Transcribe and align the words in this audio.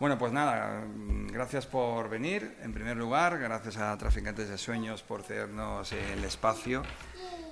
Bueno, 0.00 0.16
pues 0.16 0.32
nada, 0.32 0.82
gracias 1.30 1.66
por 1.66 2.08
venir, 2.08 2.56
en 2.62 2.72
primer 2.72 2.96
lugar, 2.96 3.38
gracias 3.38 3.76
a 3.76 3.98
Traficantes 3.98 4.48
de 4.48 4.56
Sueños 4.56 5.02
por 5.02 5.22
cedernos 5.22 5.92
el 5.92 6.24
espacio. 6.24 6.82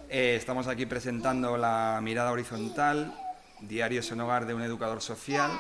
Eh, 0.08 0.34
estamos 0.34 0.66
aquí 0.66 0.86
presentando 0.86 1.58
la 1.58 2.00
mirada 2.02 2.32
horizontal, 2.32 3.14
Diarios 3.60 4.10
en 4.12 4.22
Hogar 4.22 4.46
de 4.46 4.54
un 4.54 4.62
Educador 4.62 5.02
Social, 5.02 5.50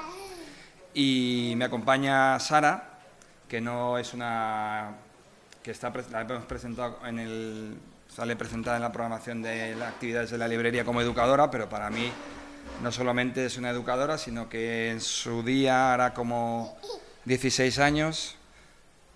y 0.94 1.52
me 1.58 1.66
acompaña 1.66 2.40
Sara, 2.40 3.00
que 3.50 3.60
no 3.60 3.98
es 3.98 4.14
una... 4.14 4.94
que 5.62 5.72
está, 5.72 5.92
la 6.10 6.22
hemos 6.22 6.46
presentado 6.46 7.00
en 7.04 7.18
el... 7.18 7.78
sale 8.08 8.34
presentada 8.34 8.76
en 8.76 8.82
la 8.82 8.92
programación 8.92 9.42
de 9.42 9.76
las 9.76 9.92
actividades 9.92 10.30
de 10.30 10.38
la 10.38 10.48
librería 10.48 10.86
como 10.86 11.02
educadora, 11.02 11.50
pero 11.50 11.68
para 11.68 11.90
mí 11.90 12.10
no 12.82 12.92
solamente 12.92 13.46
es 13.46 13.56
una 13.56 13.70
educadora, 13.70 14.18
sino 14.18 14.48
que 14.48 14.90
en 14.90 15.00
su 15.00 15.42
día, 15.42 15.92
hará 15.92 16.14
como 16.14 16.76
16 17.24 17.78
años, 17.78 18.36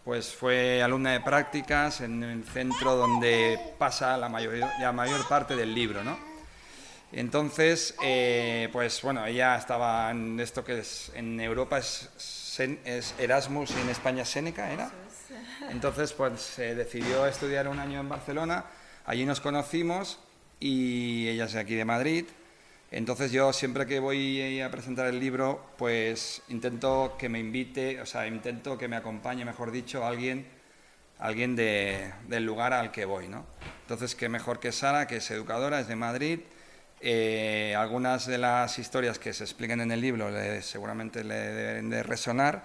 pues 0.04 0.34
fue 0.34 0.82
alumna 0.82 1.12
de 1.12 1.20
prácticas 1.20 2.00
en 2.00 2.22
el 2.24 2.44
centro 2.44 2.96
donde 2.96 3.58
pasa 3.78 4.16
la 4.16 4.28
mayor, 4.28 4.54
la 4.80 4.92
mayor 4.92 5.26
parte 5.28 5.54
del 5.54 5.74
libro, 5.74 6.02
¿no? 6.02 6.18
Entonces, 7.12 7.94
eh, 8.02 8.68
pues 8.72 9.00
bueno, 9.02 9.24
ella 9.26 9.56
estaba 9.56 10.10
en 10.10 10.40
esto 10.40 10.64
que 10.64 10.80
es, 10.80 11.12
en 11.14 11.38
Europa 11.40 11.78
es, 11.78 12.10
es 12.84 13.14
Erasmus 13.18 13.70
y 13.70 13.80
en 13.80 13.90
España 13.90 14.24
Seneca, 14.24 14.72
¿era? 14.72 14.90
Entonces, 15.70 16.12
pues 16.12 16.40
se 16.40 16.74
decidió 16.74 17.26
estudiar 17.26 17.68
un 17.68 17.78
año 17.78 18.00
en 18.00 18.08
Barcelona, 18.08 18.64
allí 19.04 19.24
nos 19.24 19.40
conocimos 19.40 20.18
y 20.58 21.28
ella 21.28 21.44
es 21.44 21.52
de 21.52 21.60
aquí 21.60 21.74
de 21.74 21.84
Madrid 21.84 22.24
entonces 22.92 23.32
yo 23.32 23.54
siempre 23.54 23.86
que 23.86 24.00
voy 24.00 24.60
a 24.60 24.70
presentar 24.70 25.06
el 25.06 25.18
libro, 25.18 25.64
pues 25.78 26.42
intento 26.48 27.16
que 27.18 27.30
me 27.30 27.38
invite, 27.38 27.98
o 28.02 28.06
sea, 28.06 28.26
intento 28.26 28.76
que 28.76 28.86
me 28.86 28.96
acompañe, 28.96 29.46
mejor 29.46 29.70
dicho, 29.70 30.04
alguien, 30.04 30.46
alguien 31.18 31.56
del 31.56 32.44
lugar 32.44 32.74
al 32.74 32.90
que 32.92 33.06
voy, 33.06 33.28
¿no? 33.28 33.46
Entonces, 33.80 34.14
qué 34.14 34.28
mejor 34.28 34.60
que 34.60 34.72
Sara, 34.72 35.06
que 35.06 35.16
es 35.16 35.30
educadora, 35.30 35.80
es 35.80 35.88
de 35.88 35.96
Madrid. 35.96 36.40
Eh, 37.00 37.74
algunas 37.78 38.26
de 38.26 38.36
las 38.36 38.78
historias 38.78 39.18
que 39.18 39.32
se 39.32 39.44
explican 39.44 39.80
en 39.80 39.90
el 39.90 40.00
libro 40.02 40.28
seguramente 40.60 41.24
le 41.24 41.34
deben 41.34 41.88
de 41.88 42.02
resonar. 42.02 42.62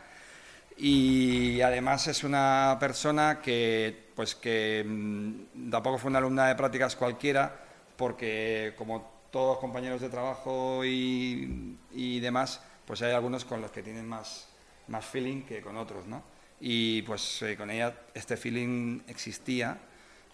Y 0.75 1.61
además 1.61 2.05
es 2.07 2.25
una 2.25 2.75
persona 2.81 3.39
que, 3.41 4.09
pues 4.13 4.35
que 4.35 4.83
mm, 4.85 5.71
tampoco 5.71 5.97
fue 5.99 6.09
una 6.09 6.19
alumna 6.19 6.49
de 6.49 6.55
prácticas 6.55 6.97
cualquiera, 6.97 7.55
porque 7.95 8.73
como 8.77 9.16
todos 9.31 9.57
compañeros 9.59 10.01
de 10.01 10.09
trabajo 10.09 10.83
y, 10.83 12.19
demás, 12.19 12.61
pues 12.85 13.01
hay 13.01 13.13
algunos 13.13 13.45
con 13.45 13.61
los 13.61 13.71
que 13.71 13.83
tienen 13.83 14.07
más, 14.07 14.47
más 14.87 15.05
feeling 15.05 15.43
que 15.43 15.61
con 15.61 15.77
otros, 15.77 16.05
¿no? 16.07 16.23
Y 16.59 17.03
pues 17.03 17.41
eh, 17.43 17.55
con 17.55 17.69
ella 17.69 17.93
este 18.15 18.35
feeling 18.35 19.01
existía 19.07 19.77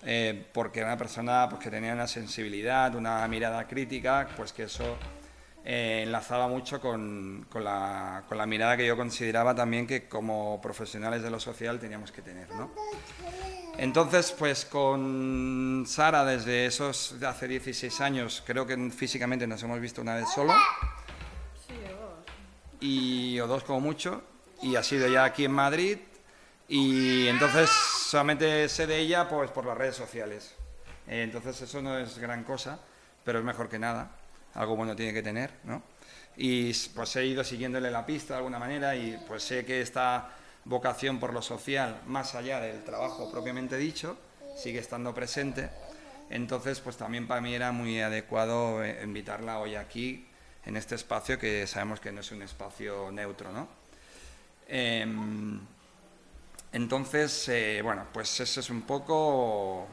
eh, 0.05 0.45
porque 0.53 0.79
era 0.79 0.89
una 0.89 0.97
persona 0.97 1.47
pues, 1.49 1.61
que 1.61 1.69
tenía 1.69 1.93
una 1.93 2.07
sensibilidad, 2.07 2.93
una 2.95 3.25
mirada 3.27 3.67
crítica, 3.67 4.27
pues 4.35 4.51
que 4.51 4.63
eso 4.63 4.97
eh, 5.63 6.01
enlazaba 6.03 6.49
mucho 6.49 6.81
con, 6.81 7.45
con, 7.49 7.63
la, 7.63 8.23
con, 8.27 8.37
la, 8.37 8.45
mirada 8.45 8.75
que 8.75 8.85
yo 8.85 8.97
consideraba 8.97 9.55
también 9.55 9.87
que 9.87 10.09
como 10.09 10.59
profesionales 10.61 11.23
de 11.23 11.29
lo 11.29 11.39
social 11.39 11.79
teníamos 11.79 12.11
que 12.11 12.21
tener. 12.21 12.49
¿no? 12.51 12.71
Entonces, 13.77 14.31
pues 14.37 14.65
con 14.65 15.85
Sara 15.87 16.23
desde 16.23 16.65
esos 16.65 17.19
de 17.19 17.27
hace 17.27 17.47
16 17.47 18.01
años, 18.01 18.43
creo 18.45 18.67
que 18.67 18.77
físicamente 18.91 19.47
nos 19.47 19.61
hemos 19.63 19.79
visto 19.79 20.01
una 20.01 20.15
vez 20.15 20.29
solo. 20.33 20.53
Y, 22.79 23.39
o 23.39 23.47
dos 23.47 23.63
como 23.63 23.79
mucho. 23.79 24.23
Y 24.61 24.75
ha 24.75 24.83
sido 24.83 25.07
ya 25.07 25.23
aquí 25.23 25.45
en 25.45 25.51
Madrid. 25.51 25.97
Y 26.67 27.27
entonces 27.27 27.69
solamente 27.69 28.69
sé 28.69 28.87
de 28.87 28.99
ella 28.99 29.27
pues 29.27 29.51
por 29.51 29.65
las 29.65 29.77
redes 29.77 29.95
sociales. 29.95 30.55
entonces 31.07 31.61
eso 31.61 31.81
no 31.81 31.97
es 31.97 32.17
gran 32.19 32.43
cosa, 32.43 32.79
pero 33.23 33.39
es 33.39 33.45
mejor 33.45 33.69
que 33.69 33.79
nada 33.79 34.11
algo 34.53 34.75
bueno 34.75 34.95
tiene 34.95 35.13
que 35.13 35.23
tener, 35.23 35.51
¿no? 35.63 35.83
Y 36.35 36.73
pues 36.89 37.15
he 37.15 37.25
ido 37.25 37.43
siguiéndole 37.43 37.91
la 37.91 38.05
pista 38.05 38.33
de 38.33 38.37
alguna 38.37 38.59
manera 38.59 38.95
y 38.95 39.19
pues 39.27 39.43
sé 39.43 39.65
que 39.65 39.81
esta 39.81 40.29
vocación 40.65 41.19
por 41.19 41.33
lo 41.33 41.41
social, 41.41 42.01
más 42.05 42.35
allá 42.35 42.59
del 42.59 42.83
trabajo 42.83 43.31
propiamente 43.31 43.77
dicho, 43.77 44.17
sigue 44.55 44.79
estando 44.79 45.13
presente. 45.13 45.69
Entonces, 46.29 46.79
pues 46.79 46.97
también 46.97 47.27
para 47.27 47.41
mí 47.41 47.53
era 47.53 47.71
muy 47.71 47.99
adecuado 48.01 48.83
eh, 48.83 49.01
invitarla 49.03 49.59
hoy 49.59 49.75
aquí, 49.75 50.27
en 50.65 50.77
este 50.77 50.95
espacio 50.95 51.37
que 51.37 51.67
sabemos 51.67 51.99
que 51.99 52.11
no 52.11 52.21
es 52.21 52.31
un 52.31 52.41
espacio 52.41 53.11
neutro, 53.11 53.51
¿no? 53.51 53.67
Em, 54.67 55.59
entonces, 56.71 57.49
eh, 57.49 57.81
bueno, 57.83 58.07
pues 58.13 58.39
ese 58.39 58.61
es 58.61 58.69
un 58.69 58.83
poco 58.83 59.87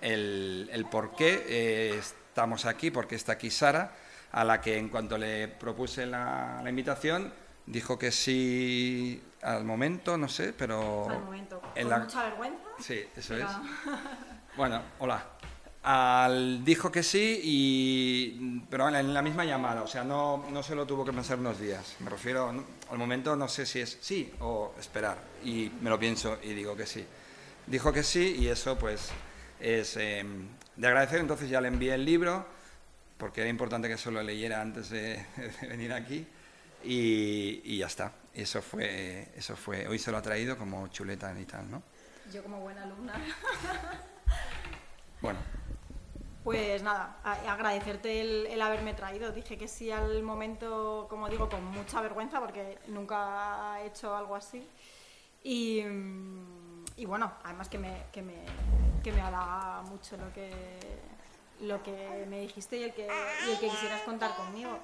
el, 0.00 0.70
el 0.72 0.84
por 0.86 1.14
qué. 1.14 1.44
Eh, 1.48 2.00
estamos 2.30 2.64
aquí 2.64 2.90
porque 2.90 3.16
está 3.16 3.32
aquí 3.32 3.50
Sara, 3.50 3.92
a 4.32 4.44
la 4.44 4.60
que 4.60 4.78
en 4.78 4.88
cuanto 4.88 5.18
le 5.18 5.48
propuse 5.48 6.06
la, 6.06 6.62
invitación, 6.66 7.32
dijo 7.70 7.98
que 7.98 8.12
sí 8.12 9.22
al 9.42 9.64
momento, 9.64 10.16
no 10.16 10.28
sé, 10.28 10.52
pero... 10.52 11.08
Al 11.08 11.24
momento, 11.24 11.60
con 11.60 12.00
mucha 12.00 12.24
vergüenza. 12.24 12.64
Sí, 12.78 13.02
eso 13.16 13.36
es. 13.36 13.44
bueno, 14.56 14.82
hola. 14.98 15.24
Al, 15.82 16.62
dijo 16.62 16.92
que 16.92 17.02
sí, 17.02 17.40
y, 17.42 18.60
pero 18.68 18.88
en 18.94 19.14
la 19.14 19.22
misma 19.22 19.46
llamada, 19.46 19.82
o 19.82 19.86
sea, 19.86 20.04
no, 20.04 20.44
no 20.50 20.62
se 20.62 20.74
lo 20.74 20.86
tuvo 20.86 21.06
que 21.06 21.12
pensar 21.12 21.38
unos 21.38 21.58
días. 21.58 21.96
Me 22.00 22.10
refiero, 22.10 22.50
al 22.90 22.98
momento 22.98 23.34
no 23.34 23.48
sé 23.48 23.64
si 23.64 23.80
es 23.80 23.96
sí 24.00 24.30
o 24.40 24.74
esperar, 24.78 25.16
y 25.42 25.72
me 25.80 25.88
lo 25.88 25.98
pienso 25.98 26.38
y 26.42 26.52
digo 26.52 26.76
que 26.76 26.84
sí. 26.84 27.06
Dijo 27.66 27.92
que 27.92 28.02
sí, 28.02 28.36
y 28.40 28.48
eso 28.48 28.76
pues 28.78 29.10
es... 29.58 29.96
Em, 29.96 30.48
de 30.76 30.86
agradecer, 30.86 31.20
entonces 31.20 31.48
ya 31.48 31.60
le 31.60 31.68
envié 31.68 31.94
el 31.94 32.04
libro, 32.04 32.46
porque 33.18 33.42
era 33.42 33.50
importante 33.50 33.88
que 33.88 33.94
eso 33.94 34.10
lo 34.10 34.22
leyera 34.22 34.60
antes 34.60 34.90
de, 34.90 35.24
venir 35.62 35.92
aquí, 35.92 36.26
y, 36.82 37.78
ya 37.78 37.86
está. 37.86 38.12
Eso 38.34 38.62
fue, 38.62 39.28
eso 39.36 39.56
fue, 39.56 39.88
hoy 39.88 39.98
se 39.98 40.10
lo 40.10 40.18
ha 40.18 40.22
traído 40.22 40.56
como 40.56 40.88
chuleta 40.88 41.34
y 41.38 41.44
tal, 41.44 41.70
¿no? 41.70 41.82
Yo 42.32 42.42
como 42.42 42.60
buena 42.60 42.84
alumna. 42.84 43.14
bueno. 45.20 45.38
Pues 46.44 46.82
nada, 46.82 47.18
agradecerte 47.22 48.20
el, 48.52 48.62
haberme 48.62 48.94
traído. 48.94 49.30
Dije 49.32 49.58
que 49.58 49.68
sí 49.68 49.90
al 49.90 50.22
momento, 50.22 51.06
como 51.10 51.28
digo, 51.28 51.48
con 51.48 51.62
mucha 51.64 52.00
vergüenza 52.00 52.40
porque 52.40 52.78
nunca 52.86 53.80
he 53.80 53.86
hecho 53.86 54.16
algo 54.16 54.36
así. 54.36 54.66
Y, 55.42 55.82
y 56.96 57.04
bueno, 57.04 57.32
además 57.44 57.68
que 57.68 57.78
me, 57.78 58.04
que 58.10 58.22
me, 58.22 58.44
que 59.02 59.12
me 59.12 59.20
halaga 59.20 59.82
mucho 59.82 60.16
lo 60.16 60.32
que, 60.32 60.50
lo 61.60 61.82
que 61.82 62.26
me 62.28 62.40
dijiste 62.40 62.78
y 62.78 62.84
el 62.84 62.94
que, 62.94 63.06
y 63.46 63.50
el 63.50 63.58
que 63.58 63.68
quisieras 63.68 64.02
contar 64.02 64.34
conmigo. 64.34 64.78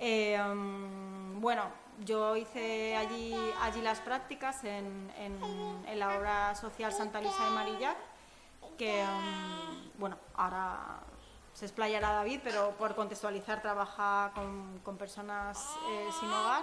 Um, 0.00 1.40
bueno, 1.40 1.64
yo 2.04 2.36
hice 2.36 2.96
allí, 2.96 3.34
allí 3.60 3.82
las 3.82 4.00
prácticas 4.00 4.62
en, 4.64 5.12
en, 5.18 5.98
la 5.98 6.16
obra 6.16 6.54
social 6.54 6.92
Santa 6.92 7.20
Luisa 7.20 7.44
de 7.44 7.50
Marillac, 7.50 7.96
que, 8.76 9.02
um, 9.02 9.98
bueno, 9.98 10.16
ahora 10.34 11.00
se 11.52 11.64
explayará 11.64 12.12
David, 12.12 12.40
pero 12.44 12.70
por 12.78 12.94
contextualizar 12.94 13.60
trabaja 13.60 14.30
con, 14.34 14.78
con 14.84 14.96
personas 14.96 15.58
eh, 15.88 16.08
sin 16.20 16.28
hogar 16.28 16.62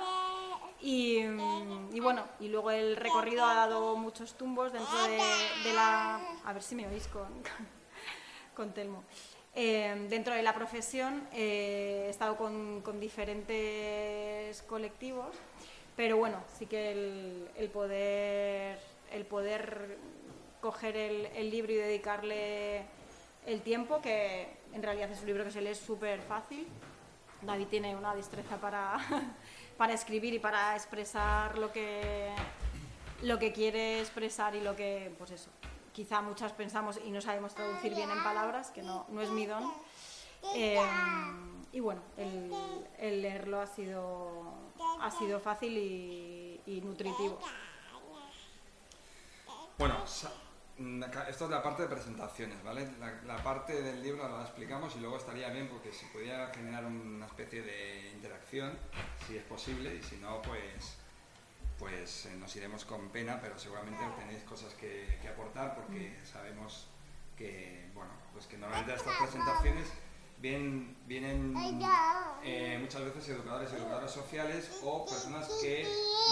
y, 0.82 2.00
bueno, 2.00 2.24
y 2.40 2.50
luego 2.50 2.72
el 2.72 2.96
recorrido 2.96 3.46
ha 3.46 3.56
dado 3.56 3.96
muchos 3.96 4.36
tumbos 4.36 4.72
dentro 4.72 5.04
de, 5.04 5.74
la... 5.74 6.22
A 6.46 6.54
ver 6.54 6.62
si 6.62 6.76
me 6.76 6.88
oís 6.88 7.08
con, 7.08 7.26
con 8.56 8.72
Telmo. 8.74 9.04
Eh, 9.58 10.08
dentro 10.10 10.34
de 10.34 10.44
la 10.44 10.54
profesión 10.54 11.26
eh, 11.32 12.04
he 12.08 12.10
estado 12.10 12.36
con, 12.36 12.84
diferentes 13.00 14.62
colectivos, 14.64 15.34
pero 15.96 16.18
bueno, 16.18 16.44
sí 16.58 16.66
que 16.66 16.92
el, 16.92 17.48
el 17.56 17.70
poder, 17.70 18.78
el 19.14 19.26
poder 19.26 19.98
coger 20.60 20.98
el, 20.98 21.28
el, 21.28 21.50
libro 21.50 21.72
y 21.72 21.76
dedicarle 21.76 22.82
el 23.46 23.62
tiempo, 23.62 24.02
que 24.02 24.50
en 24.74 24.84
realidad 24.84 25.10
es 25.12 25.22
un 25.22 25.28
libro 25.28 25.46
que 25.46 25.52
se 25.52 25.62
lee 25.62 25.74
súper 25.74 26.20
fácil. 26.22 26.68
David 27.42 27.68
tiene 27.68 27.96
una 27.96 28.14
destreza 28.14 28.58
para, 28.58 28.98
para 29.78 29.94
escribir 29.94 30.34
y 30.34 30.40
para 30.40 30.76
expresar 30.76 31.58
lo 31.58 31.72
que, 31.72 32.30
lo 33.22 33.40
que 33.40 33.54
quiere 33.54 34.02
expresar 34.02 34.54
y 34.54 34.60
lo 34.60 34.76
que, 34.76 35.14
pues 35.18 35.32
eso, 35.32 35.50
quizá 35.96 36.22
muchas 36.22 36.52
pensamos 36.52 37.00
y 37.04 37.10
no 37.10 37.22
sabemos 37.22 37.56
traducir 37.56 37.96
bien 37.96 38.12
en 38.12 38.22
palabras, 38.22 38.70
que 38.70 38.84
no, 38.84 39.06
no 39.10 39.22
es 39.22 39.30
mi 39.30 39.46
don. 39.46 39.64
Eh, 40.54 40.78
y 41.72 41.80
bueno, 41.80 42.02
el, 42.18 43.22
leerlo 43.22 43.62
ha 43.62 43.68
sido, 43.68 44.54
ha 45.02 45.10
sido 45.10 45.40
fácil 45.40 45.78
y, 45.78 46.62
y 46.66 46.82
nutritivo. 46.82 47.40
Bueno, 49.78 49.96
Mm, 50.78 51.04
esto 51.30 51.46
es 51.46 51.52
la 51.52 51.64
parte 51.64 51.84
de 51.84 51.88
presentaciones, 51.88 52.62
¿vale? 52.62 52.90
La, 53.26 53.38
parte 53.38 53.82
del 53.82 54.04
libro 54.04 54.28
la 54.28 54.42
explicamos 54.42 54.94
y 54.98 55.00
luego 55.00 55.16
estaría 55.18 55.48
bien 55.50 55.70
porque 55.70 55.94
si 55.94 56.06
pudiera 56.08 56.54
generar 56.54 56.84
una 56.86 57.28
especie 57.28 57.62
de 57.62 58.12
interacción, 58.12 58.78
si 59.26 59.38
es 59.38 59.44
posible, 59.44 59.96
y 59.96 60.04
si 60.04 60.18
no, 60.18 60.42
pues, 60.42 60.98
pues 61.80 62.26
eh, 62.26 62.36
nos 62.38 62.56
iremos 62.56 62.86
con 62.86 63.10
pena, 63.10 63.40
pero 63.42 63.58
seguramente 63.60 64.04
tenéis 64.18 64.44
cosas 64.44 64.74
que, 64.76 65.20
aportar 65.32 65.76
porque 65.76 66.16
sabemos 66.24 66.88
que, 67.38 67.90
bueno, 67.94 68.12
pues 68.34 68.46
que 68.46 68.58
normalmente 68.58 68.94
a 68.94 68.96
estas 68.96 69.16
presentaciones 69.18 69.88
vienen, 70.40 70.96
eh, 72.44 72.78
muchas 72.80 73.04
veces 73.06 73.30
educadores 73.30 73.72
educadoras 73.74 74.12
sociales 74.12 74.70
o 74.84 75.06
personas 75.06 75.48
que 75.62 75.84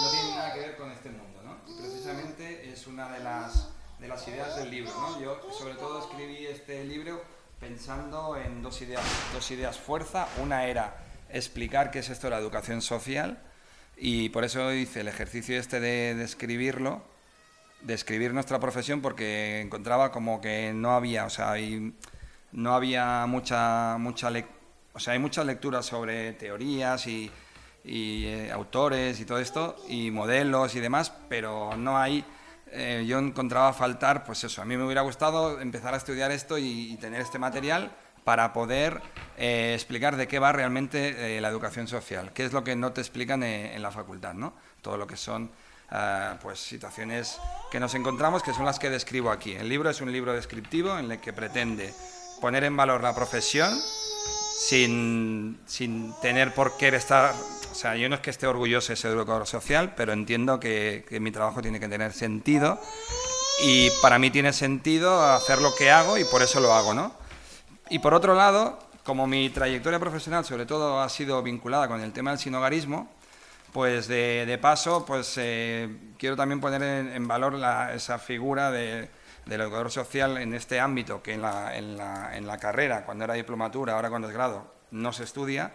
no 0.02 0.10
tienen 0.10 0.36
nada 0.36 0.54
que 0.54 0.60
ver 0.60 0.76
con 0.76 0.90
este 0.90 1.10
mundo, 1.10 1.42
¿no? 1.42 1.56
Precisamente 1.76 2.70
es 2.70 2.86
una 2.86 3.10
de 3.10 3.20
las, 3.20 3.70
de 3.98 4.08
las 4.08 4.26
ideas 4.28 4.56
del 4.56 4.70
libro, 4.70 4.92
¿no? 4.94 5.20
Yo 5.20 5.40
sobre 5.52 5.74
todo 5.74 6.00
escribí 6.00 6.46
este 6.46 6.84
libro 6.84 7.22
pensando 7.58 8.36
en 8.36 8.62
dos 8.62 8.80
ideas, 8.82 9.02
dos 9.32 9.50
ideas 9.50 9.78
fuerza. 9.78 10.28
Una 10.40 10.66
era 10.66 10.96
explicar 11.30 11.90
qué 11.90 12.00
es 12.00 12.08
esto 12.08 12.28
de 12.28 12.32
la 12.32 12.38
educación 12.38 12.82
social 12.82 13.42
y 14.06 14.28
por 14.28 14.44
eso 14.44 14.70
hice 14.70 15.00
el 15.00 15.08
ejercicio 15.08 15.58
este 15.58 15.80
de, 15.80 16.14
de 16.14 16.24
escribirlo, 16.24 17.02
de 17.80 17.94
escribir 17.94 18.34
nuestra 18.34 18.60
profesión 18.60 19.00
porque 19.00 19.62
encontraba 19.62 20.12
como 20.12 20.42
que 20.42 20.74
no 20.74 20.90
había, 20.94 21.24
o 21.24 21.30
sea, 21.30 21.54
no 22.52 22.74
había 22.74 23.24
mucha, 23.24 23.96
mucha 23.96 24.30
o 24.92 25.00
sea, 25.00 25.14
hay 25.14 25.18
muchas 25.18 25.46
lecturas 25.46 25.86
sobre 25.86 26.34
teorías 26.34 27.06
y, 27.06 27.32
eh, 27.86 28.50
autores 28.52 29.18
y 29.20 29.24
todo 29.24 29.38
esto, 29.38 29.74
y 29.88 30.10
modelos 30.10 30.74
y 30.74 30.80
demás, 30.80 31.10
pero 31.30 31.74
no 31.78 31.96
hay, 31.96 32.26
eh, 32.72 33.04
yo 33.06 33.18
encontraba 33.18 33.72
faltar, 33.72 34.22
pues 34.24 34.44
eso, 34.44 34.60
a 34.60 34.66
mí 34.66 34.76
me 34.76 34.84
hubiera 34.84 35.00
gustado 35.00 35.62
empezar 35.62 35.94
a 35.94 35.96
estudiar 35.96 36.30
esto 36.30 36.58
y 36.58 36.98
tener 37.00 37.22
este 37.22 37.38
material 37.38 37.90
para 38.24 38.52
poder 38.52 39.00
eh, 39.36 39.72
explicar 39.74 40.16
de 40.16 40.26
qué 40.26 40.38
va 40.38 40.52
realmente 40.52 41.40
la 41.40 41.48
educación 41.48 41.86
social, 41.86 42.32
qué 42.32 42.44
es 42.44 42.52
lo 42.52 42.64
que 42.64 42.74
no 42.74 42.92
te 42.92 43.00
explican 43.00 43.42
en 43.42 43.80
la 43.82 43.90
facultad, 43.90 44.34
¿no? 44.34 44.54
Todo 44.82 44.96
lo 44.96 45.06
que 45.06 45.16
son 45.16 45.50
pues 46.42 46.58
situaciones 46.58 47.38
que 47.70 47.78
nos 47.78 47.94
encontramos, 47.94 48.42
que 48.42 48.52
son 48.52 48.64
las 48.64 48.78
que 48.78 48.90
describo 48.90 49.30
aquí. 49.30 49.52
El 49.52 49.68
libro 49.68 49.90
es 49.90 50.00
un 50.00 50.10
libro 50.10 50.32
descriptivo 50.32 50.98
en 50.98 51.12
el 51.12 51.20
que 51.20 51.32
pretende 51.32 51.94
poner 52.40 52.64
en 52.64 52.76
valor 52.76 53.02
la 53.02 53.14
profesión 53.14 53.78
sin, 54.58 55.60
sin 55.66 56.12
tener 56.20 56.52
por 56.54 56.76
qué 56.76 56.88
estar... 56.88 57.32
O 57.70 57.74
sea, 57.76 57.96
yo 57.96 58.08
no 58.08 58.14
es 58.14 58.20
que 58.20 58.30
esté 58.30 58.46
orgulloso 58.46 58.92
de 58.92 58.96
ser 58.96 59.12
educador 59.12 59.46
social, 59.46 59.94
pero 59.96 60.12
entiendo 60.12 60.58
que 60.58 61.04
mi 61.20 61.30
trabajo 61.30 61.60
tiene 61.60 61.78
que 61.78 61.88
tener 61.88 62.12
sentido 62.12 62.80
y 63.62 63.90
para 64.02 64.18
mí 64.18 64.30
tiene 64.30 64.52
sentido 64.52 65.22
hacer 65.22 65.60
lo 65.60 65.74
que 65.74 65.90
hago 65.90 66.18
y 66.18 66.24
por 66.24 66.42
eso 66.42 66.60
lo 66.60 66.72
hago, 66.72 66.94
¿no? 66.94 67.23
Y 67.90 67.98
por 67.98 68.14
otro 68.14 68.34
lado, 68.34 68.78
como 69.04 69.26
mi 69.26 69.50
trayectoria 69.50 69.98
profesional 69.98 70.44
sobre 70.44 70.66
todo 70.66 71.00
ha 71.00 71.08
sido 71.08 71.42
vinculada 71.42 71.88
con 71.88 72.00
el 72.00 72.12
tema 72.12 72.30
del 72.30 72.38
sinogarismo, 72.38 73.10
pues 73.72 74.08
de, 74.08 74.46
de 74.46 74.56
paso, 74.56 75.04
pues 75.04 75.34
eh, 75.36 75.88
quiero 76.16 76.36
también 76.36 76.60
poner 76.60 76.82
en, 76.82 77.28
valor 77.28 77.54
la, 77.54 77.92
esa 77.92 78.18
figura 78.18 78.70
de, 78.70 79.10
del 79.46 79.60
educador 79.60 79.90
social 79.90 80.38
en 80.38 80.54
este 80.54 80.80
ámbito 80.80 81.22
que 81.22 81.34
en 81.34 81.42
la, 81.42 81.76
en, 81.76 81.96
la, 81.96 82.36
en 82.36 82.46
la, 82.46 82.58
carrera, 82.58 83.04
cuando 83.04 83.24
era 83.24 83.34
diplomatura, 83.34 83.94
ahora 83.94 84.10
cuando 84.10 84.28
es 84.28 84.34
grado, 84.34 84.72
no 84.92 85.12
se 85.12 85.24
estudia, 85.24 85.72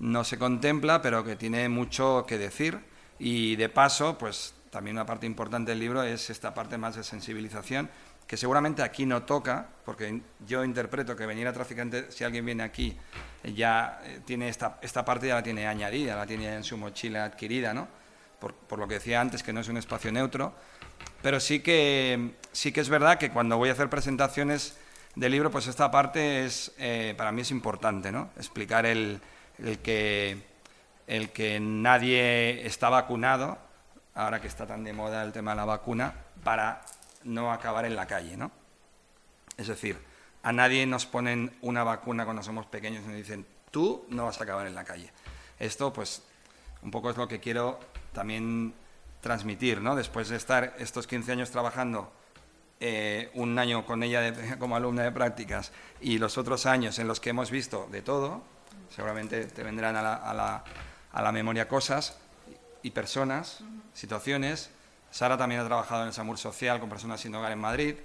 no 0.00 0.24
se 0.24 0.38
contempla, 0.38 1.02
pero 1.02 1.24
que 1.24 1.36
tiene 1.36 1.68
mucho 1.68 2.24
que 2.26 2.36
decir. 2.36 2.80
Y 3.18 3.56
de 3.56 3.68
paso, 3.68 4.18
pues 4.18 4.54
también 4.70 4.96
una 4.96 5.06
parte 5.06 5.26
importante 5.26 5.70
del 5.70 5.78
libro 5.78 6.02
es 6.02 6.30
esta 6.30 6.52
parte 6.52 6.78
más 6.78 6.96
de 6.96 7.04
sensibilización, 7.04 7.90
que 8.30 8.36
seguramente 8.36 8.84
aquí 8.84 9.06
no 9.06 9.24
toca, 9.24 9.66
porque 9.84 10.20
yo 10.46 10.62
interpreto 10.62 11.16
que 11.16 11.26
venir 11.26 11.48
a 11.48 11.52
traficante, 11.52 12.12
si 12.12 12.22
alguien 12.22 12.46
viene 12.46 12.62
aquí, 12.62 12.96
ya 13.42 14.00
eh, 14.04 14.20
tiene 14.24 14.48
esta, 14.48 14.78
esta 14.82 15.04
parte 15.04 15.26
ya 15.26 15.34
la 15.34 15.42
tiene 15.42 15.66
añadida, 15.66 16.14
la 16.14 16.26
tiene 16.26 16.54
en 16.54 16.62
su 16.62 16.76
mochila 16.76 17.24
adquirida, 17.24 17.74
¿no? 17.74 17.88
Por, 18.38 18.54
por 18.54 18.78
lo 18.78 18.86
que 18.86 18.94
decía 18.94 19.20
antes, 19.20 19.42
que 19.42 19.52
no 19.52 19.58
es 19.58 19.66
un 19.66 19.78
espacio 19.78 20.12
neutro, 20.12 20.54
pero 21.20 21.40
sí 21.40 21.58
que, 21.58 22.36
sí 22.52 22.70
que 22.70 22.80
es 22.80 22.88
verdad 22.88 23.18
que 23.18 23.30
cuando 23.30 23.56
voy 23.56 23.68
a 23.68 23.72
hacer 23.72 23.90
presentaciones 23.90 24.78
del 25.16 25.32
libro, 25.32 25.50
pues 25.50 25.66
esta 25.66 25.90
parte 25.90 26.44
es, 26.44 26.70
eh, 26.78 27.14
para 27.16 27.32
mí 27.32 27.40
es 27.40 27.50
importante, 27.50 28.12
¿no? 28.12 28.30
Explicar 28.36 28.86
el, 28.86 29.20
el, 29.58 29.80
que, 29.80 30.40
el 31.08 31.30
que 31.30 31.58
nadie 31.58 32.64
está 32.64 32.90
vacunado, 32.90 33.58
ahora 34.14 34.40
que 34.40 34.46
está 34.46 34.68
tan 34.68 34.84
de 34.84 34.92
moda 34.92 35.24
el 35.24 35.32
tema 35.32 35.50
de 35.50 35.56
la 35.56 35.64
vacuna, 35.64 36.14
para 36.44 36.82
no 37.24 37.52
acabar 37.52 37.84
en 37.84 37.96
la 37.96 38.06
calle, 38.06 38.36
¿no? 38.36 38.50
Es 39.56 39.66
decir, 39.66 39.98
a 40.42 40.52
nadie 40.52 40.86
nos 40.86 41.06
ponen 41.06 41.52
una 41.60 41.84
vacuna 41.84 42.24
cuando 42.24 42.42
somos 42.42 42.66
pequeños 42.66 43.04
y 43.04 43.08
nos 43.08 43.16
dicen, 43.16 43.46
tú 43.70 44.06
no 44.08 44.24
vas 44.24 44.40
a 44.40 44.44
acabar 44.44 44.66
en 44.66 44.74
la 44.74 44.84
calle. 44.84 45.12
Esto, 45.58 45.92
pues, 45.92 46.22
un 46.82 46.90
poco 46.90 47.10
es 47.10 47.16
lo 47.16 47.28
que 47.28 47.40
quiero 47.40 47.78
también 48.12 48.74
transmitir, 49.20 49.80
¿no? 49.80 49.96
Después 49.96 50.28
de 50.28 50.36
estar 50.36 50.74
estos 50.78 51.06
15 51.06 51.32
años 51.32 51.50
trabajando 51.50 52.10
eh, 52.80 53.30
un 53.34 53.58
año 53.58 53.84
con 53.84 54.02
ella 54.02 54.22
de, 54.22 54.56
como 54.58 54.76
alumna 54.76 55.02
de 55.02 55.12
prácticas 55.12 55.72
y 56.00 56.18
los 56.18 56.38
otros 56.38 56.64
años 56.64 56.98
en 56.98 57.06
los 57.06 57.20
que 57.20 57.30
hemos 57.30 57.50
visto 57.50 57.86
de 57.90 58.00
todo, 58.00 58.42
seguramente 58.88 59.44
te 59.44 59.62
vendrán 59.62 59.96
a 59.96 60.02
la, 60.02 60.14
a 60.14 60.32
la, 60.32 60.64
a 61.12 61.22
la 61.22 61.32
memoria 61.32 61.68
cosas 61.68 62.16
y 62.82 62.90
personas, 62.92 63.62
situaciones. 63.92 64.70
Sara 65.10 65.36
también 65.36 65.60
ha 65.60 65.64
trabajado 65.64 66.02
en 66.02 66.08
el 66.08 66.14
SAMUR 66.14 66.38
social 66.38 66.80
con 66.80 66.88
personas 66.88 67.20
sin 67.20 67.34
hogar 67.34 67.52
en 67.52 67.58
Madrid, 67.58 67.96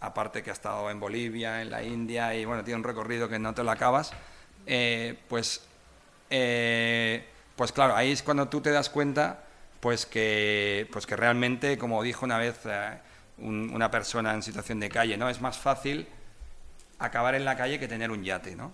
aparte 0.00 0.42
que 0.42 0.50
ha 0.50 0.52
estado 0.52 0.90
en 0.90 0.98
Bolivia, 0.98 1.62
en 1.62 1.70
la 1.70 1.82
India, 1.82 2.34
y 2.34 2.44
bueno, 2.44 2.64
tiene 2.64 2.78
un 2.78 2.84
recorrido 2.84 3.28
que 3.28 3.38
no 3.38 3.54
te 3.54 3.62
lo 3.62 3.70
acabas. 3.70 4.12
Eh, 4.66 5.18
pues, 5.28 5.64
eh, 6.30 7.26
pues 7.54 7.72
claro, 7.72 7.94
ahí 7.94 8.12
es 8.12 8.22
cuando 8.22 8.48
tú 8.48 8.60
te 8.60 8.70
das 8.70 8.90
cuenta 8.90 9.44
pues 9.80 10.06
que, 10.06 10.88
pues 10.90 11.06
que 11.06 11.14
realmente, 11.14 11.78
como 11.78 12.02
dijo 12.02 12.24
una 12.24 12.38
vez 12.38 12.58
eh, 12.64 12.98
un, 13.38 13.70
una 13.72 13.90
persona 13.90 14.34
en 14.34 14.42
situación 14.42 14.80
de 14.80 14.88
calle, 14.88 15.16
¿no? 15.16 15.28
es 15.28 15.40
más 15.40 15.58
fácil 15.58 16.08
acabar 16.98 17.34
en 17.34 17.44
la 17.44 17.56
calle 17.56 17.78
que 17.78 17.86
tener 17.86 18.10
un 18.10 18.24
yate. 18.24 18.56
¿no? 18.56 18.72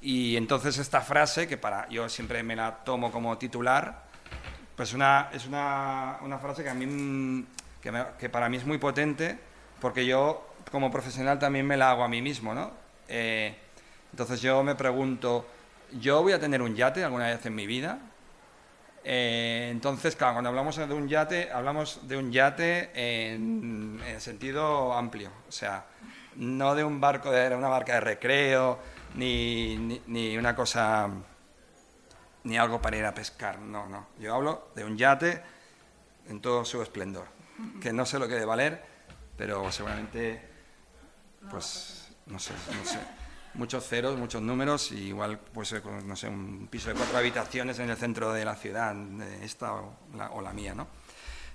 Y 0.00 0.36
entonces 0.36 0.78
esta 0.78 1.00
frase, 1.00 1.48
que 1.48 1.56
para 1.56 1.88
yo 1.88 2.08
siempre 2.08 2.42
me 2.42 2.54
la 2.54 2.84
tomo 2.84 3.10
como 3.10 3.36
titular, 3.38 4.07
pues 4.78 4.94
una, 4.94 5.28
es 5.32 5.44
una, 5.44 6.18
una 6.22 6.38
frase 6.38 6.62
que, 6.62 6.70
a 6.70 6.74
mí, 6.74 7.44
que, 7.82 7.90
me, 7.90 8.04
que, 8.16 8.28
para 8.28 8.48
mí 8.48 8.58
es 8.58 8.64
muy 8.64 8.78
potente, 8.78 9.36
porque 9.80 10.06
yo 10.06 10.54
como 10.70 10.88
profesional 10.88 11.40
también 11.40 11.66
me 11.66 11.76
la 11.76 11.90
hago 11.90 12.04
a 12.04 12.08
mí 12.08 12.22
mismo. 12.22 12.54
¿no? 12.54 12.70
Eh, 13.08 13.56
entonces 14.12 14.40
yo 14.40 14.62
me 14.62 14.76
pregunto, 14.76 15.48
¿yo 16.00 16.22
voy 16.22 16.32
a 16.32 16.38
tener 16.38 16.62
un 16.62 16.76
yate 16.76 17.02
alguna 17.02 17.26
vez 17.26 17.44
en 17.44 17.56
mi 17.56 17.66
vida? 17.66 17.98
Eh, 19.02 19.66
entonces, 19.72 20.14
claro, 20.14 20.34
cuando 20.34 20.50
hablamos 20.50 20.76
de 20.76 20.94
un 20.94 21.08
yate, 21.08 21.50
hablamos 21.50 22.06
de 22.06 22.16
un 22.16 22.30
yate 22.30 22.90
en, 22.94 24.00
en 24.06 24.20
sentido 24.20 24.92
amplio, 24.92 25.32
o 25.48 25.52
sea, 25.52 25.86
no 26.36 26.76
de 26.76 26.84
un 26.84 27.00
barco 27.00 27.32
de 27.32 27.52
una 27.52 27.68
barca 27.68 27.94
de 27.94 28.00
recreo, 28.00 28.78
ni, 29.16 30.00
ni, 30.06 30.36
una 30.36 30.54
cosa, 30.54 31.10
ni 32.48 32.56
algo 32.56 32.80
para 32.80 32.96
ir 32.96 33.04
a 33.04 33.14
pescar, 33.14 33.58
no, 33.58 33.86
no. 33.88 34.08
Yo 34.18 34.34
hablo 34.34 34.70
de 34.74 34.84
un 34.84 34.96
yate 34.96 35.42
en 36.28 36.40
todo 36.40 36.64
su 36.64 36.82
esplendor, 36.82 37.26
que 37.80 37.92
no 37.92 38.06
sé 38.06 38.18
lo 38.18 38.26
que 38.26 38.34
debe 38.34 38.46
valer, 38.46 38.82
pero 39.36 39.70
seguramente, 39.70 40.42
pues, 41.50 42.08
no 42.26 42.38
sé, 42.38 42.54
no 42.74 42.84
sé 42.84 42.98
muchos 43.54 43.86
ceros, 43.86 44.16
muchos 44.16 44.40
números, 44.40 44.92
y 44.92 45.08
igual, 45.08 45.38
pues, 45.38 45.74
no 46.04 46.16
sé, 46.16 46.28
un 46.28 46.68
piso 46.70 46.88
de 46.88 46.94
cuatro 46.94 47.18
habitaciones 47.18 47.78
en 47.78 47.90
el 47.90 47.96
centro 47.96 48.32
de 48.32 48.44
la 48.44 48.54
ciudad, 48.54 48.94
esta 49.42 49.74
o 49.74 49.96
la, 50.16 50.30
o 50.30 50.40
la 50.40 50.52
mía, 50.52 50.74
¿no? 50.74 50.86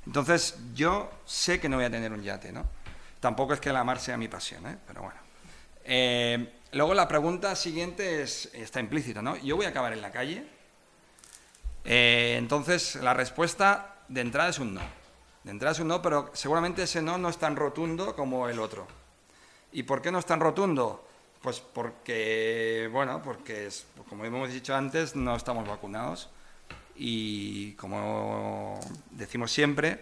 Entonces, 0.05 0.57
yo 0.73 1.09
sé 1.25 1.59
que 1.59 1.69
no 1.69 1.77
voy 1.77 1.85
a 1.85 1.89
tener 1.89 2.11
un 2.11 2.21
yate, 2.21 2.51
¿no? 2.51 2.65
Tampoco 3.19 3.53
es 3.53 3.61
que 3.61 3.71
la 3.71 3.83
mar 3.83 3.99
sea 3.99 4.17
mi 4.17 4.27
pasión, 4.27 4.67
¿eh? 4.67 4.77
Pero 4.85 5.01
bueno. 5.01 5.19
Eh, 5.85 6.59
luego 6.73 6.93
la 6.93 7.07
pregunta 7.07 7.55
siguiente 7.55 8.21
es, 8.21 8.49
está 8.53 8.81
implícita, 8.81 9.21
¿no? 9.21 9.37
¿Yo 9.37 9.55
voy 9.55 9.65
a 9.65 9.69
acabar 9.69 9.93
en 9.93 10.01
la 10.01 10.11
calle? 10.11 10.45
Eh, 11.85 12.35
entonces, 12.37 12.95
la 12.95 13.13
respuesta 13.13 13.95
de 14.07 14.21
entrada 14.21 14.49
es 14.49 14.59
un 14.59 14.73
no. 14.73 14.81
De 15.43 15.51
entrada 15.51 15.73
es 15.73 15.79
un 15.79 15.89
no, 15.89 16.01
pero 16.01 16.31
seguramente 16.33 16.83
ese 16.83 17.01
no 17.01 17.17
no 17.17 17.29
es 17.29 17.37
tan 17.37 17.55
rotundo 17.55 18.15
como 18.15 18.47
el 18.47 18.59
otro. 18.59 18.87
¿Y 19.71 19.83
por 19.83 20.01
qué 20.01 20.11
no 20.11 20.19
es 20.19 20.25
tan 20.25 20.39
rotundo? 20.39 21.05
Pues 21.41 21.59
porque, 21.59 22.89
bueno, 22.91 23.21
porque 23.21 23.67
es, 23.67 23.85
como 24.07 24.23
hemos 24.23 24.51
dicho 24.53 24.73
antes, 24.73 25.15
no 25.15 25.35
estamos 25.35 25.67
vacunados 25.67 26.29
y 26.95 27.73
como 27.73 28.79
decimos 29.11 29.51
siempre, 29.51 29.99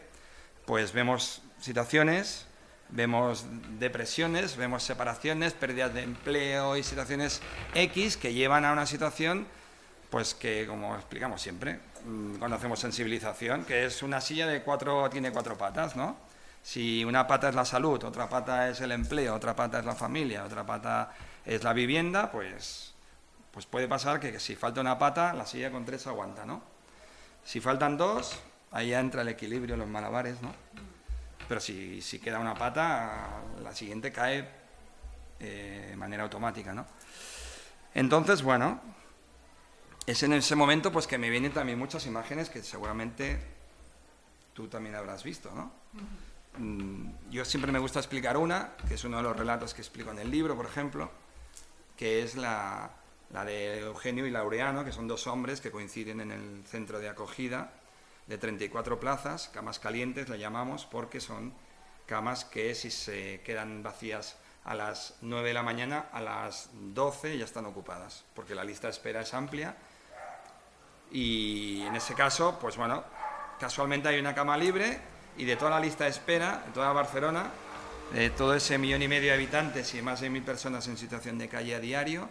pues 0.65 0.93
vemos 0.93 1.41
situaciones, 1.59 2.45
vemos 2.89 3.45
depresiones, 3.79 4.57
vemos 4.57 4.83
separaciones, 4.83 5.53
pérdidas 5.53 5.93
de 5.93 6.03
empleo 6.03 6.77
y 6.77 6.83
situaciones 6.83 7.41
X 7.73 8.17
que 8.17 8.33
llevan 8.33 8.65
a 8.65 8.73
una 8.73 8.85
situación, 8.85 9.47
pues 10.11 10.35
que, 10.35 10.67
como 10.67 10.93
explicamos 10.95 11.41
siempre, 11.41 11.79
mm, 12.05 12.35
cuando 12.35 12.57
hacemos 12.57 12.79
sensibilización, 12.79 13.63
que 13.63 13.85
es 13.85 14.03
una 14.03 14.19
silla 14.19 14.45
de 14.45 14.61
cuatro, 14.61 15.09
tiene 15.09 15.31
cuatro 15.31 15.57
patas, 15.57 15.95
¿no? 15.95 16.17
Si 16.61 17.03
una 17.05 17.25
pata 17.25 17.49
es 17.49 17.55
la 17.55 17.63
salud, 17.63 18.03
otra 18.03 18.29
pata 18.29 18.69
es 18.69 18.81
el 18.81 18.91
empleo, 18.91 19.33
otra 19.33 19.55
pata 19.55 19.79
es 19.79 19.85
la 19.85 19.95
familia, 19.95 20.43
otra 20.43 20.65
pata 20.65 21.11
es 21.45 21.63
la 21.63 21.71
vivienda, 21.71 22.29
pues, 22.29 22.93
pues 23.51 23.65
puede 23.65 23.87
pasar 23.87 24.19
que 24.19 24.37
si 24.39 24.55
falta 24.55 24.81
una 24.81 24.99
pata, 24.99 25.33
la 25.33 25.45
silla 25.45 25.71
con 25.71 25.85
tres 25.85 26.05
aguanta, 26.05 26.45
¿no? 26.45 26.61
Si 27.45 27.61
faltan 27.61 27.97
dos, 27.97 28.37
ahí 28.71 28.89
ya 28.89 28.99
entra 28.99 29.21
el 29.21 29.29
equilibrio, 29.29 29.77
los 29.77 29.87
malabares, 29.87 30.41
¿no? 30.41 30.53
Pero 31.47 31.61
si, 31.61 32.01
si 32.01 32.19
queda 32.19 32.37
una 32.39 32.53
pata, 32.53 33.41
la 33.63 33.73
siguiente 33.73 34.11
cae 34.11 34.45
eh, 35.39 35.87
de 35.91 35.95
manera 35.95 36.23
automática, 36.23 36.73
¿no? 36.73 36.85
Entonces, 37.93 38.43
bueno, 38.43 38.79
es 40.05 40.23
en 40.23 40.33
ese 40.33 40.55
momento 40.55 40.91
pues 40.91 41.07
que 41.07 41.17
me 41.17 41.29
vienen 41.29 41.53
también 41.53 41.77
muchas 41.77 42.05
imágenes 42.05 42.49
que 42.49 42.63
seguramente 42.63 43.39
tú 44.53 44.67
también 44.67 44.95
habrás 44.95 45.23
visto, 45.23 45.51
¿no? 45.53 45.71
Mm, 46.57 47.29
yo 47.29 47.45
siempre 47.45 47.71
me 47.71 47.79
gusta 47.79 47.99
explicar 47.99 48.37
una, 48.37 48.75
que 48.87 48.95
es 48.95 49.03
uno 49.03 49.17
de 49.17 49.23
los 49.23 49.37
relatos 49.37 49.73
que 49.73 49.81
explico 49.81 50.11
en 50.11 50.19
el 50.19 50.29
libro, 50.29 50.55
por 50.55 50.65
ejemplo, 50.65 51.09
que 51.95 52.23
es 52.23 52.35
la, 52.35 52.91
la 53.31 53.45
de 53.45 53.79
Eugenio 53.79 54.25
y 54.25 54.31
Laureano, 54.31 54.83
que 54.83 54.91
son 54.91 55.07
dos 55.07 55.27
hombres 55.27 55.61
que 55.61 55.71
coinciden 55.71 56.19
en 56.19 56.31
el 56.31 56.63
centro 56.65 56.99
de 56.99 57.09
acogida 57.09 57.73
de 58.27 58.37
34 58.37 58.99
plazas, 58.99 59.49
camas 59.53 59.79
calientes 59.79 60.29
le 60.29 60.39
llamamos, 60.39 60.85
porque 60.85 61.19
son 61.19 61.53
camas 62.05 62.43
que 62.45 62.75
si 62.75 62.91
se 62.91 63.41
quedan 63.45 63.83
vacías 63.83 64.37
a 64.63 64.75
las 64.75 65.15
9 65.21 65.49
de 65.49 65.53
la 65.53 65.63
mañana, 65.63 66.05
a 66.11 66.21
las 66.21 66.69
12 66.73 67.37
ya 67.37 67.45
están 67.45 67.65
ocupadas, 67.65 68.23
porque 68.35 68.55
la 68.55 68.63
lista 68.63 68.87
de 68.87 68.91
espera 68.91 69.21
es 69.21 69.33
amplia. 69.33 69.75
Y 71.11 71.81
en 71.83 71.95
ese 71.95 72.13
caso, 72.13 72.57
pues 72.59 72.77
bueno, 72.77 73.03
casualmente 73.59 74.09
hay 74.09 74.19
una 74.19 74.33
cama 74.33 74.57
libre 74.57 74.99
y 75.37 75.45
de 75.45 75.55
toda 75.55 75.71
la 75.71 75.79
lista 75.79 76.05
de 76.05 76.11
espera, 76.11 76.63
de 76.65 76.71
toda 76.71 76.91
Barcelona, 76.93 77.51
de 78.13 78.29
todo 78.29 78.55
ese 78.55 78.77
millón 78.77 79.01
y 79.01 79.07
medio 79.07 79.29
de 79.29 79.35
habitantes 79.35 79.93
y 79.93 80.01
más 80.01 80.21
de 80.21 80.29
mil 80.29 80.43
personas 80.43 80.87
en 80.87 80.97
situación 80.97 81.37
de 81.37 81.47
calle 81.47 81.75
a 81.75 81.79
diario, 81.79 82.29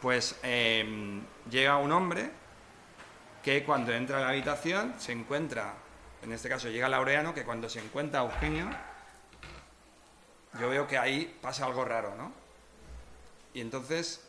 pues 0.00 0.36
em, 0.42 1.22
llega 1.50 1.76
un 1.76 1.92
hombre 1.92 2.30
que 3.42 3.64
cuando 3.64 3.92
entra 3.92 4.18
a 4.18 4.20
la 4.20 4.28
habitación 4.28 4.94
se 4.98 5.12
encuentra, 5.12 5.74
en 6.22 6.32
este 6.32 6.48
caso 6.48 6.68
llega 6.68 6.88
Laureano, 6.88 7.34
que 7.34 7.44
cuando 7.44 7.68
se 7.68 7.80
encuentra 7.80 8.20
Eugenio, 8.20 8.68
yo 10.60 10.68
veo 10.68 10.86
que 10.86 10.98
ahí 10.98 11.38
pasa 11.40 11.66
algo 11.66 11.84
raro, 11.84 12.14
¿no? 12.16 12.32
Y 13.54 13.60
entonces 13.60 14.26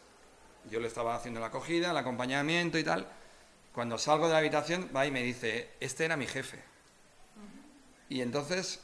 yo 0.69 0.79
le 0.79 0.87
estaba 0.87 1.15
haciendo 1.15 1.39
la 1.39 1.47
acogida, 1.47 1.91
el 1.91 1.97
acompañamiento 1.97 2.77
y 2.77 2.83
tal. 2.83 3.07
Cuando 3.73 3.97
salgo 3.97 4.27
de 4.27 4.33
la 4.33 4.39
habitación, 4.39 4.89
va 4.95 5.05
y 5.05 5.11
me 5.11 5.23
dice, 5.23 5.69
este 5.79 6.05
era 6.05 6.17
mi 6.17 6.27
jefe. 6.27 6.59
Y 8.09 8.21
entonces, 8.21 8.81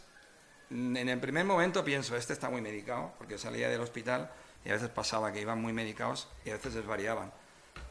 en 0.70 1.10
el 1.10 1.20
primer 1.20 1.46
momento 1.46 1.84
pienso, 1.84 2.16
este 2.16 2.34
está 2.34 2.50
muy 2.50 2.62
medicado, 2.62 3.14
porque 3.18 3.38
salía 3.38 3.70
del 3.70 3.82
hospital 3.82 4.32
y 4.64 4.70
a 4.70 4.74
veces 4.74 4.90
pasaba 4.90 5.32
que 5.32 5.42
iban 5.42 5.62
muy 5.62 5.74
medicados 5.74 6.28
y 6.44 6.52
a 6.52 6.54
veces 6.54 6.76
desvariaban. 6.76 7.32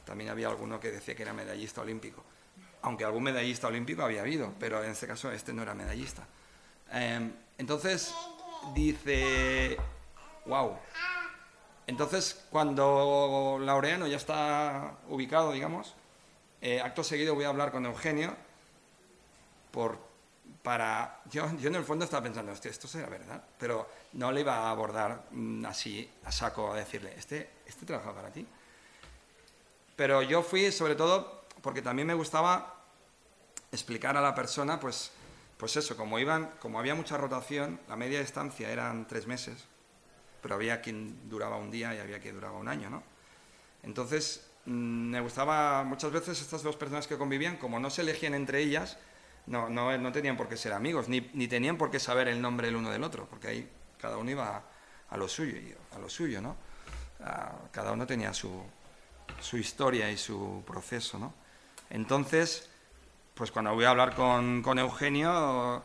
También 0.04 0.30
había 0.30 0.48
alguno 0.48 0.80
que 0.80 0.90
decía 0.90 1.14
que 1.14 1.22
era 1.22 1.32
medallista 1.32 1.80
olímpico, 1.80 2.22
aunque 2.82 3.04
algún 3.04 3.22
medallista 3.22 3.68
olímpico 3.68 4.02
había 4.02 4.20
habido, 4.20 4.52
pero 4.60 4.82
en 4.82 4.90
este 4.90 5.06
caso 5.06 5.32
este 5.32 5.52
no 5.52 5.62
era 5.62 5.74
medallista. 5.74 6.26
Em, 6.92 7.32
entonces 7.58 8.14
dice, 8.74 9.76
wow. 10.46 10.76
Entonces 11.86 12.44
cuando 12.50 13.58
Laureano 13.60 14.06
ya 14.06 14.16
está 14.16 14.98
ubicado, 15.08 15.52
digamos, 15.52 15.94
eh, 16.64 16.80
acto 16.80 17.04
seguido 17.04 17.34
voy 17.34 17.44
a 17.44 17.48
hablar 17.48 17.70
con 17.70 17.84
Eugenio 17.84 18.34
por 19.70 19.98
para... 20.62 21.20
Yo, 21.30 21.44
en 21.44 21.74
el 21.74 21.84
fondo 21.84 22.06
estaba 22.06 22.22
pensando, 22.22 22.52
esto 22.52 22.88
será 22.88 23.06
verdad, 23.10 23.44
pero 23.58 23.86
no 24.14 24.32
le 24.32 24.40
iba 24.40 24.56
a 24.56 24.70
abordar 24.70 25.26
mm, 25.30 25.66
así 25.66 26.10
a 26.24 26.32
saco 26.32 26.72
a 26.72 26.76
decirle, 26.76 27.12
este, 27.18 27.50
este 27.66 27.84
trabaja 27.84 28.14
para 28.14 28.30
ti. 28.30 28.46
Pero 29.94 30.22
yo 30.22 30.42
fui 30.42 30.72
sobre 30.72 30.94
todo 30.94 31.44
porque 31.60 31.82
también 31.82 32.08
me 32.08 32.14
gustaba 32.14 32.82
explicar 33.70 34.16
a 34.16 34.22
la 34.22 34.34
persona, 34.34 34.80
pues, 34.80 35.10
pues 35.58 35.76
eso, 35.76 35.98
como, 35.98 36.18
iban, 36.18 36.50
como 36.60 36.78
había 36.78 36.94
mucha 36.94 37.18
rotación, 37.18 37.78
la 37.88 37.96
media 37.96 38.22
estancia 38.22 38.70
eran 38.70 39.06
tres 39.06 39.26
meses, 39.26 39.64
pero 40.40 40.54
había 40.54 40.80
quien 40.80 41.28
duraba 41.28 41.58
un 41.58 41.70
día 41.70 41.94
y 41.94 41.98
había 41.98 42.20
quien 42.20 42.36
duraba 42.36 42.56
un 42.56 42.68
año, 42.68 42.88
¿no? 42.88 43.02
Entonces, 43.82 44.46
me 44.66 45.20
gustaba 45.20 45.84
muchas 45.84 46.10
veces 46.10 46.40
estas 46.40 46.62
dos 46.62 46.76
personas 46.76 47.06
que 47.06 47.18
convivían, 47.18 47.56
como 47.56 47.78
no 47.80 47.90
se 47.90 48.02
elegían 48.02 48.34
entre 48.34 48.60
ellas, 48.60 48.98
no, 49.46 49.68
no, 49.68 49.96
no 49.98 50.12
tenían 50.12 50.36
por 50.36 50.48
qué 50.48 50.56
ser 50.56 50.72
amigos, 50.72 51.08
ni, 51.08 51.30
ni, 51.34 51.48
tenían 51.48 51.76
por 51.76 51.90
qué 51.90 52.00
saber 52.00 52.28
el 52.28 52.40
nombre 52.40 52.68
el 52.68 52.76
uno 52.76 52.90
del 52.90 53.04
otro, 53.04 53.26
porque 53.28 53.48
ahí 53.48 53.70
cada 54.00 54.16
uno 54.16 54.30
iba 54.30 54.62
a, 55.10 55.16
lo 55.16 55.28
suyo, 55.28 55.56
a 55.94 55.98
lo 55.98 56.08
suyo, 56.08 56.40
¿no? 56.40 56.56
cada 57.70 57.92
uno 57.92 58.06
tenía 58.06 58.34
su, 58.34 58.62
su, 59.40 59.56
historia 59.56 60.10
y 60.10 60.18
su 60.18 60.62
proceso, 60.66 61.18
¿no? 61.18 61.32
Entonces, 61.88 62.68
pues 63.34 63.50
cuando 63.50 63.72
voy 63.74 63.86
a 63.86 63.90
hablar 63.90 64.14
con, 64.14 64.62
con 64.62 64.78
Eugenio, 64.78 65.82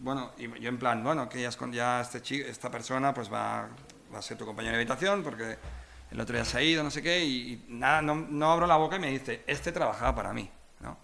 bueno, 0.00 0.32
yo 0.36 0.68
en 0.68 0.78
plan, 0.78 1.04
bueno, 1.04 1.28
que 1.28 1.40
ya, 1.40 1.50
ya 1.70 2.00
este 2.00 2.20
chico, 2.20 2.48
esta 2.48 2.70
persona 2.70 3.14
pues 3.14 3.32
va, 3.32 3.68
va, 4.12 4.18
a 4.18 4.22
ser 4.22 4.36
tu 4.36 4.44
compañero 4.44 4.76
de 4.76 4.82
habitación 4.82 5.22
porque 5.22 5.56
el 6.12 6.20
otro 6.20 6.36
día 6.36 6.44
se 6.44 6.58
ha 6.58 6.62
ido, 6.62 6.84
no 6.84 6.90
sé 6.90 7.02
qué, 7.02 7.24
y, 7.24 7.64
nada, 7.68 8.02
no, 8.02 8.14
no 8.14 8.52
abro 8.52 8.66
la 8.66 8.76
boca 8.76 8.96
y 8.96 9.00
me 9.00 9.10
dice, 9.10 9.42
este 9.46 9.72
trabajaba 9.72 10.14
para 10.14 10.32
mí, 10.32 10.48
¿no? 10.80 10.96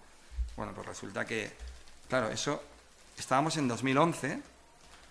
Bueno, 0.56 0.72
pues 0.74 0.86
resulta 0.86 1.24
que 1.24 1.68
Claro, 2.08 2.30
eso 2.30 2.62
estábamos 3.18 3.58
en 3.58 3.68
2011 3.68 4.40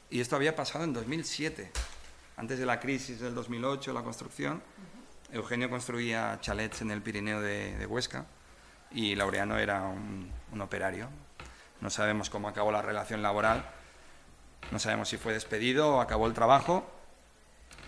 y 0.10 0.20
esto 0.20 0.36
había 0.36 0.56
pasado 0.56 0.84
en 0.84 0.94
2007, 0.94 1.72
antes 2.38 2.58
de 2.58 2.66
la 2.66 2.80
crisis 2.80 3.20
del 3.20 3.36
2008, 3.36 3.94
la 3.94 4.02
construcción. 4.02 4.64
Eugenio 5.32 5.70
construía 5.70 6.40
chalets 6.42 6.82
en 6.82 6.90
el 6.90 7.04
Pirineo 7.04 7.40
de, 7.40 7.86
Huesca 7.86 8.26
y 8.90 9.14
Laureano 9.14 9.60
era 9.60 9.84
un, 9.84 10.32
un, 10.52 10.62
operario. 10.62 11.08
No 11.82 11.92
sabemos 11.92 12.32
cómo 12.32 12.48
acabó 12.48 12.72
la 12.72 12.82
relación 12.82 13.22
laboral, 13.22 13.70
no 14.72 14.80
sabemos 14.80 15.10
si 15.10 15.18
fue 15.18 15.34
despedido 15.34 15.98
o 15.98 16.02
acabó 16.02 16.26
el 16.26 16.34
trabajo, 16.34 16.90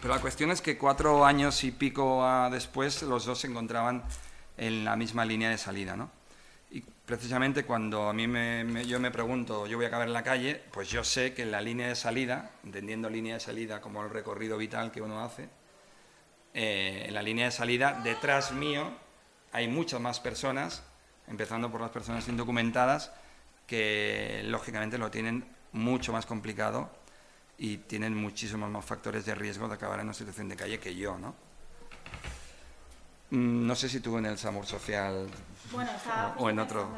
pero 0.01 0.13
la 0.13 0.21
cuestión 0.21 0.51
es 0.51 0.61
que 0.61 0.77
cuatro 0.77 1.25
años 1.25 1.63
y 1.63 1.71
pico 1.71 2.25
después 2.51 3.01
los 3.03 3.25
dos 3.25 3.39
se 3.39 3.47
encontraban 3.47 4.03
en 4.57 4.85
la 4.85 4.95
misma 4.95 5.25
línea 5.25 5.49
de 5.49 5.57
salida, 5.57 5.95
¿no? 5.95 6.11
precisamente 7.09 7.65
cuando 7.65 8.07
a 8.07 8.13
mí 8.13 8.27
me, 8.27 8.85
yo 8.85 8.99
me 8.99 9.09
pregunto, 9.09 9.65
yo 9.65 9.77
voy 9.77 9.85
a 9.85 9.87
acabar 9.87 10.07
en 10.07 10.13
la 10.13 10.21
calle, 10.21 10.61
pues 10.71 10.91
yo 10.91 11.03
sé 11.03 11.33
que 11.33 11.41
en 11.41 11.49
la 11.49 11.59
línea 11.59 11.87
de 11.87 11.95
salida, 11.95 12.51
entendiendo 12.63 13.09
línea 13.09 13.33
de 13.33 13.39
salida 13.39 13.81
como 13.81 14.03
el 14.03 14.11
recorrido 14.11 14.59
vital 14.59 14.91
que 14.91 15.01
uno 15.01 15.23
hace, 15.23 15.49
eh, 16.53 17.05
en 17.07 17.15
la 17.15 17.23
línea 17.23 17.45
de 17.45 17.51
salida, 17.51 17.99
detrás 18.03 18.51
mío, 18.51 18.91
hay 19.51 19.67
muchas 19.67 19.99
más 19.99 20.19
personas, 20.19 20.83
empezando 21.27 21.71
por 21.71 21.81
las 21.81 21.89
personas 21.89 22.27
indocumentadas, 22.27 23.11
que 23.65 24.43
lógicamente 24.45 24.99
lo 24.99 25.09
tienen 25.09 25.45
mucho 25.71 26.13
más 26.13 26.27
complicado 26.27 26.91
y 27.59 27.77
tienen 27.77 28.15
muchísimos 28.15 28.69
más 28.69 28.85
factores 28.85 29.25
de 29.25 29.35
riesgo 29.35 29.67
de 29.67 29.75
acabar 29.75 29.99
en 29.99 30.05
una 30.05 30.13
situación 30.13 30.47
de 30.47 30.55
calle 30.55 30.79
que 30.79 30.95
yo, 30.95 31.17
¿no? 31.17 31.35
Mm, 33.31 33.67
no 33.67 33.75
sé 33.75 33.89
si 33.89 33.99
tú 33.99 34.17
en 34.17 34.25
el 34.25 34.37
SAMUR 34.37 34.65
social 34.65 35.27
o, 36.37 36.49
en 36.49 36.59
otro. 36.59 36.89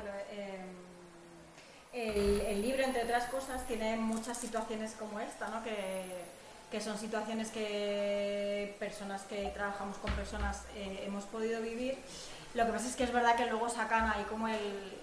Eh, 1.93 2.45
el, 2.47 2.61
libro, 2.61 2.83
entre 2.83 3.03
otras 3.03 3.25
cosas, 3.25 3.67
tiene 3.67 3.97
muchas 3.97 4.37
situaciones 4.37 4.93
como 4.93 5.19
esta, 5.19 5.49
¿no? 5.49 5.61
que, 5.63 6.05
que 6.71 6.79
son 6.79 6.97
situaciones 6.97 7.49
que 7.49 8.77
personas 8.79 9.23
que 9.23 9.51
trabajamos 9.53 9.97
con 9.97 10.09
personas 10.11 10.63
eh, 10.75 11.03
hemos 11.05 11.25
podido 11.25 11.61
vivir. 11.61 11.97
Lo 12.53 12.65
que 12.65 12.71
pasa 12.71 12.87
es 12.87 12.95
que 12.95 13.03
es 13.03 13.11
verdad 13.11 13.35
que 13.35 13.47
luego 13.47 13.67
sacan 13.67 14.09
ahí 14.09 14.23
como 14.29 14.47
el, 14.47 14.93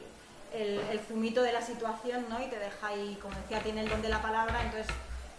el, 0.54 0.80
el, 0.90 1.00
zumito 1.00 1.42
de 1.42 1.52
la 1.52 1.60
situación 1.60 2.26
¿no? 2.30 2.42
y 2.42 2.46
te 2.46 2.58
deja 2.58 2.86
ahí, 2.86 3.18
como 3.20 3.34
decía, 3.34 3.60
tiene 3.62 3.82
el 3.82 3.88
don 3.90 4.00
de 4.00 4.08
la 4.08 4.22
palabra, 4.22 4.62
entonces 4.62 4.86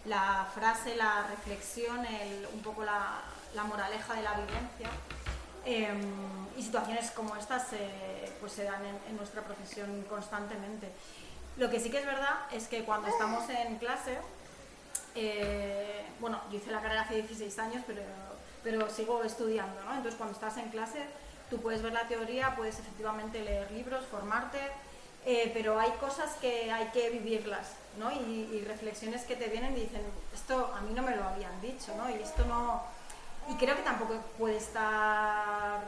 la 0.06 0.48
frase, 0.53 0.96
la 0.96 1.27
reflexión, 1.27 2.06
el, 2.06 2.48
un 2.53 2.62
poco 2.62 2.84
la, 2.84 3.22
moraleja 3.65 4.13
de 4.13 4.22
la 4.22 4.34
vivencia 4.34 4.89
Em, 5.65 6.00
y 6.58 6.63
situaciones 6.63 7.12
como 7.12 7.36
estas 7.36 7.68
pues 8.39 8.53
se 8.53 8.63
dan 8.63 8.82
en, 8.86 9.18
nuestra 9.18 9.41
profesión 9.44 10.03
constantemente. 10.10 10.89
Lo 11.58 11.70
que 11.70 11.79
sí 11.79 11.89
que 11.91 12.00
es 12.00 12.06
verdad 12.06 12.38
es 12.51 12.68
que 12.68 12.84
cuando 12.86 13.08
estamos 13.08 13.48
en 13.50 13.77
clase, 13.77 14.18
eh, 15.15 16.06
bueno, 16.20 16.41
yo 16.50 16.58
hice 16.58 16.72
la 16.72 16.82
carrera 16.82 17.01
hace 17.01 17.15
16 17.15 17.60
años, 17.60 17.84
pero, 17.86 18.01
pero 18.63 18.89
sigo 18.89 19.24
estudiando, 19.24 19.82
¿no? 19.84 19.91
Entonces 19.91 20.15
cuando 20.15 20.34
estás 20.34 20.58
en 20.58 20.70
clase, 20.70 21.06
tú 21.50 21.62
puedes 21.62 21.82
ver 21.82 21.94
la 21.94 22.08
teoría, 22.08 22.56
puedes 22.56 22.79
efectivamente 22.79 23.44
leer 23.44 23.70
libros, 23.72 24.06
formarte, 24.06 24.60
eh, 25.25 25.51
pero 25.53 25.79
hay 25.79 25.91
cosas 26.00 26.32
que 26.41 26.72
hay 26.72 26.88
que 26.91 27.10
vivirlas, 27.10 27.68
y, 28.12 28.63
reflexiones 28.65 29.24
que 29.24 29.36
te 29.36 29.48
vienen 29.48 29.75
y 29.77 29.81
dicen, 29.81 30.01
esto 30.34 30.74
a 30.75 30.81
mí 30.81 30.93
no 30.93 31.01
me 31.01 31.15
lo 31.15 31.24
habían 31.24 31.60
dicho, 31.62 31.93
¿no? 31.98 32.10
Y 32.10 32.13
esto 32.13 32.46
no 32.46 32.84
y 33.50 33.55
creo 33.55 33.75
que 33.75 33.81
tampoco 33.81 34.15
puede 34.38 34.58
estar 34.58 35.81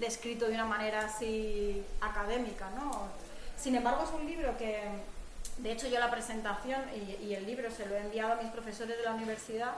descrito 0.00 0.46
de 0.46 0.54
una 0.54 0.64
manera 0.64 1.04
así 1.04 1.84
académica, 2.00 2.70
¿no? 2.70 3.08
Sin 3.58 3.74
embargo, 3.74 4.04
es 4.04 4.10
un 4.10 4.26
libro 4.26 4.56
que, 4.56 4.82
de 5.58 5.72
hecho, 5.72 5.86
yo 5.86 6.00
la 6.00 6.10
presentación 6.10 6.80
y, 6.94 7.34
el 7.34 7.46
libro 7.46 7.70
se 7.70 7.86
lo 7.86 7.94
he 7.94 8.00
enviado 8.00 8.32
a 8.32 8.36
mis 8.36 8.50
profesores 8.50 8.96
de 8.96 9.04
la 9.04 9.12
universidad 9.12 9.72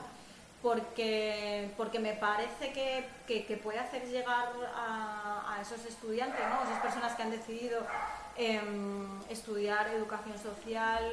porque, 0.65 1.71
porque 1.77 1.99
me 1.99 2.15
parece 2.15 2.73
que, 2.73 3.07
que, 3.27 3.57
puede 3.59 3.79
hacer 3.79 4.09
llegar 4.09 4.49
a, 4.75 5.55
a, 5.55 5.61
esos 5.61 5.85
estudiantes, 5.85 6.41
¿no? 6.49 6.65
esas 6.65 6.81
personas 6.81 7.13
que 7.13 7.23
han 7.23 7.31
decidido 7.31 7.81
em, 8.35 9.21
estudiar 9.29 9.89
educación 9.89 10.39
social, 10.39 11.05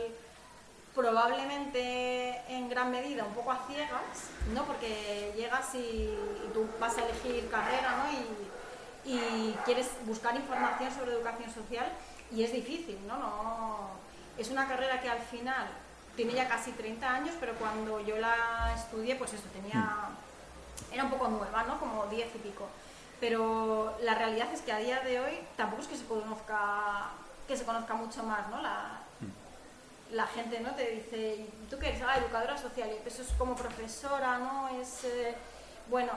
probablemente 0.96 2.41
en 2.48 2.70
gran 2.70 2.91
medida 2.91 3.25
un 3.25 3.34
poco 3.34 3.51
a 3.51 3.60
ciegas, 3.67 4.29
¿no? 4.53 4.63
Porque 4.63 5.34
llegas 5.36 5.75
y, 5.75 6.17
tú 6.53 6.65
vas 6.79 6.98
a 6.98 7.03
elegir 7.03 7.50
carrera, 7.50 7.98
¿no? 7.98 9.12
Y, 9.12 9.12
y, 9.13 9.58
quieres 9.65 9.89
buscar 10.05 10.34
información 10.34 10.93
sobre 10.93 11.12
educación 11.12 11.53
social 11.53 11.91
y 12.31 12.43
es 12.43 12.53
difícil, 12.53 13.05
¿no? 13.05 13.17
no 13.17 13.89
es 14.38 14.50
una 14.50 14.65
carrera 14.65 15.01
que 15.01 15.10
al 15.10 15.20
final 15.20 15.67
tiene 16.15 16.34
ya 16.34 16.48
casi 16.48 16.72
30 16.72 17.10
años, 17.10 17.36
pero 17.39 17.56
cuando 17.56 18.00
yo 18.01 18.18
la 18.18 18.74
estudié, 18.75 19.15
pues 19.15 19.34
eso, 19.34 19.44
tenía, 19.53 20.10
era 20.91 21.03
un 21.03 21.10
poco 21.10 21.27
nueva, 21.27 21.63
¿no? 21.63 21.80
Como 21.80 22.08
10 22.08 22.36
y 22.36 22.38
pico. 22.39 22.68
Pero 23.20 23.98
la 24.01 24.15
realidad 24.15 24.51
es 24.53 24.62
que 24.62 24.72
a 24.72 24.80
día 24.80 25.00
de 25.01 25.20
hoy 25.20 25.39
tampoco 25.56 25.84
es 25.84 25.88
que 25.88 25.98
se 25.98 26.06
conozca, 26.06 27.12
que 27.48 27.56
se 27.56 27.65
conozca 27.65 27.94
mucho 27.94 28.24
más, 28.24 28.50
¿no? 28.50 28.62
La, 28.62 29.01
la 30.12 30.27
gente, 30.27 30.60
¿no? 30.60 30.72
Te 30.72 30.89
dice, 30.89 31.46
¿tú 31.70 31.77
qué 31.77 31.89
eres? 31.89 32.01
Ah, 32.01 32.18
educadora 32.18 32.58
social, 32.58 32.89
y 32.89 33.08
eso 33.08 33.22
es 33.22 33.30
como 33.38 33.56
profesora, 33.56 34.39
¿no? 34.39 34.70
Es, 34.82 35.06
eh, 35.06 35.36
bueno, 35.88 36.12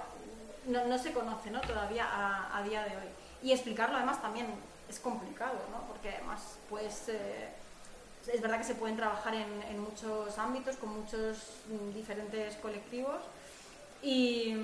no, 0.67 0.85
no, 0.87 0.99
se 0.99 1.13
conoce, 1.13 1.51
¿no? 1.51 1.61
Todavía 1.61 2.07
a, 2.07 2.57
a, 2.57 2.63
día 2.63 2.85
de 2.85 2.97
hoy. 2.97 3.09
Y 3.43 3.53
explicarlo 3.53 3.97
además 3.97 4.21
también 4.21 4.47
es 4.89 4.99
complicado, 4.99 5.59
¿no? 5.71 5.87
Porque 5.87 6.11
además, 6.11 6.59
pues... 6.69 7.09
Eh, 7.09 7.49
es 8.33 8.41
verdad 8.41 8.59
que 8.59 8.65
se 8.65 8.75
pueden 8.75 8.97
trabajar 8.97 9.35
en, 9.35 9.81
muchos 9.81 10.39
ámbitos, 10.39 10.77
con 10.77 11.01
muchos 11.01 11.39
mm, 11.69 11.95
diferentes 11.95 12.57
colectivos. 12.57 13.21
Y, 14.03 14.55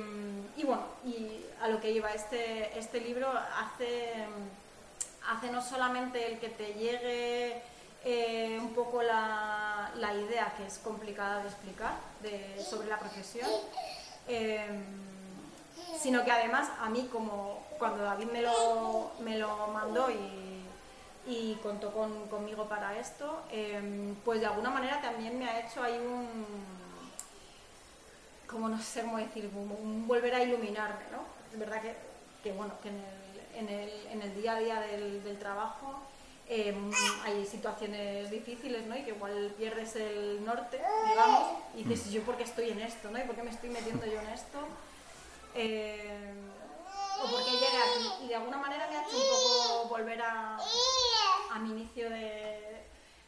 bueno, 0.64 0.82
y 1.04 1.46
a 1.62 1.68
lo 1.68 1.80
que 1.80 1.90
iba 1.90 2.12
este, 2.12 2.78
este 2.78 3.00
libro 3.00 3.26
hace, 3.28 4.26
hace 5.26 5.50
no 5.50 5.62
solamente 5.62 6.30
el 6.30 6.38
que 6.38 6.50
te 6.50 6.74
llegue 6.74 7.62
eh, 8.04 8.58
un 8.60 8.74
poco 8.74 9.02
la, 9.02 9.92
la, 9.96 10.14
idea, 10.14 10.52
que 10.58 10.66
es 10.66 10.78
complicada 10.78 11.42
de 11.42 11.48
explicar, 11.48 11.94
de, 12.22 12.62
sobre 12.62 12.88
la 12.88 12.98
profesión, 12.98 13.48
em, 14.28 14.84
sino 15.98 16.22
que 16.22 16.32
además 16.32 16.68
a 16.78 16.90
mí, 16.90 17.08
como 17.10 17.64
cuando 17.78 18.02
David 18.02 18.26
me 18.26 18.42
lo, 18.42 19.12
me 19.20 19.38
lo 19.38 19.68
mandó 19.68 20.10
y 20.10 20.49
y 21.26 21.54
contó 21.62 21.92
con, 21.92 22.28
conmigo 22.28 22.68
para 22.68 22.98
esto, 22.98 23.42
em, 23.50 24.14
pues 24.24 24.40
de 24.40 24.46
alguna 24.46 24.70
manera 24.70 25.00
también 25.00 25.38
me 25.38 25.48
ha 25.48 25.60
hecho 25.60 25.82
ahí 25.82 25.98
un, 25.98 26.44
como 28.46 28.68
no 28.68 28.80
sé 28.82 29.02
cómo 29.02 29.18
decir, 29.18 29.50
un, 29.54 30.06
volver 30.08 30.34
a 30.34 30.42
iluminarme, 30.42 31.04
¿no? 31.12 31.22
Es 31.52 31.58
verdad 31.58 31.82
que, 31.82 31.94
que 32.42 32.52
bueno, 32.52 32.74
que 32.82 32.88
en 32.88 32.96
el, 32.96 33.40
en, 33.54 33.68
el, 33.68 34.06
en 34.12 34.22
el, 34.22 34.34
día 34.34 34.56
a 34.56 34.58
día 34.58 34.80
del, 34.80 35.22
del 35.22 35.38
trabajo 35.38 36.00
em, 36.48 36.90
hay 37.24 37.46
situaciones 37.46 38.30
difíciles, 38.30 38.86
¿no? 38.86 38.96
Y 38.96 39.02
que 39.02 39.10
igual 39.10 39.54
pierdes 39.58 39.94
el 39.96 40.44
norte, 40.44 40.80
digamos, 41.08 41.58
y 41.76 41.84
dices, 41.84 42.10
¿yo 42.10 42.22
por 42.22 42.36
qué 42.36 42.44
estoy 42.44 42.70
en 42.70 42.80
esto, 42.80 43.10
¿no? 43.10 43.18
¿Y 43.18 43.22
por 43.22 43.36
qué 43.36 43.42
me 43.42 43.50
estoy 43.50 43.70
metiendo 43.70 44.06
yo 44.06 44.20
en 44.20 44.28
esto? 44.28 44.58
Eh, 45.54 46.32
o 47.22 47.30
por 47.30 47.44
qué 47.44 47.50
llegué 47.52 47.66
aquí. 47.66 48.24
Y 48.24 48.28
de 48.28 48.34
alguna 48.36 48.58
manera 48.58 48.88
me 48.88 48.96
ha 48.96 49.02
hecho 49.02 49.16
un 49.16 49.22
poco 49.22 49.88
volver 49.88 50.20
a, 50.22 50.58
a 51.50 51.58
mi 51.58 51.70
inicio 51.70 52.08
de, 52.10 52.84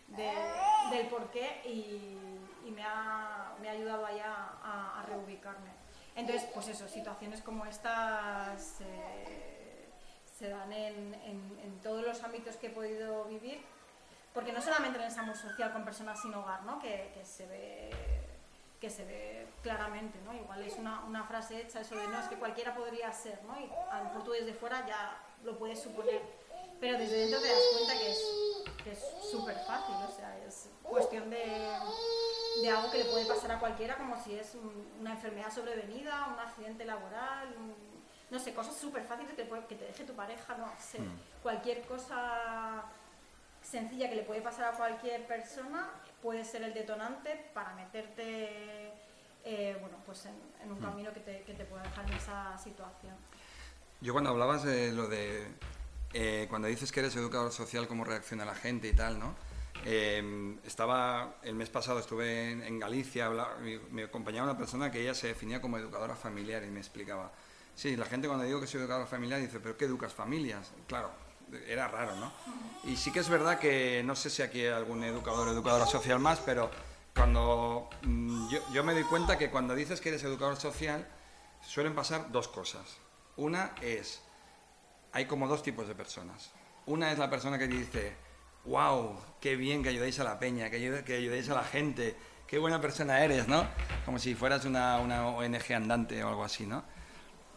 del 0.09 1.07
porqué 1.09 1.63
y, 1.65 2.19
y 2.67 2.71
me, 2.71 2.83
ha, 2.83 3.53
me, 3.61 3.69
ha, 3.69 3.73
ayudado 3.73 4.07
ahí 4.07 4.21
a, 4.21 5.01
a, 5.01 5.03
reubicarme. 5.07 5.71
Entonces, 6.15 6.49
pues 6.53 6.69
eso, 6.69 6.89
situaciones 6.89 7.41
como 7.41 7.65
estas 7.65 8.81
eh, 8.81 9.89
se 10.39 10.49
dan 10.49 10.73
en, 10.73 11.15
en, 11.15 11.61
en, 11.65 11.81
todos 11.83 12.05
los 12.05 12.23
ámbitos 12.23 12.57
que 12.57 12.67
he 12.67 12.71
podido 12.71 13.25
vivir, 13.25 13.63
porque 14.35 14.53
no 14.53 14.61
solamente 14.61 14.99
en 14.99 15.05
el 15.05 15.11
SAMUR 15.11 15.37
social 15.37 15.73
con 15.73 15.85
personas 15.85 16.21
sin 16.21 16.35
hogar, 16.35 16.63
¿no? 16.65 16.79
que, 16.81 17.11
que 17.15 17.25
se 17.25 17.47
ve 17.47 17.91
que 18.83 18.91
se 18.91 19.05
ve 19.05 19.47
claramente, 19.63 20.19
¿no? 20.25 20.35
Igual 20.35 20.61
es 20.65 20.77
una, 20.77 21.05
una, 21.05 21.23
frase 21.23 21.61
hecha 21.61 21.83
eso 21.83 21.95
de 21.95 22.05
no, 22.09 22.19
es 22.19 22.27
que 22.27 22.35
cualquiera 22.35 22.75
podría 22.75 23.13
ser, 23.13 23.41
¿no? 23.45 23.55
Y 23.61 23.71
a 23.89 23.99
lo 23.99 24.05
mejor 24.07 24.25
tú 24.25 24.33
desde 24.33 24.55
fuera 24.55 24.85
ya 24.85 25.17
lo 25.45 25.57
puedes 25.57 25.81
suponer 25.81 26.21
pero 26.83 26.99
desde 26.99 27.17
dentro 27.17 27.41
te 27.41 27.47
das 27.47 27.63
cuenta 27.75 27.95
que 27.97 28.11
es 28.91 28.99
súper 29.31 29.55
fácil, 29.65 29.95
o 30.05 30.11
sea, 30.11 30.37
es 30.45 30.69
cuestión 30.83 31.31
de, 31.31 31.79
de, 32.61 32.71
algo 32.71 32.91
que 32.91 32.99
le 32.99 33.05
puede 33.05 33.25
pasar 33.25 33.53
a 33.53 33.61
cualquiera, 33.61 33.97
como 33.97 34.21
si 34.21 34.35
es 34.35 34.57
una 34.99 35.13
enfermedad 35.13 35.55
sobrevenida, 35.55 36.27
un 36.35 36.41
accidente 36.41 36.85
laboral, 36.85 37.55
no 38.29 38.39
sé, 38.41 38.53
cosas 38.53 38.77
súper 38.77 39.05
fáciles 39.05 39.33
que, 39.35 39.49
que, 39.69 39.77
te 39.77 39.85
deje 39.85 40.03
tu 40.03 40.15
pareja, 40.15 40.57
no 40.57 40.67
sé, 40.77 40.99
mm. 40.99 41.21
cualquier 41.45 41.83
cosa 41.83 42.83
sencilla 43.63 44.11
que 44.11 44.17
le 44.17 44.23
puede 44.25 44.43
pasar 44.43 44.75
a 44.75 44.77
cualquier 44.77 45.25
persona 45.29 45.89
puede 46.21 46.45
ser 46.45 46.65
el 46.65 46.75
detonante 46.75 47.49
para 47.55 47.75
meterte 47.75 48.91
eh, 49.45 49.77
bueno, 49.81 49.99
pues 50.05 50.27
en, 50.27 50.35
en 50.65 50.73
un 50.73 50.81
mm. 50.81 50.83
camino 50.83 51.13
que 51.13 51.21
te, 51.21 51.43
que 51.43 51.55
te 51.55 51.65
pueda 51.65 51.85
dejar 51.85 52.05
en 52.09 52.15
esa 52.15 52.59
situación. 52.59 53.15
Yo 54.01 54.13
cuando 54.13 54.31
hablabas 54.31 54.65
de 54.65 54.91
lo 54.91 55.07
de 55.07 55.47
eh, 56.15 56.47
cuando 56.49 56.69
dices 56.69 56.93
que 56.93 57.01
eres 57.01 57.17
educador 57.17 57.53
social, 57.53 57.89
cómo 57.89 58.05
reacciona 58.05 58.45
la 58.45 58.55
gente 58.55 58.89
y 58.89 58.93
tal, 58.93 59.19
¿no? 59.19 59.35
Eh, 59.85 60.57
estaba, 60.65 61.37
el 61.43 61.55
mes 61.55 61.69
pasado 61.69 61.99
estuve 61.99 62.53
en, 62.53 62.79
Galicia, 62.79 63.31
me, 63.91 64.05
acompañaba 64.05 64.51
una 64.51 64.59
persona 64.59 64.91
que 64.91 65.01
ella 65.01 65.15
se 65.15 65.29
definía 65.29 65.61
como 65.61 65.77
educadora 65.77 66.15
familiar 66.15 66.63
y 66.63 66.71
me 66.71 66.79
explicaba, 66.79 67.33
sí, 67.75 67.97
la 67.97 68.07
gente 68.07 68.29
cuando 68.29 68.45
digo 68.45 68.61
que 68.61 68.67
soy 68.67 68.81
educadora 68.81 69.07
familiar 69.07 69.41
dice, 69.41 69.59
pero 69.59 69.77
¿qué 69.77 69.87
educas 69.87 70.13
familias? 70.13 70.71
Claro, 70.87 71.11
era 71.67 71.89
raro, 71.89 72.15
¿no? 72.17 72.33
Y 72.85 72.97
sí 72.97 73.11
que 73.11 73.21
es 73.21 73.29
verdad 73.29 73.59
que, 73.59 74.03
no 74.05 74.15
sé 74.15 74.31
si 74.31 74.43
aquí 74.43 74.61
hay 74.61 74.69
algún 74.69 75.03
educador 75.03 75.49
o 75.49 75.53
educadora 75.53 75.87
social 75.87 76.21
más, 76.21 76.39
pero 76.41 76.71
cuando 77.15 77.91
mm, 78.03 78.51
yo, 78.51 78.61
yo 78.73 78.85
me 78.85 78.93
doy 78.93 79.05
cuenta 79.05 79.37
que 79.37 79.51
cuando 79.51 79.75
dices 79.75 80.01
que 80.01 80.11
eres 80.11 80.23
educador 80.23 80.57
social, 80.57 81.09
suelen 81.61 81.95
pasar 81.95 82.31
dos 82.31 82.47
cosas. 82.47 82.99
Una 83.37 83.75
es 83.81 84.23
hay 85.13 85.27
como 85.27 85.47
dos 85.47 85.63
tipos 85.63 85.87
de 85.87 85.95
personas. 85.95 86.51
Una 86.87 87.13
es 87.13 87.19
la 87.19 87.31
persona 87.31 87.59
que 87.59 87.69
dice, 87.69 88.15
wow, 88.65 89.19
qué 89.41 89.57
bien 89.57 89.83
que 89.83 89.91
ayudéis 89.91 90.19
a 90.21 90.25
la 90.25 90.39
peña, 90.39 90.71
que, 90.71 91.03
que 91.05 91.17
ayudéis 91.17 91.49
a 91.51 91.55
la 91.55 91.65
gente, 91.65 92.17
qué 92.47 92.59
buena 92.59 92.81
persona 92.81 93.23
eres, 93.25 93.49
¿no? 93.49 93.67
Como 94.05 94.19
si 94.19 94.35
fueras 94.35 94.65
una, 94.65 94.99
una 94.99 95.27
ONG 95.29 95.73
andante 95.75 96.23
o 96.25 96.29
algo 96.29 96.45
así, 96.45 96.67
¿no? 96.67 96.85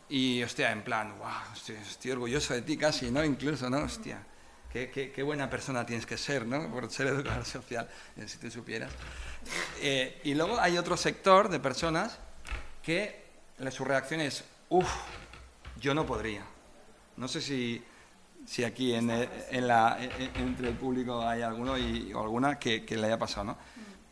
Y, 0.07 0.43
hostia, 0.43 0.71
en 0.71 0.83
plan, 0.83 1.17
wow, 1.17 1.75
estoy, 1.89 2.11
orgulloso 2.11 2.53
de 2.53 2.61
ti 2.61 2.77
casi, 2.77 3.09
¿no? 3.09 3.23
Incluso, 3.23 3.69
¿no? 3.69 3.79
Hostia, 3.79 4.23
qué, 4.71 4.91
qué, 4.91 5.11
qué, 5.11 5.23
buena 5.23 5.49
persona 5.49 5.85
tienes 5.85 6.05
que 6.05 6.17
ser, 6.17 6.45
¿no? 6.45 6.71
Por 6.71 6.91
ser 6.91 7.07
educador 7.07 7.43
social, 7.45 7.89
eh, 8.17 8.27
si 8.27 8.37
tú 8.37 8.51
supieras. 8.51 8.91
Eh, 9.81 10.21
y 10.23 10.33
luego 10.35 10.59
hay 10.59 10.77
otro 10.77 10.95
sector 10.97 11.49
de 11.49 11.59
personas 11.59 12.19
que 12.83 13.25
su 13.71 13.83
reacción 13.83 14.21
es, 14.21 14.43
uff, 14.69 14.89
yo 15.79 15.93
no 15.93 16.05
podría. 16.05 16.45
No 17.17 17.27
sé 17.27 17.41
si, 17.41 17.83
si 18.45 18.63
aquí 18.63 18.93
en, 18.93 19.09
eh, 19.09 19.29
en 19.51 19.67
la, 19.67 19.97
entre 20.35 20.69
el 20.69 20.75
público 20.75 21.21
hay 21.21 21.41
alguno 21.41 21.77
y, 21.77 22.13
o 22.13 22.21
alguna 22.21 22.59
que, 22.59 22.85
que, 22.85 22.97
le 22.97 23.07
haya 23.07 23.19
pasado, 23.19 23.45
¿no? 23.45 23.57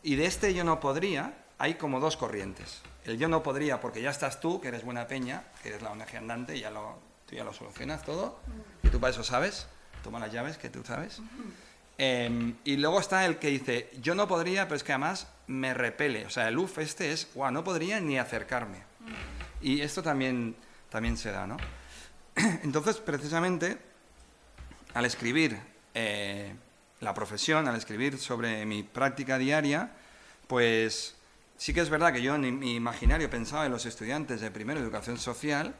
Y 0.03 0.15
de 0.15 0.25
este 0.25 0.53
yo 0.53 0.63
no 0.63 0.79
podría, 0.79 1.33
hay 1.57 1.75
como 1.75 1.99
dos 1.99 2.17
corrientes. 2.17 2.81
El 3.05 3.17
yo 3.17 3.27
no 3.27 3.43
podría 3.43 3.79
porque 3.79 4.01
ya 4.01 4.09
estás 4.09 4.39
tú, 4.39 4.61
que 4.61 4.69
eres 4.69 4.83
buena 4.83 5.07
peña, 5.07 5.43
que 5.61 5.69
eres 5.69 5.81
la 5.81 5.91
ONG 5.91 6.15
andante, 6.17 6.55
y 6.57 6.61
ya 6.61 6.71
lo, 6.71 6.97
tú 7.27 7.35
ya 7.35 7.43
lo 7.43 7.53
solucionas 7.53 8.03
todo, 8.03 8.39
y 8.83 8.89
tú 8.89 8.99
para 8.99 9.11
eso 9.11 9.23
sabes, 9.23 9.67
toma 10.03 10.19
las 10.19 10.31
llaves 10.31 10.57
que 10.57 10.69
tú 10.69 10.83
sabes. 10.83 11.21
Eh, 11.97 12.53
y 12.63 12.77
luego 12.77 12.99
está 12.99 13.25
el 13.25 13.37
que 13.37 13.49
dice, 13.49 13.89
yo 14.01 14.15
no 14.15 14.27
podría, 14.27 14.65
pero 14.65 14.75
es 14.75 14.83
que 14.83 14.93
además 14.93 15.27
me 15.47 15.73
repele. 15.73 16.25
O 16.25 16.29
sea, 16.29 16.47
el 16.47 16.57
UF 16.57 16.79
este 16.79 17.11
es, 17.11 17.27
guau, 17.33 17.51
no 17.51 17.63
podría 17.63 17.99
ni 17.99 18.17
acercarme. 18.17 18.83
Y 19.61 19.81
esto 19.81 20.01
también, 20.03 20.55
también 20.89 21.17
se 21.17 21.31
da, 21.31 21.47
¿no? 21.47 21.57
Entonces, 22.63 22.97
precisamente, 22.97 23.77
al 24.93 25.05
escribir 25.05 25.57
eh, 25.93 26.53
la 26.99 27.13
profesión, 27.13 27.67
al 27.67 27.75
escribir 27.75 28.17
sobre 28.17 28.65
mi 28.65 28.83
práctica 28.83 29.37
diaria, 29.37 29.91
pues 30.47 31.15
sí 31.57 31.73
que 31.73 31.81
es 31.81 31.89
verdad 31.89 32.13
que 32.13 32.21
yo 32.21 32.35
en 32.35 32.59
mi 32.59 32.75
imaginario 32.75 33.29
pensaba 33.29 33.65
en 33.65 33.71
los 33.71 33.85
estudiantes 33.85 34.41
de 34.41 34.51
primero 34.51 34.79
educación 34.79 35.17
social, 35.17 35.73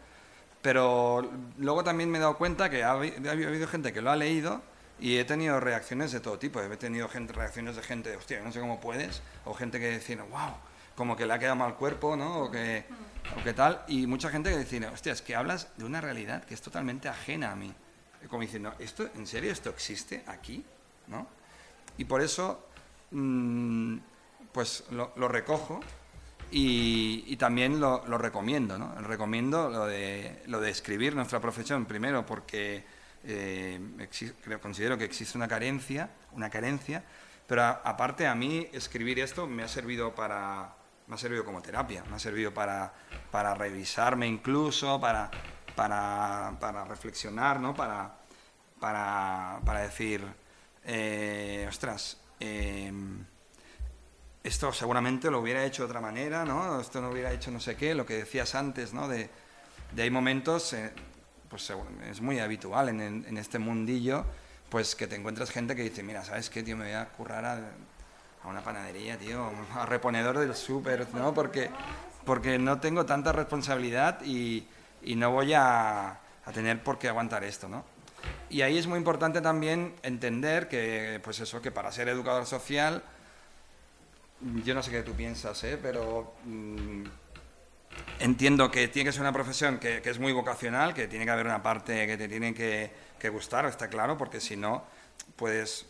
pero 0.61 1.29
luego 1.57 1.83
también 1.83 2.09
me 2.09 2.19
he 2.19 2.21
dado 2.21 2.37
cuenta 2.37 2.69
que 2.69 2.83
ha, 2.83 2.91
habido 2.91 3.67
gente 3.67 3.91
que 3.91 4.01
lo 4.01 4.11
ha 4.11 4.15
leído 4.15 4.61
y 4.99 5.17
he 5.17 5.25
tenido 5.25 5.59
reacciones 5.59 6.11
de 6.11 6.19
todo 6.19 6.39
tipo. 6.39 6.61
He 6.61 6.77
tenido 6.77 7.09
gente, 7.09 7.33
reacciones 7.33 7.75
de 7.75 7.81
gente, 7.83 8.15
hostia, 8.15 8.41
no 8.41 8.51
sé 8.51 8.59
cómo 8.59 8.79
puedes, 8.79 9.21
o 9.43 9.53
gente 9.53 9.79
que 9.79 9.87
decía, 9.87 10.23
wow, 10.23 10.53
como 10.95 11.15
que 11.15 11.25
le 11.25 11.33
ha 11.33 11.39
quedado 11.39 11.55
mal 11.55 11.75
cuerpo, 11.75 12.15
¿no? 12.15 12.43
O 12.43 12.51
que, 12.51 12.85
o 13.39 13.43
qué 13.43 13.53
tal. 13.53 13.83
Y 13.87 14.07
mucha 14.07 14.29
gente 14.29 14.49
que 14.49 14.57
dice, 14.57 14.85
hostia, 14.87 15.13
es 15.13 15.21
que 15.21 15.35
hablas 15.35 15.69
de 15.77 15.85
una 15.85 16.01
realidad 16.01 16.43
que 16.43 16.53
es 16.53 16.61
totalmente 16.61 17.09
ajena 17.09 17.51
a 17.51 17.55
mí. 17.55 17.73
Como 18.29 18.41
diciendo, 18.41 18.73
¿esto, 18.79 19.09
¿en 19.15 19.27
serio 19.27 19.51
esto 19.51 19.69
existe 19.69 20.23
aquí? 20.27 20.63
¿No? 21.07 21.27
Y 21.97 22.05
por 22.05 22.21
eso, 22.21 22.67
mm, 23.11 23.97
pues 24.51 24.85
lo, 24.91 25.27
recojo 25.27 25.81
y, 26.51 27.35
también 27.37 27.79
lo, 27.79 28.05
lo, 28.07 28.17
recomiendo, 28.17 28.77
¿no? 28.77 28.95
Recomiendo 29.01 29.69
lo 29.69 29.85
de, 29.85 30.43
lo 30.47 30.61
de 30.61 30.69
escribir 30.69 31.15
nuestra 31.15 31.39
profesión, 31.41 31.85
primero 31.85 32.25
porque 32.25 32.85
eh, 33.25 33.79
considero 34.61 34.97
que 34.97 35.05
existe 35.05 35.37
una 35.37 35.47
carencia, 35.47 36.09
una 36.33 36.49
carencia, 36.49 37.03
pero 37.47 37.63
aparte 37.63 38.27
a 38.27 38.35
mí 38.35 38.67
escribir 38.71 39.19
esto 39.19 39.47
me 39.47 39.63
ha 39.63 39.67
servido 39.67 40.15
para, 40.15 40.75
me 41.07 41.15
ha 41.15 41.17
servido 41.17 41.43
como 41.43 41.61
terapia, 41.61 42.03
me 42.09 42.15
ha 42.15 42.19
servido 42.19 42.53
para, 42.53 42.93
para 43.31 43.53
revisarme 43.53 44.27
incluso, 44.27 44.99
para, 44.99 45.29
para, 45.75 46.55
para 46.59 46.85
reflexionar, 46.85 47.59
¿no? 47.59 47.73
Para, 47.73 48.15
para, 48.79 49.59
para 49.65 49.81
decir, 49.81 50.23
eh, 50.85 51.65
ostras, 51.67 52.17
em, 52.39 53.25
esto 54.43 54.73
seguramente 54.73 55.31
lo 55.31 55.39
hubiera 55.39 55.63
hecho 55.63 55.83
de 55.83 55.87
otra 55.87 56.01
manera, 56.01 56.45
¿no? 56.45 56.79
Esto 56.79 57.01
no 57.01 57.09
hubiera 57.09 57.31
hecho 57.31 57.51
no 57.51 57.59
sé 57.59 57.75
qué, 57.75 57.95
lo 57.95 58.05
que 58.05 58.15
decías 58.15 58.55
antes, 58.55 58.93
¿no? 58.93 59.07
De, 59.07 59.29
de 59.91 60.03
hay 60.03 60.09
momentos, 60.09 60.73
eh, 60.73 60.91
pues 61.49 61.71
es 62.09 62.21
muy 62.21 62.39
habitual 62.39 62.89
en, 62.89 63.01
en, 63.01 63.37
este 63.37 63.59
mundillo, 63.59 64.25
pues 64.69 64.95
que 64.95 65.07
te 65.07 65.15
encuentras 65.15 65.51
gente 65.51 65.75
que 65.75 65.83
dice, 65.83 66.03
mira, 66.03 66.25
¿sabes 66.25 66.49
qué, 66.49 66.63
tío? 66.63 66.75
Me 66.75 66.85
voy 66.85 66.93
a 66.93 67.09
currar 67.09 67.45
a, 67.45 67.59
a 68.43 68.47
una 68.47 68.61
panadería, 68.61 69.17
tío, 69.17 69.51
a 69.75 69.85
reponedor 69.85 70.39
del 70.39 70.55
súper, 70.55 71.07
¿no? 71.13 71.33
Porque, 71.33 71.69
porque 72.25 72.57
no 72.59 72.79
tengo 72.79 73.05
tanta 73.05 73.31
responsabilidad 73.31 74.21
y, 74.23 74.67
y 75.01 75.15
no 75.15 75.31
voy 75.31 75.53
a, 75.53 76.19
a 76.45 76.51
tener 76.53 76.83
por 76.83 76.99
qué 76.99 77.09
aguantar 77.09 77.43
esto, 77.43 77.67
¿no? 77.67 77.83
Y 78.49 78.61
ahí 78.61 78.77
es 78.77 78.87
muy 78.87 78.97
importante 78.97 79.41
también 79.41 79.95
entender 80.03 80.67
que, 80.67 81.19
pues 81.23 81.39
eso, 81.39 81.61
que 81.61 81.71
para 81.71 81.91
ser 81.91 82.07
educador 82.09 82.45
social, 82.45 83.03
yo 84.63 84.75
no 84.75 84.83
sé 84.83 84.91
qué 84.91 85.03
tú 85.03 85.13
piensas, 85.13 85.63
¿eh? 85.63 85.79
pero 85.81 86.33
mm, 86.45 87.03
entiendo 88.19 88.69
que 88.69 88.87
tiene 88.87 89.09
que 89.09 89.13
ser 89.13 89.21
una 89.21 89.33
profesión 89.33 89.79
que, 89.79 90.01
que, 90.01 90.09
es 90.09 90.19
muy 90.19 90.33
vocacional, 90.33 90.93
que 90.93 91.07
tiene 91.07 91.25
que 91.25 91.31
haber 91.31 91.45
una 91.45 91.63
parte 91.63 92.05
que 92.05 92.17
te 92.17 92.27
tiene 92.27 92.53
que, 92.53 92.91
que 93.17 93.29
gustar, 93.29 93.65
está 93.65 93.87
claro, 93.87 94.17
porque 94.17 94.39
si 94.39 94.55
no, 94.55 94.83
puedes, 95.35 95.85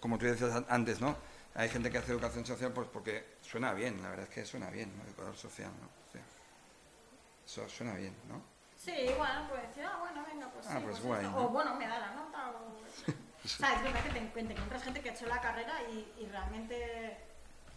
como 0.00 0.18
tú 0.18 0.26
decías 0.26 0.62
antes, 0.68 1.00
¿no? 1.00 1.16
Hay 1.56 1.70
gente 1.70 1.90
que 1.90 1.98
hace 1.98 2.12
educación 2.12 2.44
social 2.44 2.70
pues 2.72 2.86
porque 2.92 3.36
suena 3.40 3.72
bien, 3.72 4.02
la 4.02 4.10
verdad 4.10 4.26
es 4.28 4.34
que 4.34 4.44
suena 4.44 4.68
bien, 4.68 4.92
¿no? 4.96 5.04
Educador 5.04 5.36
social, 5.36 5.70
¿no? 5.80 5.96
eso 7.46 7.68
suena 7.68 7.94
bien, 7.94 8.12
¿no? 8.28 8.42
Sí, 8.76 8.92
bueno, 9.16 9.46
pues 9.48 9.62
decir, 9.68 9.84
ah, 9.84 9.98
bueno, 10.00 10.24
venga, 10.26 10.48
pues 10.48 10.66
ah, 10.66 10.78
sí, 10.78 10.78
pues 10.82 10.98
pues 10.98 11.02
guay, 11.04 11.24
esto. 11.24 11.30
¿no? 11.30 11.46
O 11.46 11.48
bueno, 11.50 11.74
me 11.76 11.86
da 11.86 11.98
la 11.98 12.10
nota, 12.12 12.50
o... 12.50 13.12
O 13.44 13.48
sea, 13.48 13.74
es 13.74 13.82
verdad 13.84 14.02
que 14.02 14.10
te, 14.10 14.20
te 14.20 14.52
encuentras 14.52 14.82
gente 14.82 15.00
que 15.00 15.10
ha 15.10 15.12
hecho 15.12 15.26
la 15.26 15.40
carrera 15.40 15.80
y, 15.88 16.12
y 16.20 16.26
realmente, 16.26 17.16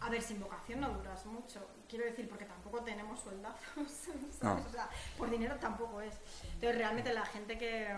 a 0.00 0.10
ver, 0.10 0.20
sin 0.20 0.40
vocación 0.40 0.80
no 0.80 0.90
duras 0.90 1.24
mucho. 1.26 1.64
Quiero 1.88 2.06
decir, 2.06 2.28
porque 2.28 2.44
tampoco 2.44 2.82
tenemos 2.82 3.20
sueldazos, 3.20 3.60
¿sabes? 3.86 4.42
No. 4.42 4.66
O 4.66 4.72
sea, 4.72 4.90
por 5.16 5.30
dinero 5.30 5.54
tampoco 5.60 6.00
es. 6.00 6.14
Entonces, 6.54 6.76
realmente 6.76 7.14
la 7.14 7.24
gente 7.24 7.56
que, 7.56 7.96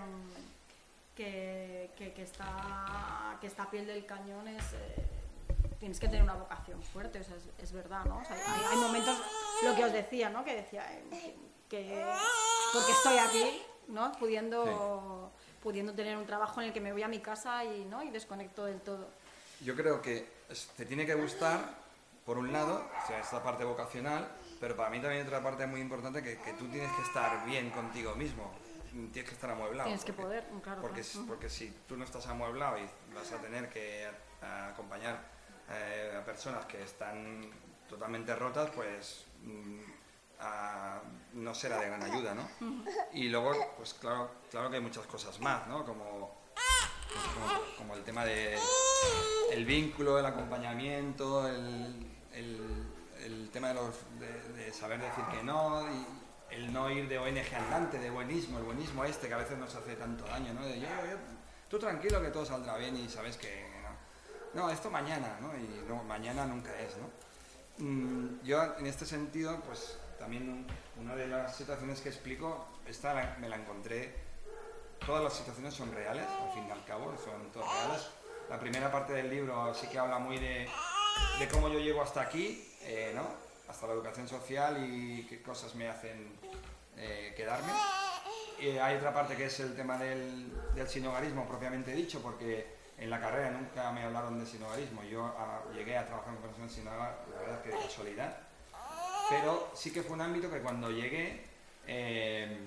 que, 1.16 1.90
que, 1.96 2.12
que 2.12 2.22
está, 2.22 3.38
que 3.40 3.46
está 3.46 3.62
a 3.62 3.70
piel 3.70 3.86
del 3.86 4.04
cañón 4.04 4.46
es... 4.48 4.74
eh, 4.74 5.21
tienes 5.82 5.98
que 5.98 6.06
tener 6.06 6.22
una 6.22 6.34
vocación 6.34 6.80
fuerte, 6.80 7.18
o 7.18 7.24
sea, 7.24 7.34
es, 7.34 7.42
es 7.58 7.72
verdad, 7.72 8.04
¿no? 8.04 8.18
O 8.18 8.24
sea, 8.24 8.36
hay, 8.36 8.62
hay 8.70 8.76
momentos, 8.76 9.18
lo 9.64 9.74
que 9.74 9.84
os 9.84 9.92
decía, 9.92 10.30
¿no? 10.30 10.44
Que 10.44 10.54
decía, 10.54 10.86
eh, 11.10 11.34
que 11.68 12.06
porque 12.72 12.92
estoy 12.92 13.18
aquí, 13.18 13.60
¿no? 13.88 14.12
Pudiendo, 14.12 15.32
pudiendo 15.60 15.92
tener 15.92 16.16
un 16.16 16.24
trabajo 16.24 16.60
en 16.60 16.68
el 16.68 16.72
que 16.72 16.80
me 16.80 16.92
voy 16.92 17.02
a 17.02 17.08
mi 17.08 17.18
casa 17.18 17.64
y, 17.64 17.84
¿no? 17.86 18.00
y 18.00 18.10
desconecto 18.10 18.64
del 18.64 18.80
todo. 18.80 19.08
Yo 19.60 19.74
creo 19.74 20.00
que 20.00 20.24
te 20.76 20.86
tiene 20.86 21.04
que 21.04 21.14
gustar, 21.14 21.58
por 22.24 22.38
un 22.38 22.52
lado, 22.52 22.88
o 23.02 23.06
sea, 23.08 23.18
esta 23.18 23.42
parte 23.42 23.64
vocacional, 23.64 24.28
pero 24.60 24.76
para 24.76 24.88
mí 24.88 25.00
también 25.00 25.22
hay 25.22 25.26
otra 25.26 25.42
parte 25.42 25.66
muy 25.66 25.80
importante 25.80 26.22
que, 26.22 26.38
que 26.38 26.52
tú 26.52 26.68
tienes 26.68 26.92
que 26.92 27.02
estar 27.02 27.44
bien 27.44 27.70
contigo 27.70 28.14
mismo, 28.14 28.52
tienes 29.12 29.24
que 29.28 29.34
estar 29.34 29.50
amueblado. 29.50 29.88
Tienes 29.88 30.04
que 30.04 30.12
porque- 30.12 30.26
poder, 30.42 30.44
claro. 30.62 30.80
Porque, 30.80 31.00
claro. 31.02 31.26
porque 31.26 31.50
si 31.50 31.70
tú 31.88 31.96
no 31.96 32.04
estás 32.04 32.24
amueblado 32.28 32.78
y 32.78 32.88
vas 33.12 33.32
a 33.32 33.38
tener 33.38 33.68
que 33.68 34.08
a- 34.42 34.68
acompañar 34.68 35.41
eh, 35.70 36.16
a 36.20 36.24
personas 36.24 36.64
que 36.66 36.82
están 36.82 37.50
totalmente 37.88 38.34
rotas, 38.34 38.70
pues 38.74 39.24
mm, 39.42 39.80
a- 40.40 41.00
no 41.34 41.54
será 41.54 41.78
de 41.78 41.86
gran 41.86 42.02
ayuda, 42.02 42.34
¿no? 42.34 42.48
Y 43.12 43.28
luego, 43.28 43.52
pues 43.76 43.94
claro, 43.94 44.30
claro 44.50 44.70
que 44.70 44.76
hay 44.76 44.82
muchas 44.82 45.06
cosas 45.06 45.38
más, 45.40 45.66
¿no? 45.68 45.84
Como, 45.84 46.42
pues, 46.54 47.24
como, 47.34 47.60
como 47.78 47.94
el 47.94 48.02
tema 48.04 48.24
de 48.24 48.56
el 49.52 49.64
vínculo, 49.64 50.18
el 50.18 50.26
acompañamiento, 50.26 51.46
el, 51.48 52.10
el- 52.32 52.86
el 53.22 53.50
tema 53.50 53.68
de, 53.68 53.74
los, 53.74 53.94
de, 54.18 54.42
de 54.54 54.72
saber 54.72 55.00
decir 55.00 55.22
que 55.30 55.44
no, 55.44 55.82
y 55.88 56.06
el 56.54 56.72
no 56.72 56.90
ir 56.90 57.08
de 57.08 57.18
ONG 57.18 57.54
andante, 57.54 57.98
de 58.00 58.10
buenismo, 58.10 58.58
el 58.58 58.64
buenismo 58.64 59.04
este 59.04 59.28
que 59.28 59.34
a 59.34 59.36
veces 59.36 59.56
nos 59.58 59.72
hace 59.76 59.94
tanto 59.94 60.24
daño, 60.24 60.52
¿no? 60.54 60.66
De 60.66 60.80
yo, 60.80 60.88
yo- 60.88 61.18
tú 61.68 61.78
tranquilo 61.78 62.20
que 62.20 62.28
todo 62.30 62.44
saldrá 62.44 62.76
bien 62.78 62.96
y 62.96 63.08
sabes 63.08 63.36
que 63.36 63.70
no, 64.54 64.70
esto 64.70 64.90
mañana, 64.90 65.38
¿no? 65.40 65.48
Y 65.56 65.84
no, 65.88 66.02
mañana 66.04 66.44
nunca 66.46 66.70
es, 66.80 66.96
¿no? 66.96 67.08
Mm, 67.84 68.42
yo 68.44 68.76
en 68.78 68.86
este 68.86 69.06
sentido, 69.06 69.60
pues 69.66 69.98
también 70.18 70.48
un- 70.48 71.02
una 71.02 71.16
de 71.16 71.26
las 71.26 71.56
situaciones 71.56 72.00
que 72.00 72.10
explico, 72.10 72.66
esta 72.86 73.14
la- 73.14 73.36
me 73.40 73.48
la 73.48 73.56
encontré, 73.56 74.14
todas 75.06 75.22
las 75.24 75.32
situaciones 75.34 75.74
son 75.74 75.92
reales, 75.92 76.24
al 76.26 76.52
fin 76.52 76.66
y 76.68 76.70
al 76.70 76.84
cabo, 76.84 77.14
son 77.24 77.50
todas 77.50 77.68
reales. 77.72 78.06
La 78.48 78.58
primera 78.60 78.90
parte 78.92 79.12
del 79.14 79.30
libro 79.30 79.74
sí 79.74 79.86
que 79.88 79.98
habla 79.98 80.18
muy 80.18 80.38
de, 80.38 80.68
de 81.38 81.48
cómo 81.48 81.68
yo 81.68 81.78
llego 81.80 82.02
hasta 82.02 82.20
aquí, 82.20 82.68
eh, 82.82 83.12
¿no? 83.14 83.22
Hasta 83.68 83.86
la 83.86 83.94
educación 83.94 84.28
social 84.28 84.76
y 84.84 85.26
qué 85.28 85.40
cosas 85.42 85.74
me 85.74 85.88
hacen 85.88 86.30
eh, 86.98 87.32
quedarme. 87.36 87.72
Y 88.60 88.76
hay 88.78 88.96
otra 88.96 89.12
parte 89.14 89.34
que 89.34 89.46
es 89.46 89.58
el 89.60 89.74
tema 89.74 89.96
del, 89.98 90.52
del 90.74 90.88
sinogarismo 90.88 91.48
propiamente 91.48 91.92
dicho, 91.92 92.20
porque 92.22 92.81
en 92.98 93.10
la 93.10 93.20
carrera 93.20 93.50
nunca 93.50 93.90
me 93.92 94.04
hablaron 94.04 94.38
de 94.38 94.46
sinogarismo. 94.46 95.02
Yo 95.04 95.24
ah, 95.38 95.62
llegué 95.74 95.96
a 95.96 96.06
trabajar 96.06 96.34
con 96.34 96.42
personas 96.42 96.72
sin 96.72 96.86
hogar, 96.86 97.24
la 97.34 97.40
verdad 97.40 97.62
que 97.62 97.70
de 97.70 97.78
casualidad. 97.78 98.38
Pero 99.30 99.70
sí 99.74 99.92
que 99.92 100.02
fue 100.02 100.14
un 100.14 100.20
ámbito 100.20 100.50
que 100.50 100.60
cuando 100.60 100.90
llegué 100.90 101.44
eh, 101.86 102.58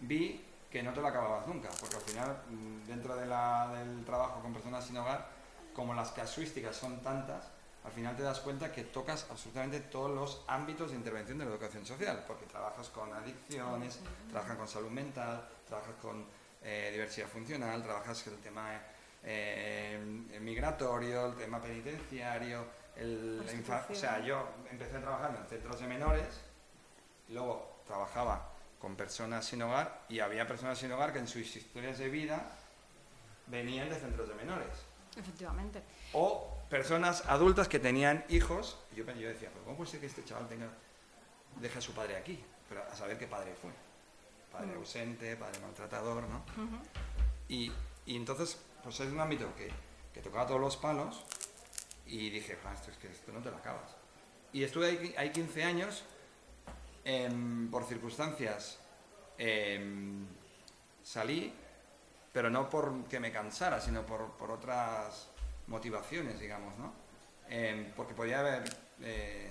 vi 0.00 0.44
que 0.70 0.82
no 0.82 0.92
te 0.92 1.00
lo 1.00 1.08
acababas 1.08 1.46
nunca, 1.46 1.68
porque 1.78 1.96
al 1.96 2.02
final 2.02 2.42
mm, 2.48 2.86
dentro 2.86 3.16
del 3.16 4.04
trabajo 4.04 4.40
con 4.40 4.52
personas 4.52 4.84
sin 4.86 4.96
hogar, 4.96 5.28
como 5.74 5.94
las 5.94 6.12
casuísticas 6.12 6.76
son 6.76 7.02
tantas, 7.02 7.50
al 7.84 7.92
final 7.92 8.16
te 8.16 8.22
das 8.22 8.40
cuenta 8.40 8.72
que 8.72 8.84
tocas 8.84 9.26
absolutamente 9.30 9.80
todos 9.80 10.10
los 10.10 10.44
ámbitos 10.46 10.90
de 10.90 10.96
intervención 10.96 11.38
de 11.38 11.44
la 11.44 11.50
educación 11.50 11.84
social, 11.84 12.24
porque 12.26 12.46
trabajas 12.46 12.88
con 12.88 13.12
adicciones, 13.12 13.98
trabajas 14.30 14.56
con 14.56 14.68
salud 14.68 14.90
mental, 14.90 15.46
trabajas 15.66 15.94
con 16.00 16.24
eh, 16.62 16.90
diversidad 16.92 17.26
funcional, 17.26 17.82
trabajas 17.82 18.22
con 18.22 18.34
el 18.34 18.38
tema 18.38 18.80
eh, 19.24 19.98
migratorio, 20.40 21.26
el 21.26 21.34
tema 21.36 21.60
penitenciario, 21.62 22.66
el, 22.96 23.38
la 23.44 23.52
infa- 23.52 23.86
o 23.90 23.94
sea, 23.94 24.20
yo 24.20 24.48
empecé 24.70 24.98
trabajando 24.98 25.40
en 25.40 25.46
centros 25.46 25.80
de 25.80 25.86
menores, 25.86 26.40
luego 27.28 27.80
trabajaba 27.86 28.50
con 28.80 28.96
personas 28.96 29.44
sin 29.46 29.62
hogar 29.62 30.02
y 30.08 30.20
había 30.20 30.46
personas 30.46 30.78
sin 30.78 30.90
hogar 30.92 31.12
que 31.12 31.20
en 31.20 31.28
sus 31.28 31.54
historias 31.56 31.98
de 31.98 32.08
vida 32.08 32.42
venían 33.46 33.88
de 33.88 33.96
centros 33.96 34.28
de 34.28 34.34
menores. 34.34 34.68
Efectivamente. 35.16 35.82
O 36.14 36.58
personas 36.70 37.24
adultas 37.28 37.68
que 37.68 37.78
tenían 37.78 38.24
hijos. 38.28 38.78
Y 38.92 38.96
yo, 38.96 39.04
yo 39.12 39.28
decía, 39.28 39.50
¿cómo 39.64 39.76
puede 39.76 39.90
ser 39.90 40.00
que 40.00 40.06
este 40.06 40.24
chaval 40.24 40.48
tenga, 40.48 40.66
deje 41.60 41.78
a 41.78 41.82
su 41.82 41.92
padre 41.92 42.16
aquí? 42.16 42.42
Pero 42.68 42.82
a 42.90 42.94
saber 42.96 43.18
qué 43.18 43.26
padre 43.26 43.54
fue. 43.60 43.70
Padre 44.50 44.74
Mm. 44.74 44.78
ausente, 44.78 45.36
padre 45.36 45.60
maltratador, 45.60 46.24
¿no? 46.24 46.42
Y 47.48 47.70
entonces, 48.06 48.58
pues 48.82 48.98
es 49.00 49.10
un 49.12 49.20
ámbito 49.20 49.54
que, 49.56 49.70
que 50.12 50.20
tocaba 50.20 50.46
todos 50.46 50.60
los 50.60 50.76
palos 50.76 51.24
y 52.06 52.30
dije, 52.30 52.58
"Ah, 52.64 52.74
esto 52.74 52.90
es 52.90 52.96
que 52.98 53.08
esto 53.08 53.32
no 53.32 53.40
te 53.40 53.50
lo 53.50 53.56
acabas. 53.56 53.96
Y 54.52 54.64
estuve 54.64 54.86
ahí, 54.88 55.14
ahí 55.16 55.30
15 55.30 55.64
años, 55.64 56.02
em, 57.04 57.70
por 57.70 57.84
circunstancias 57.84 58.78
em, 59.38 60.26
salí, 61.02 61.52
pero 62.32 62.50
no 62.50 62.68
porque 62.68 63.18
me 63.18 63.32
cansara, 63.32 63.80
sino 63.80 64.04
por, 64.04 64.32
por 64.32 64.50
otras 64.50 65.28
motivaciones, 65.66 66.38
digamos, 66.38 66.76
¿no? 66.78 66.92
Em, 67.48 67.92
porque 67.92 68.14
podía 68.14 68.40
haber 68.40 68.62
eh, 69.00 69.50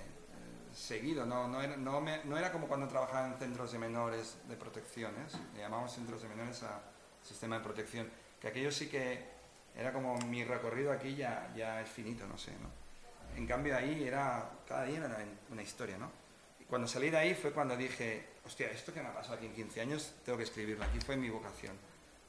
seguido, 0.74 1.26
no, 1.26 1.46
no, 1.48 1.60
era, 1.62 1.76
no, 1.76 2.00
me- 2.00 2.24
no 2.24 2.36
era 2.38 2.50
como 2.52 2.66
cuando 2.68 2.88
trabajaba 2.88 3.26
en 3.26 3.38
centros 3.38 3.72
de 3.72 3.78
menores 3.78 4.36
de 4.48 4.56
protecciones, 4.56 5.34
le 5.54 5.60
llamamos 5.60 5.92
centros 5.92 6.22
de 6.22 6.28
menores 6.28 6.62
a 6.62 6.80
sistema 7.22 7.58
de 7.58 7.64
protección, 7.64 8.10
que 8.42 8.48
aquello 8.48 8.72
sí 8.72 8.88
que 8.88 9.20
era 9.76 9.92
como 9.92 10.18
mi 10.18 10.42
recorrido 10.42 10.90
aquí 10.90 11.14
ya, 11.14 11.52
ya 11.56 11.80
es 11.80 11.88
finito, 11.88 12.26
no 12.26 12.36
sé, 12.36 12.50
¿no? 12.60 12.68
En 13.36 13.46
cambio 13.46 13.76
ahí 13.76 14.02
era, 14.02 14.50
cada 14.66 14.84
día 14.84 14.98
era 14.98 15.16
una, 15.48 15.62
historia, 15.62 15.96
¿no? 15.96 16.10
Y 16.60 16.64
cuando 16.64 16.88
salí 16.88 17.08
de 17.08 17.18
ahí 17.18 17.34
fue 17.34 17.52
cuando 17.52 17.76
dije, 17.76 18.26
hostia, 18.44 18.68
esto 18.72 18.92
que 18.92 19.00
me 19.00 19.08
ha 19.08 19.14
pasado 19.14 19.36
aquí 19.36 19.46
en 19.46 19.54
15 19.54 19.80
años, 19.80 20.12
tengo 20.24 20.36
que 20.36 20.44
escribirlo, 20.44 20.84
aquí 20.84 20.98
fue 21.00 21.16
mi 21.16 21.30
vocación, 21.30 21.76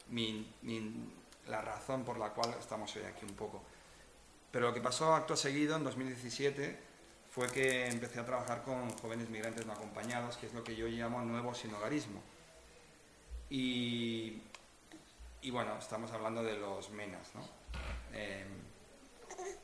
mi, 0.09 0.53
mi- 0.61 1.11
la 1.47 1.61
razón 1.61 2.05
por 2.05 2.17
la 2.19 2.29
cual 2.29 2.55
estamos 2.59 2.95
hoy 2.95 3.03
aquí 3.03 3.25
un 3.25 3.35
poco. 3.35 3.63
Pero 4.51 4.67
lo 4.67 4.73
que 4.73 4.81
pasó 4.81 5.15
acto 5.15 5.35
seguido, 5.35 5.75
en 5.75 5.83
2017, 5.83 6.77
fue 7.31 7.51
que 7.51 7.87
empecé 7.87 8.19
a 8.19 8.25
trabajar 8.25 8.61
con 8.61 8.87
jóvenes 8.99 9.29
migrantes 9.29 9.65
no 9.65 9.73
acompañados, 9.73 10.37
que 10.37 10.45
es 10.45 10.53
lo 10.53 10.63
que 10.63 10.75
yo 10.75 10.87
llamo 10.87 11.21
nuevo 11.23 11.55
sinogarismo. 11.55 12.21
Y 13.49 14.41
y 15.43 15.51
bueno, 15.51 15.77
estamos 15.77 16.11
hablando 16.11 16.41
de 16.41 16.57
los 16.57 16.89
menas, 16.89 17.35
¿no? 17.35 17.41
Eh, 18.13 18.45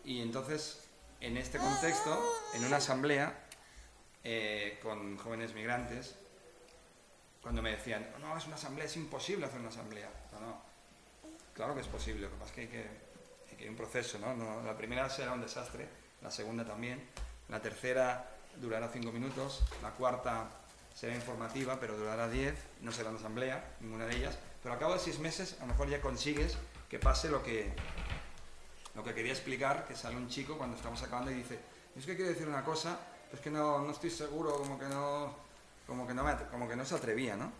y 0.03 0.21
entonces, 0.21 0.85
en 1.21 1.37
este 1.37 1.57
contexto, 1.57 2.21
en 2.53 2.65
una 2.65 2.77
asamblea 2.77 3.47
eh, 4.23 4.77
con 4.83 5.17
jóvenes 5.17 5.53
migrantes, 5.53 6.15
cuando 7.41 7.61
me 7.61 7.71
decían, 7.71 8.09
no, 8.19 8.37
es 8.37 8.45
una 8.45 8.55
asamblea, 8.55 8.85
es 8.85 8.97
imposible 8.97 9.45
hacer 9.45 9.61
una 9.61 9.69
asamblea. 9.69 10.09
No, 10.33 10.39
no, 10.41 10.61
claro 11.53 11.73
que 11.73 11.81
es 11.81 11.87
posible, 11.87 12.23
lo 12.23 12.31
que 12.31 12.35
pasa 12.35 12.49
es 12.49 12.55
que 12.55 12.61
hay 12.61 12.67
que, 12.67 13.63
hay 13.63 13.69
un 13.69 13.77
proceso, 13.77 14.19
¿no? 14.19 14.35
¿no? 14.35 14.61
La 14.63 14.75
primera 14.75 15.09
será 15.09 15.31
un 15.31 15.41
desastre, 15.41 15.87
la 16.21 16.29
segunda 16.29 16.65
también, 16.65 17.01
la 17.47 17.61
tercera 17.61 18.31
durará 18.57 18.89
cinco 18.89 19.13
minutos, 19.13 19.63
la 19.81 19.91
cuarta 19.91 20.49
será 20.93 21.15
informativa, 21.15 21.79
pero 21.79 21.95
durará 21.97 22.27
diez, 22.27 22.55
no 22.81 22.91
será 22.91 23.11
una 23.11 23.19
asamblea, 23.19 23.77
ninguna 23.79 24.05
de 24.05 24.17
ellas, 24.17 24.37
pero 24.61 24.73
al 24.73 24.79
cabo 24.79 24.93
de 24.93 24.99
seis 24.99 25.19
meses 25.19 25.55
a 25.59 25.61
lo 25.61 25.67
mejor 25.67 25.89
ya 25.89 26.01
consigues 26.01 26.57
que 26.89 26.99
pase 26.99 27.29
lo 27.29 27.43
que, 27.43 27.71
lo 28.95 29.03
que 29.03 29.13
quería 29.13 29.31
explicar, 29.31 29.85
que 29.87 29.95
sale 29.95 30.15
un 30.15 30.27
chico 30.27 30.57
cuando 30.57 30.75
estamos 30.75 31.01
acabando 31.03 31.31
y 31.31 31.35
dice, 31.35 31.59
es 31.95 32.05
que 32.05 32.15
quiero 32.15 32.31
decir 32.31 32.47
una 32.47 32.63
cosa, 32.63 32.99
es 33.31 33.39
que 33.39 33.51
no, 33.51 33.79
no 33.79 33.91
estoy 33.91 34.09
seguro, 34.09 34.57
como 34.57 34.79
que 34.79 34.85
no, 34.85 35.33
como 35.85 36.07
que 36.07 36.13
no, 36.13 36.23
me, 36.23 36.35
como 36.51 36.67
que 36.67 36.75
no 36.75 36.85
se 36.85 36.95
atrevía, 36.95 37.35
¿no? 37.35 37.51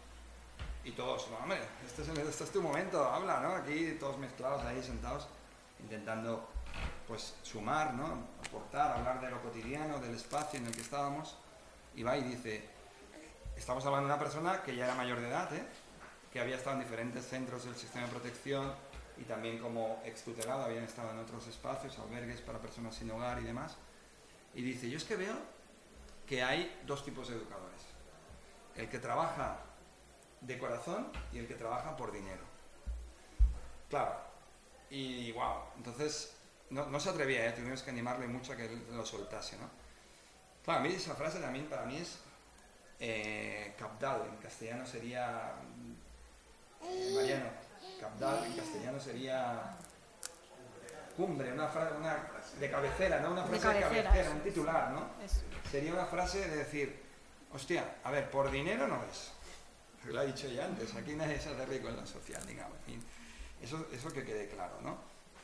Y 0.84 0.92
todos, 0.92 1.30
no, 1.30 1.38
hombre, 1.38 1.60
este 1.86 2.02
es, 2.02 2.08
este 2.10 2.44
es 2.44 2.52
tu 2.52 2.62
momento, 2.62 3.04
habla, 3.04 3.40
¿no? 3.42 3.56
Aquí 3.56 3.98
todos 4.00 4.18
mezclados 4.18 4.64
ahí, 4.64 4.82
sentados, 4.82 5.28
intentando 5.80 6.48
pues 7.08 7.34
sumar, 7.44 7.94
¿no? 7.96 8.28
aportar, 8.46 8.92
hablar 8.92 9.20
de 9.20 9.32
lo 9.32 9.42
cotidiano, 9.42 10.00
del 10.00 10.16
espacio 10.16 10.60
en 10.60 10.68
el 10.68 10.74
que 10.74 10.82
estábamos, 10.82 11.36
y 11.96 12.04
va 12.04 12.18
y 12.18 12.24
dice, 12.24 12.64
estamos 13.58 13.86
hablando 13.86 14.08
de 14.08 14.14
una 14.14 14.24
persona 14.24 14.62
que 14.64 14.76
ya 14.76 14.86
era 14.86 14.96
mayor 14.96 15.20
de 15.20 15.28
edad, 15.28 15.54
¿eh? 15.54 15.66
Que 16.32 16.40
había 16.40 16.56
estado 16.56 16.78
en 16.78 16.84
diferentes 16.84 17.26
centros 17.26 17.66
del 17.66 17.76
sistema 17.76 18.06
de 18.06 18.12
protección 18.12 18.74
y 19.18 19.24
también 19.24 19.58
como 19.60 20.02
extutelado, 20.06 20.64
habían 20.64 20.84
estado 20.84 21.12
en 21.12 21.20
otros 21.20 21.48
espacios, 21.48 21.98
albergues 22.00 22.42
para 22.42 22.60
personas 22.60 22.96
sin 22.96 23.12
hogar 23.12 23.40
y 23.42 23.46
demás, 23.46 23.76
y 24.54 24.62
dice, 24.62 24.90
yo 24.90 24.98
es 24.98 25.04
que 25.04 25.16
veo 25.16 25.36
que 26.26 26.42
hay 26.44 26.80
dos 26.86 27.04
tipos 27.04 27.28
de 27.28 27.36
educadores, 27.36 27.82
el 28.76 28.88
que 28.88 29.00
trabaja 29.00 29.58
de 30.42 30.58
corazón 30.58 31.12
y 31.34 31.40
el 31.40 31.48
que 31.48 31.56
trabaja 31.56 31.98
por 31.98 32.12
dinero. 32.12 32.44
Claro, 33.90 34.16
y 34.90 35.32
wow, 35.34 35.64
entonces 35.76 36.34
no, 36.70 37.00
se 37.00 37.10
atrevía, 37.10 37.48
¿eh? 37.48 37.52
tuvimos 37.52 37.82
que 37.82 37.90
animarle 37.90 38.28
mucho 38.28 38.54
a 38.54 38.56
que 38.56 38.70
lo 38.92 39.06
soltase, 39.06 39.58
¿no? 39.58 39.70
Claro, 40.64 40.84
a 40.84 40.88
esa 40.88 41.16
frase 41.16 41.40
también 41.40 41.66
para 41.66 41.86
mí 41.86 41.98
es 41.98 42.20
eh, 43.00 43.74
capdal, 43.78 44.28
en 44.30 44.38
castellano 44.38 44.86
sería... 44.86 45.56
Mariano, 46.82 47.50
capdal 48.00 48.46
en 48.46 48.56
castellano 48.56 49.00
sería 49.00 49.78
cumbre, 51.16 51.52
una 51.52 51.68
frase 51.68 51.96
una, 51.98 52.32
de 52.60 52.72
cabecera, 52.72 53.20
¿no? 53.20 53.32
Una 53.32 53.44
frase 53.44 53.68
de 53.68 53.82
cabecera, 53.82 54.32
un 54.32 54.42
titular, 54.42 54.92
¿no? 54.92 55.10
Sería 55.70 55.94
una 55.94 56.06
frase 56.06 56.48
de 56.48 56.56
decir, 56.56 57.04
hostia, 57.52 57.98
a 58.04 58.12
ver, 58.12 58.30
por 58.30 58.50
dinero 58.50 58.88
no 58.88 59.04
es. 59.04 59.32
Lo 60.06 60.20
ha 60.20 60.24
dicho 60.24 60.48
ya 60.48 60.66
antes, 60.66 60.96
aquí 60.96 61.14
nadie 61.16 61.40
se 61.40 61.50
hace 61.50 61.66
rico 61.66 61.90
en 61.90 61.98
la 61.98 62.06
social, 62.06 62.46
digamos. 62.48 62.78
Eso, 63.62 63.86
eso 63.92 64.14
que 64.14 64.24
quede 64.24 64.48
claro, 64.48 64.80
¿no? 64.82 64.98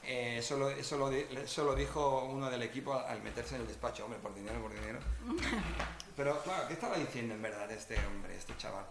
Eh, 0.07 0.37
eso, 0.37 0.57
lo, 0.57 0.69
eso, 0.69 0.97
lo, 0.97 1.75
dijo 1.75 2.25
uno 2.25 2.49
del 2.49 2.61
equipo 2.61 2.93
al 2.93 3.23
meterse 3.23 3.55
en 3.55 3.61
el 3.61 3.67
despacho, 3.67 4.05
hombre, 4.05 4.19
por 4.19 4.35
dinero, 4.35 4.61
por 4.61 4.71
dinero. 4.71 4.99
Pero 6.15 6.39
claro, 6.43 6.67
¿qué 6.67 6.73
estaba 6.73 6.95
diciendo 6.97 7.33
en 7.33 7.41
verdad 7.41 7.69
este 7.71 7.97
hombre, 8.05 8.37
este 8.37 8.55
chaval? 8.57 8.85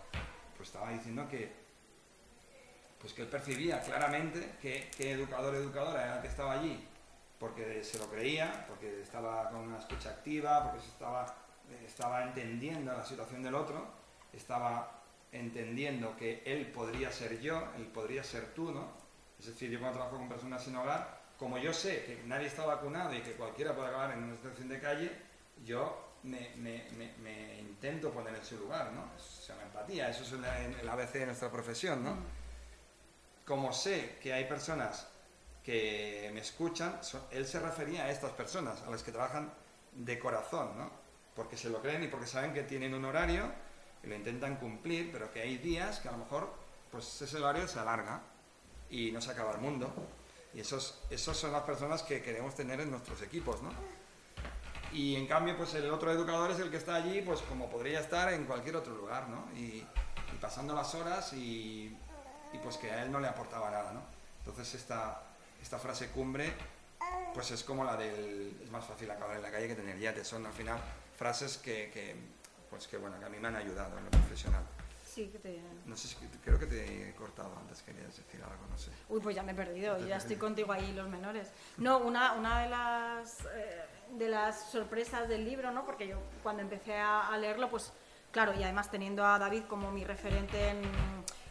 Pues 0.56 0.68
estaba 0.68 0.90
diciendo 0.90 1.26
que, 1.30 1.63
pues 3.04 3.12
que 3.12 3.20
él 3.20 3.28
percibía 3.28 3.82
claramente 3.82 4.54
que, 4.62 4.88
que 4.96 5.12
educador 5.12 5.54
educadora 5.56 6.02
era 6.02 6.16
el 6.16 6.22
que 6.22 6.28
estaba 6.28 6.52
allí, 6.54 6.88
porque 7.38 7.84
se 7.84 7.98
lo 7.98 8.08
creía, 8.08 8.64
porque 8.66 9.02
estaba 9.02 9.50
con 9.50 9.60
una 9.60 9.78
escucha 9.78 10.08
activa, 10.08 10.70
porque 10.70 10.86
estaba, 10.86 11.36
estaba 11.84 12.22
entendiendo 12.22 12.94
la 12.94 13.04
situación 13.04 13.42
del 13.42 13.56
otro, 13.56 13.86
estaba 14.32 15.02
entendiendo 15.32 16.16
que 16.16 16.42
él 16.46 16.66
podría 16.68 17.12
ser 17.12 17.38
yo, 17.42 17.62
él 17.76 17.84
podría 17.88 18.24
ser 18.24 18.54
tú, 18.54 18.72
¿no? 18.72 18.88
Es 19.38 19.48
decir, 19.48 19.70
yo 19.70 19.80
cuando 19.80 19.98
trabajo 19.98 20.16
con 20.16 20.30
personas 20.30 20.64
sin 20.64 20.74
hogar, 20.74 21.20
como 21.38 21.58
yo 21.58 21.74
sé 21.74 22.06
que 22.06 22.22
nadie 22.24 22.46
está 22.46 22.64
vacunado 22.64 23.12
y 23.12 23.20
que 23.20 23.32
cualquiera 23.32 23.76
puede 23.76 23.88
acabar 23.88 24.12
en 24.12 24.22
una 24.22 24.34
situación 24.34 24.68
de 24.68 24.80
calle, 24.80 25.12
yo 25.62 26.14
me, 26.22 27.58
intento 27.60 28.10
poner 28.12 28.34
en 28.34 28.44
su 28.46 28.56
lugar, 28.56 28.92
¿no? 28.94 29.10
Se 29.20 29.52
llama 29.52 29.64
empatía, 29.64 30.08
eso 30.08 30.22
es 30.22 30.32
el, 30.32 30.88
ABC 30.88 31.12
de 31.12 31.26
nuestra 31.26 31.50
profesión, 31.50 32.02
¿no? 32.02 32.43
Como 33.44 33.72
sé 33.72 34.18
que 34.22 34.32
hay 34.32 34.44
personas 34.44 35.06
que 35.62 36.30
me 36.32 36.40
escuchan, 36.40 37.00
él 37.30 37.46
se 37.46 37.60
refería 37.60 38.04
a 38.04 38.10
estas 38.10 38.32
personas, 38.32 38.82
a 38.82 38.90
las 38.90 39.02
que 39.02 39.12
trabajan 39.12 39.52
de 39.92 40.18
corazón, 40.18 40.76
¿no? 40.76 40.90
Porque 41.34 41.56
se 41.56 41.68
lo 41.70 41.80
creen 41.80 42.04
y 42.04 42.08
porque 42.08 42.26
saben 42.26 42.52
que 42.52 42.62
tienen 42.62 42.94
un 42.94 43.04
horario 43.04 43.50
y 44.02 44.06
lo 44.06 44.14
intentan 44.14 44.56
cumplir, 44.56 45.10
pero 45.12 45.32
que 45.32 45.40
hay 45.40 45.58
días 45.58 46.00
que 46.00 46.08
a 46.08 46.12
lo 46.12 46.18
mejor 46.18 46.52
pues 46.90 47.20
ese 47.22 47.38
horario 47.38 47.66
se 47.66 47.80
alarga 47.80 48.20
y 48.90 49.10
no 49.10 49.20
se 49.20 49.32
acaba 49.32 49.52
el 49.52 49.58
mundo. 49.58 49.92
Y 50.54 50.60
esos, 50.60 51.00
esos 51.10 51.36
son 51.36 51.50
las 51.52 51.62
personas 51.62 52.02
que 52.02 52.22
queremos 52.22 52.54
tener 52.54 52.80
en 52.80 52.90
nuestros 52.90 53.20
equipos, 53.22 53.60
¿no? 53.62 53.70
Y 54.92 55.16
en 55.16 55.26
cambio, 55.26 55.56
pues 55.56 55.74
el 55.74 55.90
otro 55.90 56.12
educador 56.12 56.52
es 56.52 56.60
el 56.60 56.70
que 56.70 56.76
está 56.76 56.94
allí, 56.94 57.20
pues 57.20 57.40
como 57.42 57.68
podría 57.68 57.98
estar 57.98 58.32
en 58.32 58.44
cualquier 58.44 58.76
otro 58.76 58.94
lugar, 58.94 59.28
¿no? 59.28 59.44
Y, 59.58 59.84
pasando 60.40 60.74
las 60.74 60.94
horas 60.94 61.32
y, 61.32 61.96
y, 62.54 62.58
pues 62.58 62.76
que 62.78 62.90
a 62.90 63.02
él 63.02 63.12
no 63.12 63.20
le 63.20 63.28
aportaba 63.28 63.70
nada, 63.70 63.92
¿no? 63.92 64.02
Entonces 64.38 64.74
esta, 64.74 65.22
esta 65.60 65.78
frase 65.78 66.08
cumbre, 66.08 66.52
pues 67.34 67.50
es 67.50 67.64
como 67.64 67.84
la 67.84 67.96
del 67.96 68.56
es 68.62 68.70
más 68.70 68.84
fácil 68.84 69.10
acabar 69.10 69.36
en 69.36 69.42
la 69.42 69.50
calle 69.50 69.68
que 69.68 69.74
tener 69.74 69.98
yates. 69.98 70.26
Son 70.26 70.44
al 70.46 70.52
final 70.52 70.78
frases 71.16 71.58
que, 71.58 71.90
que, 71.90 72.14
pues 72.70 72.86
que, 72.86 72.96
bueno, 72.96 73.18
que 73.18 73.24
a 73.24 73.28
mí 73.28 73.38
me 73.38 73.48
han 73.48 73.56
ayudado 73.56 73.98
en 73.98 74.04
lo 74.04 74.10
profesional. 74.10 74.62
Sí, 75.14 75.28
que 75.28 75.38
te... 75.38 75.60
No 75.86 75.96
sé, 75.96 76.16
creo 76.42 76.58
que 76.58 76.66
te 76.66 77.08
he 77.08 77.14
cortado 77.14 77.56
antes, 77.56 77.82
querías 77.82 78.16
decir 78.16 78.42
algo, 78.42 78.66
no 78.68 78.76
sé. 78.76 78.90
Uy, 79.08 79.20
pues 79.20 79.36
ya 79.36 79.44
me 79.44 79.52
he 79.52 79.54
perdido, 79.54 79.96
ya 80.04 80.16
estoy 80.16 80.34
contigo 80.34 80.72
ahí, 80.72 80.92
los 80.92 81.08
menores. 81.08 81.50
No, 81.78 81.98
una, 81.98 82.32
una 82.32 82.62
de, 82.62 82.68
las, 82.68 83.44
eh, 83.54 83.84
de 84.10 84.28
las 84.28 84.70
sorpresas 84.72 85.28
del 85.28 85.44
libro, 85.44 85.70
¿no? 85.70 85.86
Porque 85.86 86.08
yo 86.08 86.18
cuando 86.42 86.62
empecé 86.62 86.96
a, 86.96 87.30
leerlo, 87.38 87.70
pues 87.70 87.92
claro, 88.32 88.54
y 88.58 88.64
además 88.64 88.90
teniendo 88.90 89.24
a 89.24 89.38
David 89.38 89.62
como 89.68 89.92
mi 89.92 90.04
referente 90.04 90.70
en, 90.70 90.82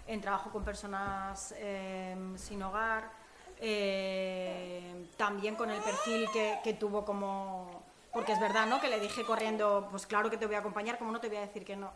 en 0.07 0.21
trabajo 0.21 0.51
con 0.51 0.63
personas 0.63 1.53
em, 1.57 2.37
sin 2.37 2.61
hogar, 2.63 3.11
eh, 3.59 5.07
también 5.17 5.55
con 5.55 5.71
el 5.71 5.81
perfil 5.81 6.29
que, 6.31 6.59
que 6.63 6.73
tuvo 6.73 7.05
como... 7.05 7.83
Porque 8.11 8.33
es 8.33 8.39
verdad, 8.39 8.67
¿no? 8.67 8.79
Que 8.79 8.89
le 8.89 8.99
dije 8.99 9.23
corriendo, 9.23 9.87
pues 9.89 10.05
claro 10.05 10.29
que 10.29 10.37
te 10.37 10.45
voy 10.45 10.55
a 10.55 10.59
acompañar, 10.59 10.99
como 10.99 11.11
no 11.11 11.19
te 11.19 11.29
voy 11.29 11.37
a 11.37 11.41
decir 11.41 11.65
que 11.65 11.75
no. 11.75 11.91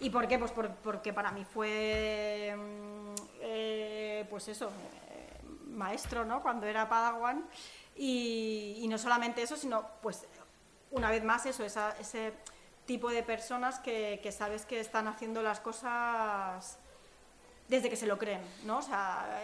¿Y 0.00 0.10
por 0.10 0.28
qué? 0.28 0.38
Pues 0.38 0.52
porque 0.82 1.12
para 1.12 1.32
mí 1.32 1.44
fue, 1.44 2.54
mm, 2.56 3.14
eh, 3.40 4.26
pues 4.30 4.48
eso, 4.48 4.70
eh, 5.10 5.40
maestro, 5.70 6.24
¿no? 6.24 6.42
Cuando 6.42 6.66
era 6.66 6.88
Padawan. 6.88 7.48
Y, 7.96 8.86
no 8.88 8.96
solamente 8.96 9.42
eso, 9.42 9.56
sino, 9.56 9.84
pues, 10.02 10.26
una 10.92 11.10
vez 11.10 11.24
más 11.24 11.46
eso, 11.46 11.64
ese 11.64 12.32
tipo 12.86 13.10
de 13.10 13.22
personas 13.24 13.80
que, 13.80 14.20
sabes 14.30 14.64
que 14.64 14.78
están 14.78 15.08
haciendo 15.08 15.42
las 15.42 15.58
cosas 15.58 16.78
desde 17.68 17.90
que 17.90 17.96
se 17.96 18.06
lo 18.06 18.18
creen, 18.18 18.40
¿no? 18.64 18.78
O 18.78 18.82
sea, 18.82 19.42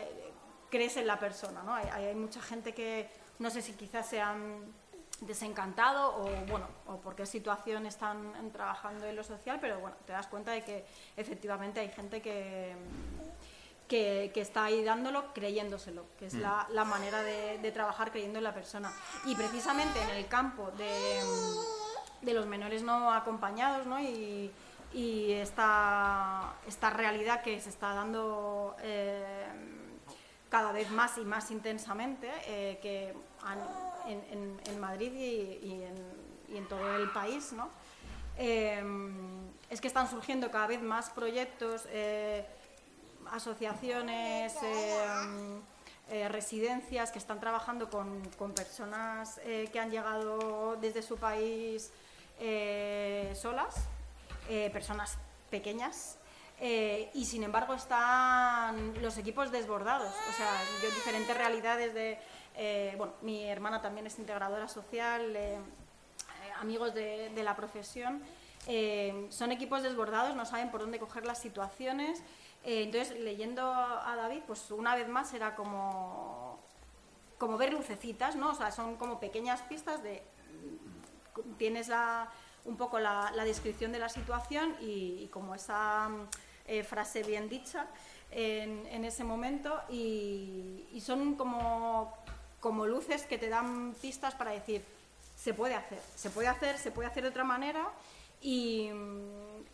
crees 0.70 0.96
en 0.96 1.06
la 1.06 1.18
persona, 1.18 1.62
¿no? 1.62 1.74
Hay, 1.74 1.86
hay 1.88 2.14
mucha 2.14 2.40
gente 2.40 2.72
que, 2.72 3.08
no 3.38 3.50
sé 3.50 3.62
si 3.62 3.74
quizás 3.74 4.08
sean 4.08 4.72
desencantado 5.20 6.16
o 6.16 6.28
bueno 6.46 6.66
o 6.86 6.96
por 6.98 7.14
qué 7.14 7.24
situación 7.24 7.86
están 7.86 8.50
trabajando 8.52 9.06
en 9.06 9.14
lo 9.14 9.22
social 9.22 9.58
pero 9.60 9.78
bueno 9.78 9.96
te 10.04 10.12
das 10.12 10.26
cuenta 10.26 10.50
de 10.50 10.62
que 10.62 10.84
efectivamente 11.16 11.80
hay 11.80 11.88
gente 11.88 12.20
que 12.20 12.74
que, 13.88 14.32
está 14.34 14.64
ahí 14.64 14.82
dándolo 14.82 15.32
creyéndoselo 15.32 16.06
que 16.18 16.26
es 16.26 16.34
mm. 16.34 16.40
la, 16.40 16.84
manera 16.84 17.22
de, 17.22 17.70
trabajar 17.72 18.10
creyendo 18.10 18.38
en 18.38 18.44
la 18.44 18.54
persona 18.54 18.92
y 19.24 19.36
precisamente 19.36 20.02
en 20.02 20.10
el 20.10 20.26
campo 20.26 20.72
de, 20.72 21.20
de 22.22 22.34
los 22.34 22.46
menores 22.46 22.82
no 22.82 23.12
acompañados 23.12 23.86
¿no? 23.86 24.00
y, 24.00 24.50
y 24.94 25.32
esta, 25.32 26.54
esta 26.66 26.90
realidad 26.90 27.42
que 27.42 27.60
se 27.60 27.68
está 27.68 27.94
dando 27.94 28.76
eh, 28.80 29.46
cada 30.48 30.72
vez 30.72 30.90
más 30.90 31.18
y 31.18 31.24
más 31.24 31.50
intensamente 31.50 32.30
eh, 32.46 32.78
que 32.80 33.12
han, 33.42 33.58
en, 34.06 34.80
Madrid 34.80 35.12
y, 35.12 35.82
en, 36.54 36.68
todo 36.68 36.96
el 36.96 37.10
país, 37.10 37.52
¿no? 37.52 37.68
Em, 38.36 39.50
es 39.70 39.80
que 39.80 39.88
están 39.88 40.08
surgiendo 40.08 40.50
cada 40.50 40.66
vez 40.66 40.82
más 40.82 41.10
proyectos, 41.10 41.86
eh, 41.90 42.46
asociaciones, 43.30 44.54
eh, 46.10 46.28
residencias 46.28 47.10
que 47.10 47.18
están 47.18 47.40
trabajando 47.40 47.88
con, 47.90 48.22
personas 48.54 49.40
eh, 49.44 49.68
que 49.72 49.80
han 49.80 49.90
llegado 49.90 50.76
desde 50.76 51.02
su 51.02 51.16
país 51.16 51.90
solas, 53.34 53.88
personas 54.72 55.18
pequeñas, 55.50 56.18
eh, 56.60 57.10
y 57.14 57.24
sin 57.24 57.42
embargo 57.42 57.74
están 57.74 58.94
los 59.02 59.18
equipos 59.18 59.50
desbordados. 59.50 60.12
O 60.30 60.32
sea, 60.32 60.50
yo 60.82 60.88
diferentes 60.90 61.36
realidades 61.36 61.94
de... 61.94 62.18
Eh, 62.56 62.94
bueno, 62.96 63.14
mi 63.22 63.44
hermana 63.44 63.82
también 63.82 64.06
es 64.06 64.18
integradora 64.18 64.68
social, 64.68 65.34
eh, 65.34 65.58
amigos 66.60 66.94
de, 66.94 67.30
de, 67.34 67.42
la 67.42 67.56
profesión. 67.56 68.22
son 69.30 69.50
equipos 69.50 69.82
desbordados, 69.82 70.36
no 70.36 70.46
saben 70.46 70.70
por 70.70 70.80
dónde 70.80 70.98
coger 70.98 71.26
las 71.26 71.40
situaciones. 71.40 72.22
entonces, 72.62 73.18
leyendo 73.18 73.62
a 73.62 74.14
David, 74.16 74.42
pues 74.46 74.70
una 74.70 74.94
vez 74.94 75.08
más 75.08 75.34
era 75.34 75.56
como, 75.56 76.60
como 77.38 77.58
ver 77.58 77.72
lucecitas, 77.72 78.36
¿no? 78.36 78.50
O 78.50 78.54
sea, 78.54 78.70
son 78.70 78.96
como 78.96 79.18
pequeñas 79.18 79.60
pistas 79.62 80.02
de... 80.02 80.22
Tienes 81.58 81.88
la, 81.88 82.30
un 82.64 82.76
poco 82.76 82.98
la, 82.98 83.32
descripción 83.44 83.92
de 83.92 83.98
la 83.98 84.08
situación 84.08 84.74
y, 84.80 85.28
como 85.32 85.54
esa 85.54 86.08
eh, 86.66 86.82
frase 86.82 87.22
bien 87.22 87.48
dicha 87.48 87.86
en, 88.30 89.04
ese 89.04 89.24
momento 89.24 89.80
y, 89.88 91.00
son 91.00 91.34
como, 91.34 92.16
como 92.60 92.86
luces 92.86 93.24
que 93.24 93.38
te 93.38 93.48
dan 93.48 93.94
pistas 94.00 94.34
para 94.34 94.52
decir, 94.52 94.82
se 95.36 95.52
puede 95.52 95.74
hacer, 95.74 96.00
se 96.14 96.30
puede 96.30 96.48
hacer, 96.48 96.78
se 96.78 96.90
puede 96.90 97.08
hacer 97.08 97.22
de 97.22 97.28
otra 97.28 97.44
manera 97.44 97.88
y, 98.40 98.90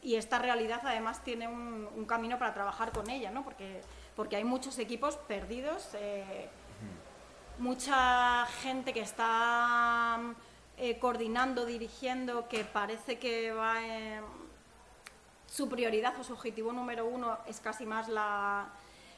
esta 0.03 0.39
realidad 0.39 0.81
además 0.85 1.23
tiene 1.23 1.47
un, 1.47 2.05
camino 2.07 2.39
para 2.39 2.53
trabajar 2.53 2.91
con 2.93 3.09
ella, 3.09 3.31
¿no? 3.31 3.45
porque, 3.45 3.81
porque 4.17 4.37
hay 4.37 4.45
muchos 4.45 4.79
equipos 4.79 5.17
perdidos, 5.17 5.91
eh, 5.95 6.49
mucha 7.59 8.47
gente 8.63 8.93
que 8.93 9.01
está 9.01 10.19
eh, 10.83 10.99
coordinando, 10.99 11.67
dirigiendo, 11.67 12.49
que 12.49 12.65
parece 12.65 13.19
que 13.19 13.53
va 13.53 13.85
en... 13.85 14.25
su 15.47 15.69
prioridad 15.69 16.19
o 16.19 16.25
su 16.25 16.33
objetivo 16.33 16.73
número 16.73 17.05
uno 17.05 17.37
es 17.47 17.61
casi 17.61 17.85
más 17.85 18.09
la, 18.09 18.71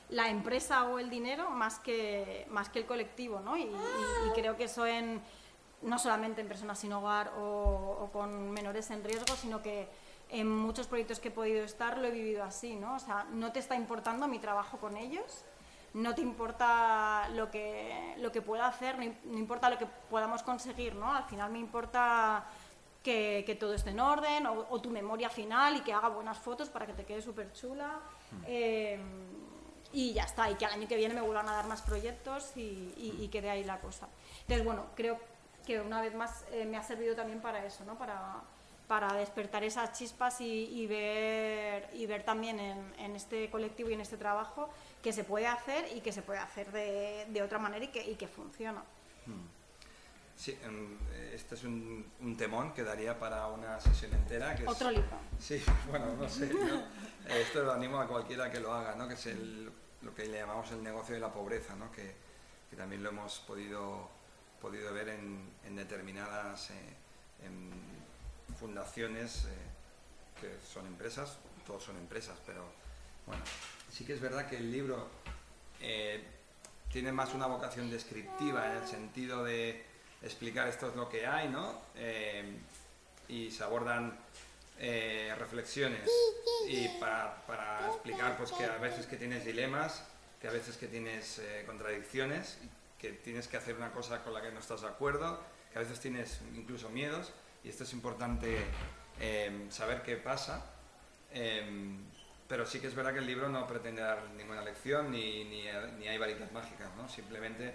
la 0.09 0.29
empresa 0.29 0.85
o 0.85 0.99
el 0.99 1.09
dinero 1.09 1.51
más 1.51 1.79
que, 1.79 2.47
más 2.51 2.69
que 2.69 2.81
el 2.81 2.87
colectivo, 2.87 3.39
¿no? 3.41 3.57
Y, 3.57 3.71
creo 4.35 4.57
que 4.57 4.65
eso 4.65 4.87
en, 4.87 5.23
no 5.83 6.01
solamente 6.01 6.41
en 6.41 6.49
personas 6.49 6.81
sin 6.81 6.93
hogar 6.93 7.33
o, 7.39 8.11
con 8.13 8.51
menores 8.51 8.91
en 8.91 9.05
riesgo, 9.05 9.37
sino 9.37 9.63
que 9.63 9.89
en 10.31 10.49
muchos 10.49 10.89
proyectos 10.89 11.21
que 11.21 11.29
he 11.29 11.31
podido 11.31 11.65
estar 11.65 11.97
lo 11.99 12.09
he 12.09 12.11
vivido 12.11 12.43
así, 12.43 12.75
¿no? 12.75 12.97
O 12.97 12.99
sea, 12.99 13.25
no 13.33 13.53
te 13.53 13.61
está 13.61 13.77
importando 13.77 14.27
mi 14.27 14.39
trabajo 14.39 14.79
con 14.79 14.97
ellos, 14.97 15.45
no 15.95 16.15
te 16.15 16.23
importa 16.23 17.29
lo 17.35 17.51
que, 17.51 18.15
lo 18.19 18.33
que 18.33 18.41
pueda 18.41 18.67
hacer, 18.67 18.97
no, 18.99 19.39
importa 19.39 19.69
lo 19.69 19.79
que 19.79 19.87
podamos 20.09 20.43
conseguir, 20.43 20.95
¿no? 20.95 21.15
Al 21.15 21.25
final 21.25 21.51
me 21.51 21.59
importa 21.59 22.45
que, 23.03 23.57
todo 23.61 23.75
esté 23.75 23.91
en 23.91 24.01
orden 24.01 24.47
o, 24.47 24.81
tu 24.81 24.91
memoria 24.91 25.29
final 25.29 25.77
y 25.77 25.81
que 25.81 25.93
haga 25.93 26.09
buenas 26.09 26.39
fotos 26.39 26.71
para 26.71 26.87
que 26.87 26.95
te 26.95 27.05
quede 27.05 27.21
súper 27.21 27.53
chula. 27.53 28.01
Hmm. 28.31 28.45
Eh, 28.47 29.01
y 29.93 30.15
ya 30.15 30.25
está, 30.25 30.51
y 30.51 30.55
que 30.55 30.65
al 30.65 30.73
año 30.73 30.89
que 30.89 30.97
viene 30.97 31.15
me 31.15 31.21
vuelvan 31.21 31.49
a 31.49 31.53
dar 31.53 31.67
más 31.67 31.83
proyectos 31.83 32.57
y, 32.57 32.95
y, 32.97 33.29
quede 33.29 33.51
ahí 33.51 33.63
la 33.63 33.79
cosa. 33.79 34.09
Entonces, 34.41 34.65
bueno, 34.65 34.87
creo 34.95 35.19
que 35.67 35.81
una 35.81 36.01
vez 36.01 36.15
más 36.15 36.47
eh, 36.51 36.65
me 36.65 36.79
ha 36.79 36.83
servido 36.83 37.15
también 37.15 37.43
para 37.43 37.65
eso, 37.67 37.85
¿no? 37.85 37.99
Para, 37.99 38.41
para 38.89 39.13
despertar 39.15 39.65
esas 39.65 39.93
chispas 39.93 40.41
y, 40.41 40.87
ver, 40.87 41.91
y 41.93 42.07
ver 42.07 42.25
también 42.25 42.59
en, 42.59 42.95
en, 42.99 43.17
este 43.17 43.51
colectivo 43.51 43.91
y 43.91 43.95
en 43.95 44.01
este 44.01 44.17
trabajo 44.17 44.71
que 45.03 45.13
se 45.13 45.25
puede 45.25 45.47
hacer 45.47 45.97
y 45.97 46.01
que 46.01 46.13
se 46.13 46.23
puede 46.23 46.39
hacer 46.39 46.71
de, 46.73 47.27
de 47.29 47.43
otra 47.43 47.59
manera 47.59 47.85
y 47.85 47.89
que, 47.89 48.09
y 48.09 48.15
que 48.15 48.29
funciona. 48.29 48.83
Hmm. 49.27 49.47
Sí, 50.37 50.59
este 51.33 51.55
es 51.55 51.65
un, 51.65 52.11
un, 52.21 52.37
temón 52.37 52.73
que 52.73 52.83
daría 52.83 53.19
para 53.19 53.47
una 53.49 53.79
sesión 53.81 54.13
entera. 54.15 54.55
Que 54.57 54.67
Otro 54.67 54.91
libro. 54.91 55.19
Sí, 55.39 55.63
bueno, 55.89 56.17
no 56.17 56.29
sé. 56.29 56.51
Esto 57.29 57.63
lo 57.63 57.73
animo 57.73 58.01
a 58.01 58.09
cualquiera 58.09 58.51
que 58.51 58.59
lo 58.59 58.73
haga, 58.73 58.95
¿no? 58.97 59.07
que 59.07 59.15
es 59.15 59.27
el, 59.27 59.71
lo 60.01 60.15
que 60.15 60.27
le 60.27 60.39
llamamos 60.39 60.71
el 60.73 60.83
negocio 60.83 61.15
de 61.15 61.21
la 61.21 61.33
pobreza, 61.33 61.77
¿no? 61.77 61.93
que, 61.93 62.15
que 62.71 62.77
también 62.77 63.03
lo 63.03 63.11
hemos 63.11 63.41
podido, 63.41 64.09
podido 64.61 64.93
ver 64.93 65.11
en, 65.11 65.49
en 65.65 65.77
determinadas 65.77 66.71
eh, 66.71 66.97
fundaciones 68.59 69.45
eh, 69.45 70.41
que 70.41 70.59
son 70.67 70.87
empresas, 70.87 71.39
todos 71.67 71.85
son 71.85 71.97
empresas, 71.97 72.37
pero 72.47 72.65
bueno, 73.27 73.43
sí 73.93 74.05
que 74.05 74.15
es 74.15 74.21
verdad 74.21 74.49
que 74.49 74.57
el 74.57 74.73
libro 74.73 75.07
eh, 75.81 76.23
tiene 76.91 77.13
más 77.13 77.35
una 77.35 77.47
vocación 77.47 77.91
descriptiva 77.91 78.71
en 78.71 78.83
el 78.83 78.89
sentido 78.89 79.45
de 79.45 79.85
explicar 80.23 80.69
esto 80.69 80.89
es 80.89 80.97
lo 80.97 81.09
que 81.09 81.27
hay, 81.27 81.49
¿no? 81.49 81.81
Eh, 81.97 82.45
y 83.29 83.51
se 83.51 83.65
abordan 83.65 84.19
eh, 84.79 85.35
reflexiones 85.39 86.09
y 86.69 86.89
para, 86.99 87.37
explicar 87.89 88.37
pues 88.37 88.53
que 88.53 88.65
a 88.65 88.79
veces 88.79 89.07
que 89.07 89.17
tienes 89.17 89.45
dilemas, 89.45 90.05
que 90.41 90.49
a 90.49 90.51
veces 90.51 90.77
que 90.77 90.87
tienes 90.87 91.41
contradicciones, 91.67 92.59
que 92.99 93.13
tienes 93.13 93.49
que 93.49 93.57
hacer 93.57 93.77
una 93.77 93.93
cosa 93.93 94.23
con 94.23 94.33
la 94.33 94.43
que 94.43 94.51
no 94.51 94.61
estás 94.61 94.83
de 94.83 94.89
acuerdo, 94.89 95.41
que 95.73 95.79
a 95.79 95.83
veces 95.83 96.01
tienes 96.01 96.41
incluso 96.55 96.89
miedos 96.89 97.33
y 97.65 97.69
esto 97.69 97.85
es 97.85 97.93
importante 97.93 98.65
saber 99.71 100.03
qué 100.03 100.17
pasa 100.17 100.65
pero 102.53 102.67
sí 102.67 102.81
que 102.81 102.87
es 102.87 102.95
verdad 102.95 103.15
que 103.15 103.21
el 103.21 103.27
libro 103.27 103.49
no 103.49 103.67
pretende 103.67 104.03
dar 104.03 104.29
ninguna 104.37 104.61
lección 104.61 105.11
ni, 105.11 105.43
ni, 105.45 106.07
hay 106.07 106.19
varitas 106.19 106.53
mágicas, 106.53 106.95
¿no? 106.99 107.09
Simplemente 107.09 107.75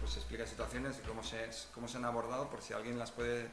pues 0.00 0.16
explica 0.16 0.46
situaciones 0.46 0.98
y 1.04 1.06
cómo 1.06 1.22
se, 1.22 1.50
cómo 1.74 1.86
se 1.86 1.98
han 1.98 2.06
abordado 2.06 2.48
por 2.48 2.62
si 2.62 2.72
a 2.72 2.78
alguien 2.78 2.98
las 2.98 3.10
puede, 3.10 3.46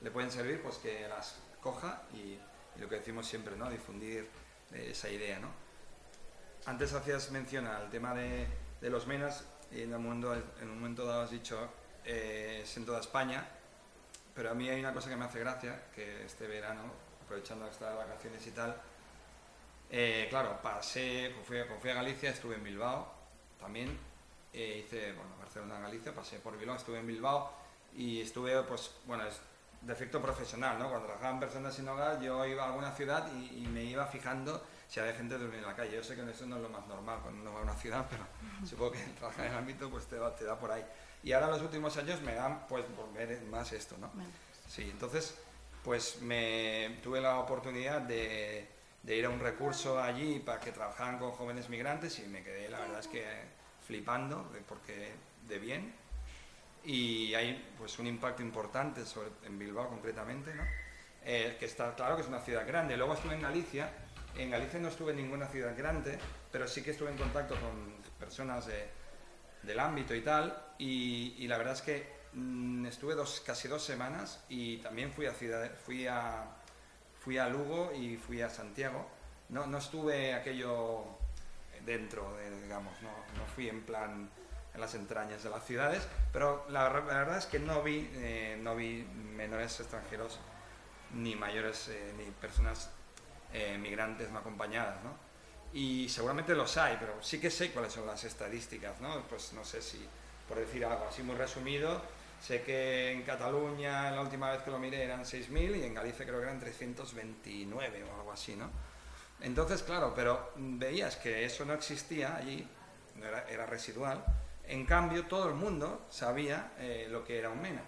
le 0.00 0.10
pueden 0.10 0.32
servir, 0.32 0.60
pues 0.60 0.78
que 0.78 1.06
las 1.06 1.36
coja 1.60 2.02
y, 2.12 2.36
lo 2.80 2.88
que 2.88 2.96
decimos 2.96 3.28
siempre, 3.28 3.54
¿no? 3.56 3.70
Difundir 3.70 4.28
esa 4.72 5.08
idea, 5.08 5.38
¿no? 5.38 5.50
Antes 6.66 6.94
hacías 6.94 7.30
mención 7.30 7.68
al 7.68 7.88
tema 7.88 8.12
de, 8.12 8.48
de 8.80 8.90
los 8.90 9.06
menas 9.06 9.44
y 9.70 9.82
en, 9.82 9.92
el 9.92 10.00
mundo, 10.00 10.34
en 10.34 10.68
un 10.68 10.80
momento 10.80 11.06
dado 11.06 11.22
has 11.22 11.30
dicho 11.30 11.70
eh, 12.04 12.62
es 12.64 12.76
en 12.76 12.84
toda 12.84 12.98
España, 12.98 13.46
pero 14.34 14.50
a 14.50 14.54
mí 14.54 14.68
hay 14.68 14.80
una 14.80 14.92
cosa 14.92 15.10
que 15.10 15.16
me 15.16 15.26
hace 15.26 15.38
gracia, 15.38 15.84
que 15.94 16.24
este 16.24 16.48
verano, 16.48 16.90
aprovechando 17.24 17.68
estas 17.68 17.94
vacaciones 17.94 18.44
y 18.44 18.50
tal, 18.50 18.76
eh, 19.90 20.26
claro, 20.28 20.60
pasé, 20.62 21.34
fui, 21.44 21.58
a 21.58 21.94
Galicia, 21.94 22.30
estuve 22.30 22.56
en 22.56 22.64
Bilbao 22.64 23.12
también, 23.58 23.98
eh, 24.52 24.84
hice, 24.84 25.12
bueno, 25.12 25.30
Barcelona, 25.38 25.80
Galicia, 25.80 26.14
pasé 26.14 26.38
por 26.38 26.58
Bilbao, 26.58 26.76
estuve 26.76 26.98
en 26.98 27.06
Bilbao 27.06 27.52
y 27.96 28.20
estuve, 28.20 28.62
pues, 28.62 28.92
bueno, 29.06 29.26
es 29.26 29.40
de 29.80 29.92
efecto 29.92 30.20
profesional, 30.20 30.78
¿no? 30.78 30.88
Cuando 30.88 31.06
trabajaban 31.06 31.40
personas 31.40 31.74
sin 31.74 31.88
hogar, 31.88 32.20
yo 32.20 32.44
iba 32.46 32.64
a 32.64 32.66
alguna 32.68 32.92
ciudad 32.92 33.30
y, 33.32 33.66
me 33.68 33.84
iba 33.84 34.06
fijando 34.06 34.62
si 34.88 35.00
había 35.00 35.14
gente 35.14 35.38
durmiendo 35.38 35.68
en 35.68 35.72
la 35.72 35.76
calle. 35.76 35.96
Yo 35.96 36.02
sé 36.02 36.16
que 36.16 36.28
eso 36.28 36.46
no 36.46 36.56
es 36.56 36.62
lo 36.62 36.68
más 36.68 36.86
normal 36.86 37.20
cuando 37.22 37.42
uno 37.42 37.52
va 37.52 37.60
a 37.60 37.62
una 37.62 37.74
ciudad, 37.74 38.06
pero 38.10 38.24
supongo 38.66 38.92
que 38.92 38.98
trabajar 39.18 39.46
en 39.46 39.52
el 39.52 39.58
ámbito 39.58 39.90
pues 39.90 40.06
te, 40.06 40.16
te 40.36 40.44
da 40.44 40.58
por 40.58 40.72
ahí. 40.72 40.84
Y 41.22 41.32
ahora 41.32 41.48
los 41.48 41.62
últimos 41.62 41.96
años 41.96 42.20
me 42.22 42.34
dan, 42.34 42.66
pues, 42.68 42.84
por 42.84 43.12
ver 43.12 43.40
más 43.42 43.72
esto, 43.72 43.96
¿no? 43.98 44.10
Sí, 44.68 44.82
entonces, 44.82 45.36
pues 45.82 46.20
me 46.22 46.98
tuve 47.02 47.20
la 47.20 47.38
oportunidad 47.38 48.00
de 48.00 48.68
de 49.02 49.16
ir 49.16 49.24
a 49.26 49.30
un 49.30 49.40
recurso 49.40 50.00
allí 50.00 50.40
para 50.40 50.60
que 50.60 50.72
trabajaran 50.72 51.18
con 51.18 51.32
jóvenes 51.32 51.68
migrantes 51.68 52.18
y 52.18 52.28
me 52.28 52.42
quedé, 52.42 52.68
la 52.68 52.80
verdad 52.80 53.00
es 53.00 53.06
que 53.06 53.24
flipando, 53.86 54.50
porque 54.68 55.12
de 55.46 55.58
bien. 55.58 55.94
Y 56.84 57.34
hay 57.34 57.74
pues 57.78 57.98
un 57.98 58.06
impacto 58.06 58.42
importante 58.42 59.02
en 59.44 59.58
Bilbao 59.58 59.88
concretamente, 59.88 60.54
¿no? 60.54 60.62
Eh, 61.24 61.56
que 61.58 61.66
está 61.66 61.94
claro 61.94 62.16
que 62.16 62.22
es 62.22 62.28
una 62.28 62.40
ciudad 62.40 62.66
grande. 62.66 62.96
Luego 62.96 63.14
estuve 63.14 63.34
en 63.34 63.42
Galicia, 63.42 63.90
en 64.36 64.50
Galicia 64.50 64.78
no 64.78 64.88
estuve 64.88 65.10
en 65.10 65.18
ninguna 65.18 65.46
ciudad 65.48 65.76
grande, 65.76 66.18
pero 66.52 66.68
sí 66.68 66.82
que 66.82 66.92
estuve 66.92 67.10
en 67.10 67.18
contacto 67.18 67.54
con 67.54 67.96
personas 68.18 68.66
de, 68.66 68.88
del 69.62 69.78
ámbito 69.80 70.14
y 70.14 70.20
tal, 70.20 70.74
y, 70.78 71.34
y 71.38 71.48
la 71.48 71.58
verdad 71.58 71.74
es 71.74 71.82
que 71.82 72.06
mm, 72.34 72.86
estuve 72.86 73.14
dos, 73.14 73.42
casi 73.44 73.68
dos 73.68 73.82
semanas 73.82 74.44
y 74.48 74.78
también 74.78 75.12
fui 75.12 75.26
a, 75.26 75.32
ciudad, 75.32 75.70
fui 75.84 76.06
a, 76.06 76.44
fui 77.28 77.36
a 77.36 77.46
Lugo 77.46 77.92
y 77.92 78.16
fui 78.16 78.40
a 78.40 78.48
Santiago. 78.48 79.06
No, 79.50 79.66
no 79.66 79.76
estuve 79.76 80.32
aquello 80.32 81.04
dentro, 81.84 82.34
de, 82.38 82.62
digamos, 82.62 82.94
no, 83.02 83.10
no, 83.36 83.44
fui 83.54 83.68
en 83.68 83.82
plan 83.82 84.30
en 84.72 84.80
las 84.80 84.94
entrañas 84.94 85.42
de 85.42 85.50
las 85.50 85.62
ciudades, 85.62 86.08
pero 86.32 86.64
la, 86.70 86.88
verdad 86.88 87.36
es 87.36 87.44
que 87.44 87.58
no 87.58 87.82
vi, 87.82 88.08
eh, 88.14 88.58
no 88.62 88.74
vi 88.74 89.06
menores 89.36 89.78
extranjeros 89.78 90.38
ni 91.12 91.36
mayores 91.36 91.88
eh, 91.88 92.14
ni 92.16 92.24
personas 92.30 92.88
eh, 93.52 93.76
migrantes 93.76 94.30
no 94.30 94.38
acompañadas, 94.38 95.04
¿no? 95.04 95.12
Y 95.74 96.08
seguramente 96.08 96.54
los 96.54 96.78
hay, 96.78 96.96
pero 96.98 97.22
sí 97.22 97.38
que 97.38 97.50
sé 97.50 97.72
cuáles 97.72 97.92
son 97.92 98.06
las 98.06 98.24
estadísticas, 98.24 99.02
¿no? 99.02 99.20
Pues 99.24 99.52
no 99.52 99.66
sé 99.66 99.82
si, 99.82 100.02
por 100.48 100.56
decir 100.56 100.82
algo 100.82 101.06
así 101.06 101.22
muy 101.22 101.36
resumido, 101.36 102.00
Sé 102.40 102.62
que 102.62 103.12
en 103.12 103.22
Cataluña 103.22 104.10
la 104.10 104.20
última 104.20 104.50
vez 104.50 104.62
que 104.62 104.70
lo 104.70 104.78
miré 104.78 105.02
eran 105.02 105.24
6.000 105.24 105.76
y 105.76 105.84
en 105.84 105.94
Galicia 105.94 106.24
creo 106.24 106.38
que 106.38 106.46
eran 106.46 106.60
329 106.60 108.04
o 108.04 108.14
algo 108.14 108.32
así, 108.32 108.54
¿no? 108.54 108.70
Entonces, 109.40 109.82
claro, 109.82 110.12
pero 110.14 110.52
veías 110.56 111.16
que 111.16 111.44
eso 111.44 111.64
no 111.64 111.72
existía 111.72 112.36
allí, 112.36 112.66
era, 113.48 113.66
residual. 113.66 114.24
En 114.64 114.84
cambio, 114.84 115.26
todo 115.26 115.48
el 115.48 115.54
mundo 115.54 116.06
sabía 116.10 116.72
eh, 116.78 117.06
lo 117.10 117.24
que 117.24 117.38
era 117.38 117.50
un 117.50 117.60
MENA. 117.60 117.82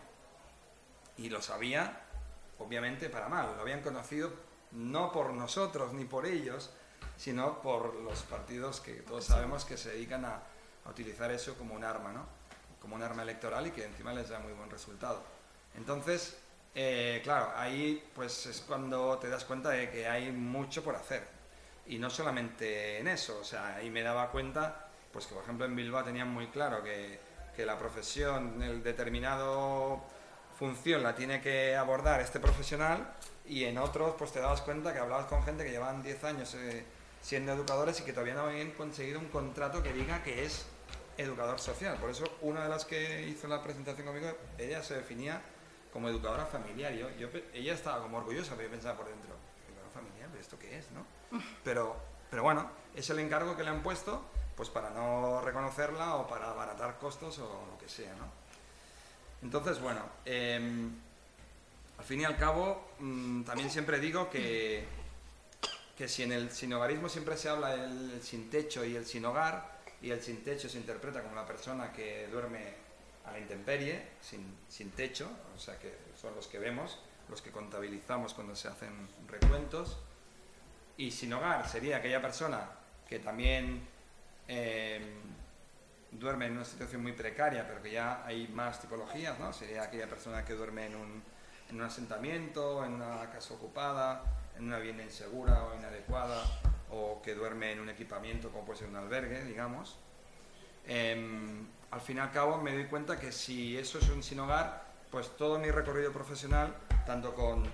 Y 1.16 1.28
lo 1.28 1.42
sabía, 1.42 2.00
obviamente, 2.58 3.10
para 3.10 3.28
mal. 3.28 3.54
Lo 3.56 3.62
habían 3.62 3.82
conocido 3.82 4.32
no 4.72 5.10
por 5.12 5.32
nosotros 5.32 5.92
ni 5.92 6.04
por 6.04 6.26
ellos, 6.26 6.70
sino 7.16 7.60
por 7.60 7.94
los 7.96 8.22
partidos 8.22 8.80
que 8.80 8.94
todos 8.94 9.24
sabemos 9.24 9.64
que 9.64 9.76
se 9.76 9.90
dedican 9.90 10.24
a, 10.24 10.42
a 10.84 10.90
utilizar 10.90 11.30
eso 11.30 11.54
como 11.56 11.74
un 11.74 11.84
arma, 11.84 12.12
¿no? 12.12 12.39
Como 12.80 12.96
un 12.96 13.02
arma 13.02 13.22
electoral 13.22 13.66
y 13.66 13.70
que 13.70 13.84
encima 13.84 14.12
les 14.12 14.28
da 14.28 14.38
muy 14.38 14.52
buen 14.52 14.70
resultado. 14.70 15.22
Entonces, 15.76 16.36
eh, 16.74 17.20
claro, 17.22 17.52
ahí 17.56 18.02
pues 18.14 18.46
es 18.46 18.60
cuando 18.60 19.18
te 19.18 19.28
das 19.28 19.44
cuenta 19.44 19.70
de 19.70 19.90
que 19.90 20.08
hay 20.08 20.32
mucho 20.32 20.82
por 20.82 20.96
hacer. 20.96 21.26
Y 21.86 21.98
no 21.98 22.10
solamente 22.10 22.98
en 22.98 23.08
eso, 23.08 23.38
o 23.40 23.44
sea, 23.44 23.76
ahí 23.76 23.90
me 23.90 24.02
daba 24.02 24.30
cuenta, 24.30 24.88
pues 25.12 25.26
que 25.26 25.34
por 25.34 25.42
ejemplo 25.42 25.66
en 25.66 25.74
Bilbao 25.74 26.04
tenían 26.04 26.28
muy 26.28 26.46
claro 26.48 26.82
que, 26.82 27.18
que 27.56 27.66
la 27.66 27.78
profesión, 27.78 28.62
el 28.62 28.82
determinado 28.82 30.02
función 30.60 31.02
la 31.02 31.14
tiene 31.14 31.40
que 31.40 31.74
abordar 31.74 32.20
este 32.20 32.38
profesional 32.38 33.14
y 33.48 33.64
en 33.64 33.78
otros 33.78 34.14
pues 34.18 34.30
te 34.30 34.40
dabas 34.40 34.60
cuenta 34.60 34.92
que 34.92 34.98
hablabas 34.98 35.24
con 35.24 35.42
gente 35.42 35.64
que 35.64 35.70
llevaban 35.70 36.02
10 36.02 36.24
años 36.24 36.54
eh, 36.54 36.84
siendo 37.22 37.52
educadores 37.52 37.98
y 38.00 38.04
que 38.04 38.12
todavía 38.12 38.34
no 38.34 38.42
habían 38.42 38.72
conseguido 38.72 39.18
un 39.18 39.28
contrato 39.28 39.82
que 39.82 39.94
diga 39.94 40.22
que 40.22 40.44
es 40.44 40.66
educador 41.20 41.58
social. 41.58 41.96
Por 41.98 42.10
eso 42.10 42.24
una 42.42 42.64
de 42.64 42.68
las 42.68 42.84
que 42.84 43.26
hizo 43.28 43.48
la 43.48 43.62
presentación 43.62 44.06
conmigo, 44.06 44.32
ella 44.58 44.82
se 44.82 44.94
definía 44.94 45.40
como 45.92 46.08
educadora 46.08 46.46
familiar. 46.46 46.92
Yo, 46.92 47.10
yo, 47.18 47.28
ella 47.52 47.74
estaba 47.74 48.02
como 48.02 48.18
orgullosa, 48.18 48.52
pero 48.56 48.68
yo 48.68 48.70
pensaba 48.70 48.96
por 48.96 49.08
dentro, 49.08 49.34
educadora 49.66 49.90
familiar, 49.92 50.28
¿pero 50.30 50.40
esto 50.40 50.58
qué 50.58 50.78
es? 50.78 50.86
¿no? 50.92 51.04
Pero, 51.64 51.96
pero 52.28 52.42
bueno, 52.42 52.68
es 52.94 53.08
el 53.10 53.18
encargo 53.20 53.56
que 53.56 53.62
le 53.62 53.70
han 53.70 53.82
puesto 53.82 54.22
pues 54.56 54.68
para 54.68 54.90
no 54.90 55.40
reconocerla 55.40 56.16
o 56.16 56.26
para 56.26 56.50
abaratar 56.50 56.98
costos 56.98 57.38
o 57.38 57.66
lo 57.70 57.78
que 57.78 57.88
sea. 57.88 58.12
¿no? 58.14 58.26
Entonces, 59.42 59.80
bueno, 59.80 60.00
eh, 60.24 60.88
al 61.98 62.04
fin 62.04 62.20
y 62.20 62.24
al 62.24 62.36
cabo, 62.36 62.90
mmm, 62.98 63.42
también 63.42 63.70
siempre 63.70 64.00
digo 64.00 64.28
que, 64.28 64.86
que 65.96 66.08
si 66.08 66.22
en 66.22 66.32
el 66.32 66.50
sinogarismo 66.50 67.08
siempre 67.08 67.36
se 67.36 67.48
habla 67.48 67.76
del 67.76 68.22
sin 68.22 68.50
techo 68.50 68.84
y 68.84 68.96
el 68.96 69.06
sin 69.06 69.24
hogar, 69.24 69.79
y 70.02 70.10
el 70.10 70.22
sin 70.22 70.42
techo 70.42 70.68
se 70.68 70.78
interpreta 70.78 71.22
como 71.22 71.34
la 71.34 71.46
persona 71.46 71.92
que 71.92 72.28
duerme 72.28 72.74
a 73.26 73.32
la 73.32 73.38
intemperie, 73.38 74.02
sin, 74.20 74.56
sin 74.68 74.90
techo, 74.90 75.28
o 75.54 75.58
sea 75.58 75.78
que 75.78 75.94
son 76.20 76.34
los 76.34 76.46
que 76.46 76.58
vemos, 76.58 76.98
los 77.28 77.42
que 77.42 77.50
contabilizamos 77.50 78.34
cuando 78.34 78.56
se 78.56 78.68
hacen 78.68 79.08
recuentos, 79.28 79.98
y 80.96 81.10
sin 81.10 81.32
hogar 81.32 81.68
sería 81.68 81.98
aquella 81.98 82.20
persona 82.20 82.68
que 83.08 83.18
también 83.18 83.86
eh, 84.48 85.00
duerme 86.10 86.46
en 86.46 86.52
una 86.52 86.64
situación 86.64 87.02
muy 87.02 87.12
precaria, 87.12 87.66
pero 87.66 87.82
que 87.82 87.92
ya 87.92 88.24
hay 88.24 88.48
más 88.48 88.80
tipologías, 88.80 89.38
¿no? 89.38 89.52
Sería 89.52 89.84
aquella 89.84 90.08
persona 90.08 90.44
que 90.44 90.54
duerme 90.54 90.86
en 90.86 90.96
un, 90.96 91.22
en 91.68 91.76
un 91.76 91.82
asentamiento, 91.82 92.84
en 92.84 92.94
una 92.94 93.30
casa 93.30 93.54
ocupada, 93.54 94.22
en 94.56 94.64
una 94.64 94.78
vivienda 94.78 95.04
insegura 95.04 95.64
o 95.64 95.76
inadecuada, 95.76 96.44
o 96.92 97.20
que 97.22 97.34
duerme 97.34 97.72
en 97.72 97.80
un 97.80 97.88
equipamiento 97.88 98.50
como 98.50 98.64
puede 98.64 98.80
ser 98.80 98.88
un 98.88 98.96
albergue, 98.96 99.44
digamos. 99.44 99.96
Eh, 100.86 101.64
al 101.90 102.00
fin 102.00 102.18
y 102.18 102.20
al 102.20 102.30
cabo 102.30 102.58
me 102.58 102.72
doy 102.72 102.84
cuenta 102.86 103.18
que 103.18 103.32
si 103.32 103.76
eso 103.76 103.98
es 103.98 104.08
un 104.10 104.22
sin 104.22 104.40
hogar, 104.40 104.84
pues 105.10 105.36
todo 105.36 105.58
mi 105.58 105.70
recorrido 105.70 106.12
profesional, 106.12 106.74
tanto 107.04 107.34
con 107.34 107.64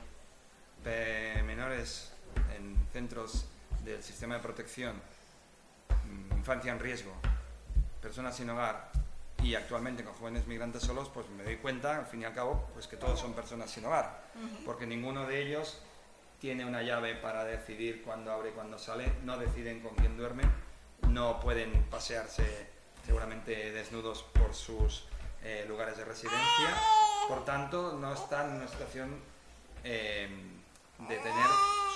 eh, 0.85 1.43
menores 1.45 2.13
en 2.57 2.77
centros 2.93 3.47
del 3.85 4.03
sistema 4.03 4.37
de 4.37 4.41
protección, 4.41 5.01
infancia 6.37 6.73
en 6.73 6.79
riesgo, 6.79 7.13
personas 8.01 8.37
sin 8.37 8.49
hogar 8.51 8.91
y 9.43 9.55
actualmente 9.55 10.03
con 10.03 10.15
jóvenes 10.15 10.47
migrantes 10.47 10.83
solos, 10.83 11.11
pues 11.13 11.29
me 11.31 11.45
doy 11.45 11.57
cuenta, 11.57 11.99
al 11.99 12.07
fin 12.07 12.23
y 12.23 12.25
al 12.25 12.35
cabo, 12.35 12.69
pues 12.73 12.87
que 12.87 12.97
todos 12.97 13.21
son 13.21 13.35
personas 13.35 13.71
sin 13.71 13.85
hogar, 13.85 14.23
porque 14.65 14.87
ninguno 14.87 15.27
de 15.27 15.43
ellos 15.43 15.81
tiene 16.41 16.65
una 16.65 16.83
llave 16.83 17.15
para 17.15 17.45
decidir 17.45 18.03
cuándo 18.03 18.33
abre 18.33 18.51
y 18.51 18.53
cuándo 18.53 18.79
sale, 18.79 19.13
no 19.25 19.39
deciden 19.39 19.81
con 19.81 19.95
quién 19.95 20.17
duermen, 20.17 20.51
no 21.09 21.41
pueden 21.41 21.73
pasearse 21.85 22.69
seguramente 23.05 23.73
desnudos 23.73 24.23
por 24.23 24.55
sus 24.55 25.05
eh, 25.43 25.65
lugares 25.69 25.97
de 25.97 26.05
residencia, 26.05 26.75
por 27.29 27.45
tanto 27.45 27.97
no 28.01 28.13
están 28.13 28.51
en 28.51 28.57
una 28.57 28.69
situación 28.69 29.21
eh, 29.85 30.29
de 30.99 31.17
tener 31.17 31.47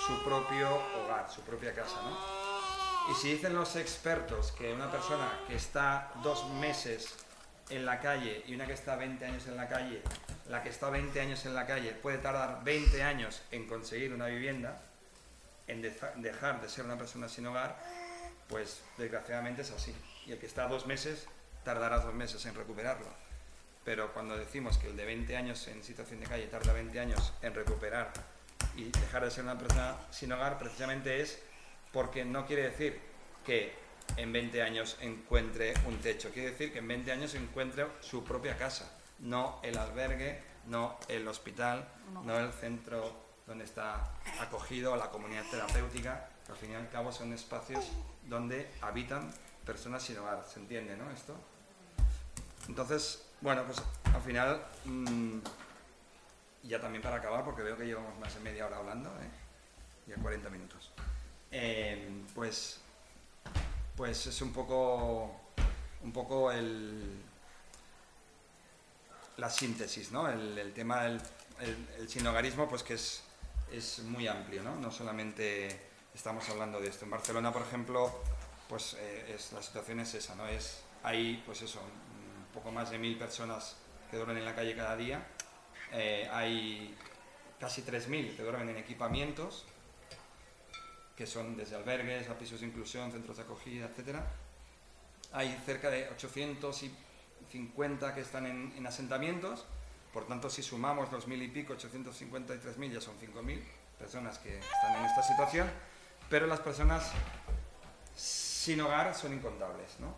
su 0.07 0.23
propio 0.23 0.69
hogar, 1.03 1.29
su 1.29 1.41
propia 1.41 1.73
casa. 1.73 2.01
¿no? 2.03 3.11
Y 3.11 3.15
si 3.15 3.33
dicen 3.33 3.53
los 3.53 3.75
expertos 3.75 4.51
que 4.51 4.73
una 4.73 4.89
persona 4.89 5.27
que 5.47 5.55
está 5.55 6.11
dos 6.23 6.49
meses 6.51 7.15
en 7.71 7.85
la 7.85 7.99
calle 7.99 8.43
y 8.47 8.55
una 8.55 8.67
que 8.67 8.73
está 8.73 8.95
20 8.95 9.25
años 9.25 9.47
en 9.47 9.57
la 9.57 9.67
calle, 9.67 10.01
la 10.47 10.61
que 10.61 10.69
está 10.69 10.89
20 10.89 11.19
años 11.19 11.45
en 11.45 11.53
la 11.53 11.65
calle 11.65 11.91
puede 11.91 12.17
tardar 12.17 12.63
20 12.63 13.03
años 13.03 13.41
en 13.51 13.67
conseguir 13.67 14.13
una 14.13 14.27
vivienda, 14.27 14.81
en 15.67 15.81
dejar 15.81 16.61
de 16.61 16.69
ser 16.69 16.85
una 16.85 16.97
persona 16.97 17.29
sin 17.29 17.47
hogar, 17.47 17.77
pues 18.49 18.81
desgraciadamente 18.97 19.61
es 19.61 19.71
así. 19.71 19.95
Y 20.25 20.33
el 20.33 20.39
que 20.39 20.45
está 20.45 20.67
dos 20.67 20.85
meses 20.85 21.27
tardará 21.63 21.99
dos 21.99 22.13
meses 22.13 22.45
en 22.45 22.55
recuperarlo. 22.55 23.07
Pero 23.83 24.13
cuando 24.13 24.37
decimos 24.37 24.77
que 24.77 24.87
el 24.87 24.97
de 24.97 25.05
20 25.05 25.35
años 25.35 25.67
en 25.67 25.83
situación 25.83 26.19
de 26.19 26.27
calle 26.27 26.47
tarda 26.47 26.73
20 26.73 26.99
años 26.99 27.33
en 27.41 27.53
recuperar 27.55 28.11
y 28.75 28.91
dejar 28.91 29.23
de 29.23 29.31
ser 29.31 29.43
una 29.43 29.57
persona 29.57 29.95
sin 30.11 30.31
hogar, 30.31 30.59
precisamente 30.59 31.21
es 31.21 31.39
porque 31.91 32.23
no 32.25 32.45
quiere 32.45 32.63
decir 32.63 32.99
que 33.45 33.73
en 34.17 34.33
20 34.33 34.61
años 34.61 34.97
encuentre 35.01 35.73
un 35.87 35.97
techo, 35.97 36.31
quiere 36.31 36.51
decir 36.51 36.71
que 36.71 36.79
en 36.79 36.87
20 36.87 37.11
años 37.11 37.33
encuentre 37.35 37.87
su 38.01 38.23
propia 38.23 38.57
casa, 38.57 38.91
no 39.19 39.59
el 39.63 39.77
albergue, 39.77 40.41
no 40.67 40.97
el 41.07 41.27
hospital, 41.27 41.87
no, 42.13 42.23
no 42.23 42.39
el 42.39 42.51
centro 42.51 43.31
donde 43.47 43.65
está 43.65 44.13
acogido 44.39 44.95
la 44.95 45.09
comunidad 45.09 45.43
terapéutica, 45.49 46.29
que 46.45 46.51
al 46.51 46.57
fin 46.57 46.71
y 46.71 46.75
al 46.75 46.89
cabo 46.89 47.11
son 47.11 47.33
espacios 47.33 47.91
donde 48.27 48.69
habitan 48.81 49.31
personas 49.65 50.03
sin 50.03 50.17
hogar, 50.17 50.45
¿se 50.47 50.59
entiende, 50.59 50.95
no? 50.95 51.09
Esto. 51.11 51.35
Entonces, 52.67 53.25
bueno, 53.41 53.63
pues 53.65 53.81
al 54.13 54.21
final, 54.21 54.63
mmm, 54.85 55.39
ya 56.63 56.79
también 56.79 57.01
para 57.01 57.17
acabar, 57.17 57.43
porque 57.43 57.63
veo 57.63 57.77
que 57.77 57.85
llevamos 57.85 58.17
más 58.19 58.33
de 58.33 58.41
media 58.41 58.67
hora 58.67 58.77
hablando, 58.77 59.09
¿eh? 59.09 59.29
ya 60.07 60.15
40 60.15 60.49
minutos. 60.49 60.91
Eh, 61.51 62.23
pues, 62.33 62.80
pues 64.01 64.25
es 64.25 64.41
un 64.41 64.51
poco, 64.51 65.31
un 66.01 66.11
poco 66.11 66.51
el, 66.51 67.21
la 69.37 69.47
síntesis, 69.47 70.11
¿no? 70.11 70.27
El, 70.27 70.73
tema 70.73 71.03
del 71.03 71.21
el, 71.59 71.87
el, 71.99 72.53
pues 72.67 72.81
que 72.81 72.95
es, 72.95 73.21
es 73.71 73.99
muy 73.99 74.27
amplio, 74.27 74.63
¿no? 74.63 74.75
No 74.77 74.91
solamente 74.91 75.67
estamos 76.15 76.49
hablando 76.49 76.79
de 76.79 76.87
esto. 76.89 77.05
En 77.05 77.11
Barcelona, 77.11 77.53
por 77.53 77.61
ejemplo, 77.61 78.11
pues 78.67 78.95
eh, 78.97 79.35
es, 79.35 79.53
la 79.53 79.61
situación 79.61 79.99
es 79.99 80.15
esa, 80.15 80.33
¿no? 80.33 80.47
Es, 80.47 80.81
hay, 81.03 81.43
pues 81.45 81.61
eso, 81.61 81.79
un 81.79 82.51
poco 82.55 82.71
más 82.71 82.89
de 82.89 82.97
mil 82.97 83.19
personas 83.19 83.75
que 84.09 84.17
duermen 84.17 84.37
en 84.37 84.45
la 84.45 84.55
calle 84.55 84.75
cada 84.75 84.95
día. 84.95 85.27
Eh, 85.91 86.27
hay 86.33 86.97
casi 87.59 87.83
3.000 87.83 88.35
que 88.35 88.41
duermen 88.41 88.69
en 88.69 88.77
equipamientos, 88.77 89.63
que 91.21 91.27
son 91.27 91.55
desde 91.55 91.75
albergues 91.75 92.27
a 92.29 92.33
pisos 92.35 92.61
de 92.61 92.65
inclusión, 92.65 93.11
centros 93.11 93.37
de 93.37 93.43
acogida, 93.43 93.85
etc. 93.85 94.17
Hay 95.33 95.55
cerca 95.67 95.91
de 95.91 96.09
850 96.09 98.15
que 98.15 98.21
están 98.21 98.47
en, 98.47 98.73
en 98.75 98.87
asentamientos, 98.87 99.67
por 100.11 100.27
tanto, 100.27 100.49
si 100.49 100.63
sumamos 100.63 101.11
los 101.11 101.27
mil 101.27 101.39
y 101.43 101.47
pico, 101.47 101.75
853.000, 101.75 102.91
ya 102.91 102.99
son 102.99 103.19
5.000 103.19 103.61
personas 103.99 104.39
que 104.39 104.57
están 104.57 104.95
en 104.97 105.05
esta 105.05 105.21
situación, 105.21 105.69
pero 106.27 106.47
las 106.47 106.59
personas 106.59 107.11
sin 108.15 108.81
hogar 108.81 109.13
son 109.13 109.33
incontables. 109.33 109.99
¿no? 109.99 110.15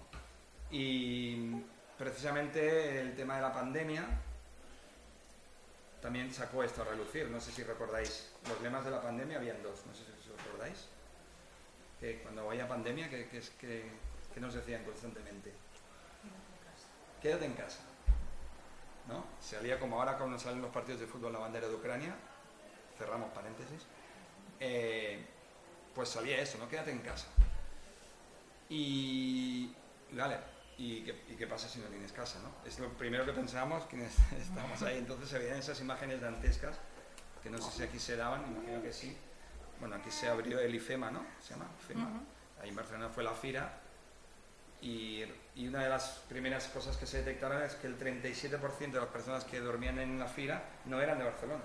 Y 0.71 1.51
precisamente 1.97 3.01
el 3.01 3.13
tema 3.13 3.35
de 3.35 3.41
la 3.41 3.51
pandemia 3.51 4.05
también 6.01 6.33
sacó 6.33 6.63
esto 6.63 6.81
a 6.81 6.85
relucir. 6.85 7.27
No 7.27 7.41
sé 7.41 7.51
si 7.51 7.61
recordáis, 7.61 8.29
los 8.47 8.61
lemas 8.61 8.85
de 8.85 8.91
la 8.91 9.01
pandemia 9.01 9.39
habían 9.39 9.61
dos, 9.61 9.85
no 9.85 9.93
sé 9.93 10.05
si 10.05 10.12
Que 11.99 12.19
cuando 12.21 12.45
vaya 12.45 12.67
pandemia, 12.67 13.09
que, 13.09 13.27
que, 13.29 13.41
que, 13.59 13.83
que 14.33 14.39
nos 14.39 14.53
decían 14.53 14.83
constantemente? 14.83 15.51
Quédate 17.21 17.45
en 17.45 17.53
casa. 17.53 17.79
¿no? 19.07 19.25
Salía 19.41 19.79
como 19.79 19.99
ahora 19.99 20.17
cuando 20.17 20.39
salen 20.39 20.61
los 20.61 20.71
partidos 20.71 21.01
de 21.01 21.07
fútbol 21.07 21.33
la 21.33 21.39
bandera 21.39 21.67
de 21.67 21.75
Ucrania, 21.75 22.15
cerramos 22.97 23.31
paréntesis, 23.33 23.81
eh, 24.59 25.25
pues 25.93 26.09
salía 26.09 26.39
eso, 26.39 26.57
¿no? 26.57 26.69
Quédate 26.69 26.91
en 26.91 26.99
casa. 26.99 27.27
Y, 28.69 29.75
vale, 30.11 30.37
¿y 30.77 31.03
qué, 31.03 31.23
¿y 31.29 31.35
qué, 31.35 31.47
pasa 31.47 31.67
si 31.67 31.79
no 31.79 31.87
tienes 31.87 32.11
casa, 32.11 32.39
no? 32.39 32.67
Es 32.67 32.79
lo 32.79 32.89
primero 32.93 33.25
que 33.25 33.33
pensábamos 33.33 33.85
quienes 33.85 34.13
estábamos 34.39 34.81
ahí, 34.83 34.97
entonces 34.97 35.29
se 35.29 35.37
veían 35.37 35.57
esas 35.57 35.79
imágenes 35.81 36.21
dantescas, 36.21 36.77
que 37.41 37.49
no 37.49 37.57
sé 37.59 37.71
si 37.71 37.83
aquí 37.83 37.99
se 37.99 38.15
daban, 38.15 38.45
imagino 38.47 38.81
que 38.81 38.93
sí. 38.93 39.17
Bueno, 39.83 39.97
aquí 39.97 40.11
se 40.11 40.29
abrió 40.29 40.61
el 40.61 40.73
IFEMA, 40.73 41.11
¿no? 41.11 41.25
Se 41.41 41.49
llama 41.53 41.67
IFEMA. 41.81 42.05
Uh 42.05 42.07
-huh. 42.07 42.63
Ahí 42.63 42.69
en 42.69 42.75
Barcelona 42.77 43.09
fue 43.09 43.21
la 43.21 43.33
FIRA, 43.33 43.81
y, 44.81 45.25
y, 45.55 45.67
una 45.67 45.83
de 45.83 45.89
las 45.89 46.23
primeras 46.29 46.67
cosas 46.67 46.95
que 46.95 47.05
se 47.05 47.17
detectaron 47.17 47.61
es 47.63 47.75
que 47.75 47.87
el 47.87 47.97
37% 47.97 48.91
de 48.93 48.99
las 49.01 49.09
personas 49.09 49.43
que 49.43 49.59
dormían 49.59 49.99
en 49.99 50.17
la 50.17 50.27
fila 50.27 50.63
no 50.85 51.01
eran 51.01 51.17
de 51.17 51.25
Barcelona, 51.25 51.63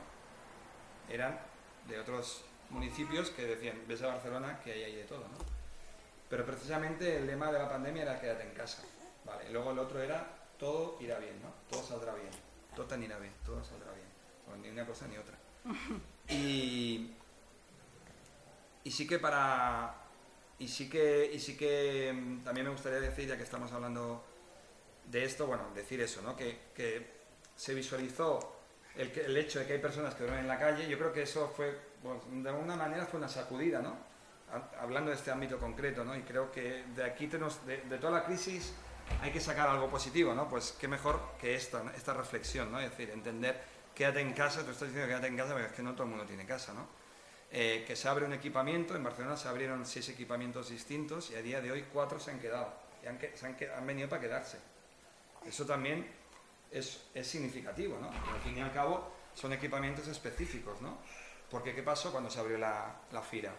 eran 1.09 1.39
de 1.87 2.01
otros 2.01 2.43
municipios 2.71 3.31
que 3.31 3.45
decían, 3.47 3.85
ves 3.87 4.03
a 4.03 4.09
Barcelona 4.09 4.59
que 4.65 4.73
hay 4.73 4.83
ahí 4.83 4.97
de 4.97 5.05
todo, 5.05 5.21
¿no? 5.21 5.39
pero 6.29 6.45
precisamente 6.45 7.19
el 7.19 7.27
lema 7.29 7.53
de 7.53 7.61
la 7.61 7.69
pandemia 7.69 8.03
era 8.03 8.21
quédate 8.21 8.43
en 8.43 8.55
casa. 8.55 8.83
¿vale? 9.25 9.49
Y 9.49 9.53
luego 9.53 9.71
el 9.71 9.79
otro 9.79 10.03
era 10.03 10.27
todo 10.59 10.99
irá 11.01 11.21
bien, 11.21 11.41
¿no? 11.41 11.53
Todo 11.71 11.85
saldrá 11.85 12.15
bien. 12.15 12.31
Todo 12.75 13.01
irá 13.01 13.19
bien, 13.19 13.33
todo 13.47 13.63
saldrá 13.65 13.93
bien. 13.93 14.63
ni 14.63 14.71
una 14.71 14.85
cosa 14.85 15.07
ni 15.07 15.17
otra. 15.17 15.39
Y, 16.31 17.17
y 18.89 18.91
sí 18.91 19.07
que 19.07 19.19
para... 19.19 19.95
Y 20.59 20.67
sí 20.67 20.89
que, 20.89 21.31
y 21.31 21.39
sí 21.39 21.59
que 21.59 22.11
mm, 22.11 22.43
también 22.43 22.67
me 22.67 22.73
gustaría 22.73 23.01
decir, 23.01 23.29
ya 23.29 23.37
que 23.37 23.43
estamos 23.43 23.71
hablando 23.71 24.25
de 25.05 25.25
esto, 25.25 25.47
bueno, 25.47 25.65
decir 25.75 26.01
eso, 26.01 26.23
¿no? 26.23 26.35
Que, 26.35 26.59
que 26.75 27.07
se 27.55 27.75
visualizó 27.75 28.57
el, 28.97 29.11
el, 29.11 29.37
hecho 29.37 29.59
de 29.59 29.67
que 29.67 29.75
hay 29.75 29.79
personas 29.79 30.15
que 30.15 30.23
duermen 30.23 30.41
en 30.41 30.49
la 30.49 30.59
calle, 30.59 30.89
yo 30.89 30.97
creo 30.97 31.13
que 31.13 31.23
eso 31.23 31.53
fue, 31.55 31.79
de 32.33 32.49
alguna 32.49 32.77
manera 32.77 33.05
fue 33.05 33.19
una 33.19 33.29
sacudida, 33.29 33.83
¿no? 33.83 33.95
Hablando 34.81 35.11
de 35.11 35.19
este 35.19 35.31
ámbito 35.31 35.59
concreto, 35.59 36.03
¿no? 36.03 36.17
Y 36.17 36.23
creo 36.23 36.51
que 36.51 36.85
de 36.97 37.05
aquí 37.05 37.27
tenemos, 37.27 37.67
de, 37.67 37.83
de 37.83 37.99
toda 37.99 38.21
la 38.21 38.25
crisis 38.25 38.73
hay 39.21 39.31
que 39.31 39.41
sacar 39.41 39.69
algo 39.69 39.91
positivo, 39.91 40.35
¿no? 40.35 40.49
Pues 40.49 40.75
qué 40.81 40.89
mejor 40.89 41.21
que 41.39 41.55
esta, 41.55 41.83
esta 41.95 42.15
reflexión, 42.15 42.73
¿no? 42.73 42.81
Es 42.81 42.91
decir, 42.91 43.11
entender, 43.11 43.63
quédate 43.95 44.23
en 44.23 44.33
casa, 44.33 44.65
tú 44.65 44.71
estás 44.71 44.89
diciendo 44.89 45.09
quédate 45.09 45.27
en 45.27 45.37
casa, 45.37 45.53
pero 45.53 45.67
es 45.67 45.73
que 45.73 45.83
no 45.83 45.93
todo 45.93 46.05
el 46.05 46.09
mundo 46.09 46.25
tiene 46.25 46.47
casa, 46.47 46.73
¿no? 46.73 46.98
Eh, 47.51 47.85
que 47.87 47.97
se 47.97 48.09
abre 48.09 48.27
un 48.27 48.33
equipamiento, 48.35 48.95
en 48.95 49.03
Barcelona 49.03 49.37
se 49.37 49.49
abrieron 49.49 49.87
seis 49.87 50.09
equipamientos 50.11 50.69
distintos 50.69 51.31
y 51.31 51.35
a 51.35 51.43
día 51.43 51.61
de 51.63 51.73
hoy 51.73 51.87
cuatro 51.91 52.21
se 52.21 52.31
han 52.31 52.41
quedado, 52.41 52.73
y 53.03 53.07
han, 53.07 53.19
se 53.35 53.47
han, 53.47 53.57
han 53.77 53.87
venido 53.87 54.09
para 54.09 54.21
quedarse. 54.21 54.59
Eso 55.47 55.65
también 55.65 56.07
es, 56.71 57.07
es 57.15 57.27
significativo, 57.27 57.99
¿no? 57.99 58.09
al 58.09 58.41
fin 58.45 58.59
y 58.59 58.61
al 58.61 58.73
cabo 58.73 59.13
son 59.35 59.53
equipamientos 59.53 60.07
específicos, 60.09 60.81
¿no? 60.83 60.99
Porque 61.51 61.75
¿qué 61.75 61.83
pasó 61.83 62.11
cuando 62.13 62.29
se 62.29 62.41
abrió 62.41 62.59
la, 62.59 62.95
la 63.13 63.23
FIRA? 63.23 63.55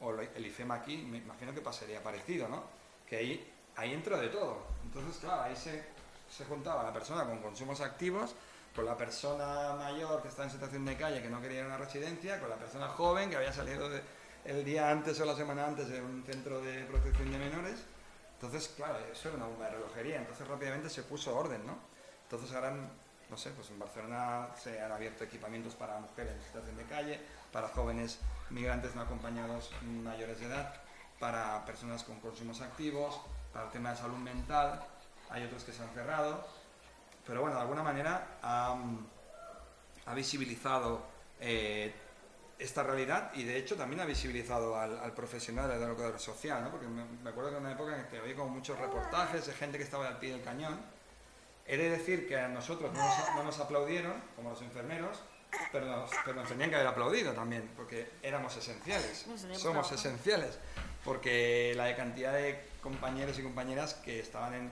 O 0.00 0.12
el 0.14 0.46
IFEMA 0.46 0.76
aquí, 0.76 0.96
me 0.98 1.18
imagino 1.18 1.52
que 1.52 1.60
pasaría 1.60 2.02
parecido, 2.02 2.48
¿no? 2.48 2.64
Que 3.06 3.16
ahí 3.16 3.52
ahí 3.76 3.92
entra 3.92 4.18
de 4.18 4.28
todo. 4.28 4.66
Entonces, 4.84 5.18
claro, 5.20 5.42
ahí 5.42 5.56
se, 5.56 5.84
se 6.30 6.44
juntaba 6.44 6.82
la 6.82 6.92
persona 6.92 7.24
con 7.24 7.40
consumos 7.40 7.80
activos, 7.80 8.34
con 8.76 8.84
la 8.84 8.96
persona 8.96 9.72
mayor 9.72 10.20
que 10.20 10.28
está 10.28 10.44
en 10.44 10.50
situación 10.50 10.84
de 10.84 10.96
calle 10.96 11.22
que 11.22 11.30
no 11.30 11.40
quería 11.40 11.60
ir 11.60 11.64
a 11.64 11.68
una 11.68 11.78
residencia, 11.78 12.38
con 12.38 12.50
la 12.50 12.56
persona 12.56 12.88
joven 12.88 13.30
que 13.30 13.36
había 13.36 13.52
salido 13.52 13.88
el 14.44 14.64
día 14.64 14.90
antes 14.90 15.18
o 15.18 15.24
la 15.24 15.34
semana 15.34 15.66
antes 15.66 15.88
de 15.88 16.02
un 16.02 16.22
centro 16.24 16.60
de 16.60 16.84
protección 16.84 17.32
de 17.32 17.38
menores. 17.38 17.82
Entonces, 18.34 18.68
claro, 18.76 18.98
eso 19.10 19.28
era 19.28 19.38
una 19.38 19.46
bomba 19.46 19.64
de 19.64 19.70
relojería. 19.72 20.18
Entonces 20.18 20.46
rápidamente 20.46 20.90
se 20.90 21.02
puso 21.02 21.34
orden, 21.34 21.66
¿no? 21.66 21.78
Entonces 22.24 22.54
ahora, 22.54 22.74
no 23.30 23.36
sé, 23.38 23.50
pues 23.52 23.70
en 23.70 23.78
Barcelona 23.78 24.48
se 24.62 24.78
han 24.78 24.92
abierto 24.92 25.24
equipamientos 25.24 25.74
para 25.74 25.98
mujeres 25.98 26.34
en 26.34 26.42
situación 26.42 26.76
de 26.76 26.84
calle, 26.84 27.20
para 27.50 27.68
jóvenes 27.68 28.18
migrantes 28.50 28.94
no 28.94 29.00
acompañados 29.00 29.70
mayores 29.80 30.38
de 30.38 30.46
edad, 30.46 30.74
para 31.18 31.64
personas 31.64 32.04
con 32.04 32.20
consumos 32.20 32.60
activos, 32.60 33.18
para 33.54 33.66
el 33.66 33.72
tema 33.72 33.92
de 33.92 33.96
salud 33.96 34.18
mental, 34.18 34.84
hay 35.30 35.44
otros 35.44 35.64
que 35.64 35.72
se 35.72 35.82
han 35.82 35.88
cerrado, 35.90 36.46
pero 37.26 37.40
bueno, 37.40 37.56
de 37.56 37.62
alguna 37.62 37.82
manera 37.82 38.38
ha, 38.42 38.76
visibilizado 40.14 41.04
eh, 41.40 41.92
esta 42.58 42.82
realidad 42.84 43.32
y 43.34 43.42
de 43.42 43.58
hecho 43.58 43.76
también 43.76 44.00
ha 44.00 44.04
visibilizado 44.04 44.78
al, 44.78 45.12
profesional 45.12 45.68
del 45.68 45.82
educador 45.82 46.18
social, 46.20 46.62
¿no? 46.62 46.70
porque 46.70 46.86
me, 46.86 47.28
acuerdo 47.28 47.50
que 47.50 47.56
en 47.56 47.62
una 47.62 47.72
época 47.72 47.98
en 47.98 48.06
que 48.06 48.20
oí 48.20 48.34
como 48.34 48.50
muchos 48.50 48.78
reportajes 48.78 49.46
de 49.46 49.52
gente 49.52 49.76
que 49.76 49.84
estaba 49.84 50.06
al 50.06 50.18
pie 50.18 50.32
del 50.32 50.42
cañón. 50.42 50.80
He 51.68 51.76
de 51.76 51.90
decir 51.90 52.28
que 52.28 52.38
a 52.38 52.46
nosotros 52.46 52.92
no 52.92 53.42
nos, 53.42 53.58
aplaudieron, 53.58 54.22
como 54.36 54.50
los 54.50 54.62
enfermeros, 54.62 55.18
pero 55.72 55.84
nos, 55.86 56.10
pero 56.24 56.40
nos, 56.40 56.48
tenían 56.48 56.70
que 56.70 56.76
haber 56.76 56.86
aplaudido 56.86 57.32
también, 57.32 57.68
porque 57.76 58.08
éramos 58.22 58.56
esenciales, 58.56 59.26
somos 59.54 59.90
esenciales, 59.90 60.60
porque 61.04 61.72
la 61.74 61.96
cantidad 61.96 62.32
de 62.32 62.68
compañeros 62.80 63.36
y 63.40 63.42
compañeras 63.42 63.94
que 63.94 64.20
estaban 64.20 64.54
en, 64.54 64.70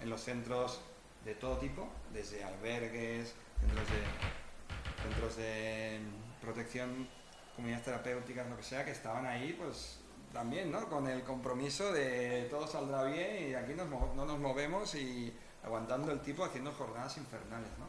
en 0.00 0.08
los 0.08 0.20
centros 0.22 0.80
de 1.26 1.34
todo 1.34 1.58
tipo, 1.58 1.88
desde 2.12 2.42
albergues, 2.42 3.34
centros 3.60 3.86
de, 3.90 5.02
centros 5.02 5.36
de 5.36 6.00
protección, 6.40 7.06
comunidades 7.54 7.84
terapéuticas, 7.84 8.48
lo 8.48 8.56
que 8.56 8.62
sea, 8.62 8.84
que 8.84 8.92
estaban 8.92 9.26
ahí, 9.26 9.52
pues 9.58 9.98
también, 10.32 10.72
¿no? 10.72 10.88
Con 10.88 11.06
el 11.06 11.22
compromiso 11.22 11.92
de 11.92 12.46
todo 12.48 12.66
saldrá 12.66 13.04
bien 13.04 13.50
y 13.50 13.54
aquí 13.54 13.74
nos, 13.74 13.88
no 13.88 14.24
nos 14.24 14.38
movemos 14.38 14.94
y 14.94 15.36
aguantando 15.62 16.12
el 16.12 16.20
tipo 16.20 16.44
haciendo 16.44 16.72
jornadas 16.72 17.16
infernales, 17.18 17.70
¿no? 17.78 17.86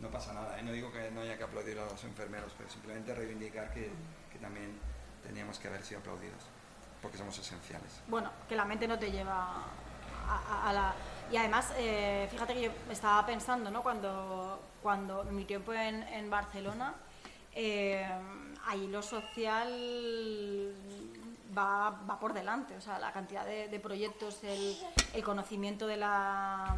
No 0.00 0.10
pasa 0.10 0.32
nada, 0.32 0.58
¿eh? 0.58 0.62
no 0.62 0.72
digo 0.72 0.90
que 0.90 1.10
no 1.10 1.20
haya 1.20 1.36
que 1.36 1.44
aplaudir 1.44 1.78
a 1.78 1.84
los 1.84 2.02
enfermeros, 2.04 2.52
pero 2.56 2.70
simplemente 2.70 3.14
reivindicar 3.14 3.72
que, 3.72 3.90
que 4.32 4.38
también 4.40 4.78
teníamos 5.22 5.58
que 5.58 5.68
haber 5.68 5.82
sido 5.84 6.00
aplaudidos 6.00 6.42
porque 7.02 7.18
somos 7.18 7.36
esenciales. 7.36 8.00
Bueno, 8.06 8.30
que 8.48 8.54
la 8.54 8.64
mente 8.64 8.86
no 8.86 8.98
te 8.98 9.10
lleva 9.10 9.64
a, 10.28 10.72
la... 10.72 10.94
Y 11.32 11.36
además, 11.38 11.72
eh, 11.78 12.28
fíjate 12.30 12.52
que 12.52 12.60
yo 12.60 12.70
estaba 12.90 13.24
pensando, 13.24 13.70
¿no? 13.70 13.82
Cuando, 13.82 14.60
cuando 14.82 15.24
mi 15.24 15.46
tiempo 15.46 15.72
en, 15.72 16.28
Barcelona, 16.28 16.94
eh, 17.54 18.06
ahí 18.66 18.86
lo 18.88 19.02
social 19.02 20.74
va, 21.56 21.88
va, 22.08 22.20
por 22.20 22.34
delante, 22.34 22.76
o 22.76 22.82
sea, 22.82 22.98
la 22.98 23.12
cantidad 23.12 23.46
de, 23.46 23.80
proyectos, 23.80 24.44
el, 24.44 24.76
el, 25.14 25.24
conocimiento 25.24 25.86
de 25.86 25.96
la, 25.96 26.76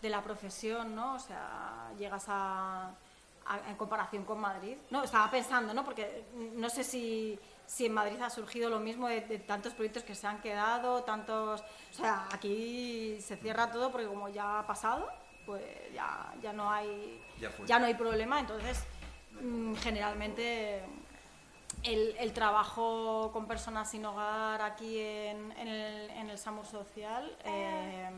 de 0.00 0.08
la 0.08 0.22
profesión, 0.22 0.94
¿no? 0.94 1.14
O 1.14 1.18
sea, 1.18 1.90
llegas 1.98 2.26
a, 2.28 2.92
en 3.68 3.74
comparación 3.74 4.22
con 4.22 4.38
Madrid. 4.40 4.76
No, 4.90 5.02
estaba 5.02 5.28
pensando, 5.32 5.74
¿no? 5.74 5.84
Porque 5.84 6.26
no 6.54 6.70
sé 6.70 6.84
si 6.84 7.36
si 7.66 7.86
en 7.86 7.92
Madrid 7.92 8.20
ha 8.22 8.30
surgido 8.30 8.70
lo 8.70 8.78
mismo 8.78 9.08
de, 9.08 9.20
tantos 9.40 9.74
proyectos 9.74 10.04
que 10.04 10.14
se 10.14 10.26
han 10.26 10.40
quedado, 10.40 11.02
tantos... 11.02 11.62
O 11.90 11.94
sea, 11.94 12.28
aquí 12.32 13.18
se 13.20 13.36
cierra 13.36 13.70
todo 13.70 13.90
porque 13.90 14.06
como 14.06 14.28
ya 14.28 14.60
ha 14.60 14.66
pasado, 14.66 15.08
pues 15.44 15.64
ya, 15.92 16.32
ya, 16.42 16.52
no, 16.52 16.70
hay, 16.70 17.22
ya, 17.66 17.78
no 17.78 17.86
hay 17.86 17.94
problema. 17.94 18.40
Entonces, 18.40 18.84
mm, 19.42 19.74
generalmente 19.76 20.82
el, 21.82 22.32
trabajo 22.32 23.30
con 23.32 23.46
personas 23.46 23.90
sin 23.90 24.04
hogar 24.04 24.62
aquí 24.62 25.00
en, 25.00 25.52
el, 25.52 26.10
en 26.10 26.30
el 26.30 26.38
SAMUR 26.38 26.66
Social, 26.66 27.36
eh, 27.44 28.10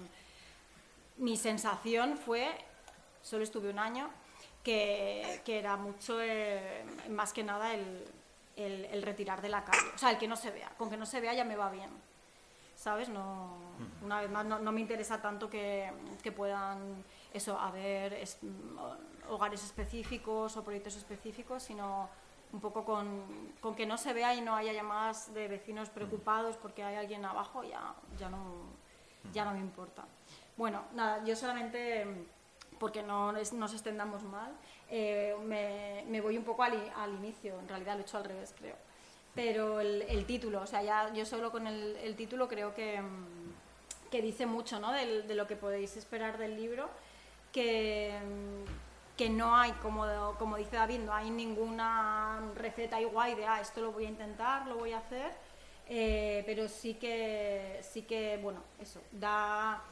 mi 1.16 1.36
sensación 1.36 2.16
fue, 2.16 2.48
solo 3.22 3.44
estuve 3.44 3.70
un 3.70 3.78
año, 3.78 4.10
que, 4.62 5.40
que 5.44 5.58
era 5.58 5.76
mucho, 5.76 6.20
eh, 6.20 6.84
más 7.08 7.32
que 7.32 7.42
nada, 7.42 7.74
el 7.74 8.04
el, 8.58 9.02
retirar 9.02 9.40
de 9.40 9.48
la 9.48 9.64
calle. 9.64 9.88
O 9.94 9.98
sea, 9.98 10.10
el 10.10 10.18
que 10.18 10.28
no 10.28 10.36
se 10.36 10.50
vea. 10.50 10.70
Con 10.76 10.90
que 10.90 10.96
no 10.96 11.06
se 11.06 11.20
vea 11.20 11.34
ya 11.34 11.44
me 11.44 11.56
va 11.56 11.70
bien. 11.70 11.90
¿Sabes? 12.74 13.08
No, 13.08 13.56
una 14.04 14.20
vez 14.20 14.30
más, 14.30 14.44
no, 14.44 14.72
me 14.72 14.80
interesa 14.80 15.20
tanto 15.20 15.50
que, 15.50 15.90
que, 16.22 16.30
puedan 16.30 17.04
eso, 17.32 17.58
haber 17.58 18.24
mm, 18.40 19.30
hogares 19.30 19.64
específicos 19.64 20.56
o 20.56 20.62
proyectos 20.62 20.96
específicos, 20.96 21.64
sino 21.64 22.08
un 22.52 22.60
poco 22.60 22.84
con, 22.84 23.52
con, 23.60 23.74
que 23.74 23.84
no 23.84 23.98
se 23.98 24.12
vea 24.12 24.34
y 24.34 24.40
no 24.40 24.54
haya 24.54 24.72
llamadas 24.72 25.34
de 25.34 25.48
vecinos 25.48 25.90
preocupados 25.90 26.56
porque 26.56 26.84
hay 26.84 26.96
alguien 26.96 27.24
abajo, 27.24 27.64
ya, 27.64 27.94
ya, 28.16 28.30
no, 28.30 28.38
ya 29.32 29.44
no 29.44 29.52
me 29.52 29.60
importa. 29.60 30.04
Bueno, 30.56 30.82
nada, 30.94 31.24
yo 31.24 31.34
solamente, 31.34 32.06
porque 32.78 33.02
no 33.02 33.32
nos 33.32 33.72
extendamos 33.72 34.22
mal, 34.22 34.52
eh, 34.90 35.34
me, 35.44 36.20
voy 36.20 36.36
un 36.38 36.44
poco 36.44 36.62
al, 36.62 36.92
al, 36.96 37.14
inicio, 37.14 37.58
en 37.58 37.68
realidad 37.68 37.94
lo 37.94 38.00
he 38.00 38.02
hecho 38.02 38.16
al 38.16 38.24
revés, 38.24 38.54
creo. 38.58 38.76
Pero 39.34 39.80
el, 39.80 40.24
título, 40.26 40.62
o 40.62 40.66
sea, 40.66 40.82
ya 40.82 41.12
yo 41.12 41.24
solo 41.24 41.52
con 41.52 41.66
el, 41.66 42.14
título 42.16 42.48
creo 42.48 42.74
que, 42.74 43.00
mm, 43.00 44.10
que 44.10 44.22
dice 44.22 44.46
mucho 44.46 44.80
¿no? 44.80 44.92
de, 44.92 45.22
de, 45.22 45.34
lo 45.34 45.46
que 45.46 45.54
podéis 45.54 45.96
esperar 45.96 46.38
del 46.38 46.56
libro, 46.56 46.88
que, 47.52 48.18
mm, 48.24 49.16
que 49.16 49.28
no 49.28 49.56
hay, 49.56 49.72
como, 49.72 50.06
como 50.38 50.56
dice 50.56 50.76
David, 50.76 51.00
no 51.00 51.12
hay 51.12 51.30
ninguna 51.30 52.40
receta 52.54 53.00
igual 53.00 53.36
de, 53.36 53.46
ah, 53.46 53.60
esto 53.60 53.80
lo 53.80 53.92
voy 53.92 54.06
a 54.06 54.08
intentar, 54.08 54.66
lo 54.66 54.76
voy 54.76 54.92
a 54.92 54.98
hacer, 54.98 55.32
eh, 55.88 56.42
pero 56.46 56.68
sí 56.68 56.94
que, 56.94 57.80
sí 57.82 58.02
que, 58.02 58.38
bueno, 58.42 58.62
eso, 58.80 59.00
da 59.10 59.82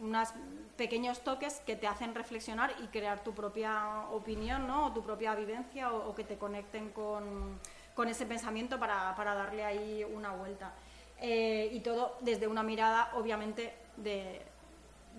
unos 0.00 0.28
pequeños 0.76 1.20
toques 1.20 1.60
que 1.60 1.76
te 1.76 1.86
hacen 1.86 2.14
reflexionar 2.14 2.74
y 2.82 2.86
crear 2.88 3.22
tu 3.22 3.32
propia 3.32 4.06
opinión, 4.10 4.66
¿no? 4.66 4.86
o 4.86 4.92
tu 4.92 5.02
propia 5.02 5.34
vivencia, 5.34 5.92
o, 5.92 6.14
que 6.14 6.24
te 6.24 6.38
conecten 6.38 6.90
con, 6.90 7.58
con 7.94 8.08
ese 8.08 8.26
pensamiento 8.26 8.78
para, 8.78 9.14
para, 9.14 9.34
darle 9.34 9.64
ahí 9.64 10.04
una 10.04 10.32
vuelta. 10.32 10.72
Eh, 11.20 11.68
y 11.72 11.80
todo 11.80 12.16
desde 12.20 12.48
una 12.48 12.62
mirada, 12.62 13.12
obviamente, 13.14 13.74
de, 13.96 14.42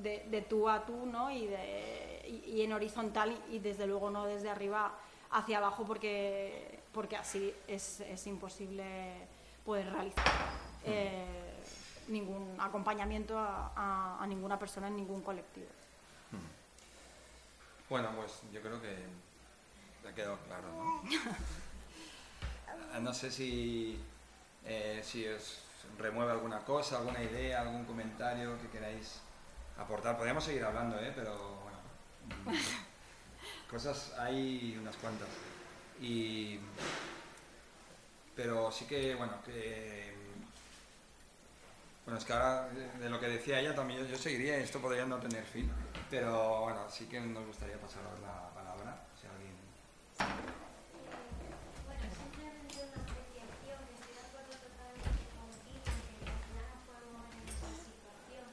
de, 0.01 0.45
tú 0.49 0.67
a 0.67 0.85
tú, 0.85 1.05
¿no? 1.05 1.31
Y, 1.31 1.47
de, 1.47 2.43
y, 2.47 2.61
en 2.61 2.73
horizontal 2.73 3.37
y 3.51 3.59
desde 3.59 3.87
luego 3.87 4.09
no 4.09 4.25
desde 4.25 4.49
arriba 4.49 4.91
hacia 5.31 5.59
abajo, 5.59 5.85
porque, 5.85 6.79
porque 6.91 7.15
así 7.15 7.53
es, 7.67 8.01
es 8.01 8.27
imposible 8.27 8.83
poder 9.63 9.91
realizar. 9.91 10.25
Eh, 10.85 11.52
ningún 12.07 12.55
acompañamiento 12.59 13.37
a, 13.37 14.17
a, 14.21 14.27
ninguna 14.27 14.57
persona 14.59 14.87
en 14.87 14.95
ningún 14.95 15.21
colectivo. 15.21 15.67
Hmm. 16.31 17.89
Bueno, 17.89 18.09
pues 18.15 18.41
yo 18.51 18.61
creo 18.61 18.81
que 18.81 18.95
ha 20.07 20.13
quedado 20.13 20.37
claro, 20.47 20.67
¿no? 20.71 21.03
no 23.01 23.13
sé 23.13 23.31
si, 23.31 23.99
eh, 24.65 25.01
si, 25.03 25.27
os, 25.27 25.59
remueve 25.97 26.31
alguna 26.31 26.59
cosa, 26.59 26.97
alguna 26.97 27.21
idea, 27.21 27.61
algún 27.61 27.85
comentario 27.85 28.57
que 28.61 28.69
queráis 28.69 29.19
aportar. 29.77 30.17
Podríamos 30.17 30.43
seguir 30.43 30.63
hablando, 30.63 30.99
¿eh? 30.99 31.11
pero 31.15 31.61
bueno, 31.63 32.59
cosas 33.69 34.13
hay 34.19 34.77
unas 34.79 34.95
cuantas. 34.97 35.27
Y, 36.01 36.59
pero 38.35 38.71
sí 38.71 38.85
que, 38.85 39.15
bueno, 39.15 39.33
que... 39.45 40.12
Bueno, 42.05 42.19
es 42.19 42.25
que 42.25 42.33
ahora 42.33 42.67
de 42.69 43.09
lo 43.09 43.19
que 43.19 43.27
decía 43.27 43.59
ella 43.59 43.73
también 43.73 44.01
yo, 44.01 44.05
yo 44.05 44.17
seguiría, 44.17 44.57
esto 44.57 44.79
podría 44.81 45.05
no 45.05 45.17
tener 45.19 45.43
fin, 45.45 45.71
pero 46.09 46.61
bueno, 46.61 46.81
sí 46.89 47.05
que 47.05 47.19
nos 47.21 47.45
gustaría 47.47 47.79
pasaros 47.79 48.19
la 48.19 48.49
palabra, 48.53 49.07
si 49.15 49.25
alguien... 49.27 49.55
Bueno, 51.87 52.03
simplemente 52.11 52.75
una 52.83 52.99
apreciación, 53.07 53.79
estoy 53.87 54.13
de 54.13 54.23
acuerdo 54.27 54.51
totalmente 54.51 55.23
contigo 55.31 55.87
en 55.95 56.03
que 56.19 56.27
al 56.27 56.39
final 56.43 56.67
nos 56.75 56.83
podemos 56.83 57.23
ver 57.23 57.39
en 57.39 57.47
esa 57.47 57.71
situación. 57.71 58.45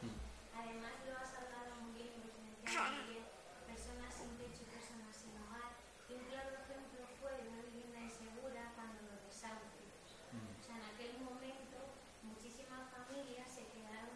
Además 0.54 0.94
lo 1.10 1.12
has 1.18 1.32
hablado 1.34 1.70
muy 1.82 1.90
bien 1.98 2.10
y 2.14 2.22
lo 2.22 2.38
mencionado 2.38 3.02
muy 3.02 3.18
bien, 3.18 3.26
personas 3.66 4.14
sin 4.14 4.30
techo 4.38 4.62
y 4.62 4.70
personas 4.70 5.10
sin 5.10 5.34
hogar. 5.42 5.74
Y 6.06 6.14
un 6.14 6.24
claro 6.30 6.54
ejemplo 6.54 7.02
fue 7.18 7.34
de 7.34 7.50
una 7.50 7.66
vivienda 7.66 7.98
insegura 7.98 8.70
cuando 8.78 9.10
los 9.10 9.18
desahucios. 9.26 10.06
O 10.38 10.62
sea, 10.62 10.78
en 10.78 10.86
aquel 10.86 11.18
momento 11.18 11.98
muchísimas 12.22 12.86
familias 12.94 13.48
se 13.48 13.66
quedaron 13.74 14.14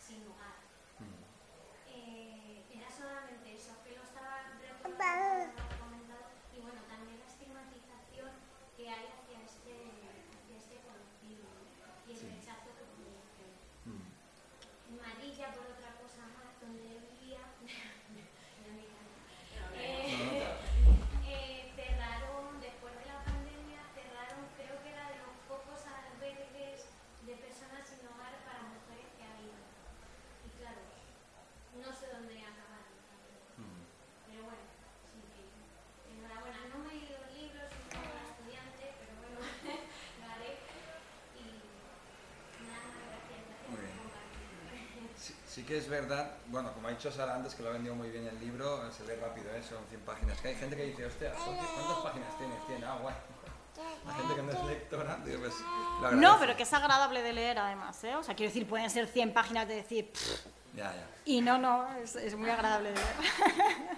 sin 0.00 0.24
hogar. 0.26 0.56
Eh, 1.86 2.64
era 2.72 2.88
solamente 2.90 3.54
eso, 3.54 3.76
que 3.84 3.94
lo 3.94 4.02
estaba 4.02 4.48
recordando, 4.56 5.52
lo 5.52 5.62
había 5.62 5.78
comentado, 5.78 6.24
y 6.56 6.58
bueno, 6.64 6.80
también 6.88 7.20
la 7.20 7.28
estigmatización 7.28 8.32
que 8.76 8.88
hay 8.88 9.04
hacia 9.12 9.38
este, 9.44 9.76
hacia 10.32 10.56
este 10.56 10.80
colectivo 10.82 11.46
¿no? 11.52 11.92
y 12.08 12.16
el 12.16 12.20
rechazo 12.32 12.72
que 12.72 12.88
produce. 12.88 13.44
En 13.86 14.96
Marilla, 14.96 15.52
por 15.52 15.68
otra 15.68 15.92
cosa 16.00 16.24
más, 16.32 16.56
donde 16.58 16.82
yo 16.82 16.96
vivía, 17.12 17.44
ya 17.62 18.72
me 18.72 18.88
callo. 18.88 19.20
Eh, 19.76 20.48
eh, 21.28 21.72
cerraron, 21.76 22.58
después 22.60 22.92
de 22.96 23.06
la 23.06 23.20
pandemia, 23.22 23.84
cerraron, 23.94 24.48
creo 24.56 24.80
que 24.82 24.88
era 24.90 25.12
de 25.12 25.20
los 25.20 25.36
pocos 25.46 25.80
albergues 25.86 26.88
de 27.28 27.34
personas 27.36 27.86
sin 27.86 28.02
hogar 28.08 28.34
para 28.44 28.66
mujeres 28.66 29.08
que 29.16 29.22
había. 29.24 29.54
Y 30.44 30.48
claro, 30.58 30.82
no 31.78 31.88
sé 31.94 32.10
dónde 32.12 32.34
acabaron. 32.42 32.90
Pero 34.26 34.42
bueno, 34.44 34.64
sí 35.08 35.22
que 35.30 35.46
enhorabuena. 36.12 36.66
No 36.72 36.82
me 36.82 36.90
he 36.92 37.00
leído 37.00 37.22
el 37.22 37.32
libro, 37.32 37.62
soy 37.68 37.84
una 37.94 38.00
buena 38.02 38.26
estudiante, 38.26 38.84
pero 38.98 39.12
bueno, 39.22 39.38
lo 39.38 40.24
haré. 40.26 40.50
Y 41.38 41.62
nada, 42.66 42.90
gracias, 42.90 43.40
gracias 43.46 43.70
Muy 43.70 43.76
por 43.76 43.86
bien. 43.86 43.96
compartir. 44.02 45.41
Sí, 45.52 45.64
que 45.64 45.76
es 45.76 45.86
verdad, 45.88 46.30
bueno, 46.46 46.72
como 46.72 46.88
ha 46.88 46.92
dicho 46.92 47.12
Sara 47.12 47.34
antes, 47.34 47.54
que 47.54 47.62
lo 47.62 47.68
ha 47.68 47.72
vendido 47.72 47.94
muy 47.94 48.08
bien 48.10 48.26
el 48.26 48.40
libro, 48.40 48.90
se 48.90 49.04
lee 49.06 49.20
rápido, 49.20 49.50
¿eh? 49.54 49.62
son 49.62 49.84
100 49.90 50.00
páginas. 50.00 50.40
Que 50.40 50.48
hay 50.48 50.54
gente 50.54 50.74
que 50.76 50.84
dice, 50.86 51.04
hostia, 51.04 51.32
¿cuántas 51.34 51.98
páginas 52.02 52.38
tienes? 52.38 52.56
100, 52.66 52.84
ah, 52.84 52.98
guay. 53.02 53.14
La 54.06 54.14
gente 54.14 54.34
que 54.34 54.42
no 54.42 54.52
es 54.52 54.64
lectora, 54.64 55.18
digo, 55.24 55.40
pues, 55.40 55.54
lo. 56.00 56.12
No, 56.12 56.36
pero 56.40 56.56
que 56.56 56.62
es 56.62 56.72
agradable 56.72 57.20
de 57.22 57.32
leer 57.34 57.58
además, 57.58 58.02
¿eh? 58.04 58.16
O 58.16 58.22
sea, 58.22 58.34
quiero 58.34 58.48
decir, 58.50 58.66
pueden 58.66 58.88
ser 58.90 59.06
100 59.06 59.32
páginas 59.34 59.68
de 59.68 59.74
decir... 59.76 60.10
"Pff", 60.10 60.46
Ya, 60.74 60.94
ya. 60.94 61.06
y 61.26 61.40
no, 61.42 61.58
no, 61.58 61.86
es, 61.98 62.16
es 62.16 62.34
muy 62.34 62.48
agradable 62.48 62.90
de 62.92 62.94
leer. 62.96 63.16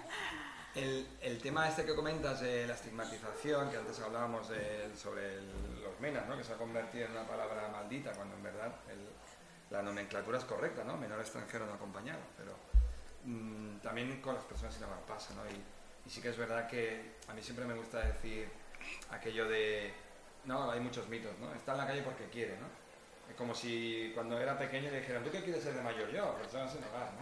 El, 0.75 1.07
el 1.21 1.41
tema 1.41 1.69
este 1.69 1.85
que 1.85 1.95
comentas 1.95 2.41
de 2.41 2.67
la 2.67 2.73
estigmatización, 2.73 3.69
que 3.71 3.77
antes 3.77 3.97
hablábamos 4.01 4.49
de- 4.49 4.93
sobre 5.01 5.35
el- 5.35 5.81
los 5.81 5.97
menas, 6.01 6.27
¿no? 6.27 6.35
que 6.37 6.43
se 6.43 6.51
ha 6.51 6.57
convertido 6.57 7.05
en 7.05 7.11
una 7.13 7.23
palabra 7.25 7.69
maldita, 7.69 8.11
cuando 8.11 8.35
en 8.35 8.43
verdad 8.43 8.75
el- 8.89 9.07
la 9.69 9.81
nomenclatura 9.81 10.37
es 10.37 10.45
correcta, 10.45 10.83
¿no? 10.83 10.97
menor 10.97 11.19
extranjero 11.19 11.65
no 11.65 11.73
acompañado, 11.73 12.19
pero 12.37 12.55
mm, 13.25 13.79
también 13.79 14.21
con 14.21 14.35
las 14.35 14.43
personas 14.43 14.73
sin 14.73 14.83
hogar 14.83 14.99
pasa, 15.01 15.33
¿no? 15.33 15.45
Y, 15.49 16.07
y 16.07 16.09
sí 16.09 16.21
que 16.21 16.29
es 16.29 16.37
verdad 16.37 16.67
que 16.67 17.15
a 17.27 17.33
mí 17.33 17.41
siempre 17.41 17.65
me 17.65 17.73
gusta 17.73 17.99
decir 17.99 18.47
aquello 19.11 19.47
de, 19.47 19.93
no, 20.45 20.69
hay 20.69 20.79
muchos 20.79 21.07
mitos, 21.09 21.37
¿no? 21.39 21.53
Está 21.53 21.73
en 21.73 21.77
la 21.79 21.87
calle 21.87 22.01
porque 22.03 22.29
quiere, 22.29 22.57
¿no? 22.57 22.67
Es 23.29 23.35
como 23.35 23.55
si 23.55 24.11
cuando 24.13 24.39
era 24.39 24.57
pequeño 24.57 24.91
le 24.91 24.99
dijeran, 24.99 25.23
¿tú 25.23 25.31
qué 25.31 25.43
quieres 25.43 25.63
ser 25.63 25.73
de 25.73 25.81
mayor? 25.81 26.09
Yo, 26.11 26.35
persona 26.35 26.67
sin 26.67 26.83
hogar, 26.83 27.11
¿no? 27.13 27.21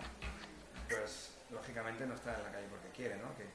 Pues 0.90 1.32
lógicamente 1.50 2.06
no 2.06 2.16
está 2.16 2.36
en 2.36 2.44
la 2.44 2.52
calle 2.52 2.68
porque 2.70 2.90
quiere, 2.90 3.16
¿no? 3.18 3.34
Que, 3.38 3.48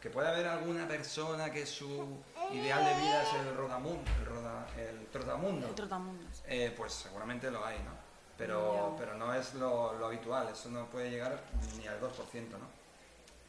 que 0.00 0.10
puede 0.10 0.28
haber 0.28 0.46
alguna 0.46 0.86
persona 0.86 1.50
que 1.50 1.64
su 1.64 2.22
ideal 2.52 2.84
de 2.84 3.00
vida 3.00 3.22
es 3.22 3.34
el 3.34 3.56
rodamundo, 3.56 4.10
el, 4.20 4.26
roda, 4.26 4.66
el 4.76 5.06
trotamundo. 5.06 5.68
El 5.68 5.74
trotamundos. 5.74 6.42
Eh, 6.46 6.72
pues 6.76 6.92
seguramente 6.92 7.50
lo 7.50 7.64
hay, 7.64 7.78
¿no? 7.78 8.07
Pero, 8.38 8.94
pero 8.96 9.14
no 9.14 9.34
es 9.34 9.54
lo, 9.54 9.94
lo 9.94 10.06
habitual, 10.06 10.48
eso 10.48 10.68
no 10.70 10.86
puede 10.86 11.10
llegar 11.10 11.40
ni 11.76 11.86
al 11.88 12.00
2%, 12.00 12.50
¿no? 12.52 12.78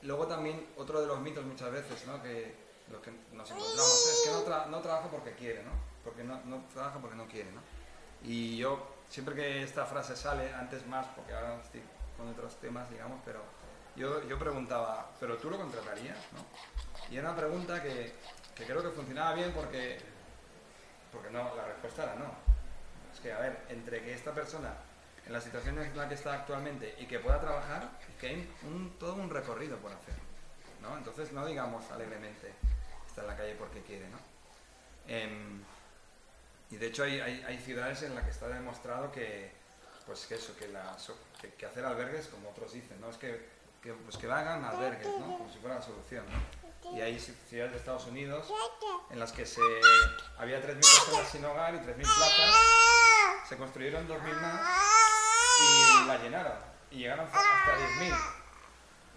Luego 0.01 0.25
también 0.25 0.65
otro 0.77 0.99
de 0.99 1.07
los 1.07 1.19
mitos 1.19 1.45
muchas 1.45 1.71
veces, 1.71 2.07
¿no? 2.07 2.21
Que 2.23 2.55
lo 2.91 2.99
que 3.01 3.11
nos 3.33 3.49
encontramos 3.51 4.07
es 4.11 4.21
que 4.25 4.31
no, 4.31 4.43
tra- 4.45 4.65
no 4.67 4.79
trabaja 4.79 5.07
porque 5.09 5.33
quiere, 5.35 5.61
¿no? 5.63 5.71
Porque 6.03 6.23
no, 6.23 6.41
no 6.45 6.63
trabaja 6.73 6.97
porque 6.99 7.15
no 7.15 7.27
quiere, 7.27 7.51
¿no? 7.51 7.61
Y 8.23 8.57
yo, 8.57 8.83
siempre 9.09 9.35
que 9.35 9.61
esta 9.63 9.85
frase 9.85 10.15
sale, 10.15 10.51
antes 10.53 10.85
más, 10.87 11.05
porque 11.15 11.33
ahora 11.33 11.59
estoy 11.63 11.83
con 12.17 12.27
otros 12.29 12.55
temas, 12.55 12.89
digamos, 12.89 13.19
pero 13.23 13.41
yo, 13.95 14.27
yo 14.27 14.39
preguntaba, 14.39 15.11
¿pero 15.19 15.37
tú 15.37 15.49
lo 15.51 15.57
contratarías? 15.57 16.17
¿no? 16.33 17.13
Y 17.13 17.17
era 17.17 17.29
una 17.29 17.37
pregunta 17.37 17.81
que, 17.83 18.13
que 18.55 18.65
creo 18.65 18.81
que 18.81 18.89
funcionaba 18.89 19.33
bien 19.35 19.51
porque, 19.53 19.99
porque 21.11 21.29
no, 21.29 21.55
la 21.55 21.65
respuesta 21.65 22.03
era 22.03 22.15
no. 22.15 22.48
Es 23.19 23.23
que, 23.23 23.33
a 23.33 23.39
ver, 23.39 23.57
entre 23.69 24.01
que 24.01 24.13
esta 24.13 24.33
persona, 24.33 24.73
en 25.25 25.33
la 25.33 25.41
situación 25.41 25.77
en 25.77 25.95
la 25.97 26.07
que 26.07 26.15
está 26.15 26.33
actualmente 26.33 26.95
y 26.99 27.05
que 27.05 27.19
pueda 27.19 27.39
trabajar, 27.41 27.89
es 28.09 28.15
que 28.19 28.27
hay 28.27 28.53
un- 28.63 28.95
todo 28.97 29.15
un 29.15 29.29
recorrido 29.29 29.77
por 29.77 29.91
hacer. 29.91 30.13
¿no? 30.81 30.97
Entonces, 30.97 31.33
no 31.33 31.45
digamos 31.45 31.89
alegremente, 31.91 32.53
está 33.07 33.21
en 33.21 33.27
la 33.27 33.35
calle 33.35 33.55
porque 33.55 33.81
quiere. 33.81 34.07
¿no? 34.09 34.17
Em, 35.07 35.61
y 36.71 36.77
de 36.77 36.87
hecho, 36.87 37.03
hay, 37.03 37.19
hay, 37.19 37.43
hay 37.45 37.57
ciudades 37.59 38.01
en 38.03 38.15
las 38.15 38.23
que 38.23 38.29
está 38.31 38.47
demostrado 38.47 39.11
que, 39.11 39.51
pues 40.05 40.25
que 40.25 40.35
eso, 40.35 40.55
que, 40.55 40.69
la, 40.69 40.97
so- 40.97 41.17
que, 41.41 41.49
que 41.55 41.65
hacer 41.65 41.83
albergues, 41.83 42.27
como 42.27 42.49
otros 42.51 42.71
dicen, 42.71 43.01
¿no? 43.01 43.09
es 43.09 43.17
que, 43.17 43.45
que, 43.83 43.91
pues 43.93 44.15
que 44.17 44.27
hagan 44.31 44.63
albergues, 44.63 45.07
¿no? 45.19 45.37
como 45.37 45.51
si 45.51 45.59
fuera 45.59 45.75
la 45.75 45.81
solución. 45.81 46.23
¿no? 46.29 46.58
Y 46.95 47.01
hay 47.01 47.15
ci- 47.17 47.35
ciudades 47.49 47.71
de 47.73 47.77
Estados 47.77 48.05
Unidos 48.07 48.47
en 49.11 49.19
las 49.19 49.31
que 49.31 49.45
se, 49.45 49.61
había 50.37 50.59
3.000 50.61 50.75
personas 50.79 51.29
sin 51.31 51.45
hogar 51.45 51.75
y 51.75 51.77
3.000 51.77 51.95
plazas, 51.95 52.55
se 53.47 53.57
construyeron 53.57 54.07
2.000 54.07 54.41
más 54.41 54.61
y 55.61 56.07
la 56.07 56.17
llenaron. 56.17 56.53
Y 56.91 56.97
llegaron 56.99 57.25
hasta 57.25 57.77
10.000. 57.99 58.17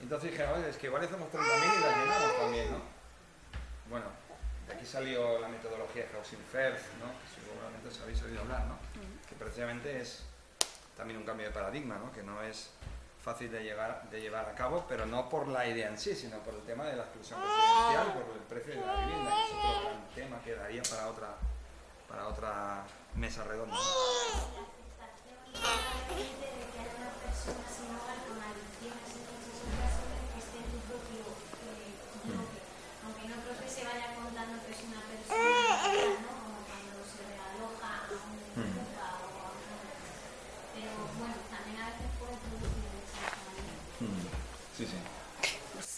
Y 0.00 0.02
entonces 0.02 0.30
dije, 0.32 0.44
oye, 0.46 0.68
es 0.68 0.76
que 0.76 0.86
igual 0.88 1.04
hacemos 1.04 1.30
30.000 1.32 1.38
y 1.42 1.80
la 1.80 1.98
llenamos 1.98 2.36
también, 2.38 2.70
¿no? 2.72 2.82
Bueno, 3.88 4.06
de 4.66 4.74
aquí 4.74 4.84
salió 4.86 5.38
la 5.38 5.48
metodología 5.48 6.06
Housing 6.12 6.38
First, 6.50 6.84
¿no? 7.00 7.06
Que 7.06 7.40
seguramente 7.40 7.88
os 7.88 8.00
habéis 8.00 8.22
oído 8.22 8.40
hablar, 8.42 8.64
¿no? 8.66 8.76
Que 9.28 9.34
precisamente 9.36 10.00
es 10.00 10.24
también 10.96 11.18
un 11.18 11.24
cambio 11.24 11.46
de 11.46 11.52
paradigma, 11.52 11.96
¿no? 11.96 12.12
Que 12.12 12.22
no 12.22 12.42
es 12.42 12.70
fácil 13.22 13.50
de, 13.52 13.62
llegar, 13.62 14.02
de 14.10 14.20
llevar 14.20 14.48
a 14.48 14.54
cabo, 14.54 14.84
pero 14.88 15.06
no 15.06 15.28
por 15.28 15.46
la 15.46 15.66
idea 15.66 15.88
en 15.88 15.98
sí, 15.98 16.14
sino 16.14 16.38
por 16.38 16.54
el 16.54 16.62
tema 16.62 16.84
de 16.84 16.96
la 16.96 17.04
exclusión 17.04 17.40
residencial, 17.40 18.12
por 18.12 18.36
el 18.36 18.42
precio 18.42 18.74
de 18.74 18.86
la 18.86 18.96
vivienda, 18.96 19.30
que 19.30 19.42
es 19.44 19.64
otro 19.64 19.80
gran 19.82 20.08
tema 20.14 20.42
que 20.42 20.54
daría 20.56 20.82
para 20.82 21.08
otra, 21.08 21.28
para 22.08 22.28
otra 22.28 22.84
mesa 23.14 23.44
redonda. 23.44 23.76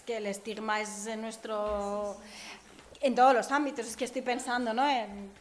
Que 0.05 0.17
el 0.17 0.27
estigma 0.27 0.81
es 0.81 1.07
en 1.07 1.21
nuestro... 1.21 2.17
En 3.01 3.13
todos 3.13 3.33
los 3.33 3.51
ámbitos, 3.51 3.85
es 3.85 3.97
que 3.97 4.05
estoy 4.05 4.21
pensando, 4.21 4.73
¿no? 4.73 4.87
En 4.87 5.31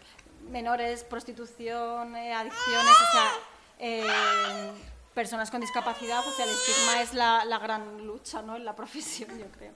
menores, 0.51 1.05
prostitución, 1.05 2.15
eh, 2.17 2.33
adicciones, 2.33 2.93
o 2.93 3.13
sea, 3.13 4.75
personas 5.15 5.51
con 5.51 5.61
discapacidad, 5.61 6.27
o 6.27 6.31
sea, 6.33 6.45
el 6.45 6.51
estigma 6.51 7.01
es 7.01 7.15
la, 7.15 7.59
gran 7.59 8.07
lucha, 8.07 8.43
¿no? 8.43 8.57
En 8.57 8.65
la 8.65 8.75
profesión, 8.77 9.39
yo 9.39 9.47
creo. 9.47 9.73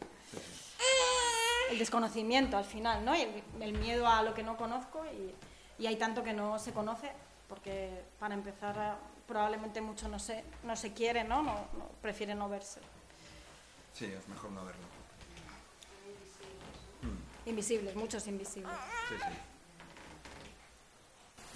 El 1.70 1.78
desconocimiento 1.78 2.56
al 2.56 2.64
final, 2.64 3.04
¿no? 3.04 3.14
El, 3.14 3.72
miedo 3.78 4.06
a 4.06 4.22
lo 4.22 4.34
que 4.34 4.42
no 4.42 4.56
conozco 4.56 5.04
y, 5.78 5.86
hay 5.86 5.96
tanto 5.96 6.24
que 6.24 6.32
no 6.32 6.58
se 6.58 6.72
conoce, 6.72 7.12
porque 7.48 8.02
para 8.18 8.34
empezar 8.34 8.96
probablemente 9.26 9.80
mucho 9.80 10.08
no 10.08 10.18
se, 10.18 10.42
no 10.64 10.74
se 10.74 10.92
quiere, 10.92 11.22
¿no? 11.22 11.42
No, 11.42 11.54
no 11.78 12.34
no 12.34 12.48
verse. 12.48 12.80
Sí, 13.94 14.06
es 14.06 14.28
mejor 14.28 14.50
no 14.52 14.64
verlo. 14.64 14.86
Invisibles, 17.46 17.96
muchos 17.96 18.26
invisibles. 18.26 18.72
Sí, 19.08 19.14
sí. 19.16 19.34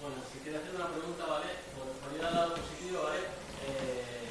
Bueno, 0.00 0.16
si 0.32 0.38
quiere 0.40 0.58
hacer 0.58 0.74
una 0.74 0.88
pregunta, 0.88 1.26
¿vale? 1.26 1.46
Por, 1.76 1.86
por 2.02 2.18
ir 2.18 2.24
al 2.24 2.34
lado 2.34 2.54
positivo, 2.56 3.02
¿vale? 3.04 3.20
Eh, 3.68 4.26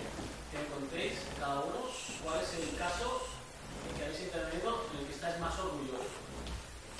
que 0.51 0.57
encontréis 0.59 1.15
cada 1.39 1.61
uno 1.61 1.87
cuál 2.23 2.41
es 2.43 2.51
el 2.59 2.75
caso 2.75 3.23
en 3.87 3.95
que 3.95 4.03
habéis 4.03 4.19
intervenido 4.19 4.83
en 4.91 4.99
el 4.99 5.05
que 5.07 5.13
estáis 5.13 5.39
más 5.39 5.57
orgullosos. 5.59 6.11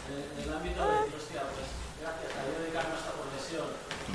En 0.08 0.14
el, 0.16 0.24
en 0.32 0.39
el 0.39 0.56
ámbito 0.56 0.80
de 0.80 0.93
decir, 1.04 1.16
hostia, 1.20 1.43
pues 1.52 1.68
gracias 1.99 2.32
a 2.32 2.47
dedicarme 2.47 2.95
a 2.95 2.99
esta 3.02 3.12
profesión, 3.12 3.68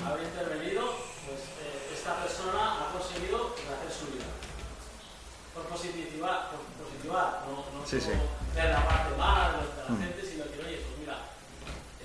haber 0.06 0.24
intervenido, 0.24 0.82
pues 1.28 1.42
eh, 1.60 1.92
esta 1.92 2.22
persona 2.22 2.86
ha 2.86 2.92
conseguido 2.96 3.52
hacer 3.52 3.92
su 3.92 4.14
vida. 4.14 4.30
Por 5.56 5.64
positivar, 5.72 6.50
por 6.50 6.60
positivar, 6.84 7.42
no, 7.48 7.80
no 7.80 7.86
Sí, 7.86 7.96
ver 8.54 8.70
la 8.70 8.84
parte 8.86 9.16
mala 9.16 9.52
de 9.56 9.94
la 9.94 10.04
gente, 10.06 10.20
sino 10.30 10.44
que, 10.44 10.58
oye, 10.60 10.76
pues 10.84 10.98
mira, 11.00 11.16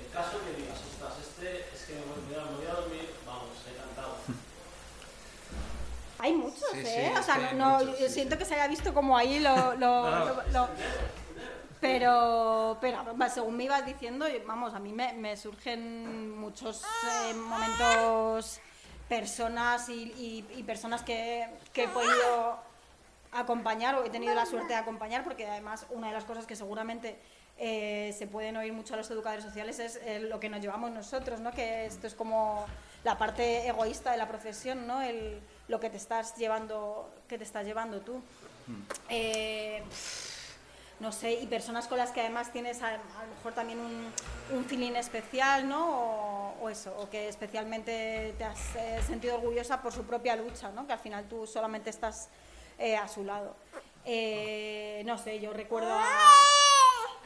el 0.00 0.10
caso 0.10 0.38
que 0.44 0.60
digas, 0.60 0.78
ostras, 0.90 1.12
este 1.20 1.68
es 1.74 1.82
que 1.84 1.92
me 1.94 2.00
voy, 2.00 2.22
mira, 2.28 2.44
me 2.44 2.56
voy 2.56 2.66
a 2.66 2.74
dormir, 2.80 3.10
vamos, 3.26 3.50
encantado. 3.70 4.14
Hay 6.18 6.32
muchos, 6.32 6.64
Sí, 6.72 6.78
¿eh? 6.78 7.10
sí, 7.12 7.18
o 7.18 7.22
sea, 7.22 7.52
no, 7.52 7.78
muchos, 7.80 7.98
yo 7.98 8.06
sí. 8.08 8.14
siento 8.14 8.38
que 8.38 8.44
se 8.46 8.54
haya 8.54 8.68
visto 8.68 8.94
como 8.94 9.16
ahí 9.18 9.38
lo... 9.40 9.74
lo- 9.74 10.10
No, 10.10 10.10
no. 10.10 10.24
lo- 10.24 10.42
lo- 10.52 10.68
pero, 11.80 12.78
pero 12.80 13.04
según 13.34 13.56
me 13.56 13.64
ibas 13.64 13.84
diciendo, 13.84 14.24
vamos, 14.46 14.72
a 14.72 14.78
mí 14.78 14.92
me, 14.92 15.12
me 15.14 15.36
surgen 15.36 16.30
muchos 16.38 16.82
eh, 16.84 17.34
momentos, 17.34 18.60
personas 19.08 19.88
y, 19.88 20.04
y- 20.16 20.58
y 20.58 20.62
personas 20.62 21.02
que, 21.02 21.44
que 21.72 21.84
he 21.84 21.88
podido 21.88 22.70
acompañar 23.32 23.94
o 23.94 24.04
he 24.04 24.10
tenido 24.10 24.34
la 24.34 24.46
suerte 24.46 24.74
de 24.74 24.78
acompañar, 24.78 25.24
porque 25.24 25.46
además 25.46 25.86
una 25.90 26.08
de 26.08 26.12
las 26.12 26.24
cosas 26.24 26.46
que 26.46 26.54
seguramente 26.54 27.18
eh, 27.58 28.14
se 28.16 28.26
pueden 28.26 28.56
oír 28.56 28.72
mucho 28.72 28.94
a 28.94 28.96
los 28.96 29.10
educadores 29.10 29.44
sociales 29.44 29.78
es 29.78 29.96
eh, 30.04 30.20
lo 30.20 30.40
que 30.40 30.48
nos 30.48 30.60
llevamos 30.60 30.90
nosotros, 30.90 31.40
¿no? 31.40 31.52
que 31.52 31.86
esto 31.86 32.06
es 32.06 32.14
como 32.14 32.66
la 33.04 33.18
parte 33.18 33.66
egoísta 33.66 34.12
de 34.12 34.16
la 34.16 34.28
profesión, 34.28 34.86
¿no? 34.86 35.02
El, 35.02 35.40
lo 35.66 35.80
que 35.80 35.90
te 35.90 35.96
estás 35.96 36.36
llevando, 36.36 37.12
que 37.26 37.36
te 37.36 37.44
estás 37.44 37.66
llevando 37.66 38.00
tú. 38.00 38.22
Eh, 39.08 39.82
no 41.00 41.10
sé, 41.10 41.32
y 41.32 41.46
personas 41.48 41.88
con 41.88 41.98
las 41.98 42.12
que 42.12 42.20
además 42.20 42.52
tienes 42.52 42.80
a, 42.80 42.90
a 42.90 42.92
lo 42.92 43.34
mejor 43.34 43.54
también 43.54 43.80
un, 43.80 44.12
un 44.56 44.64
feeling 44.66 44.92
especial, 44.92 45.68
¿no? 45.68 45.90
O, 45.90 46.54
o 46.62 46.68
eso, 46.68 46.96
o 46.96 47.10
que 47.10 47.28
especialmente 47.28 48.36
te 48.38 48.44
has 48.44 48.60
sentido 49.04 49.34
orgullosa 49.34 49.82
por 49.82 49.92
su 49.92 50.04
propia 50.04 50.36
lucha, 50.36 50.70
¿no? 50.70 50.86
Que 50.86 50.92
al 50.92 51.00
final 51.00 51.24
tú 51.24 51.44
solamente 51.44 51.90
estás 51.90 52.28
eh, 52.78 52.96
a 52.96 53.08
su 53.08 53.24
lado. 53.24 53.54
Eh, 54.04 55.02
no 55.06 55.16
sé, 55.18 55.38
yo 55.40 55.52
recuerdo 55.52 55.92
a, 55.92 56.04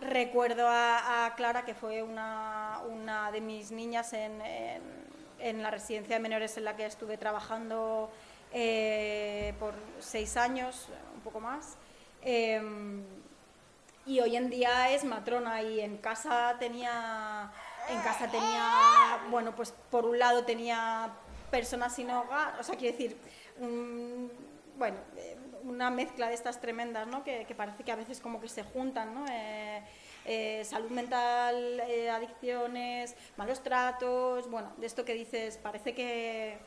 recuerdo 0.01 0.69
a, 0.69 1.27
a 1.27 1.35
Clara, 1.35 1.65
que 1.65 1.75
fue 1.75 2.03
una, 2.03 2.81
una 2.89 3.31
de 3.33 3.41
mis 3.41 3.71
niñas 3.71 4.13
en, 4.13 4.41
en- 4.43 5.07
en 5.39 5.63
la 5.63 5.71
residencia 5.71 6.17
de 6.17 6.21
menores 6.23 6.57
en 6.57 6.65
la 6.65 6.77
que 6.77 6.87
estuve 6.87 7.19
trabajando 7.19 8.11
eh, 8.53 9.53
por 9.61 9.75
seis 10.01 10.37
años, 10.39 10.89
un 11.15 11.21
poco 11.21 11.41
más. 11.41 11.77
Em, 12.23 13.05
y 14.07 14.21
hoy 14.21 14.37
en 14.37 14.49
día 14.51 14.91
es 14.93 15.05
matrona 15.05 15.63
y 15.63 15.81
en 15.81 15.99
casa 15.99 16.57
tenía 16.59 17.51
en 17.89 18.01
casa 18.01 18.29
tenía 18.31 19.19
bueno 19.31 19.55
pues 19.55 19.73
por 19.91 20.05
un 20.07 20.19
lado 20.19 20.45
tenía 20.45 21.11
personas 21.51 21.95
sin 21.95 22.11
hogar 22.11 22.55
o 22.59 22.63
sea 22.65 22.77
quiero 22.77 22.97
decir 22.97 23.17
bueno 24.77 24.99
eh, 25.17 25.37
una 25.63 25.91
mezcla 25.91 26.29
de 26.29 26.35
estas 26.35 26.61
tremendas 26.61 27.07
no 27.07 27.25
que, 27.25 27.45
parece 27.57 27.83
que 27.83 27.93
a 27.93 27.97
veces 27.97 28.21
como 28.21 28.41
que 28.41 28.49
se 28.49 28.63
juntan 28.63 29.15
no 29.15 29.25
Eh, 29.31 29.83
eh, 30.29 30.65
salud 30.65 30.91
mental 30.91 31.81
adicciones 32.13 33.15
malos 33.37 33.63
tratos 33.63 34.51
bueno 34.51 34.73
de 34.77 34.87
esto 34.87 35.05
que 35.05 35.15
dices 35.15 35.57
parece 35.59 35.95
que 35.95 36.59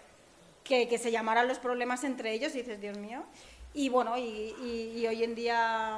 que, 0.63 0.97
se 0.99 1.11
llamaran 1.11 1.47
los 1.47 1.57
problemas 1.57 2.03
entre 2.03 2.31
ellos 2.31 2.53
y 2.53 2.59
dices, 2.59 2.79
Dios 2.79 2.95
mío. 2.97 3.23
Y 3.73 3.89
bueno, 3.89 4.17
y, 4.17 4.53
y- 4.61 5.07
hoy 5.07 5.23
en 5.23 5.33
día, 5.33 5.97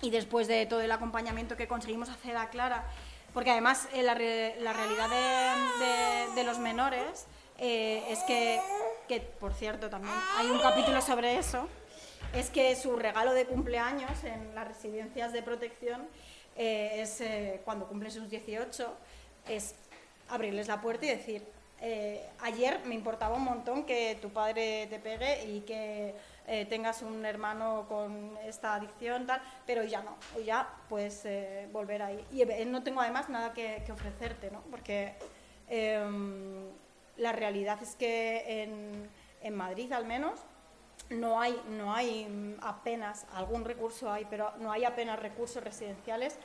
y 0.00 0.08
después 0.10 0.48
de 0.48 0.64
todo 0.64 0.80
el 0.80 0.90
acompañamiento 0.90 1.54
que 1.56 1.68
conseguimos 1.68 2.08
hacer 2.08 2.34
a 2.36 2.48
Clara, 2.48 2.84
porque 3.34 3.50
además 3.50 3.88
la, 3.94 4.14
re- 4.14 4.56
la 4.60 4.72
realidad 4.72 5.08
de, 6.34 6.34
los 6.44 6.58
menores 6.58 7.26
es 7.58 8.20
que, 8.20 8.58
que, 9.10 9.20
por 9.20 9.52
cierto, 9.54 9.90
también 9.90 10.14
hay 10.36 10.46
un 10.46 10.60
capítulo 10.60 11.02
sobre 11.02 11.36
eso, 11.36 11.66
es 12.32 12.48
que 12.48 12.76
su 12.76 12.94
regalo 12.94 13.32
de 13.32 13.44
cumpleaños 13.44 14.22
en 14.22 14.54
las 14.54 14.68
residencias 14.68 15.32
de 15.32 15.42
protección 15.42 16.06
eh, 16.56 17.00
es 17.00 17.20
eh, 17.20 17.60
cuando 17.64 17.88
cumplen 17.88 18.12
sus 18.12 18.30
18, 18.30 18.94
es 19.48 19.74
abrirles 20.28 20.68
la 20.68 20.80
puerta 20.80 21.06
y 21.06 21.08
decir, 21.08 21.42
eh, 21.80 22.24
ayer 22.42 22.78
me 22.84 22.94
importaba 22.94 23.34
un 23.34 23.42
montón 23.42 23.82
que 23.84 24.16
tu 24.22 24.28
padre 24.30 24.86
te 24.86 25.00
pegue 25.00 25.44
y 25.44 25.62
que 25.62 26.14
tengas 26.68 27.02
un 27.02 27.24
hermano 27.24 27.86
con 27.88 28.36
esta 28.44 28.74
adicción, 28.74 29.24
tal, 29.24 29.40
pero 29.66 29.84
ya 29.84 30.02
no, 30.02 30.16
hoy 30.36 30.44
ya 30.46 30.68
puedes 30.88 31.24
eh, 31.24 31.68
volver 31.72 32.02
ahí. 32.02 32.24
Y 32.32 32.44
no 32.64 32.82
tengo 32.82 33.00
además 33.00 33.28
nada 33.28 33.52
que, 33.52 33.82
que 33.86 33.92
ofrecerte, 33.92 34.50
¿no? 34.50 34.60
Porque 34.62 35.14
em, 35.68 36.70
la 37.20 37.32
realidad 37.32 37.82
es 37.82 37.94
que 37.94 38.62
en, 38.62 39.08
en 39.42 39.54
Madrid 39.54 39.92
al 39.92 40.06
menos 40.06 40.40
no 41.10 41.40
hay, 41.40 41.60
no 41.68 41.92
hay 41.92 42.58
apenas, 42.62 43.26
algún 43.34 43.64
recurso 43.64 44.10
hay, 44.10 44.26
pero 44.30 44.52
no 44.58 44.72
hay 44.72 44.84
apenas 44.84 45.18
recursos 45.18 45.62
residenciales 45.62 46.36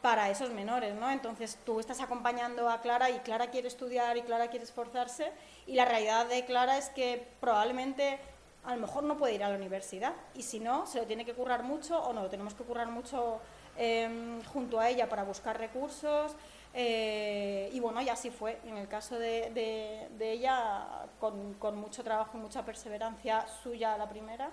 para 0.00 0.30
esos 0.30 0.50
menores, 0.50 0.94
¿no? 0.94 1.10
Entonces 1.10 1.58
tú 1.64 1.80
estás 1.80 2.00
acompañando 2.00 2.68
a 2.68 2.80
Clara 2.80 3.10
y 3.10 3.18
Clara 3.20 3.50
quiere 3.50 3.68
estudiar 3.68 4.16
y 4.16 4.22
Clara 4.22 4.48
quiere 4.48 4.64
esforzarse 4.64 5.32
y 5.66 5.74
la 5.74 5.84
realidad 5.84 6.26
de 6.26 6.44
Clara 6.44 6.78
es 6.78 6.88
que 6.90 7.26
probablemente 7.40 8.18
a 8.64 8.74
lo 8.74 8.80
mejor 8.80 9.04
no 9.04 9.16
puede 9.18 9.34
ir 9.34 9.44
a 9.44 9.48
la 9.50 9.56
universidad 9.56 10.14
y 10.34 10.42
si 10.42 10.60
no, 10.60 10.86
se 10.86 10.98
lo 10.98 11.06
tiene 11.06 11.24
que 11.24 11.34
currar 11.34 11.62
mucho 11.62 11.98
o 11.98 12.12
no, 12.12 12.22
lo 12.22 12.30
tenemos 12.30 12.54
que 12.54 12.64
currar 12.64 12.88
mucho 12.88 13.40
em, 13.76 14.42
junto 14.44 14.80
a 14.80 14.88
ella 14.88 15.08
para 15.08 15.24
buscar 15.24 15.58
recursos 15.58 16.36
eh, 16.74 17.70
y 17.72 17.80
bueno, 17.80 18.02
y 18.02 18.08
así 18.08 18.30
fue. 18.30 18.58
En 18.66 18.76
el 18.76 18.88
caso 18.88 19.18
de, 19.18 20.08
ella, 20.20 21.06
con, 21.20 21.76
mucho 21.76 22.02
trabajo 22.02 22.36
y 22.36 22.40
mucha 22.40 22.64
perseverancia 22.64 23.46
suya 23.62 23.96
la 23.96 24.08
primera, 24.08 24.50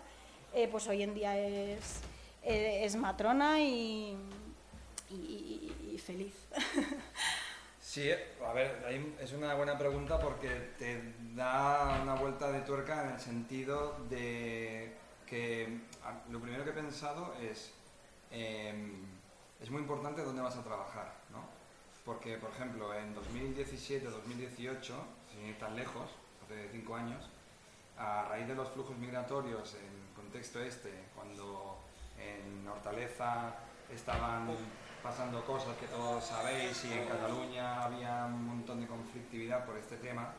eh, 0.53 0.67
pues 0.67 0.87
hoy 0.87 1.01
en 1.01 1.15
día 1.15 1.37
es, 1.37 2.01
eh, 2.43 2.85
es 2.85 2.95
matrona 2.95 3.59
y, 3.59 4.17
feliz. 6.05 6.35
Sí, 7.91 8.09
a 8.09 8.53
ver, 8.53 9.17
es 9.19 9.33
una 9.33 9.53
buena 9.53 9.77
pregunta 9.77 10.17
porque 10.17 10.47
te 10.77 11.13
da 11.35 11.99
una 12.01 12.15
vuelta 12.15 12.49
de 12.49 12.61
tuerca 12.61 13.03
en 13.03 13.15
el 13.15 13.19
sentido 13.19 13.97
de 14.09 14.95
que 15.25 15.77
lo 16.29 16.39
primero 16.39 16.63
que 16.63 16.69
he 16.69 16.73
pensado 16.73 17.33
es, 17.41 17.73
eh, 18.31 18.73
es 19.59 19.69
muy 19.69 19.81
importante 19.81 20.23
dónde 20.23 20.41
vas 20.41 20.55
a 20.55 20.63
trabajar, 20.63 21.11
¿no? 21.31 21.50
Porque, 22.11 22.35
por 22.35 22.51
ejemplo, 22.51 22.93
en 22.93 23.15
2017-2018, 23.15 24.81
sin 25.31 25.45
ir 25.47 25.57
tan 25.57 25.77
lejos, 25.77 26.09
hace 26.43 26.67
cinco 26.69 26.97
años, 26.97 27.23
a 27.97 28.25
raíz 28.27 28.49
de 28.49 28.53
los 28.53 28.67
flujos 28.71 28.97
migratorios 28.97 29.75
en 29.75 30.13
contexto 30.13 30.59
este, 30.59 31.05
cuando 31.15 31.77
en 32.19 32.67
Hortaleza 32.67 33.55
estaban 33.89 34.49
pasando 35.01 35.41
cosas 35.45 35.77
que 35.77 35.87
todos 35.87 36.25
sabéis 36.25 36.83
y 36.83 36.91
en 36.91 37.07
Cataluña 37.07 37.81
había 37.81 38.25
un 38.25 38.45
montón 38.45 38.81
de 38.81 38.87
conflictividad 38.87 39.65
por 39.65 39.77
este 39.77 39.95
tema 39.95 40.33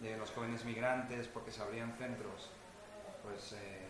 de 0.00 0.16
los 0.16 0.30
jóvenes 0.30 0.64
migrantes 0.64 1.26
porque 1.26 1.50
se 1.50 1.60
abrían 1.60 1.92
centros 1.98 2.50
pues 3.24 3.52
eh, 3.54 3.82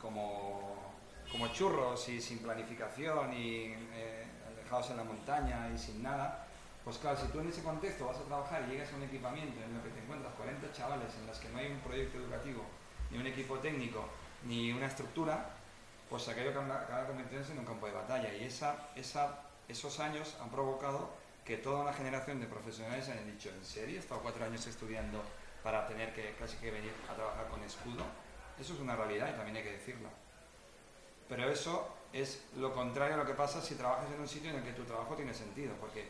como, 0.00 0.94
como 1.32 1.48
churros 1.48 2.08
y 2.08 2.20
sin 2.20 2.38
planificación 2.38 3.32
y 3.32 3.74
eh, 3.94 4.29
alejados 4.70 4.90
en 4.90 4.96
la 4.96 5.04
montaña 5.04 5.70
y 5.74 5.78
sin 5.78 6.02
nada 6.02 6.46
pues 6.84 6.96
claro, 6.96 7.18
si 7.20 7.26
tú 7.28 7.40
en 7.40 7.48
ese 7.48 7.62
contexto 7.62 8.06
vas 8.06 8.16
a 8.16 8.24
trabajar 8.24 8.64
y 8.66 8.72
llegas 8.72 8.92
a 8.92 8.96
un 8.96 9.02
equipamiento 9.02 9.62
en 9.62 9.76
el 9.76 9.82
que 9.82 9.90
te 9.90 10.00
encuentras 10.00 10.32
40 10.34 10.72
chavales 10.72 11.14
en 11.14 11.26
los 11.26 11.38
que 11.38 11.48
no 11.50 11.58
hay 11.58 11.66
un 11.70 11.80
proyecto 11.80 12.18
educativo, 12.18 12.64
ni 13.10 13.18
un 13.18 13.26
equipo 13.26 13.58
técnico, 13.58 14.08
ni 14.44 14.72
una 14.72 14.86
estructura, 14.86 15.50
pues 16.08 16.26
aquello 16.28 16.50
acaba 16.50 17.06
convirtiéndose 17.06 17.52
en 17.52 17.58
un 17.58 17.66
campo 17.66 17.86
de 17.86 17.92
batalla. 17.92 18.34
Y 18.34 18.44
esa, 18.44 18.88
esa, 18.96 19.42
esos 19.68 20.00
años 20.00 20.36
han 20.40 20.50
provocado 20.50 21.10
que 21.44 21.58
toda 21.58 21.82
una 21.82 21.92
generación 21.92 22.40
de 22.40 22.46
profesionales 22.46 23.08
hayan 23.08 23.30
dicho, 23.30 23.50
¿en 23.50 23.64
serio? 23.64 23.96
He 23.96 24.00
estado 24.00 24.22
cuatro 24.22 24.44
años 24.44 24.66
estudiando 24.66 25.22
para 25.62 25.86
tener 25.86 26.14
que 26.14 26.34
casi 26.38 26.56
que 26.56 26.70
venir 26.70 26.92
a 27.10 27.14
trabajar 27.14 27.46
con 27.48 27.62
escudo. 27.62 28.04
Eso 28.58 28.72
es 28.72 28.80
una 28.80 28.96
realidad 28.96 29.28
y 29.32 29.36
también 29.36 29.56
hay 29.58 29.62
que 29.62 29.72
decirlo. 29.72 30.08
Pero 31.28 31.50
eso 31.50 31.99
es 32.12 32.42
lo 32.56 32.74
contrario 32.74 33.14
a 33.14 33.18
lo 33.18 33.26
que 33.26 33.34
pasa 33.34 33.60
si 33.60 33.74
trabajas 33.74 34.10
en 34.12 34.20
un 34.20 34.28
sitio 34.28 34.50
en 34.50 34.56
el 34.56 34.64
que 34.64 34.72
tu 34.72 34.84
trabajo 34.84 35.14
tiene 35.14 35.32
sentido, 35.34 35.74
porque 35.80 36.08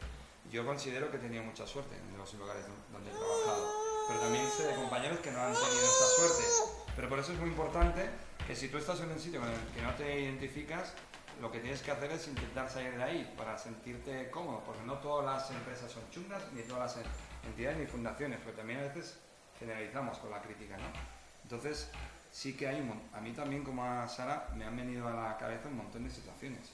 yo 0.51 0.64
considero 0.64 1.11
que 1.11 1.18
he 1.18 1.20
tenido 1.20 1.42
mucha 1.42 1.66
suerte 1.66 1.96
en 1.96 2.16
los 2.16 2.32
lugares 2.34 2.64
donde 2.92 3.11
he 3.11 3.14
trabajado, 3.14 3.72
pero 4.09 4.20
también 4.20 4.48
sé 4.48 4.66
de 4.66 4.74
compañeros 4.74 5.18
que 5.20 5.30
no 5.30 5.40
han 5.40 5.53
tenido 5.53 5.82
esta 5.82 6.07
suerte. 6.07 6.44
Pero 6.96 7.09
por 7.09 7.18
eso 7.18 7.32
es 7.32 7.38
muy 7.38 7.48
importante 7.51 8.11
que 8.46 8.57
si 8.57 8.68
tú 8.68 8.78
estás 8.78 9.01
en 9.01 9.11
un 9.11 9.20
sitio 9.20 9.40
en 9.40 9.48
el 9.48 9.74
que 9.74 9.82
no 9.82 9.94
te 9.94 10.20
identificas, 10.20 10.94
lo 11.40 11.51
que 11.51 11.61
tienes 11.61 11.80
que 11.82 11.90
hacer 11.90 12.11
es 12.11 12.26
intentar 12.28 12.68
salir 12.68 12.96
de 12.96 13.03
ahí 13.03 13.34
para 13.36 13.57
sentirte 13.57 14.30
cómodo, 14.30 14.62
porque 14.64 14.82
no 14.82 14.98
todas 14.98 15.24
las 15.24 15.51
empresas 15.57 15.90
son 15.90 16.03
chungas, 16.11 16.42
ni 16.53 16.62
todas 16.62 16.96
las 16.96 17.07
entidades 17.46 17.78
ni 17.78 17.86
fundaciones, 17.86 18.40
pero 18.44 18.57
también 18.57 18.80
a 18.80 18.82
veces 18.82 19.18
generalizamos 19.59 20.18
con 20.18 20.30
la 20.30 20.42
crítica, 20.42 20.76
¿no? 20.76 20.88
Entonces, 21.44 21.90
sí 22.31 22.57
que 22.57 22.68
hay, 22.68 22.81
un, 22.81 23.01
a 23.12 23.20
mí 23.20 23.33
también 23.33 23.64
como 23.64 23.85
a 23.85 24.07
Sara, 24.09 24.49
me 24.57 24.64
han 24.64 24.76
venido 24.76 25.09
a 25.09 25.12
la 25.12 25.37
cabeza 25.37 25.68
un 25.68 25.78
montón 25.78 26.05
de 26.05 26.11
situaciones. 26.11 26.70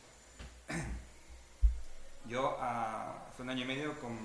Yo 2.27 2.61
hace 2.61 3.43
un 3.43 3.51
año 3.51 3.63
y 3.63 3.67
medio 3.67 3.99
con, 4.01 4.17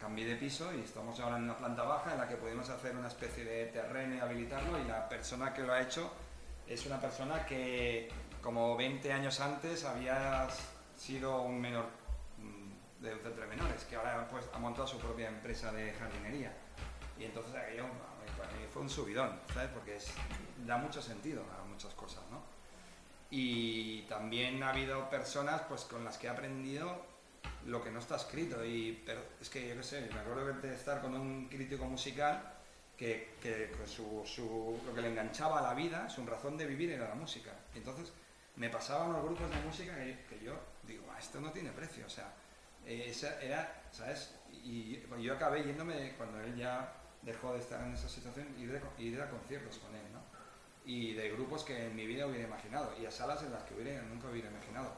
cambié 0.00 0.26
de 0.26 0.36
piso 0.36 0.74
y 0.74 0.80
estamos 0.80 1.18
ahora 1.20 1.36
en 1.36 1.44
una 1.44 1.56
planta 1.56 1.84
baja 1.84 2.12
en 2.12 2.18
la 2.18 2.28
que 2.28 2.36
podemos 2.36 2.68
hacer 2.68 2.96
una 2.96 3.08
especie 3.08 3.44
de 3.44 3.66
terreno 3.66 4.16
y 4.16 4.18
habilitarlo 4.18 4.78
y 4.78 4.84
la 4.84 5.08
persona 5.08 5.54
que 5.54 5.62
lo 5.62 5.72
ha 5.72 5.80
hecho 5.80 6.12
es 6.66 6.84
una 6.86 7.00
persona 7.00 7.46
que 7.46 8.10
como 8.42 8.76
20 8.76 9.12
años 9.12 9.40
antes 9.40 9.84
había 9.84 10.48
sido 10.98 11.42
un 11.42 11.60
menor 11.60 11.86
mm, 12.38 13.02
de 13.02 13.14
de 13.14 13.46
menores, 13.46 13.84
que 13.84 13.96
ahora 13.96 14.26
pues, 14.30 14.44
ha 14.52 14.58
montado 14.58 14.86
su 14.86 14.98
propia 14.98 15.28
empresa 15.28 15.72
de 15.72 15.92
jardinería. 15.92 16.52
Y 17.18 17.24
entonces 17.24 17.54
aquello 17.54 17.84
fue 18.72 18.82
un 18.82 18.90
subidón, 18.90 19.38
¿sabes? 19.52 19.70
Porque 19.70 19.98
da 20.66 20.76
mucho 20.76 21.00
sentido 21.00 21.42
a 21.42 21.64
muchas 21.64 21.94
cosas, 21.94 22.22
¿no? 22.30 22.42
Y 23.30 24.02
también 24.02 24.62
ha 24.62 24.70
habido 24.70 25.08
personas 25.10 25.62
pues, 25.68 25.82
con 25.84 26.04
las 26.04 26.18
que 26.18 26.26
he 26.26 26.30
aprendido 26.30 27.04
lo 27.66 27.82
que 27.82 27.90
no 27.90 27.98
está 27.98 28.16
escrito. 28.16 28.64
Y, 28.64 29.02
pero 29.04 29.22
es 29.40 29.48
que 29.48 29.68
yo 29.68 29.76
qué 29.76 29.82
sé, 29.82 30.08
me 30.12 30.20
acuerdo 30.20 30.52
de 30.52 30.74
estar 30.74 31.00
con 31.00 31.14
un 31.14 31.48
crítico 31.48 31.84
musical 31.86 32.54
que, 32.96 33.34
que 33.42 33.70
su, 33.86 34.22
su, 34.24 34.80
lo 34.86 34.94
que 34.94 35.02
le 35.02 35.08
enganchaba 35.08 35.58
a 35.58 35.62
la 35.62 35.74
vida, 35.74 36.08
su 36.08 36.24
razón 36.26 36.56
de 36.56 36.66
vivir 36.66 36.90
era 36.92 37.08
la 37.08 37.14
música. 37.14 37.52
Y 37.74 37.78
entonces 37.78 38.12
me 38.56 38.70
pasaban 38.70 39.12
los 39.12 39.24
grupos 39.24 39.50
de 39.50 39.56
música 39.60 39.94
que, 39.96 40.40
yo 40.42 40.54
digo, 40.84 41.04
ah, 41.12 41.18
esto 41.18 41.40
no 41.40 41.50
tiene 41.50 41.70
precio, 41.70 42.06
o 42.06 42.10
sea, 42.10 42.32
eh, 42.86 43.06
esa 43.08 43.40
era, 43.40 43.82
¿sabes? 43.90 44.34
Y, 44.52 45.02
yo 45.20 45.34
acabé 45.34 45.64
yéndome, 45.64 46.14
cuando 46.16 46.40
él 46.40 46.56
ya 46.56 46.92
dejó 47.24 47.52
de 47.52 47.60
estar 47.60 47.80
en 47.82 47.94
esa 47.94 48.08
situación, 48.08 48.46
ir 48.58 48.72
de, 48.72 49.02
ir 49.02 49.20
a 49.20 49.28
conciertos 49.28 49.78
con 49.78 49.94
él, 49.94 50.02
¿no? 50.12 50.20
Y 50.84 51.14
de 51.14 51.30
grupos 51.30 51.64
que 51.64 51.86
en 51.86 51.96
mi 51.96 52.06
vida 52.06 52.26
hubiera 52.26 52.46
imaginado, 52.46 52.92
y 53.00 53.06
a 53.06 53.10
salas 53.10 53.42
en 53.42 53.52
las 53.52 53.62
que 53.62 53.74
hubiera, 53.74 54.02
nunca 54.02 54.28
hubiera 54.28 54.50
imaginado. 54.50 54.92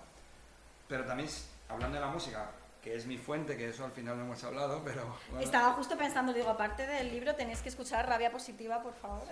Pero 0.88 1.04
también, 1.04 1.28
hablando 1.68 1.96
de 1.96 2.00
la 2.00 2.10
música, 2.10 2.50
que 2.82 2.94
es 2.94 3.06
mi 3.06 3.18
fuente, 3.18 3.56
que 3.56 3.68
eso 3.68 3.84
al 3.84 3.92
final 3.92 4.16
no 4.18 4.24
hemos 4.24 4.42
hablado, 4.44 4.82
pero... 4.84 5.16
Estaba 5.40 5.72
justo 5.74 5.96
pensando, 5.96 6.32
digo, 6.32 6.50
aparte 6.50 6.86
del 6.86 7.10
libro 7.10 7.34
tenéis 7.34 7.60
que 7.60 7.68
escuchar 7.68 8.08
Rabia 8.08 8.30
Positiva, 8.30 8.82
por 8.82 8.94
favor. 8.94 9.26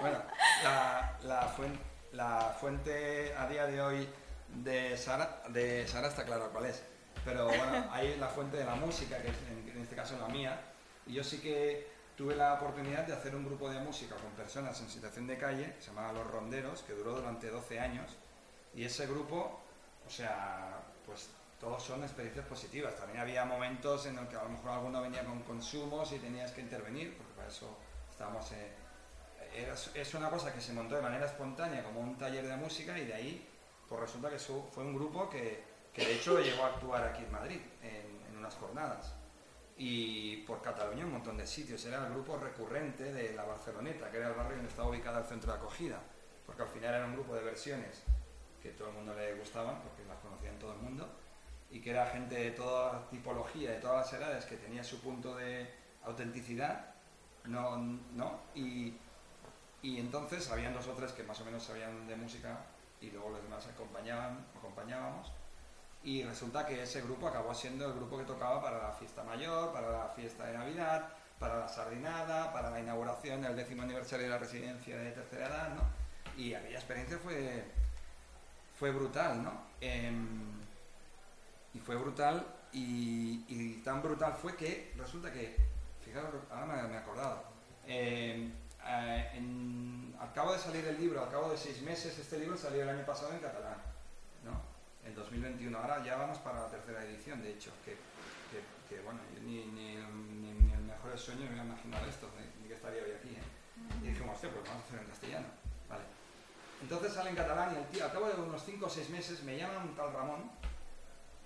bueno, 0.00 0.18
la, 0.62 1.18
la 1.22 1.42
fuente 1.48 1.92
la 2.12 2.54
fuente 2.60 3.34
a 3.36 3.46
día 3.48 3.66
de 3.66 3.80
hoy 3.80 4.08
de 4.62 4.96
Sara, 4.96 5.42
de 5.48 5.86
Sara 5.86 6.08
está 6.08 6.24
claro 6.24 6.50
cuál 6.52 6.66
es, 6.66 6.82
pero 7.24 7.46
bueno, 7.46 7.88
hay 7.90 8.16
la 8.18 8.28
fuente 8.28 8.58
de 8.58 8.64
la 8.64 8.74
música, 8.74 9.16
que 9.18 9.28
es 9.28 9.36
en, 9.74 9.82
este 9.82 9.96
caso 9.96 10.16
la 10.18 10.28
mía, 10.28 10.60
y 11.06 11.14
yo 11.14 11.24
sí 11.24 11.38
que 11.40 11.91
tuve 12.16 12.36
la 12.36 12.54
oportunidad 12.54 13.06
de 13.06 13.14
hacer 13.14 13.34
un 13.34 13.44
grupo 13.44 13.70
de 13.70 13.80
música 13.80 14.16
con 14.16 14.30
personas 14.32 14.80
en 14.80 14.88
situación 14.88 15.26
de 15.26 15.38
calle, 15.38 15.74
que 15.74 15.82
se 15.82 15.88
llamaba 15.88 16.12
Los 16.12 16.26
Ronderos, 16.30 16.82
que 16.82 16.92
duró 16.92 17.14
durante 17.14 17.48
12 17.48 17.80
años, 17.80 18.10
y 18.74 18.84
ese 18.84 19.06
grupo, 19.06 19.60
o 20.06 20.10
sea, 20.10 20.80
pues 21.06 21.28
todos 21.60 21.82
son 21.82 22.02
experiencias 22.02 22.46
positivas. 22.46 22.96
También 22.96 23.20
había 23.20 23.44
momentos 23.44 24.06
en 24.06 24.16
los 24.16 24.28
que 24.28 24.36
a 24.36 24.42
lo 24.42 24.50
mejor 24.50 24.70
alguno 24.70 25.00
venía 25.00 25.24
con 25.24 25.42
consumos 25.42 26.12
y 26.12 26.18
tenías 26.18 26.50
que 26.52 26.60
intervenir, 26.60 27.16
porque 27.16 27.32
para 27.34 27.48
eso 27.48 27.76
estábamos... 28.10 28.50
Eh, 28.52 28.72
es 29.94 30.14
una 30.14 30.30
cosa 30.30 30.52
que 30.54 30.62
se 30.62 30.72
montó 30.72 30.96
de 30.96 31.02
manera 31.02 31.26
espontánea 31.26 31.84
como 31.84 32.00
un 32.00 32.16
taller 32.16 32.48
de 32.48 32.56
música 32.56 32.98
y 32.98 33.04
de 33.04 33.12
ahí 33.12 33.48
pues 33.92 34.00
resulta 34.00 34.30
que 34.30 34.38
fue 34.38 34.84
un 34.84 34.94
grupo 34.94 35.28
que, 35.28 35.62
que, 35.92 36.06
de 36.06 36.14
hecho 36.14 36.40
llegó 36.40 36.64
a 36.64 36.68
actuar 36.68 37.04
aquí 37.04 37.22
en 37.24 37.30
Madrid 37.30 37.60
en, 37.82 38.38
unas 38.38 38.54
jornadas 38.54 39.12
y 39.84 40.36
por 40.46 40.62
Cataluña 40.62 41.04
un 41.04 41.10
montón 41.10 41.36
de 41.36 41.44
sitios. 41.44 41.84
Era 41.84 42.06
el 42.06 42.12
grupo 42.12 42.36
recurrente 42.36 43.12
de 43.12 43.32
la 43.32 43.42
Barceloneta, 43.42 44.12
que 44.12 44.18
era 44.18 44.28
el 44.28 44.34
barrio 44.34 44.54
donde 44.54 44.68
estaba 44.68 44.88
ubicado 44.88 45.18
el 45.18 45.24
centro 45.24 45.50
de 45.50 45.58
acogida, 45.58 45.98
porque 46.46 46.62
al 46.62 46.68
final 46.68 46.94
era 46.94 47.04
un 47.04 47.14
grupo 47.14 47.34
de 47.34 47.42
versiones 47.42 48.04
que 48.62 48.70
todo 48.70 48.90
el 48.90 48.94
mundo 48.94 49.12
le 49.12 49.34
gustaban, 49.34 49.80
porque 49.82 50.04
las 50.04 50.20
conocían 50.20 50.56
todo 50.60 50.74
el 50.74 50.78
mundo, 50.78 51.08
y 51.68 51.80
que 51.80 51.90
era 51.90 52.06
gente 52.06 52.36
de 52.36 52.52
toda 52.52 53.08
tipología, 53.10 53.72
de 53.72 53.80
todas 53.80 54.06
las 54.06 54.22
edades, 54.22 54.44
que 54.44 54.56
tenía 54.56 54.84
su 54.84 55.00
punto 55.00 55.34
de 55.34 55.68
autenticidad, 56.04 56.94
no, 57.46 57.76
no, 57.76 58.38
y, 58.54 58.94
y 59.82 59.98
entonces 59.98 60.48
habían 60.52 60.74
dos 60.74 60.86
o 60.86 60.92
tres 60.92 61.10
que 61.10 61.24
más 61.24 61.40
o 61.40 61.44
menos 61.44 61.60
sabían 61.60 62.06
de 62.06 62.14
música 62.14 62.66
y 63.00 63.10
luego 63.10 63.30
los 63.30 63.42
demás 63.42 63.66
acompañaban, 63.66 64.46
acompañábamos. 64.56 65.32
Y 66.04 66.24
resulta 66.24 66.66
que 66.66 66.82
ese 66.82 67.00
grupo 67.02 67.28
acabó 67.28 67.54
siendo 67.54 67.86
el 67.86 67.92
grupo 67.92 68.18
que 68.18 68.24
tocaba 68.24 68.60
para 68.60 68.82
la 68.82 68.92
fiesta 68.92 69.22
mayor, 69.22 69.72
para 69.72 69.90
la 69.90 70.08
fiesta 70.08 70.46
de 70.46 70.58
Navidad, 70.58 71.08
para 71.38 71.58
la 71.58 71.68
sardinada, 71.68 72.52
para 72.52 72.70
la 72.70 72.80
inauguración 72.80 73.42
del 73.42 73.56
décimo 73.56 73.82
aniversario 73.82 74.26
de 74.26 74.30
la 74.30 74.38
residencia 74.38 74.96
de 74.96 75.12
tercera 75.12 75.48
edad, 75.48 75.74
¿no? 75.74 75.82
Y 76.36 76.54
aquella 76.54 76.78
experiencia 76.78 77.18
fue, 77.18 77.64
fue 78.78 78.90
brutal, 78.90 79.42
¿no? 79.42 79.52
Em, 79.80 80.60
y 81.74 81.78
fue 81.78 81.96
brutal 81.96 82.46
y, 82.72 83.80
tan 83.84 84.02
brutal 84.02 84.34
fue 84.34 84.56
que 84.56 84.92
resulta 84.96 85.32
que, 85.32 85.56
fijaros, 86.04 86.34
ahora 86.50 86.86
me, 86.86 86.94
he 86.94 86.96
acordado, 86.96 87.44
em, 87.86 88.52
eh, 88.86 90.14
al 90.18 90.32
cabo 90.32 90.52
de 90.52 90.58
salir 90.58 90.86
el 90.86 90.98
libro, 90.98 91.22
al 91.22 91.30
cabo 91.30 91.50
de 91.50 91.56
seis 91.56 91.82
meses, 91.82 92.18
este 92.18 92.38
libro 92.38 92.56
salió 92.56 92.82
el 92.82 92.88
año 92.88 93.04
pasado 93.04 93.32
en 93.32 93.40
catalán, 93.40 93.76
¿no? 94.44 94.71
En 95.04 95.14
2021. 95.14 95.76
Ahora 95.76 96.02
ya 96.04 96.16
vamos 96.16 96.38
para 96.38 96.60
la 96.60 96.68
tercera 96.68 97.04
edición, 97.04 97.42
de 97.42 97.52
hecho, 97.52 97.72
que, 97.84 97.96
que, 98.88 99.00
bueno, 99.02 99.20
ni, 99.42 99.64
ni, 99.66 99.96
ni, 99.96 100.52
ni, 100.52 100.72
el 100.72 100.82
mejor 100.82 101.18
sueño 101.18 101.42
me 101.42 101.48
había 101.50 101.64
imaginado 101.64 102.06
esto, 102.06 102.28
ni, 102.60 102.68
que 102.68 102.74
estaría 102.74 103.02
hoy 103.02 103.10
aquí, 103.12 103.28
¿eh? 103.30 104.00
Y 104.02 104.08
dijimos, 104.08 104.34
hostia, 104.34 104.50
pues 104.50 104.64
vamos 104.68 104.82
a 104.82 104.86
hacer 104.86 105.00
en 105.00 105.06
castellano, 105.06 105.46
¿vale? 105.88 106.04
Entonces 106.82 107.12
sale 107.12 107.30
en 107.30 107.36
catalán 107.36 107.74
y 107.74 107.78
el 107.78 107.86
tío, 107.86 108.04
al 108.04 108.12
cabo 108.12 108.28
de 108.28 108.40
unos 108.40 108.62
cinco 108.64 108.86
o 108.86 108.90
seis 108.90 109.08
meses, 109.10 109.42
me 109.42 109.56
llama 109.56 109.78
un 109.78 109.94
tal 109.96 110.12
Ramón 110.12 110.50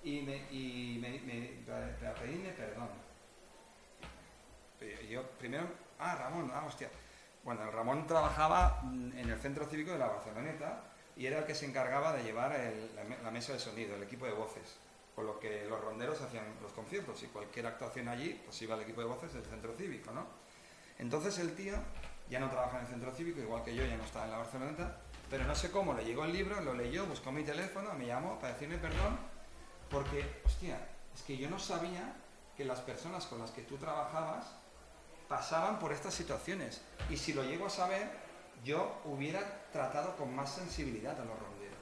y 0.03 0.23
me, 0.23 0.37
y 0.51 0.99
me, 1.01 1.21
me, 1.21 1.65
para 1.67 2.15
pedirme 2.15 2.51
perdón. 2.51 2.89
Y 4.81 5.09
yo 5.09 5.23
primero, 5.39 5.67
ah, 5.99 6.15
Ramón, 6.17 6.51
ah, 6.53 6.65
hostia 6.67 6.91
bueno, 7.47 7.71
Ramón 7.71 8.09
trabajaba 8.09 8.81
en 8.83 9.31
el 9.31 9.39
centro 9.39 9.67
cívico 9.67 9.93
de 9.93 9.99
la 9.99 10.09
Barceloneta 10.09 10.83
y 11.17 11.27
era 11.27 11.39
el 11.39 11.45
que 11.45 11.55
se 11.55 11.67
encargaba 11.67 12.13
de 12.13 12.23
llevar 12.23 12.55
la, 13.23 13.31
mesa 13.31 13.55
de 13.55 13.59
sonido, 13.59 13.97
el 13.97 14.03
equipo 14.03 14.27
de 14.27 14.33
voces, 14.33 14.77
con 15.15 15.27
lo 15.27 15.41
que 15.41 15.65
los 15.65 15.81
ronderos 15.81 16.21
hacían 16.21 16.45
los 16.61 16.73
conciertos 16.73 17.23
y 17.23 17.27
cualquier 17.29 17.67
actuación 17.67 18.09
allí, 18.09 18.41
pues 18.45 18.61
iba 18.63 18.75
el 18.75 18.83
equipo 18.83 19.01
de 19.01 19.07
voces 19.07 19.33
del 19.33 19.45
centro 19.45 19.75
cívico, 19.77 20.13
¿no? 20.13 20.27
Entonces 20.99 21.39
el 21.39 21.55
tío 21.55 21.75
ya 22.29 22.39
no 22.39 22.51
trabaja 22.51 22.79
en 22.79 22.85
el 22.85 22.91
centro 22.91 23.13
cívico, 23.13 23.41
igual 23.41 23.65
que 23.65 23.75
yo, 23.75 23.85
ya 23.87 23.97
no 23.97 24.05
estaba 24.05 24.27
en 24.27 24.31
la 24.33 24.39
Barceloneta, 24.39 25.01
pero 25.31 25.45
no 25.45 25.55
sé 25.55 25.71
cómo, 25.71 25.95
le 25.95 26.05
llegó 26.05 26.25
el 26.25 26.33
libro, 26.33 26.61
lo 26.61 26.75
leyó, 26.75 27.07
buscó 27.07 27.33
mi 27.33 27.43
teléfono, 27.43 27.95
me 27.95 28.07
llamó 28.07 28.39
para 28.39 28.53
decirme 28.53 28.77
perdón, 28.77 29.19
porque, 29.91 30.43
hostia, 30.45 30.79
es 31.15 31.23
que 31.23 31.37
yo 31.37 31.49
no 31.49 31.59
sabía 31.59 32.15
que 32.57 32.65
las 32.65 32.81
personas 32.81 33.27
con 33.27 33.39
las 33.39 33.51
que 33.51 33.63
tú 33.63 33.77
trabajabas 33.77 34.47
pasaban 35.29 35.79
por 35.79 35.93
estas 35.93 36.15
situaciones. 36.15 36.81
Y 37.11 37.17
si 37.17 37.33
lo 37.33 37.45
llego 37.45 37.67
a 37.67 37.71
saber, 37.71 38.26
yo 38.65 39.01
hubiera 39.05 39.69
tratado 39.73 40.17
con 40.17 40.35
más 40.35 40.55
sensibilidad 40.55 41.19
a 41.21 41.25
los 41.25 41.39
ronderos. 41.39 41.77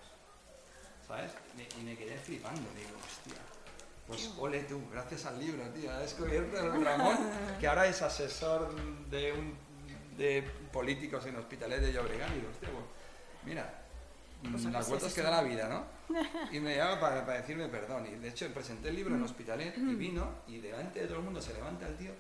¿Sabes? 1.07 1.33
y 1.79 1.85
me 1.85 1.97
quedé 1.97 2.17
flipando. 2.17 2.63
Digo, 2.75 2.97
hostia, 3.05 3.41
pues 4.07 4.31
ole 4.39 4.61
tú, 4.65 4.81
gracias 4.91 5.27
al 5.27 5.39
libro, 5.39 5.63
tío. 5.71 5.91
Ha 5.91 5.99
descubierto 5.99 6.59
el 6.59 6.85
Ramón, 6.85 7.19
que 7.61 7.67
ahora 7.67 7.87
es 7.87 8.01
asesor 8.03 8.75
de, 9.11 9.33
un, 9.33 9.55
de 10.17 10.43
políticos 10.73 11.27
en 11.27 11.37
hospitales 11.37 11.83
de 11.83 11.93
Llobregat. 11.93 12.31
Y 12.31 12.35
digo, 12.35 12.49
hostia, 12.51 12.71
pues, 12.71 12.85
mira, 13.45 13.83
pues 14.51 14.65
las 14.65 14.89
vueltas 14.89 15.13
que 15.13 15.23
da 15.23 15.31
la 15.31 15.43
vida, 15.43 15.69
¿no? 15.69 15.95
Y 16.53 16.61
me 16.61 16.77
llama 16.77 17.01
para, 17.01 17.23
decirme 17.23 17.69
perdón. 17.69 18.07
Y 18.07 18.17
de 18.17 18.29
hecho 18.29 18.53
presenté 18.53 18.89
el 18.89 18.97
libro 18.97 19.15
en 19.15 19.23
Hospitalet 19.23 19.77
y 19.77 19.95
vino 19.95 20.43
y 20.47 20.59
delante 20.61 21.01
de 21.01 21.07
todo 21.07 21.19
el 21.19 21.25
mundo 21.25 21.41
se 21.41 21.55
levanta 21.55 21.87
el 21.87 21.97
tío 21.97 22.13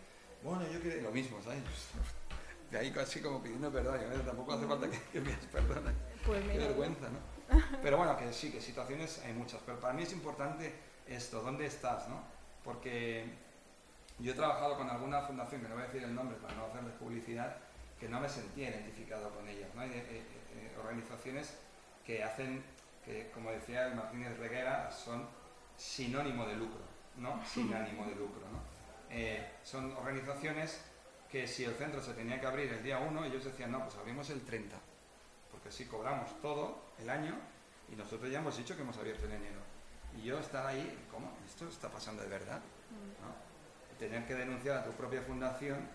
bueno, 0.45 0.63
yo 0.71 0.79
quiero 0.79 1.01
lo 1.01 1.11
mismo, 1.11 1.43
¿sabes? 1.43 1.63
De 2.75 2.81
ahí 2.81 2.91
casi 2.91 3.20
como 3.20 3.41
pidiendo 3.41 3.70
perdón, 3.70 4.01
y 4.03 4.27
tampoco 4.27 4.55
hace 4.55 4.66
falta 4.66 4.89
que, 4.91 5.20
me 5.20 5.31
pidas 5.31 5.64
perdón. 5.64 5.95
Pues 6.27 6.43
Qué 6.43 6.59
vergüenza, 6.59 7.07
¿no? 7.09 7.61
Pero 7.83 7.99
bueno, 7.99 8.16
que 8.16 8.33
sí, 8.33 8.51
que 8.51 8.61
situaciones 8.61 9.22
hay 9.25 9.33
muchas, 9.33 9.61
pero 9.64 9.79
para 9.79 9.93
mí 9.93 10.03
es 10.03 10.12
importante 10.12 10.75
esto, 11.07 11.41
¿dónde 11.41 11.66
estás, 11.66 12.09
no? 12.09 12.20
Porque 12.64 13.27
yo 14.18 14.33
he 14.33 14.35
trabajado 14.35 14.77
con 14.77 14.91
alguna 14.91 15.22
fundación, 15.22 15.61
que 15.61 15.68
no 15.68 15.75
voy 15.75 15.85
a 15.85 15.87
decir 15.87 16.03
el 16.03 16.16
nombre 16.16 16.37
para 16.39 16.53
no 16.57 16.64
hacerles 16.64 16.95
publicidad, 16.95 17.59
que 18.01 18.09
no 18.09 18.18
me 18.18 18.29
sentía 18.29 18.70
identificado 18.70 19.31
con 19.31 19.47
ellas, 19.47 19.68
¿no? 19.77 19.83
Hay 19.83 19.91
eh, 19.91 20.05
eh, 20.11 20.22
eh, 20.57 20.77
organizaciones 20.81 21.55
que 22.05 22.25
hacen, 22.25 22.64
que 23.05 23.31
como 23.33 23.53
decía 23.53 23.87
el 23.87 23.95
Martínez 23.95 24.37
Reguera, 24.39 24.91
son 24.91 25.29
sinónimo 25.77 26.45
de 26.45 26.57
lucro, 26.57 26.81
¿no? 27.18 27.41
Sin 27.47 27.72
ánimo 27.72 28.05
de 28.07 28.16
lucro, 28.16 28.43
¿no? 28.51 28.75
Eh, 29.11 29.49
son 29.62 29.93
organizaciones 29.93 30.81
que 31.35 31.49
si 31.49 31.64
el 31.64 31.74
centro 31.74 32.01
se 32.01 32.14
tenía 32.14 32.41
que 32.41 32.47
abrir 32.47 32.72
el 32.72 32.80
día 32.80 33.01
1, 33.01 33.24
ellos 33.24 33.45
decían, 33.45 33.72
no, 33.72 33.82
pues 33.82 33.97
abrimos 33.97 34.30
el 34.30 34.43
30, 34.43 34.76
porque 35.51 35.72
si 35.72 35.85
cobramos 35.87 36.41
todo 36.41 36.93
el 37.01 37.11
año 37.11 37.35
Y 37.91 37.97
nosotros 37.97 38.30
ya 38.30 38.39
hemos 38.39 38.57
dicho 38.57 38.76
que 38.76 38.82
hemos 38.82 38.97
abierto 38.97 39.26
en 39.26 39.32
enero. 39.32 39.59
Y 40.16 40.22
yo 40.22 40.39
estar 40.39 40.64
ahí, 40.64 41.07
¿cómo? 41.11 41.37
¿Esto 41.45 41.68
está 41.68 41.91
pasando 41.91 42.22
de 42.22 42.28
verdad? 42.28 42.61
¿No? 43.20 43.99
Tener 43.99 44.24
que 44.28 44.35
denunciar 44.35 44.78
a 44.78 44.85
tu 44.85 44.93
propia 44.93 45.22
fundación, 45.22 45.89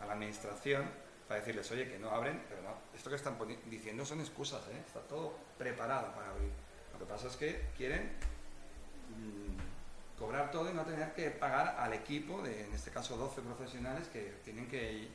a 0.00 0.06
la 0.06 0.12
administración, 0.12 0.88
para 1.26 1.40
decirles, 1.40 1.68
oye, 1.72 1.88
que 1.90 1.98
no 1.98 2.10
abren, 2.10 2.40
pero 2.48 2.62
no, 2.62 2.76
esto 2.94 3.10
que 3.10 3.16
están 3.16 3.36
diciendo 3.68 4.06
son 4.06 4.20
excusas, 4.20 4.62
¿eh? 4.68 4.80
está 4.86 5.00
todo 5.00 5.36
preparado 5.58 6.14
para 6.14 6.30
abrir. 6.30 6.52
Lo 6.92 7.00
que 7.00 7.04
pasa 7.04 7.26
es 7.26 7.36
que 7.36 7.66
quieren 7.76 8.12
mm, 9.10 9.73
cobrar 10.18 10.50
todo 10.50 10.70
y 10.70 10.74
no 10.74 10.84
tener 10.84 11.12
que 11.14 11.30
pagar 11.30 11.76
al 11.78 11.92
equipo 11.92 12.42
de, 12.42 12.64
en 12.64 12.72
este 12.72 12.90
caso, 12.90 13.16
12 13.16 13.42
profesionales 13.42 14.08
que 14.08 14.34
tienen 14.44 14.68
que 14.68 15.08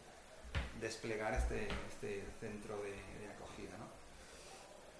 desplegar 0.79 1.33
este, 1.33 1.67
este 1.87 2.25
centro 2.39 2.81
de, 2.81 2.93
acogida. 3.29 3.77
¿no? 3.77 3.87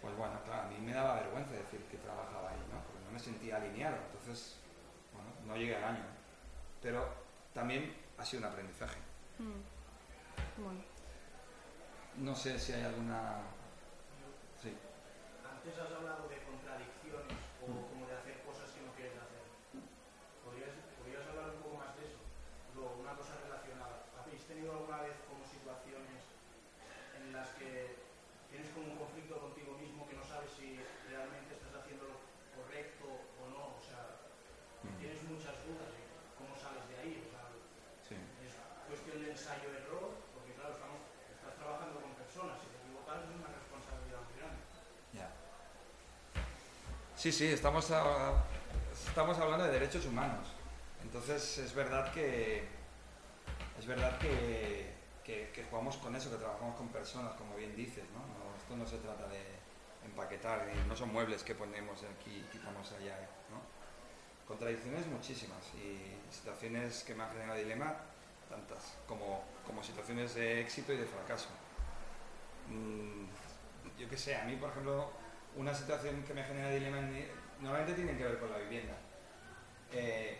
Pues 0.02 0.16
bueno, 0.16 0.40
claro, 0.46 0.64
a 0.64 0.68
mí 0.68 0.78
me 0.80 0.94
daba 0.94 1.16
vergüenza 1.16 1.52
decir 1.54 1.82
que 1.92 1.98
trabajaba 1.98 2.52
ahí, 2.52 2.60
¿no? 2.72 2.82
porque 2.84 3.06
no 3.06 3.12
me 3.12 3.20
sentía 3.20 3.58
alineado, 3.58 3.98
entonces, 4.08 4.56
bueno, 5.14 5.30
no 5.46 5.56
llegué 5.58 5.76
al 5.76 5.84
año. 5.84 6.06
Pero 6.82 7.08
también 7.54 7.94
ha 8.18 8.26
sido 8.26 8.44
un 8.44 8.54
aprendizaje. 8.54 9.00
Mm. 9.40 10.64
Bueno. 10.64 11.00
No 12.20 12.36
sé 12.36 12.60
si 12.60 12.74
hay 12.74 12.84
alguna... 12.84 13.40
Sí. 14.60 14.76
Antes 15.40 15.72
has 15.80 15.88
hablado 15.88 16.28
de 16.28 16.44
contradicciones 16.44 17.40
o 17.64 17.72
mm. 17.72 17.80
como 17.96 18.04
de 18.12 18.16
hacer 18.20 18.44
cosas 18.44 18.68
que 18.76 18.84
no 18.84 18.92
quieres 18.92 19.16
hacer. 19.16 19.40
¿Podrías, 20.44 20.76
¿Podrías 21.00 21.24
hablar 21.32 21.56
un 21.56 21.64
poco 21.64 21.80
más 21.80 21.96
de 21.96 22.12
eso? 22.12 22.20
Luego, 22.76 23.00
una 23.00 23.16
cosa 23.16 23.40
relacionada. 23.40 24.04
¿Habéis 24.20 24.44
tenido 24.52 24.76
alguna 24.76 25.00
vez 25.08 25.16
como 25.32 25.48
situaciones 25.48 26.28
en 27.16 27.32
las 27.32 27.56
que 27.56 28.04
tienes 28.52 28.68
como 28.76 28.92
un 28.92 29.00
conflicto 29.00 29.40
contigo 29.40 29.80
mismo 29.80 30.04
que 30.04 30.20
no 30.20 30.26
sabes 30.28 30.52
si 30.52 30.76
realmente 31.08 31.56
estás 31.56 31.72
haciendo 31.72 32.04
lo 32.04 32.20
correcto 32.52 33.08
o 33.08 33.44
no? 33.48 33.80
O 33.80 33.84
sea, 33.84 34.28
mm. 34.84 35.00
tienes 35.00 35.24
muchas 35.24 35.56
dudas 35.64 35.88
de 35.88 36.04
cómo 36.36 36.52
sales 36.60 36.84
de 36.92 36.96
ahí. 37.00 37.16
O 37.24 37.32
sea, 37.32 37.48
sí. 38.04 38.20
Es 38.44 38.60
cuestión 38.92 39.24
de 39.24 39.32
ensayo-error, 39.32 40.20
porque 40.36 40.52
claro, 40.52 40.76
estamos, 40.76 41.00
estás 41.32 41.56
trabajando 41.56 42.04
con 42.04 42.10
Sí, 47.20 47.34
sí, 47.34 47.48
estamos, 47.48 47.92
estamos 49.06 49.38
hablando 49.40 49.66
de 49.66 49.74
derechos 49.74 50.06
humanos. 50.06 50.48
Entonces 51.04 51.58
es 51.58 51.76
verdad 51.76 52.14
que 52.14 52.64
es 53.78 53.86
verdad 53.86 54.18
que, 54.20 54.96
jugamos 55.70 55.98
con 55.98 56.16
eso, 56.16 56.32
que 56.32 56.38
trabajamos 56.38 56.78
con 56.78 56.88
personas, 56.88 57.34
como 57.34 57.58
bien 57.58 57.76
dices, 57.76 58.06
¿no? 58.14 58.24
esto 58.58 58.78
no 58.78 58.88
se 58.88 59.00
trata 59.00 59.28
de 59.28 59.44
empaquetar, 60.06 60.66
no 60.88 60.96
son 60.96 61.12
muebles 61.12 61.44
que 61.44 61.56
ponemos 61.56 62.00
aquí 62.04 62.38
y 62.38 62.58
quitamos 62.58 62.90
allá, 62.94 63.20
¿no? 63.52 63.60
Contradicciones 64.48 65.06
muchísimas 65.08 65.60
y 65.76 66.16
situaciones 66.34 67.04
que 67.04 67.16
me 67.16 67.24
han 67.24 67.32
generado 67.32 67.60
dilema, 67.60 67.96
tantas, 68.50 68.96
como, 69.06 69.44
como 69.68 69.84
situaciones 69.84 70.36
de 70.36 70.62
éxito 70.62 70.94
y 70.94 70.98
de 70.98 71.06
fracaso. 71.06 71.50
Mm, 72.70 73.26
yo 74.00 74.10
qué 74.10 74.18
sé, 74.18 74.38
a 74.38 74.46
mí, 74.46 74.56
por 74.56 74.70
ejemplo, 74.70 75.12
una 75.56 75.74
situación 75.74 76.24
que 76.24 76.34
me 76.34 76.44
genera 76.44 76.70
dilema 76.70 77.02
normalmente 77.60 77.94
tiene 77.94 78.18
que 78.18 78.24
ver 78.24 78.40
con 78.40 78.52
la 78.52 78.58
vivienda. 78.58 78.94
Eh, 79.92 80.38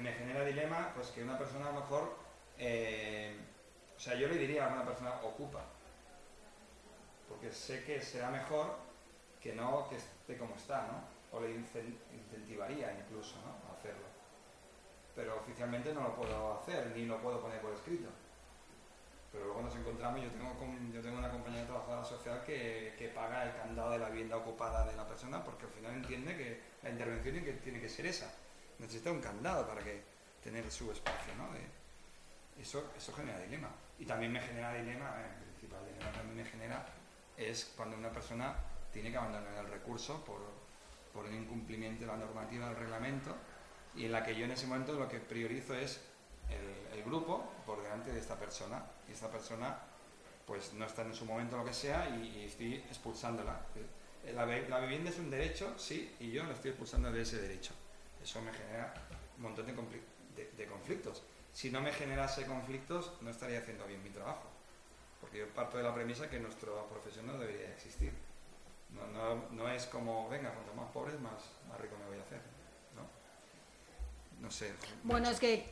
me 0.00 0.12
genera 0.12 0.44
dilema 0.44 0.92
pues 0.94 1.08
que 1.08 1.22
una 1.22 1.38
persona 1.38 1.68
a 1.68 1.72
lo 1.72 1.80
mejor, 1.80 2.16
eh, 2.58 3.36
o 3.96 4.00
sea, 4.00 4.14
yo 4.14 4.28
le 4.28 4.36
diría 4.36 4.66
a 4.66 4.74
una 4.74 4.84
persona 4.84 5.12
ocupa, 5.22 5.64
porque 7.28 7.50
sé 7.50 7.84
que 7.84 8.00
será 8.02 8.30
mejor 8.30 8.76
que 9.40 9.54
no 9.54 9.88
que 9.88 9.96
esté 9.96 10.36
como 10.36 10.56
está, 10.56 10.86
¿no? 10.88 11.36
O 11.36 11.40
le 11.40 11.54
incentivaría 11.54 12.98
incluso 12.98 13.36
¿no? 13.36 13.70
a 13.70 13.78
hacerlo. 13.78 14.06
Pero 15.14 15.36
oficialmente 15.36 15.92
no 15.92 16.02
lo 16.02 16.16
puedo 16.16 16.58
hacer, 16.58 16.92
ni 16.94 17.06
lo 17.06 17.20
puedo 17.20 17.40
poner 17.40 17.60
por 17.60 17.72
escrito 17.72 18.08
pero 19.32 19.44
luego 19.44 19.62
nos 19.62 19.74
encontramos, 19.76 20.22
yo 20.22 20.30
tengo, 20.30 20.54
yo 20.92 21.00
tengo 21.00 21.18
una 21.18 21.30
compañía 21.30 21.60
de 21.60 21.66
trabajadora 21.66 22.04
social 22.04 22.42
que, 22.44 22.94
que, 22.98 23.08
paga 23.08 23.44
el 23.44 23.54
candado 23.54 23.90
de 23.90 23.98
la 23.98 24.08
vivienda 24.08 24.36
ocupada 24.36 24.86
de 24.86 24.96
la 24.96 25.06
persona 25.06 25.44
porque 25.44 25.66
al 25.66 25.72
final 25.72 25.92
entiende 25.92 26.36
que 26.36 26.60
la 26.82 26.90
intervención 26.90 27.44
que, 27.44 27.52
tiene 27.54 27.80
que 27.80 27.88
ser 27.88 28.06
esa. 28.06 28.32
Necesita 28.78 29.10
un 29.10 29.20
candado 29.20 29.66
para 29.66 29.82
que 29.82 30.02
tener 30.42 30.70
su 30.70 30.90
espacio, 30.90 31.34
¿no? 31.36 31.48
eso, 32.60 32.92
eso 32.96 33.12
genera 33.12 33.40
dilema. 33.40 33.68
Y 33.98 34.04
también 34.04 34.32
me 34.32 34.40
genera 34.40 34.72
dilema, 34.74 35.14
eh, 35.18 35.26
el 35.38 35.44
principal 35.50 35.84
dilema 35.86 36.12
también 36.12 36.36
me 36.36 36.44
genera 36.44 36.86
es 37.36 37.72
cuando 37.76 37.96
una 37.96 38.10
persona 38.10 38.54
tiene 38.92 39.10
que 39.10 39.16
abandonar 39.16 39.64
el 39.64 39.70
recurso 39.70 40.24
por, 40.24 40.40
por 41.12 41.24
un 41.26 41.34
incumplimiento 41.34 42.00
de 42.00 42.06
la 42.06 42.16
normativa 42.16 42.68
del 42.68 42.76
reglamento 42.76 43.34
y 43.94 44.04
en 44.06 44.12
la 44.12 44.24
que 44.24 44.34
yo 44.34 44.44
en 44.44 44.50
ese 44.50 44.66
momento 44.66 44.92
lo 44.92 45.08
que 45.08 45.18
priorizo 45.18 45.74
es 45.74 46.00
el, 46.50 47.02
grupo 47.04 47.42
por 47.64 47.82
delante 47.82 48.12
de 48.12 48.18
esta 48.18 48.36
persona 48.36 48.84
y 49.08 49.12
esta 49.12 49.30
persona 49.30 49.78
pues 50.46 50.72
no 50.72 50.86
está 50.86 51.02
en 51.02 51.14
su 51.14 51.26
momento 51.26 51.58
lo 51.58 51.64
que 51.64 51.74
sea 51.74 52.08
y, 52.08 52.44
estoy 52.44 52.76
expulsándola. 52.76 53.60
Eh, 54.24 54.32
la, 54.32 54.80
vivienda 54.80 55.10
es 55.10 55.18
un 55.18 55.30
derecho, 55.30 55.74
sí, 55.78 56.16
y 56.20 56.30
yo 56.30 56.42
la 56.44 56.54
estoy 56.54 56.70
expulsando 56.70 57.12
de 57.12 57.20
ese 57.20 57.40
derecho. 57.40 57.72
Eso 58.22 58.40
me 58.40 58.52
genera 58.52 58.94
un 59.36 59.42
montón 59.42 59.66
de, 59.66 59.74
conflictos. 60.66 61.22
Si 61.52 61.70
no 61.70 61.82
me 61.82 61.92
generase 61.92 62.46
conflictos, 62.46 63.12
no 63.20 63.30
estaría 63.30 63.58
haciendo 63.58 63.86
bien 63.86 64.02
mi 64.02 64.10
trabajo. 64.10 64.48
Porque 65.20 65.38
yo 65.38 65.48
parto 65.48 65.76
de 65.76 65.82
la 65.82 65.94
premisa 65.94 66.30
que 66.30 66.40
nuestra 66.40 66.70
profesión 66.90 67.26
no 67.26 67.36
debería 67.38 67.70
existir. 67.70 68.12
No, 68.90 69.06
no, 69.08 69.44
no 69.50 69.68
es 69.68 69.84
como, 69.86 70.30
venga, 70.30 70.50
cuanto 70.50 70.72
más 70.72 70.90
pobres, 70.92 71.20
más, 71.20 71.44
más 71.68 71.78
rico 71.78 71.94
me 71.98 72.06
voy 72.06 72.18
a 72.18 72.22
hacer 72.22 72.40
no 74.40 74.50
sé. 74.50 74.72
Bueno, 75.02 75.30
es 75.30 75.40
que 75.40 75.68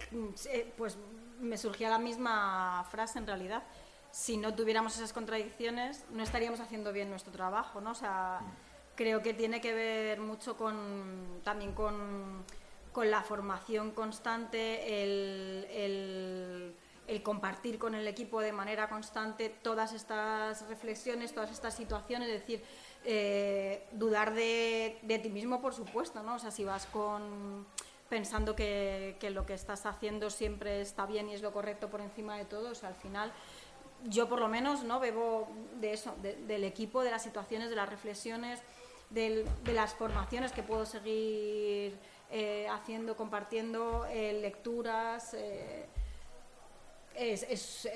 eh, 0.50 0.72
pues 0.76 0.96
me 1.40 1.58
surgía 1.58 1.90
la 1.90 1.98
misma 1.98 2.84
frase 2.90 3.18
en 3.18 3.26
realidad. 3.26 3.62
Si 4.10 4.36
no 4.36 4.54
tuviéramos 4.54 4.96
esas 4.96 5.12
contradicciones, 5.12 6.04
no 6.10 6.22
estaríamos 6.22 6.60
haciendo 6.60 6.92
bien 6.92 7.10
nuestro 7.10 7.32
trabajo, 7.32 7.80
¿no? 7.80 7.90
O 7.90 7.94
sea, 7.94 8.40
creo 8.94 9.22
que 9.22 9.34
tiene 9.34 9.60
que 9.60 9.74
ver 9.74 10.20
mucho 10.20 10.56
con 10.56 11.40
también 11.44 11.72
con, 11.72 12.44
con 12.92 13.10
la 13.10 13.22
formación 13.22 13.90
constante, 13.92 15.02
el, 15.02 16.74
el, 17.06 17.22
compartir 17.22 17.78
con 17.78 17.94
el 17.94 18.06
equipo 18.08 18.40
de 18.40 18.52
manera 18.52 18.88
constante 18.88 19.48
todas 19.48 19.92
estas 19.92 20.66
reflexiones, 20.68 21.32
todas 21.32 21.50
estas 21.50 21.74
situaciones, 21.74 22.28
es 22.28 22.40
decir, 22.40 22.62
eh, 23.04 23.86
dudar 23.92 24.34
de, 24.34 24.98
de 25.02 25.18
ti 25.18 25.28
mismo, 25.28 25.60
por 25.60 25.74
supuesto, 25.74 26.22
¿no? 26.22 26.36
O 26.36 26.38
sea, 26.38 26.50
si 26.50 26.64
vas 26.64 26.86
con 26.86 27.66
pensando 28.08 28.54
que, 28.54 29.16
lo 29.32 29.46
que 29.46 29.54
estás 29.54 29.86
haciendo 29.86 30.30
siempre 30.30 30.80
está 30.80 31.06
bien 31.06 31.28
y 31.28 31.34
es 31.34 31.42
lo 31.42 31.52
correcto 31.52 31.88
por 31.88 32.00
encima 32.00 32.36
de 32.36 32.44
todo. 32.44 32.72
al 32.82 32.94
final, 32.94 33.32
yo 34.04 34.28
por 34.28 34.40
lo 34.40 34.48
menos 34.48 34.84
no 34.84 35.00
bebo 35.00 35.48
de 35.80 35.92
eso, 35.92 36.14
del 36.22 36.64
equipo, 36.64 37.02
de 37.02 37.10
las 37.10 37.22
situaciones, 37.22 37.70
de 37.70 37.76
las 37.76 37.88
reflexiones, 37.88 38.60
de 39.10 39.46
las 39.72 39.94
formaciones 39.94 40.52
que 40.52 40.62
puedo 40.62 40.84
seguir 40.86 41.98
eh, 42.30 42.66
haciendo, 42.68 43.16
compartiendo, 43.16 44.06
eh, 44.06 44.38
lecturas. 44.40 45.34
Eh, 45.34 45.86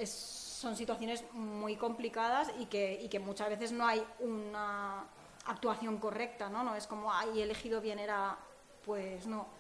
son 0.07 0.77
situaciones 0.77 1.25
muy 1.33 1.77
complicadas 1.77 2.53
y 2.59 2.67
que, 2.67 3.01
y 3.03 3.09
que 3.09 3.19
muchas 3.19 3.49
veces 3.49 3.73
no 3.73 3.87
hay 3.87 4.03
una 4.19 5.05
actuación 5.47 5.99
correcta, 5.99 6.49
¿no? 6.49 6.63
No 6.63 6.75
es 6.75 6.87
como, 6.87 7.13
ay, 7.13 7.41
he 7.41 7.43
elegido 7.43 7.81
bien, 7.81 7.99
era, 7.99 8.39
pues 8.85 9.27
no 9.27 9.60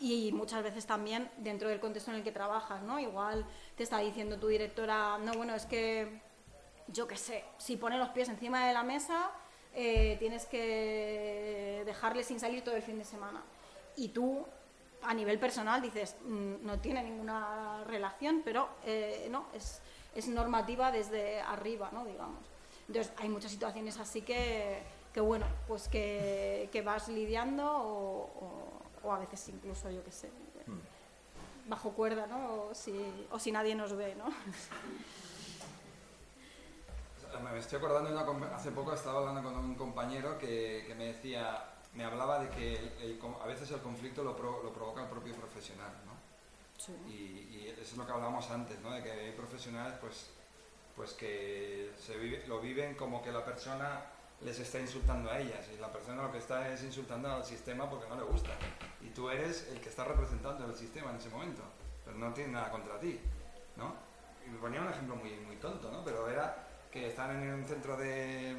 y 0.00 0.32
muchas 0.32 0.62
veces 0.62 0.86
también 0.86 1.30
dentro 1.36 1.68
del 1.68 1.78
contexto 1.78 2.10
en 2.10 2.16
el 2.18 2.24
que 2.24 2.32
trabajas, 2.32 2.82
¿no? 2.82 2.98
Igual 2.98 3.44
te 3.76 3.82
está 3.82 3.98
diciendo 3.98 4.38
tu 4.38 4.48
directora, 4.48 5.18
no, 5.18 5.32
bueno, 5.34 5.54
es 5.54 5.66
que 5.66 6.22
yo 6.88 7.06
qué 7.06 7.16
sé, 7.16 7.44
si 7.58 7.76
pone 7.76 7.98
los 7.98 8.08
pies 8.08 8.28
encima 8.30 8.66
de 8.66 8.72
la 8.72 8.82
mesa, 8.82 9.30
eh, 9.74 10.16
tienes 10.18 10.46
que 10.46 11.82
dejarle 11.84 12.24
sin 12.24 12.40
salir 12.40 12.64
todo 12.64 12.76
el 12.76 12.82
fin 12.82 12.98
de 12.98 13.04
semana. 13.04 13.42
Y 13.96 14.08
tú, 14.08 14.46
a 15.02 15.12
nivel 15.12 15.38
personal, 15.38 15.82
dices, 15.82 16.16
mm, 16.24 16.64
no 16.64 16.78
tiene 16.80 17.02
ninguna 17.02 17.84
relación, 17.84 18.40
pero 18.42 18.70
eh, 18.86 19.28
no, 19.30 19.46
es, 19.54 19.82
es, 20.14 20.28
normativa 20.28 20.90
desde 20.90 21.40
arriba, 21.42 21.90
¿no? 21.92 22.06
Digamos. 22.06 22.44
Entonces, 22.88 23.12
hay 23.18 23.28
muchas 23.28 23.52
situaciones 23.52 23.98
así 23.98 24.22
que, 24.22 24.82
que 25.12 25.20
bueno, 25.20 25.46
pues 25.68 25.88
que, 25.88 26.70
que 26.72 26.82
vas 26.82 27.08
lidiando 27.08 27.64
o 27.66 28.79
o 28.79 28.79
a 29.04 29.18
veces 29.18 29.48
incluso, 29.48 29.90
yo 29.90 30.04
qué 30.04 30.12
sé, 30.12 30.30
bajo 31.66 31.90
cuerda, 31.90 32.26
¿no? 32.26 32.64
O 32.70 32.74
si, 32.74 32.92
o 33.30 33.38
si 33.38 33.52
nadie 33.52 33.74
nos 33.74 33.96
ve, 33.96 34.14
¿no? 34.14 34.24
Me 37.40 37.58
estoy 37.58 37.78
acordando, 37.78 38.10
de 38.10 38.16
una, 38.16 38.56
hace 38.56 38.72
poco 38.72 38.92
estaba 38.92 39.20
hablando 39.20 39.42
con 39.42 39.56
un 39.56 39.74
compañero 39.74 40.36
que, 40.38 40.84
que 40.86 40.94
me 40.94 41.06
decía, 41.06 41.64
me 41.94 42.04
hablaba 42.04 42.40
de 42.40 42.50
que 42.50 43.18
a 43.42 43.46
veces 43.46 43.70
el 43.70 43.80
conflicto 43.80 44.22
lo, 44.22 44.32
lo, 44.32 44.72
provoca 44.72 45.02
el 45.02 45.08
propio 45.08 45.34
profesional, 45.34 45.92
¿no? 46.06 46.12
Sí. 46.76 46.92
Y, 47.08 47.68
eso 47.70 47.92
es 47.92 47.96
lo 47.96 48.04
que 48.04 48.12
hablábamos 48.12 48.50
antes, 48.50 48.78
¿no? 48.80 48.90
De 48.90 49.02
que 49.02 49.10
hay 49.10 49.32
profesionales, 49.32 49.94
pues, 50.00 50.30
pues 50.96 51.12
que 51.12 51.92
se 51.98 52.16
vive, 52.18 52.46
lo 52.46 52.60
viven 52.60 52.94
como 52.94 53.22
que 53.22 53.32
la 53.32 53.44
persona 53.44 54.02
les 54.44 54.58
está 54.58 54.78
insultando 54.80 55.30
a 55.30 55.38
ellas 55.38 55.66
y 55.74 55.78
la 55.80 55.92
persona 55.92 56.22
lo 56.22 56.32
que 56.32 56.38
está 56.38 56.72
es 56.72 56.82
insultando 56.82 57.30
al 57.30 57.44
sistema 57.44 57.88
porque 57.90 58.08
no 58.08 58.16
le 58.16 58.22
gusta 58.24 58.50
y 59.02 59.08
tú 59.10 59.28
eres 59.30 59.68
el 59.70 59.80
que 59.80 59.88
está 59.90 60.04
representando 60.04 60.64
el 60.66 60.74
sistema 60.74 61.10
en 61.10 61.16
ese 61.16 61.28
momento, 61.28 61.62
pero 62.04 62.16
no 62.16 62.32
tiene 62.32 62.52
nada 62.52 62.70
contra 62.70 62.98
ti, 62.98 63.20
¿no? 63.76 63.94
Y 64.46 64.50
me 64.50 64.58
ponía 64.58 64.80
un 64.80 64.88
ejemplo 64.88 65.16
muy, 65.16 65.30
muy 65.40 65.56
tonto, 65.56 65.90
¿no? 65.90 66.02
Pero 66.04 66.28
era 66.28 66.56
que 66.90 67.06
estaban 67.08 67.42
en 67.42 67.52
un 67.52 67.64
centro 67.64 67.96
de, 67.96 68.56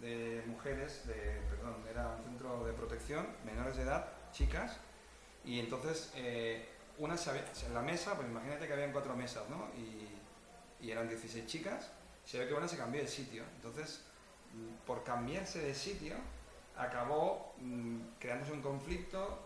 de 0.00 0.42
mujeres, 0.46 1.06
de, 1.06 1.40
perdón, 1.50 1.84
era 1.90 2.08
un 2.16 2.24
centro 2.24 2.64
de 2.64 2.72
protección, 2.72 3.26
menores 3.44 3.76
de 3.76 3.82
edad, 3.82 4.06
chicas, 4.32 4.76
y 5.44 5.58
entonces 5.60 6.12
eh, 6.14 6.68
una 6.98 7.16
se 7.16 7.30
había- 7.30 7.44
en 7.66 7.74
la 7.74 7.82
mesa, 7.82 8.14
pues 8.14 8.28
imagínate 8.28 8.66
que 8.66 8.72
habían 8.72 8.92
cuatro 8.92 9.14
mesas, 9.16 9.42
¿no? 9.50 9.68
Y, 9.76 10.08
y 10.86 10.90
eran 10.92 11.08
16 11.08 11.46
chicas, 11.46 11.90
se 12.24 12.38
ve 12.38 12.46
que 12.48 12.54
una 12.54 12.68
se 12.68 12.76
cambió 12.76 13.00
de 13.02 13.08
sitio, 13.08 13.42
entonces 13.56 14.04
por 14.86 15.04
cambiarse 15.04 15.60
de 15.60 15.74
sitio 15.74 16.16
acabó 16.76 17.54
mm, 17.58 17.98
creándose 18.18 18.52
un 18.52 18.62
conflicto, 18.62 19.40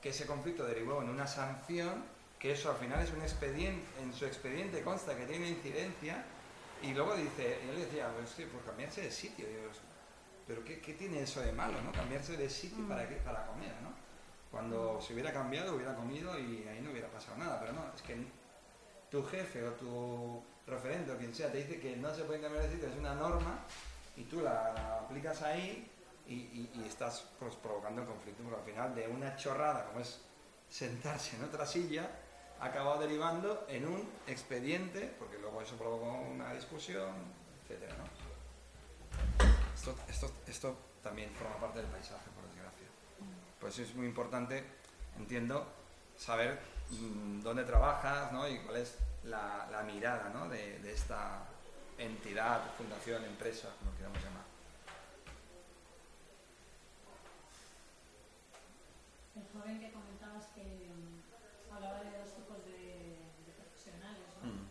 que 0.00 0.10
ese 0.10 0.26
conflicto 0.26 0.64
derivó 0.64 1.02
en 1.02 1.10
una 1.10 1.26
sanción, 1.26 2.04
que 2.38 2.52
eso 2.52 2.70
al 2.70 2.76
final 2.76 3.00
es 3.02 3.12
un 3.12 3.20
expediente, 3.20 3.86
en 4.00 4.14
su 4.14 4.24
expediente 4.24 4.82
consta 4.82 5.16
que 5.16 5.26
tiene 5.26 5.48
incidencia, 5.48 6.24
y 6.82 6.94
luego 6.94 7.14
dice, 7.14 7.60
y 7.64 7.68
él 7.68 7.80
decía, 7.80 8.10
pues 8.16 8.48
por 8.48 8.64
cambiarse 8.64 9.02
de 9.02 9.10
sitio, 9.10 9.46
Digo, 9.46 9.60
pero 10.46 10.64
¿qué, 10.64 10.80
qué 10.80 10.94
tiene 10.94 11.22
eso 11.22 11.40
de 11.40 11.52
malo, 11.52 11.80
no? 11.82 11.92
Cambiarse 11.92 12.36
de 12.36 12.48
sitio 12.48 12.88
para, 12.88 13.08
qué? 13.08 13.16
para 13.16 13.46
comer, 13.46 13.72
¿no? 13.82 13.90
Cuando 14.50 15.00
se 15.00 15.12
hubiera 15.12 15.32
cambiado, 15.32 15.76
hubiera 15.76 15.94
comido 15.94 16.36
y 16.36 16.66
ahí 16.66 16.80
no 16.82 16.90
hubiera 16.90 17.08
pasado 17.08 17.36
nada, 17.36 17.60
pero 17.60 17.72
no, 17.72 17.84
es 17.94 18.02
que 18.02 18.16
tu 19.10 19.22
jefe 19.24 19.62
o 19.64 19.72
tu 19.72 20.42
referente 20.66 21.12
o 21.12 21.16
quien 21.16 21.32
sea 21.34 21.52
te 21.52 21.58
dice 21.58 21.78
que 21.78 21.96
no 21.96 22.12
se 22.12 22.24
puede 22.24 22.40
cambiar 22.40 22.64
de 22.64 22.72
sitio, 22.72 22.88
es 22.88 22.96
una 22.96 23.14
norma, 23.14 23.64
y 24.20 24.24
tú 24.24 24.40
la, 24.40 24.98
aplicas 25.00 25.40
ahí 25.42 25.90
y, 26.28 26.68
estás 26.86 27.24
pues, 27.38 27.56
provocando 27.56 28.02
el 28.02 28.06
conflicto, 28.06 28.42
porque 28.44 28.58
al 28.58 28.66
final 28.66 28.94
de 28.94 29.08
una 29.08 29.34
chorrada 29.36 29.86
como 29.86 30.00
es 30.00 30.20
sentarse 30.68 31.36
en 31.36 31.44
otra 31.44 31.66
silla, 31.66 32.08
ha 32.60 32.66
acabado 32.66 33.00
derivando 33.00 33.66
en 33.68 33.88
un 33.88 34.08
expediente, 34.28 35.12
porque 35.18 35.38
luego 35.38 35.60
eso 35.62 35.76
provocó 35.76 36.06
una 36.06 36.52
discusión, 36.52 37.10
etcétera, 37.62 37.96
¿no? 37.96 38.04
Esto, 39.74 39.96
esto, 40.08 40.30
esto 40.46 40.76
también 41.02 41.30
forma 41.34 41.56
parte 41.56 41.78
del 41.78 41.88
paisaje, 41.88 42.30
por 42.36 42.44
desgracia. 42.48 42.86
Pues 43.58 43.78
es 43.78 43.94
muy 43.94 44.06
importante, 44.06 44.62
entiendo, 45.18 45.66
saber 46.16 46.60
mm, 46.90 47.40
dónde 47.40 47.64
trabajas 47.64 48.30
¿no? 48.30 48.46
y 48.46 48.58
cuál 48.58 48.76
es 48.76 48.98
la, 49.24 49.82
mirada 49.86 50.30
¿no? 50.32 50.48
de 50.48 50.92
esta 50.92 51.42
entidad, 52.00 52.62
fundación, 52.76 53.24
empresa, 53.24 53.68
como 53.78 53.94
queramos 53.96 54.18
llamar. 54.24 54.44
El 59.36 59.44
joven 59.52 59.80
que 59.80 59.92
comentabas 59.92 60.46
que 60.54 60.62
mm, 60.64 61.72
hablaba 61.74 62.00
de 62.02 62.18
dos 62.18 62.34
tipos 62.34 62.64
de, 62.64 63.20
de 63.46 63.52
profesionales, 63.56 64.26
¿no? 64.42 64.48
Mm. 64.48 64.66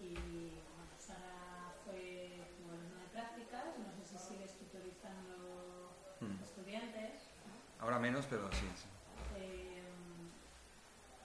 Y 0.00 0.14
bueno, 0.14 0.94
Sara 0.98 1.74
fue 1.84 2.30
como 2.56 2.72
alumna 2.72 3.02
de 3.02 3.08
prácticas, 3.12 3.66
no 3.78 3.90
sé 3.92 4.02
si 4.06 4.18
sigues 4.18 4.52
tutorizando 4.58 5.36
Mm. 6.20 6.42
estudiantes, 6.42 7.30
¿no? 7.46 7.84
Ahora 7.84 8.00
menos, 8.00 8.26
pero 8.28 8.50
sí. 8.50 8.66
sí. 8.74 8.88
Eh, 9.36 9.82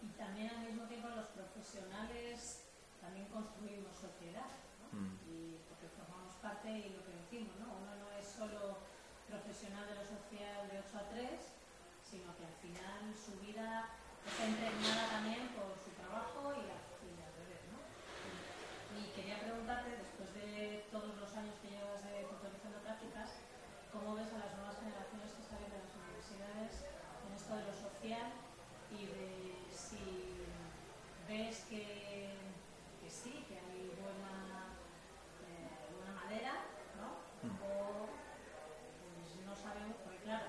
y 0.03 0.07
también 0.19 0.49
al 0.51 0.59
mismo 0.67 0.83
tiempo 0.85 1.09
los 1.09 1.25
profesionales 1.33 2.61
también 3.01 3.25
construimos 3.27 3.95
sociedad. 3.95 4.45
Y 4.93 5.57
porque 5.67 5.89
formamos 5.97 6.33
parte 6.37 6.69
y 6.69 6.93
lo 6.93 7.01
que 7.05 7.17
decimos, 7.25 7.57
¿no? 7.57 7.73
Uno 7.81 7.91
no 7.97 8.07
es 8.13 8.25
solo 8.27 8.77
profesional 9.27 9.87
de 9.89 9.95
lo 9.97 10.05
social 10.05 10.69
de 10.69 10.79
8 10.85 10.97
a 11.01 11.05
3, 11.09 11.33
sino 12.05 12.29
que 12.37 12.45
al 12.45 12.57
final 12.61 13.01
su 13.17 13.33
vida 13.41 13.89
está 14.21 14.45
impregnada 14.45 15.09
también 15.17 15.49
por 15.57 15.73
su 15.81 15.89
trabajo 15.97 16.53
y, 16.53 16.69
a- 16.69 16.85
y 17.01 17.09
al 17.25 17.33
revés, 17.41 17.63
¿no? 17.73 17.81
Y 18.93 19.09
quería 19.17 19.41
preguntarte, 19.41 19.97
después 19.97 20.29
de 20.37 20.85
todos 20.93 21.17
los 21.17 21.29
años 21.33 21.55
que 21.65 21.73
llevas 21.73 22.05
de 22.05 22.29
tutorizando 22.29 22.77
prácticas, 22.85 23.41
¿cómo 23.91 24.13
ves 24.13 24.29
a 24.29 24.45
las 24.45 24.53
nuevas 24.53 24.77
generaciones 24.77 25.33
que 25.33 25.41
salen 25.49 25.69
de 25.73 25.81
las 25.81 25.89
universidades 25.97 26.73
en 27.25 27.29
esto 27.33 27.51
de 27.57 27.65
lo 27.65 27.73
social 27.73 28.29
y 28.93 29.01
de 29.09 29.25
si 29.73 30.45
ves 31.27 31.65
que, 31.65 32.29
que 33.01 33.09
sí, 33.09 33.41
que 33.49 33.57
hay 33.57 33.89
buena 33.97 34.52
madera, 36.23 36.53
¿no? 36.95 37.19
Mm. 37.43 37.55
O 37.59 38.07
pues 38.07 39.43
no 39.43 39.53
sabemos, 39.55 39.99
porque 40.03 40.23
claro, 40.23 40.47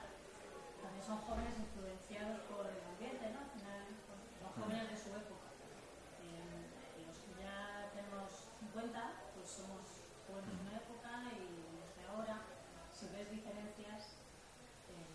también 0.79 1.03
son 1.03 1.19
jóvenes 1.19 1.59
influenciados 1.59 2.47
por 2.47 2.67
el 2.71 2.79
ambiente, 2.79 3.35
¿no? 3.35 3.43
Son 3.51 4.51
jóvenes 4.55 4.87
de 4.91 4.97
su 4.97 5.11
época. 5.11 5.51
Eh, 6.23 6.71
los 7.03 7.19
que 7.19 7.43
ya 7.43 7.91
tenemos 7.91 8.31
50, 8.63 9.35
pues 9.35 9.47
somos 9.51 9.83
jóvenes 10.31 10.55
de 10.55 10.63
una 10.63 10.79
época 10.79 11.11
y 11.35 11.75
los 11.75 11.91
de 11.99 12.05
ahora, 12.07 12.47
si 12.95 13.11
ves 13.11 13.31
diferencias, 13.31 14.23
eh, 14.95 15.11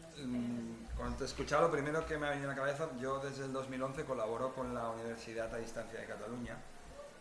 las 0.00 0.16
diferencias 0.16 0.60
Mm, 0.60 0.96
Cuando 0.96 1.16
te 1.16 1.24
escuchaba, 1.24 1.62
lo 1.62 1.72
primero 1.72 2.04
que 2.06 2.18
me 2.18 2.26
ha 2.26 2.30
venido 2.30 2.50
a 2.50 2.54
la 2.54 2.60
cabeza, 2.60 2.88
yo 2.98 3.20
desde 3.20 3.44
el 3.46 3.52
2011 3.52 4.04
colaboro 4.04 4.54
con 4.54 4.74
la 4.74 4.90
Universidad 4.90 5.52
a 5.54 5.58
Distancia 5.58 6.00
de 6.00 6.06
Cataluña 6.06 6.56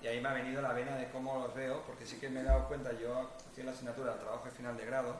y 0.01 0.07
ahí 0.07 0.21
me 0.21 0.29
ha 0.29 0.33
venido 0.33 0.61
la 0.61 0.73
vena 0.73 0.95
de 0.95 1.09
cómo 1.09 1.39
los 1.39 1.53
veo, 1.53 1.83
porque 1.85 2.05
sí 2.05 2.17
que 2.17 2.29
me 2.29 2.41
he 2.41 2.43
dado 2.43 2.67
cuenta, 2.67 2.91
yo 2.93 3.31
hacía 3.51 3.65
la 3.65 3.71
asignatura 3.71 4.13
de 4.13 4.19
trabajo 4.19 4.45
de 4.45 4.51
final 4.51 4.77
de 4.77 4.85
grado 4.85 5.15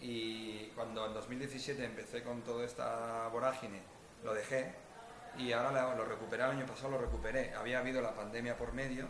y 0.00 0.66
cuando 0.74 1.06
en 1.06 1.14
2017 1.14 1.84
empecé 1.84 2.22
con 2.22 2.42
toda 2.42 2.64
esta 2.64 3.28
vorágine, 3.28 3.80
lo 4.22 4.34
dejé 4.34 4.74
y 5.38 5.52
ahora 5.52 5.94
lo, 5.94 6.04
recuperé, 6.04 6.44
el 6.44 6.50
año 6.50 6.66
pasado 6.66 6.92
lo 6.92 6.98
recuperé. 6.98 7.52
Había 7.54 7.80
habido 7.80 8.00
la 8.00 8.14
pandemia 8.14 8.56
por 8.56 8.72
medio 8.72 9.08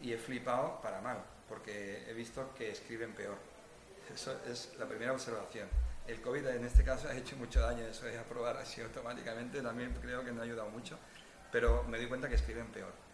y 0.00 0.12
he 0.12 0.18
flipado 0.18 0.80
para 0.80 1.00
mal, 1.00 1.18
porque 1.48 2.04
he 2.08 2.14
visto 2.14 2.54
que 2.54 2.70
escriben 2.70 3.12
peor. 3.12 3.36
Eso 4.12 4.34
es 4.48 4.74
la 4.78 4.86
primera 4.86 5.12
observación. 5.12 5.68
El 6.06 6.22
COVID 6.22 6.46
en 6.46 6.64
este 6.64 6.82
caso 6.84 7.08
ha 7.08 7.14
hecho 7.14 7.36
mucho 7.36 7.60
daño, 7.60 7.84
eso 7.84 8.08
es 8.08 8.18
aprobar 8.18 8.56
así 8.56 8.80
automáticamente, 8.80 9.60
también 9.60 9.94
creo 10.00 10.24
que 10.24 10.32
no 10.32 10.40
ha 10.40 10.44
ayudado 10.44 10.70
mucho, 10.70 10.98
pero 11.52 11.84
me 11.84 11.98
doy 11.98 12.06
cuenta 12.06 12.28
que 12.28 12.36
escriben 12.36 12.66
peor. 12.68 13.07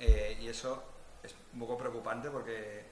Eh, 0.00 0.38
y 0.40 0.48
eso 0.48 0.82
es 1.22 1.34
un 1.52 1.60
poco 1.60 1.76
preocupante 1.76 2.30
porque 2.30 2.84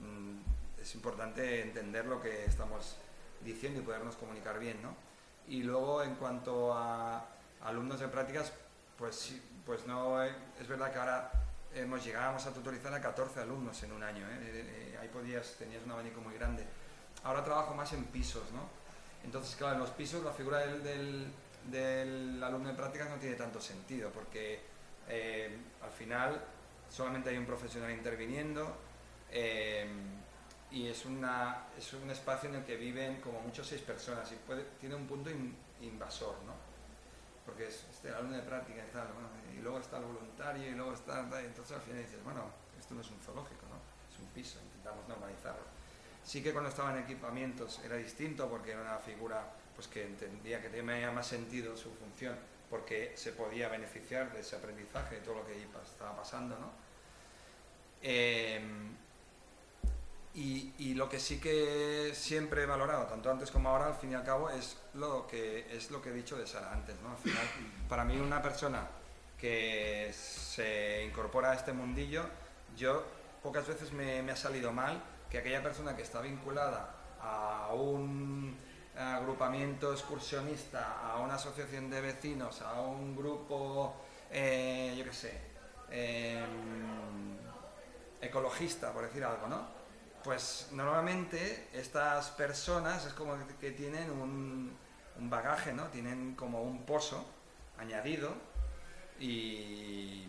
mm, 0.00 0.80
es 0.82 0.94
importante 0.94 1.62
entender 1.62 2.04
lo 2.04 2.20
que 2.20 2.44
estamos 2.44 2.96
diciendo 3.44 3.80
y 3.80 3.82
podernos 3.84 4.16
comunicar 4.16 4.58
bien, 4.58 4.82
¿no? 4.82 4.94
Y 5.46 5.62
luego 5.62 6.02
en 6.02 6.16
cuanto 6.16 6.74
a 6.74 7.24
alumnos 7.62 8.00
de 8.00 8.08
prácticas, 8.08 8.52
pues 8.98 9.34
pues 9.64 9.86
no, 9.86 10.24
eh, 10.24 10.34
es 10.58 10.66
verdad 10.66 10.90
que 10.90 10.98
ahora 10.98 11.30
hemos 11.74 12.04
llegábamos 12.04 12.46
a 12.46 12.52
tutorizar 12.52 12.92
a 12.94 13.00
14 13.00 13.40
alumnos 13.40 13.82
en 13.82 13.92
un 13.92 14.02
año, 14.02 14.26
¿eh? 14.26 14.38
Eh, 14.40 14.92
eh, 14.94 14.98
ahí 15.00 15.08
podías, 15.08 15.56
tenías 15.58 15.84
un 15.84 15.92
abanico 15.92 16.20
muy 16.20 16.34
grande. 16.34 16.64
Ahora 17.24 17.44
trabajo 17.44 17.74
más 17.74 17.92
en 17.92 18.04
pisos, 18.04 18.50
¿no? 18.52 18.68
Entonces, 19.24 19.54
claro, 19.56 19.74
en 19.74 19.80
los 19.80 19.90
pisos 19.90 20.24
la 20.24 20.32
figura 20.32 20.58
del, 20.58 20.82
del, 20.82 21.32
del 21.70 22.42
alumno 22.42 22.70
de 22.70 22.74
prácticas 22.74 23.10
no 23.10 23.16
tiene 23.16 23.36
tanto 23.36 23.60
sentido, 23.60 24.10
porque 24.10 24.60
eh, 25.08 25.56
al 25.82 25.90
final 25.90 26.40
solamente 26.90 27.30
hay 27.30 27.36
un 27.36 27.46
profesional 27.46 27.90
interviniendo 27.90 28.76
eh, 29.30 29.86
y 30.70 30.86
es, 30.86 31.04
una, 31.06 31.66
es 31.76 31.92
un 31.94 32.10
espacio 32.10 32.48
en 32.50 32.56
el 32.56 32.64
que 32.64 32.76
viven 32.76 33.20
como 33.20 33.40
mucho 33.40 33.64
seis 33.64 33.80
personas 33.82 34.30
y 34.32 34.36
puede, 34.36 34.64
tiene 34.80 34.94
un 34.94 35.06
punto 35.06 35.30
in- 35.30 35.56
invasor, 35.80 36.36
¿no? 36.46 36.54
Porque 37.46 37.68
es 37.68 37.84
este, 37.90 38.10
alumno 38.10 38.36
de 38.36 38.42
práctica 38.42 38.82
y 39.54 39.62
luego 39.62 39.78
está 39.78 39.96
el 39.98 40.04
voluntario 40.04 40.68
y 40.68 40.72
luego 40.72 40.92
está... 40.92 41.20
entonces 41.20 41.76
al 41.76 41.82
final 41.82 42.02
dices, 42.02 42.22
bueno, 42.22 42.42
esto 42.78 42.94
no 42.94 43.00
es 43.00 43.10
un 43.10 43.18
zoológico, 43.20 43.66
¿no? 43.68 43.76
Es 44.12 44.20
un 44.20 44.26
piso, 44.28 44.58
intentamos 44.62 45.08
normalizarlo. 45.08 45.62
Sí 46.24 46.42
que 46.42 46.52
cuando 46.52 46.68
estaba 46.68 46.92
en 46.92 47.04
equipamientos 47.04 47.80
era 47.84 47.96
distinto 47.96 48.48
porque 48.50 48.72
era 48.72 48.82
una 48.82 48.98
figura 48.98 49.42
pues, 49.74 49.88
que 49.88 50.04
entendía 50.04 50.60
que 50.60 50.68
tenía 50.68 51.10
más 51.10 51.26
sentido 51.26 51.74
su 51.76 51.90
función 51.94 52.36
porque 52.70 53.12
se 53.16 53.32
podía 53.32 53.68
beneficiar 53.68 54.32
de 54.32 54.40
ese 54.40 54.56
aprendizaje, 54.56 55.16
de 55.16 55.20
todo 55.22 55.36
lo 55.36 55.46
que 55.46 55.54
estaba 55.84 56.16
pasando. 56.16 56.58
¿no? 56.58 56.70
Eh, 58.02 58.60
y, 60.34 60.94
lo 60.94 61.08
que 61.08 61.18
sí 61.18 61.40
que 61.40 62.12
siempre 62.14 62.62
he 62.62 62.66
valorado, 62.66 63.06
tanto 63.06 63.30
antes 63.30 63.50
como 63.50 63.70
ahora, 63.70 63.86
al 63.86 63.94
fin 63.94 64.12
y 64.12 64.14
al 64.14 64.24
cabo, 64.24 64.50
es 64.50 64.76
lo 64.94 65.26
que, 65.26 65.66
es 65.74 65.90
lo 65.90 66.00
que 66.00 66.10
he 66.10 66.12
dicho 66.12 66.36
de 66.36 66.46
Sara 66.46 66.72
antes. 66.72 66.96
¿no? 67.00 67.16
Para 67.88 68.04
mí 68.04 68.16
una 68.18 68.40
persona 68.40 68.86
que 69.38 70.12
se 70.12 71.04
incorpora 71.04 71.52
a 71.52 71.54
este 71.54 71.72
mundillo, 71.72 72.24
yo 72.76 73.04
pocas 73.42 73.66
veces 73.66 73.92
me, 73.92 74.22
me 74.22 74.32
ha 74.32 74.36
salido 74.36 74.72
mal 74.72 75.02
que 75.30 75.38
aquella 75.38 75.62
persona 75.62 75.96
que 75.96 76.02
está 76.02 76.20
vinculada 76.20 76.94
a 77.20 77.72
un 77.74 78.56
agrupamiento 78.98 79.92
excursionista, 79.92 81.00
a 81.12 81.18
una 81.20 81.34
asociación 81.36 81.88
de 81.90 82.00
vecinos, 82.00 82.60
a 82.62 82.80
un 82.80 83.16
grupo, 83.16 83.94
eh, 84.30 84.94
yo 84.98 85.04
qué 85.04 85.12
sé, 85.12 85.40
em, 85.90 87.36
ecologista, 88.20 88.92
por 88.92 89.04
decir 89.04 89.24
algo, 89.24 89.46
¿no? 89.48 89.78
pues 90.24 90.68
normalmente 90.72 91.68
estas 91.72 92.30
personas 92.30 93.06
es 93.06 93.12
como 93.14 93.36
que 93.60 93.70
tienen 93.70 94.10
un, 94.10 94.76
un 95.18 95.30
bagaje, 95.30 95.72
¿no? 95.72 95.84
Tienen 95.86 96.34
como 96.34 96.60
un 96.62 96.84
pozo 96.84 97.24
añadido 97.78 98.34
y, 99.20 100.24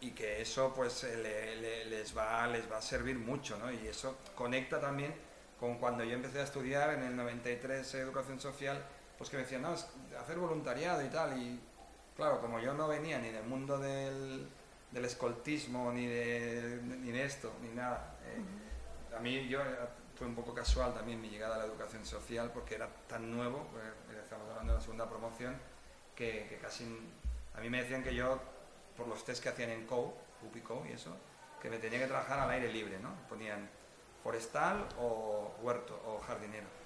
y 0.00 0.10
que 0.10 0.42
eso 0.42 0.72
pues 0.74 1.04
le- 1.04 1.56
le- 1.56 1.84
les, 1.86 2.14
va, 2.16 2.46
les 2.48 2.70
va 2.70 2.78
a 2.78 2.82
servir 2.82 3.16
mucho, 3.18 3.56
¿no? 3.56 3.70
Y 3.72 3.86
eso 3.86 4.18
conecta 4.34 4.80
también 4.80 5.14
con 5.58 5.78
cuando 5.78 6.04
yo 6.04 6.14
empecé 6.14 6.40
a 6.40 6.44
estudiar 6.44 6.90
en 6.90 7.02
el 7.02 7.16
93 7.16 7.94
educación 7.94 8.38
social, 8.40 8.84
pues 9.16 9.30
que 9.30 9.36
me 9.36 9.42
decían, 9.42 9.62
no, 9.62 9.74
es 9.74 9.86
hacer 10.20 10.38
voluntariado 10.38 11.04
y 11.04 11.08
tal, 11.08 11.38
y 11.40 11.60
claro, 12.16 12.40
como 12.40 12.60
yo 12.60 12.74
no 12.74 12.88
venía 12.88 13.18
ni 13.18 13.30
del 13.30 13.44
mundo 13.44 13.78
del, 13.78 14.48
del 14.90 15.04
escoltismo, 15.04 15.92
ni 15.92 16.06
de, 16.06 16.80
ni 16.82 17.10
de 17.10 17.24
esto, 17.24 17.52
ni 17.62 17.68
nada, 17.70 18.16
eh, 18.24 19.16
a 19.16 19.20
mí 19.20 19.48
yo 19.48 19.60
fue 20.16 20.26
un 20.26 20.34
poco 20.34 20.54
casual 20.54 20.94
también 20.94 21.20
mi 21.20 21.28
llegada 21.28 21.56
a 21.56 21.58
la 21.58 21.64
educación 21.64 22.04
social 22.04 22.50
porque 22.52 22.74
era 22.74 22.88
tan 23.08 23.30
nuevo, 23.30 23.68
pues, 23.72 24.18
estamos 24.22 24.48
hablando 24.50 24.72
de 24.72 24.78
la 24.78 24.82
segunda 24.82 25.08
promoción, 25.08 25.56
que, 26.14 26.46
que 26.48 26.58
casi 26.58 26.84
a 27.54 27.60
mí 27.60 27.70
me 27.70 27.82
decían 27.82 28.02
que 28.02 28.14
yo, 28.14 28.40
por 28.96 29.08
los 29.08 29.24
test 29.24 29.42
que 29.42 29.48
hacían 29.48 29.70
en 29.70 29.86
COU, 29.86 30.12
UPICO 30.42 30.84
y 30.88 30.92
eso, 30.92 31.16
que 31.60 31.70
me 31.70 31.78
tenía 31.78 31.98
que 32.00 32.06
trabajar 32.06 32.38
al 32.38 32.50
aire 32.50 32.72
libre, 32.72 32.98
¿no? 32.98 33.14
Ponían 33.28 33.68
forestal 34.26 34.84
o 34.98 35.54
huerto 35.62 35.94
o 36.04 36.20
jardinero. 36.26 36.66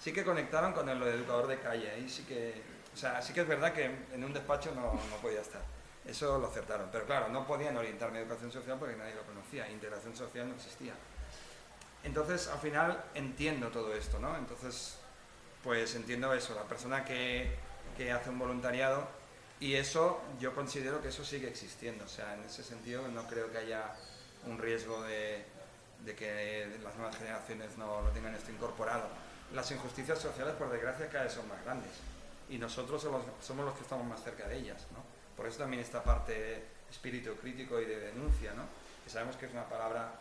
Sí 0.00 0.14
que 0.14 0.24
conectaron 0.24 0.72
con 0.72 0.88
el 0.88 1.00
educador 1.02 1.46
de 1.46 1.58
calle, 1.60 1.90
ahí 1.90 2.08
sí 2.08 2.22
que, 2.22 2.62
o 2.94 2.96
sea, 2.96 3.20
sí 3.20 3.34
que 3.34 3.42
es 3.42 3.46
verdad 3.46 3.74
que 3.74 3.84
en 3.84 4.24
un 4.24 4.32
despacho 4.32 4.72
no, 4.74 4.94
no 4.94 5.16
podía 5.20 5.42
estar. 5.42 5.60
Eso 6.06 6.38
lo 6.38 6.46
acertaron, 6.46 6.88
pero 6.90 7.04
claro, 7.04 7.28
no 7.28 7.46
podían 7.46 7.76
orientarme 7.76 8.16
a 8.16 8.22
educación 8.22 8.50
social 8.50 8.78
porque 8.78 8.96
nadie 8.96 9.14
lo 9.14 9.24
conocía, 9.24 9.70
integración 9.70 10.16
social 10.16 10.48
no 10.48 10.54
existía. 10.54 10.94
Entonces, 12.02 12.48
al 12.48 12.58
final 12.60 13.04
entiendo 13.12 13.68
todo 13.68 13.92
esto, 13.94 14.18
¿no? 14.18 14.34
Entonces, 14.38 14.96
pues 15.62 15.94
entiendo 15.94 16.32
eso, 16.32 16.54
la 16.54 16.64
persona 16.64 17.04
que, 17.04 17.58
que 17.98 18.10
hace 18.10 18.30
un 18.30 18.38
voluntariado 18.38 19.06
y 19.60 19.74
eso 19.74 20.22
yo 20.40 20.54
considero 20.54 21.02
que 21.02 21.08
eso 21.08 21.26
sigue 21.26 21.46
existiendo, 21.46 22.06
o 22.06 22.08
sea, 22.08 22.34
en 22.36 22.44
ese 22.44 22.64
sentido 22.64 23.06
no 23.08 23.26
creo 23.26 23.52
que 23.52 23.58
haya 23.58 23.94
un 24.46 24.58
riesgo 24.58 25.02
de, 25.02 25.44
de 26.04 26.14
que 26.14 26.78
las 26.82 26.94
nuevas 26.96 27.16
generaciones 27.16 27.76
no, 27.78 28.02
no 28.02 28.10
tengan 28.10 28.34
esto 28.34 28.50
incorporado. 28.50 29.08
Las 29.52 29.70
injusticias 29.70 30.18
sociales, 30.18 30.54
por 30.54 30.70
desgracia, 30.70 31.08
cada 31.08 31.24
vez 31.24 31.32
son 31.32 31.48
más 31.48 31.62
grandes 31.64 31.90
y 32.50 32.58
nosotros 32.58 33.00
somos, 33.00 33.64
los 33.64 33.74
que 33.74 33.82
estamos 33.82 34.06
más 34.06 34.22
cerca 34.22 34.48
de 34.48 34.58
ellas, 34.58 34.86
¿no? 34.92 35.02
Por 35.36 35.46
eso 35.46 35.58
también 35.58 35.80
esta 35.80 36.02
parte 36.02 36.32
de 36.32 36.64
espíritu 36.90 37.34
crítico 37.36 37.80
y 37.80 37.84
de 37.84 38.00
denuncia, 38.00 38.52
¿no? 38.54 38.64
Que 39.04 39.10
sabemos 39.10 39.36
que 39.36 39.46
es 39.46 39.52
una 39.52 39.68
palabra 39.68 40.12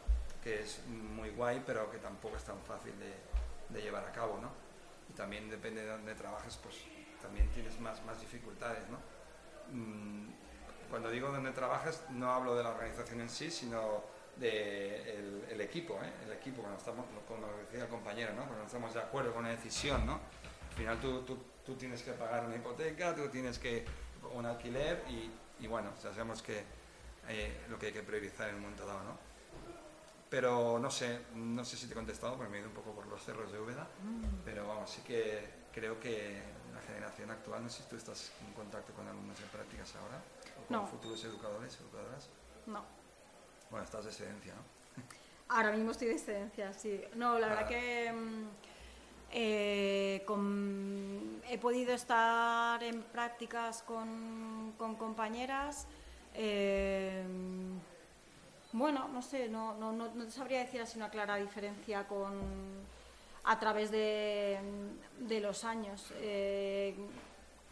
que 0.43 0.61
es 0.61 0.79
muy 0.87 1.31
guay, 1.31 1.61
pero 1.65 1.91
que 1.91 1.97
tampoco 1.97 2.37
es 2.37 2.43
tan 2.43 2.59
fácil 2.61 2.93
de, 2.99 3.13
de 3.73 3.81
llevar 3.81 4.05
a 4.05 4.11
cabo, 4.11 4.39
¿no? 4.39 4.51
Y 5.09 5.13
también 5.13 5.49
depende 5.49 5.81
de 5.81 5.87
dónde 5.87 6.13
trabajes, 6.13 6.57
pues 6.57 6.75
también 7.21 7.49
tienes 7.49 7.79
más, 7.79 8.03
más 8.05 8.21
dificultades, 8.21 8.83
¿no? 8.89 8.99
Mm, 9.73 10.29
Cuando 10.89 11.09
digo 11.09 11.29
dónde 11.31 11.51
trabajas, 11.51 12.03
no 12.09 12.31
hablo 12.31 12.55
de 12.55 12.63
la 12.63 12.69
organización 12.69 13.21
en 13.21 13.29
sí, 13.29 13.51
sino 13.51 14.03
de 14.37 15.17
el, 15.17 15.45
el 15.51 15.61
equipo, 15.61 15.95
¿eh? 16.01 16.11
El 16.25 16.31
equipo, 16.33 16.61
cuando 16.61 16.79
estamos, 16.79 17.05
como 17.27 17.47
decía 17.65 17.83
el 17.83 17.89
compañero, 17.89 18.33
¿no? 18.33 18.45
Cuando 18.45 18.65
estamos 18.65 18.93
de 18.93 18.99
acuerdo 19.01 19.33
con 19.33 19.41
una 19.41 19.51
decisión, 19.51 20.05
¿no? 20.05 20.13
Al 20.13 20.75
final 20.75 20.99
tú, 20.99 21.21
tú, 21.23 21.37
tú 21.65 21.75
tienes 21.75 22.01
que 22.01 22.11
pagar 22.13 22.45
una 22.45 22.55
hipoteca, 22.55 23.13
tú 23.15 23.27
tienes 23.27 23.59
que 23.59 23.85
un 24.33 24.45
alquiler 24.45 25.03
y, 25.09 25.29
y 25.63 25.67
bueno, 25.67 25.91
ya 26.01 26.11
sabemos 26.11 26.41
que 26.41 26.63
eh, 27.27 27.65
lo 27.69 27.77
que 27.77 27.87
hay 27.87 27.93
que 27.93 28.01
priorizar 28.03 28.49
en 28.49 28.55
un 28.55 28.61
momento 28.61 28.85
dado, 28.85 29.03
¿no? 29.03 29.17
Pero 30.29 30.79
no 30.79 30.91
sé, 30.91 31.19
no 31.33 31.65
sé 31.65 31.75
si 31.75 31.87
te 31.87 31.93
he 31.93 31.95
contestado 31.95 32.35
porque 32.35 32.51
me 32.51 32.57
he 32.57 32.59
ido 32.61 32.69
un 32.69 32.75
poco 32.75 32.91
por 32.93 33.07
los 33.07 33.23
cerros 33.23 33.51
de 33.51 33.59
Úbeda, 33.59 33.87
pero 34.45 34.67
vamos, 34.67 34.89
sí 34.89 35.01
que 35.01 35.49
creo 35.73 35.99
que 35.99 36.41
la 36.79 36.85
generación 36.93 37.31
actual, 37.31 37.63
no 37.63 37.69
sé 37.69 37.83
si 37.83 37.89
tú 37.89 37.95
estás 37.95 38.31
en 38.45 38.53
contacto 38.53 38.93
con 38.93 39.07
alumnos 39.07 39.39
en 39.41 39.47
prácticas 39.49 39.93
ahora, 39.95 40.21
o 40.61 40.67
con 40.67 40.77
No. 40.77 40.87
futuros 40.87 41.23
educadores, 41.25 41.77
educadoras. 41.79 42.29
No. 42.65 42.83
Bueno, 43.69 43.83
estás 43.85 44.05
de 44.05 44.11
excedencia, 44.11 44.53
¿no? 44.55 44.61
Ahora 45.49 45.71
mismo 45.71 45.91
estoy 45.91 46.07
de 46.09 46.13
excedencia, 46.13 46.73
sí. 46.73 47.01
No, 47.15 47.39
la 47.39 47.47
verdad 47.47 47.63
Ah. 47.65 47.69
que 47.69 48.11
mm, 48.13 48.47
eh, 49.31 50.23
con- 50.25 51.41
he 51.49 51.57
podido 51.57 51.93
estar 51.93 52.81
en 52.83 53.01
prácticas 53.03 53.81
con, 53.83 54.73
con 54.77 54.95
compañeras. 54.95 55.87
eh, 56.35 57.23
bueno, 58.71 59.07
no 59.07 59.21
sé, 59.23 59.49
no, 59.49 59.73
no, 59.75 59.91
no, 59.91 60.13
no 60.13 60.29
sabría 60.29 60.59
decir 60.59 60.79
así 60.79 60.95
una 60.97 61.09
clara 61.09 61.37
diferencia 61.37 62.07
con 62.07 62.39
a 63.43 63.59
través 63.59 63.91
de, 63.91 64.59
de 65.19 65.39
los 65.39 65.63
años. 65.63 66.11
Eh, 66.17 66.95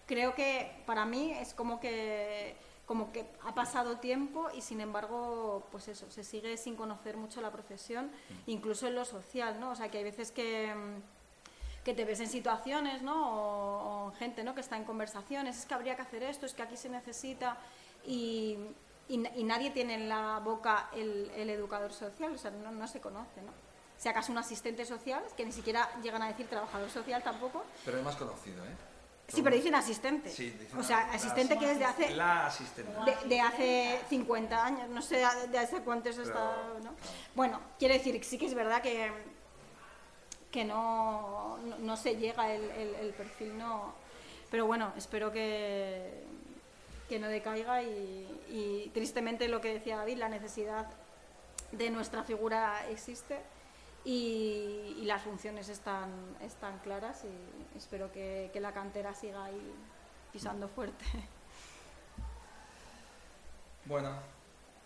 creo 0.07 0.33
que 0.33 0.71
para 0.85 1.05
mí 1.05 1.31
es 1.31 1.53
como 1.53 1.79
que 1.79 2.55
como 2.87 3.11
que 3.11 3.25
ha 3.43 3.53
pasado 3.53 3.97
tiempo 3.97 4.47
y 4.55 4.61
sin 4.61 4.79
embargo 4.79 5.67
pues 5.71 5.89
eso 5.89 6.09
se 6.09 6.23
sigue 6.23 6.55
sin 6.55 6.77
conocer 6.77 7.17
mucho 7.17 7.41
la 7.41 7.51
profesión 7.51 8.09
incluso 8.45 8.87
en 8.87 8.95
lo 8.95 9.03
social 9.03 9.59
no 9.59 9.71
o 9.71 9.75
sea 9.75 9.91
que 9.91 9.97
hay 9.97 10.05
veces 10.05 10.31
que 10.31 10.73
mm, 10.73 11.83
que 11.83 11.93
te 11.93 12.05
ves 12.05 12.21
en 12.21 12.29
situaciones 12.29 13.01
no 13.01 13.17
o, 13.29 14.07
o 14.07 14.11
gente 14.13 14.43
no 14.45 14.55
que 14.55 14.61
está 14.61 14.77
en 14.77 14.85
conversaciones 14.85 15.57
es 15.57 15.65
que 15.65 15.73
habría 15.73 15.97
que 15.97 16.01
hacer 16.03 16.23
esto 16.23 16.45
es 16.45 16.53
que 16.53 16.61
aquí 16.61 16.77
se 16.77 16.87
necesita 16.87 17.57
y, 18.05 18.57
y, 19.09 19.21
y 19.35 19.43
nadie 19.43 19.71
tiene 19.71 19.95
en 19.95 20.07
la 20.07 20.39
boca 20.39 20.89
el, 20.95 21.29
el 21.35 21.49
educador 21.49 21.91
social 21.91 22.33
o 22.33 22.37
sea 22.37 22.51
no, 22.51 22.71
no 22.71 22.87
se 22.87 23.01
conoce 23.01 23.41
no 23.41 23.66
si 23.97 24.07
acaso 24.09 24.31
un 24.31 24.37
asistente 24.37 24.85
social 24.85 25.23
que 25.35 25.43
ni 25.45 25.51
siquiera 25.51 25.89
llegan 26.01 26.21
a 26.21 26.27
decir 26.27 26.47
trabajador 26.47 26.89
social 26.89 27.23
tampoco 27.23 27.63
Pero 27.85 27.97
es 27.97 28.03
más 28.03 28.15
conocido, 28.15 28.63
¿eh? 28.65 28.75
Sí, 29.29 29.41
pero 29.41 29.57
dicen 29.57 29.75
asistente. 29.75 30.29
Sí, 30.29 30.51
dicen 30.51 30.79
o 30.79 30.83
sea, 30.83 31.11
asistente 31.11 31.55
la- 31.55 31.59
que 31.59 31.71
es 31.71 31.79
de 31.79 31.85
hace, 31.85 32.09
La 32.15 32.45
asistente. 32.45 32.91
de, 33.05 33.27
de 33.27 33.41
hace 33.41 33.99
50 34.09 34.65
años, 34.65 34.87
no 34.89 35.01
sé 35.01 35.17
de 35.51 35.57
hace 35.59 35.81
cuántos 35.81 36.17
está, 36.17 36.33
Pero, 36.33 36.73
¿no? 36.75 36.79
claro. 36.95 36.95
Bueno, 37.35 37.59
quiero 37.77 37.93
decir, 37.93 38.23
sí 38.23 38.37
que 38.37 38.45
es 38.45 38.53
verdad 38.53 38.81
que, 38.81 39.11
que 40.49 40.63
no, 40.63 41.57
no, 41.57 41.77
no 41.77 41.97
se 41.97 42.15
llega 42.15 42.53
el, 42.53 42.63
el- 42.71 42.95
el 42.95 43.13
perfil, 43.13 43.57
no. 43.57 43.93
Pero 44.49 44.65
bueno, 44.65 44.93
espero 44.95 45.29
que, 45.33 46.23
que 47.09 47.19
no 47.19 47.27
decaiga 47.27 47.83
y, 47.83 48.39
y 48.49 48.91
tristemente 48.93 49.49
lo 49.49 49.59
que 49.59 49.73
decía 49.73 49.97
David, 49.97 50.19
la 50.19 50.29
necesidad 50.29 50.87
de 51.73 51.89
nuestra 51.89 52.23
figura 52.23 52.87
existe 52.89 53.39
y, 54.03 54.95
y 54.99 55.05
las 55.05 55.21
funciones 55.21 55.69
están, 55.69 56.09
están 56.41 56.79
claras 56.79 57.23
y 57.25 57.77
espero 57.77 58.11
que, 58.11 58.49
que 58.53 58.59
la 58.61 58.71
cantera 58.73 59.13
siga 59.13 59.45
ahí 59.45 59.73
pisando 60.31 60.67
fuerte. 60.67 61.05
Bueno, 63.85 64.11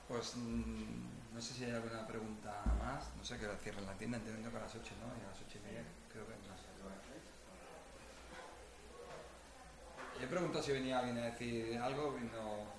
pues 0.07 0.35
mm, 0.35 1.33
no 1.35 1.41
sé 1.41 1.53
si 1.53 1.65
hay 1.65 1.71
alguna 1.71 2.05
pregunta 2.07 2.63
más. 2.79 3.09
No 3.17 3.23
sé 3.23 3.37
qué 3.37 3.45
hora 3.47 3.57
cierran 3.57 3.85
la 3.85 3.93
tienda, 3.93 4.17
entiendo 4.17 4.49
que 4.51 4.57
a 4.57 4.61
las 4.61 4.75
8, 4.75 4.93
¿no? 5.01 5.07
Y 5.21 5.25
a 5.25 5.29
las 5.29 5.37
8 5.47 5.57
y 5.57 5.67
media, 5.67 5.83
creo 6.11 6.25
que 6.25 6.33
no 6.47 6.55
sé. 6.57 6.71
He 10.23 10.27
preguntado 10.27 10.63
si 10.63 10.71
venía 10.71 10.99
alguien 10.99 11.17
a 11.17 11.25
decir 11.25 11.77
algo 11.79 12.15
y 12.19 12.25
no. 12.25 12.69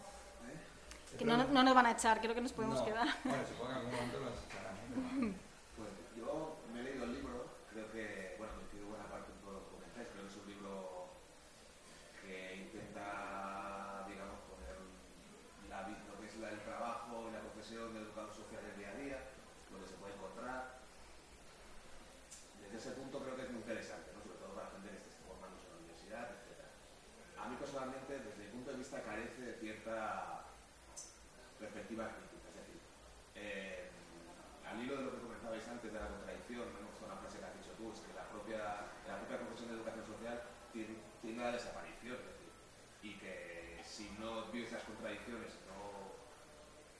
He 1.12 1.16
Que 1.16 1.24
no, 1.24 1.36
no 1.44 1.62
nos 1.64 1.74
van 1.74 1.86
a 1.86 1.90
echar, 1.92 2.20
creo 2.20 2.34
que 2.34 2.40
nos 2.40 2.52
podemos 2.52 2.78
No. 2.78 2.84
quedar. 2.86 3.08
Bueno, 3.24 3.42
supongo 3.46 3.66
que 3.66 3.72
en 3.72 3.78
algún 3.78 3.94
momento 3.94 4.20
los 4.20 4.44
echarán. 4.46 4.76
¿no? 5.28 5.34
Pues 5.76 5.88
yo 6.14 6.56
me 6.72 6.80
he 6.80 6.82
leído 6.84 7.04
el 7.04 7.12
libro, 7.14 7.48
creo 7.72 7.90
que, 7.90 8.36
bueno, 8.38 8.52
coincido 8.60 8.86
buena 8.92 9.08
parte 9.10 9.32
en 9.32 9.40
todo 9.40 9.52
lo 9.56 9.60
que 9.64 9.70
comentáis, 9.74 10.06
creo 10.12 10.22
que 10.22 10.30
es 10.30 10.36
un 10.38 10.46
libro 10.52 11.08
que 12.22 12.36
intenta, 12.68 14.04
digamos, 14.06 14.38
poner 14.52 14.76
la, 15.72 15.88
vi- 15.88 15.96
lo 16.06 16.14
que 16.20 16.26
es 16.28 16.36
la- 16.38 16.52
el 16.52 16.60
trabajo 16.60 17.26
y 17.26 17.32
la 17.32 17.40
profesión 17.40 17.90
del 17.96 18.04
educador 18.04 18.30
social 18.36 18.60
del 18.62 18.76
día 18.78 18.90
a 18.92 19.00
día, 19.00 19.18
lo 19.72 19.80
que 19.80 19.88
se 19.88 19.96
puede 19.98 20.12
encontrar. 20.14 20.76
Desde 22.60 22.76
ese 22.76 22.92
punto 23.00 23.18
creo 23.24 23.34
que 23.34 23.42
es 23.48 23.50
muy 23.50 23.64
interesante, 23.64 24.12
¿no? 24.12 24.20
sobre 24.22 24.38
todo 24.44 24.52
para 24.54 24.70
gente 24.76 24.92
que 24.92 25.08
esté 25.08 25.16
formándose 25.24 25.64
en 25.66 25.72
la 25.72 25.80
universidad, 25.82 26.24
etc. 26.36 26.68
A 27.40 27.48
mí 27.48 27.56
personalmente, 27.56 28.12
desde 28.20 28.36
mi 28.44 28.52
punto 28.52 28.70
de 28.70 28.76
vista, 28.76 29.00
carece 29.02 29.40
de 29.40 29.56
cierta 29.56 30.44
perspectiva 31.58 32.12
crítica, 32.12 32.48
es 32.52 32.56
decir, 32.60 32.80
eh, 33.40 33.88
al 34.68 34.80
hilo 34.80 34.96
de 34.96 35.04
lo 35.04 35.10
que 35.12 35.20
comentabais 35.20 35.68
antes 35.68 35.92
de 35.92 36.00
la 36.00 36.08
contradicción, 36.08 36.64
me 36.72 36.80
gusta 36.88 37.04
una 37.04 37.20
frase 37.20 37.36
que 37.38 37.44
has 37.44 37.52
dicho 37.60 37.76
tú, 37.76 37.92
es 37.92 38.00
que 38.00 38.14
la 38.16 38.24
propia, 38.32 38.88
la 39.04 39.20
propia 39.20 39.36
profesión 39.44 39.68
de 39.68 39.74
educación 39.76 40.06
social 40.08 40.36
desaparición, 41.50 42.18
y 43.02 43.14
que 43.18 43.80
si 43.84 44.08
no 44.20 44.46
vives 44.52 44.70
las 44.72 44.84
contradicciones 44.84 45.58
no, 45.66 46.14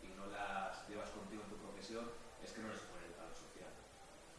y 0.03 0.11
no 0.19 0.27
las 0.27 0.89
llevas 0.89 1.11
contigo 1.11 1.43
en 1.45 1.51
tu 1.51 1.57
profesión, 1.57 2.11
es 2.43 2.51
que 2.51 2.61
no 2.61 2.75
eres 2.75 2.83
buen 2.91 3.05
educador 3.07 3.35
social. 3.39 3.71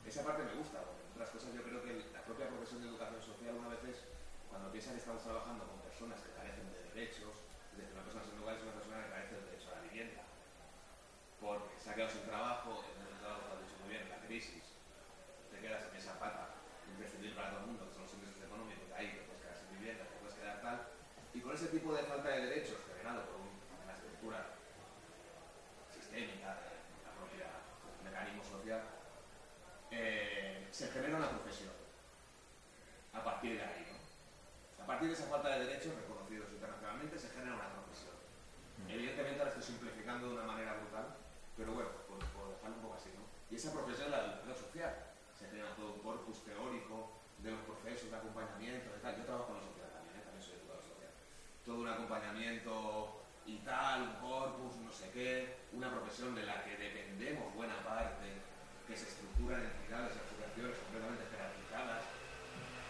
Esa 0.04 0.24
parte 0.28 0.44
me 0.44 0.60
gusta, 0.60 0.84
porque 0.84 1.08
entre 1.08 1.24
otras 1.24 1.32
cosas 1.32 1.56
yo 1.56 1.64
creo 1.64 1.80
que 1.82 2.12
la 2.12 2.22
propia 2.28 2.52
profesión 2.52 2.84
de 2.84 2.90
educación 2.92 3.24
social 3.24 3.56
una 3.56 3.72
vez 3.72 3.84
es, 3.88 3.98
cuando 4.52 4.70
piensas 4.70 4.94
que 4.94 5.00
estamos 5.00 5.24
trabajando 5.24 5.64
con 5.66 5.80
personas 5.80 6.20
que 6.20 6.36
carecen 6.36 6.68
de 6.68 6.84
derechos, 6.92 7.34
es 7.72 7.78
decir, 7.80 7.96
una 7.96 8.04
persona 8.04 8.28
sin 8.28 8.38
hogar 8.44 8.60
es 8.60 8.64
una 8.68 8.76
persona 8.76 9.02
que 9.02 9.10
carece 9.10 9.34
del 9.40 9.46
derecho 9.48 9.72
a 9.72 9.80
la 9.80 9.88
vivienda. 9.88 10.22
porque 11.40 11.76
se 11.80 11.90
ha 11.90 11.96
quedado 11.96 12.12
sin 12.12 12.24
trabajo, 12.24 12.84
en 12.88 13.04
el 13.04 13.20
trabajo, 13.20 13.42
lo 13.48 13.54
has 13.56 13.62
dicho 13.68 13.76
muy 13.84 13.90
bien, 13.92 14.08
la 14.08 14.20
crisis, 14.24 14.64
te 15.52 15.60
quedas 15.60 15.84
en 15.92 15.96
esa 15.98 16.20
pata 16.20 16.56
imprescindible 16.88 17.36
para 17.36 17.52
todo 17.52 17.60
el 17.62 17.68
mundo, 17.68 17.88
que 17.88 17.94
son 17.96 18.04
los 18.04 18.14
ingresos 18.14 18.44
económicos, 18.44 18.88
ahí 18.96 19.12
te 19.12 19.28
puedes 19.28 19.42
quedar 19.44 19.58
sin 19.60 19.70
vivienda, 19.80 20.04
te 20.08 20.16
puedes 20.24 20.36
quedar 20.40 20.62
tal, 20.62 20.78
y 21.34 21.40
con 21.42 21.54
ese 21.54 21.68
tipo 21.68 21.94
de 21.94 22.04
falta 22.04 22.30
de 22.30 22.46
derechos 22.48 22.78
generado 22.88 23.24
por 23.26 23.36
un- 23.42 23.84
una 23.84 23.94
estructura 23.94 24.54
sistémica 25.94 26.56
de 26.62 26.70
la 27.06 27.12
propia 27.18 27.48
mecanismo 28.04 28.44
social, 28.44 28.82
eh, 29.92 30.68
se 30.72 30.88
genera 30.90 31.18
una 31.18 31.30
profesión 31.30 31.72
a 33.14 33.24
partir 33.24 33.58
de 33.58 33.64
ahí, 33.64 33.88
¿no? 33.92 34.84
A 34.84 34.88
partir 34.88 35.08
de 35.10 35.14
esa 35.14 35.28
falta 35.28 35.50
de 35.58 35.66
derechos 35.66 35.96
reconocidos 35.96 36.50
internacionalmente 36.52 37.18
se 37.20 37.30
genera 37.30 37.56
una 37.56 37.70
profesión. 37.74 38.16
Evidentemente 38.90 39.40
ahora 39.40 39.52
estoy 39.54 39.64
simplificando 39.64 40.28
de 40.30 40.34
una 40.34 40.44
manera 40.46 40.74
brutal, 40.76 41.16
pero 41.56 41.74
bueno, 41.74 41.90
por, 42.10 42.18
por 42.34 42.50
dejarlo 42.52 42.76
un 42.78 42.82
poco 42.84 42.96
así, 42.96 43.10
¿no? 43.16 43.24
Y 43.50 43.56
esa 43.56 43.72
profesión 43.72 44.08
es 44.08 44.12
la 44.12 44.34
empleo 44.38 44.56
social. 44.58 44.94
Se 45.38 45.48
genera 45.50 45.76
todo 45.76 45.94
un 45.94 46.00
corpus 46.02 46.44
teórico 46.44 47.22
de 47.40 47.52
los 47.52 47.62
procesos 47.62 48.10
de 48.10 48.18
acompañamiento, 48.18 48.92
de 48.94 49.00
tal. 49.00 49.18
Yo 49.18 49.26
trabajo 49.26 49.50
en 49.54 49.58
la 49.62 49.66
sociedad 49.68 49.90
también, 49.94 50.18
¿eh? 50.18 50.24
también 50.26 50.42
soy 50.44 50.58
educador 50.58 50.82
social. 50.84 51.12
Todo 51.66 51.80
un 51.80 51.88
acompañamiento 51.88 53.24
y 53.46 53.58
tal, 53.60 54.02
un 54.04 54.16
corpus, 54.20 54.76
no 54.84 54.92
sé 54.92 55.10
qué, 55.12 55.56
una 55.72 55.90
profesión 55.92 56.36
de 56.36 56.44
la 56.44 56.64
que 56.64 56.76
dependemos 56.76 57.54
buena 57.56 57.76
parte, 57.84 58.36
que 58.88 58.96
se 58.96 59.08
estructuran 59.08 59.62
en 59.62 59.72
entidades 59.72 60.16
y 60.16 60.20
asociaciones 60.20 60.76
completamente 60.80 61.24
jerarquizadas, 61.32 62.04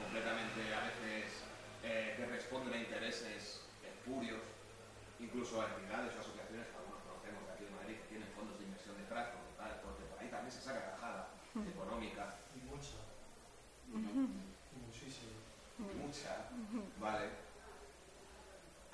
completamente 0.01 0.73
a 0.73 0.81
veces 0.89 1.45
eh, 1.83 2.13
que 2.17 2.25
responden 2.25 2.73
a 2.73 2.77
intereses 2.81 3.61
espurios, 3.85 4.41
incluso 5.19 5.61
a 5.61 5.69
entidades 5.69 6.17
o 6.17 6.21
asociaciones 6.21 6.65
que 6.65 6.77
algunos 6.77 7.01
conocemos 7.05 7.45
de 7.45 7.51
aquí 7.53 7.63
de 7.65 7.77
Madrid 7.77 7.95
que 8.01 8.09
tienen 8.09 8.29
fondos 8.33 8.57
de 8.57 8.65
inversión 8.65 8.97
detrás, 8.97 9.37
por, 9.37 9.45
tal, 9.53 9.73
porque 9.85 10.01
por 10.09 10.17
ahí 10.17 10.29
también 10.33 10.49
se 10.49 10.61
saca 10.61 10.97
tajada 10.97 11.29
económica, 11.53 12.41
Y 12.57 12.65
mucha. 12.65 12.97
Y 13.93 14.77
muchísimo. 14.81 15.37
mucha, 15.77 16.49
¿vale? 16.97 17.42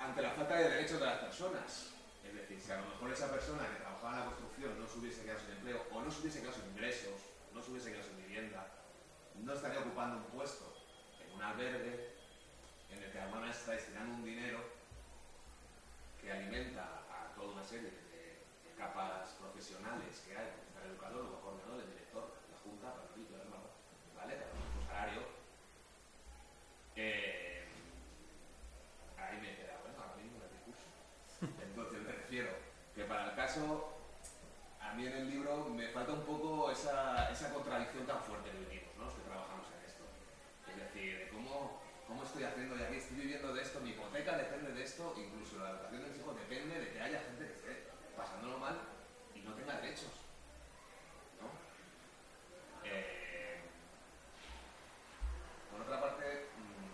Ante 0.00 0.22
la 0.22 0.30
falta 0.30 0.56
de 0.56 0.70
derechos 0.70 0.98
de 0.98 1.06
las 1.06 1.18
personas. 1.18 1.90
Es 2.24 2.34
decir, 2.34 2.60
si 2.60 2.72
a 2.72 2.80
lo 2.80 2.88
mejor 2.88 3.12
esa 3.12 3.30
persona 3.30 3.68
que 3.68 3.76
trabajaba 3.76 4.14
en 4.14 4.18
la 4.20 4.26
construcción 4.26 4.80
no 4.80 4.86
se 4.88 4.98
hubiese 4.98 5.22
quedado 5.22 5.40
sin 5.40 5.50
empleo 5.50 5.86
o 5.92 6.00
no 6.00 6.10
se 6.10 6.20
hubiese 6.20 6.40
quedado 6.40 6.56
sin 6.56 6.70
ingresos, 6.70 7.20
no 7.52 7.62
se 7.62 7.70
hubiese 7.70 7.92
quedado 7.92 8.08
sin 8.08 8.16
vivienda, 8.16 8.66
no 9.34 9.52
estaría 9.52 9.80
ocupando 9.80 10.16
un 10.16 10.24
puesto 10.24 10.74
en 11.22 11.32
un 11.32 11.42
albergue 11.42 12.10
en 12.90 13.02
el 13.02 13.12
que 13.12 13.20
además 13.20 13.56
está 13.56 13.72
destinando 13.72 14.16
un 14.16 14.24
dinero 14.24 14.58
que 16.20 16.32
alimenta 16.32 16.82
a 17.10 17.34
toda 17.34 17.52
una 17.52 17.64
serie 17.64 17.90
de, 17.90 18.40
de 18.64 18.74
capas 18.76 19.30
profesionales 19.40 20.22
que 20.26 20.36
hay, 20.36 20.48
porque 20.52 20.68
está 20.68 20.84
el 20.84 20.90
educador, 20.90 21.24
el 21.24 21.40
coordinador, 21.40 21.80
el 21.80 21.90
director, 21.90 22.24
la 22.50 22.58
junta, 22.58 22.94
para 22.94 23.08
el 23.08 23.14
título, 23.14 23.38
¿vale? 24.16 24.34
Para 24.34 24.52
nuestro 24.52 24.80
salario. 24.86 25.22
Eh, 26.96 27.64
ahí 29.16 29.40
me 29.40 29.52
he 29.52 29.56
quedado, 29.56 29.88
¿eh? 29.88 29.96
ahora 29.96 30.16
mismo 30.16 30.36
en 30.38 30.44
el 30.44 30.52
discurso. 30.52 30.86
Entonces 31.40 32.02
me 32.02 32.12
refiero 32.12 32.50
que 32.94 33.04
para 33.04 33.30
el 33.30 33.36
caso, 33.36 33.96
a 34.80 34.92
mí 34.94 35.06
en 35.06 35.12
el 35.12 35.30
libro 35.30 35.68
me 35.70 35.88
falta 35.88 36.12
un 36.12 36.24
poco 36.24 36.69
esa, 36.80 37.52
contradicción 37.52 38.06
tan 38.06 38.22
fuerte 38.24 38.50
que 38.50 38.58
vivimos, 38.64 38.96
¿no? 38.96 39.04
Los 39.04 39.14
que 39.14 39.28
trabajamos 39.28 39.66
en 39.68 39.84
esto. 39.84 40.04
Es 40.70 40.76
decir, 40.80 41.18
de 41.18 41.28
cómo, 41.28 41.82
cómo 42.08 42.24
estoy 42.24 42.44
haciendo 42.44 42.76
y 42.76 42.82
aquí 42.82 42.96
estoy 42.96 43.16
viviendo 43.16 43.52
de 43.52 43.62
esto, 43.62 43.80
mi 43.80 43.90
hipoteca 43.90 44.36
depende 44.36 44.72
de 44.72 44.82
esto, 44.82 45.14
incluso 45.18 45.58
la 45.58 45.70
educación 45.70 46.02
de 46.02 46.08
mis 46.08 46.24
depende 46.24 46.80
de 46.80 46.92
que 46.92 47.00
haya 47.00 47.20
gente 47.20 47.44
que 47.46 47.52
esté 47.52 47.84
pasándolo 48.16 48.58
mal 48.58 48.80
y 49.34 49.40
no 49.40 49.54
tenga 49.54 49.76
derechos. 49.80 50.08
Eh, 52.82 53.60
por 55.70 55.82
otra 55.82 56.00
parte, 56.00 56.48
mm, 56.56 56.88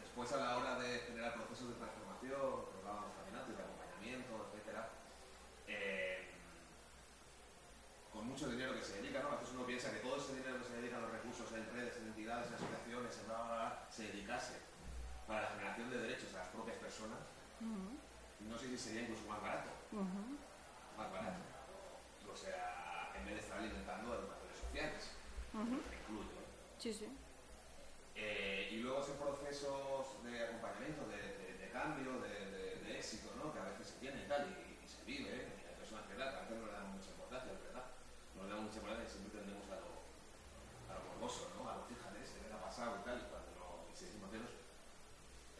después 0.00 0.32
a 0.32 0.36
la 0.38 0.56
hora 0.56 0.78
de 0.78 1.00
generar 1.00 1.34
procesos 1.34 1.68
de 1.68 1.74
transformación, 1.74 2.64
que 2.64 2.78
hablábamos 2.80 3.14
también 3.14 3.36
antes, 3.36 3.56
de 3.56 3.62
acompañamiento, 3.62 4.48
etcétera, 4.48 4.88
eh, 5.68 6.32
con 8.12 8.26
mucho 8.26 8.48
dinero 8.48 8.74
que 8.74 8.80
se 8.92 9.00
dedica, 9.02 9.22
¿no? 9.22 9.28
A 9.32 9.36
veces 9.40 9.54
uno 9.54 9.64
piensa 9.66 9.90
que 9.92 10.00
todo 10.04 10.16
ese 10.20 10.36
dinero 10.36 10.58
que 10.60 10.68
se 10.68 10.76
dedica 10.76 10.98
a 10.98 11.00
los 11.00 11.12
recursos 11.12 11.48
en 11.52 11.64
redes, 11.72 11.96
en 11.96 12.06
entidades, 12.12 12.48
en 12.48 12.54
asociaciones, 12.54 13.16
en 13.18 13.26
bla, 13.26 13.36
bla, 13.42 13.46
bla, 13.56 13.86
se 13.90 14.02
dedicase 14.12 14.54
para 15.26 15.42
la 15.42 15.48
generación 15.56 15.90
de 15.90 15.98
derechos 15.98 16.34
a 16.34 16.38
las 16.44 16.48
propias 16.48 16.76
personas, 16.78 17.18
no 18.42 18.58
sé 18.58 18.66
si 18.68 18.76
sería 18.78 19.02
incluso 19.02 19.24
más 19.28 19.40
barato, 19.40 19.70
más 20.98 21.10
barato. 21.12 21.40
O 22.32 22.36
sea, 22.36 23.12
en 23.16 23.24
vez 23.26 23.34
de 23.36 23.40
estar 23.40 23.58
alimentando 23.58 24.12
a 24.12 24.16
educadores 24.16 24.56
sociales, 24.58 25.10
que 25.88 25.96
incluyo. 26.00 26.32
¿no? 26.32 26.42
Sí, 26.78 26.92
sí. 26.92 27.06
Eh, 28.16 28.68
y 28.72 28.76
luego 28.80 29.00
esos 29.00 29.16
procesos 29.16 30.22
de 30.24 30.32
acompañamiento, 30.44 31.06
de, 31.08 31.16
de- 31.16 31.58
de 31.60 31.68
cambio, 31.70 32.20
de, 32.20 32.28
de- 32.50 32.76
de 32.82 32.90
éxito, 32.98 33.32
¿no? 33.36 33.52
que 33.52 33.58
a 33.60 33.64
veces 33.72 33.86
se 33.88 34.00
tiene 34.00 34.24
y 34.24 34.28
tal, 34.28 34.48
y, 34.48 34.84
y 34.84 34.88
se 34.88 35.04
vive, 35.04 35.28
¿eh? 35.32 35.48
y 35.62 35.66
hay 35.68 35.76
personas 35.76 36.04
que 36.08 36.14
tal, 36.16 36.28
que 36.32 36.36
a 36.36 36.40
veces 36.42 36.56
no 36.60 36.66
le 36.66 36.72
damos 36.72 36.92
mucha 36.98 37.10
importancia, 37.12 37.52
es 37.52 37.62
verdad. 37.62 37.86
No 38.36 38.42
le 38.44 38.48
damos 38.50 38.64
mucha 38.68 38.78
importancia 38.80 39.06
y 39.06 39.12
siempre 39.12 39.38
tendemos 39.40 39.66
a 39.70 39.76
lo, 39.80 39.92
a 40.88 40.92
lo 40.98 41.02
morboso, 41.14 41.52
¿no? 41.56 41.68
a 41.70 41.76
lo 41.76 41.82
fíjate, 41.88 42.20
se 42.26 42.40
le 42.42 42.52
ha 42.52 42.60
pasado 42.64 42.96
y 43.00 43.04
tal, 43.04 43.16
y 43.20 43.26
cuando 43.32 43.48
no, 43.60 43.66
y 43.88 43.96
se 43.96 44.04
decimos 44.08 44.28
menos. 44.32 44.50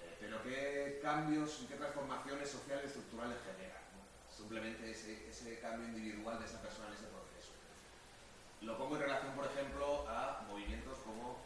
Eh, 0.01 0.17
pero 0.21 0.43
qué 0.43 0.92
cambios 1.03 1.61
y 1.61 1.67
qué 1.67 1.75
transformaciones 1.75 2.49
sociales 2.49 2.87
estructurales 2.87 3.37
generan, 3.43 3.83
¿no? 3.93 4.07
Simplemente 4.31 4.91
ese, 4.91 5.29
ese 5.29 5.59
cambio 5.59 5.89
individual 5.89 6.39
de 6.39 6.47
esa 6.47 6.63
persona 6.63 6.89
en 6.89 6.95
ese 6.95 7.11
proceso. 7.11 7.53
Lo 8.63 8.79
pongo 8.79 8.97
en 8.97 9.03
relación, 9.03 9.35
por 9.35 9.47
ejemplo, 9.47 10.09
a 10.09 10.47
movimientos 10.49 10.99
como 11.05 11.43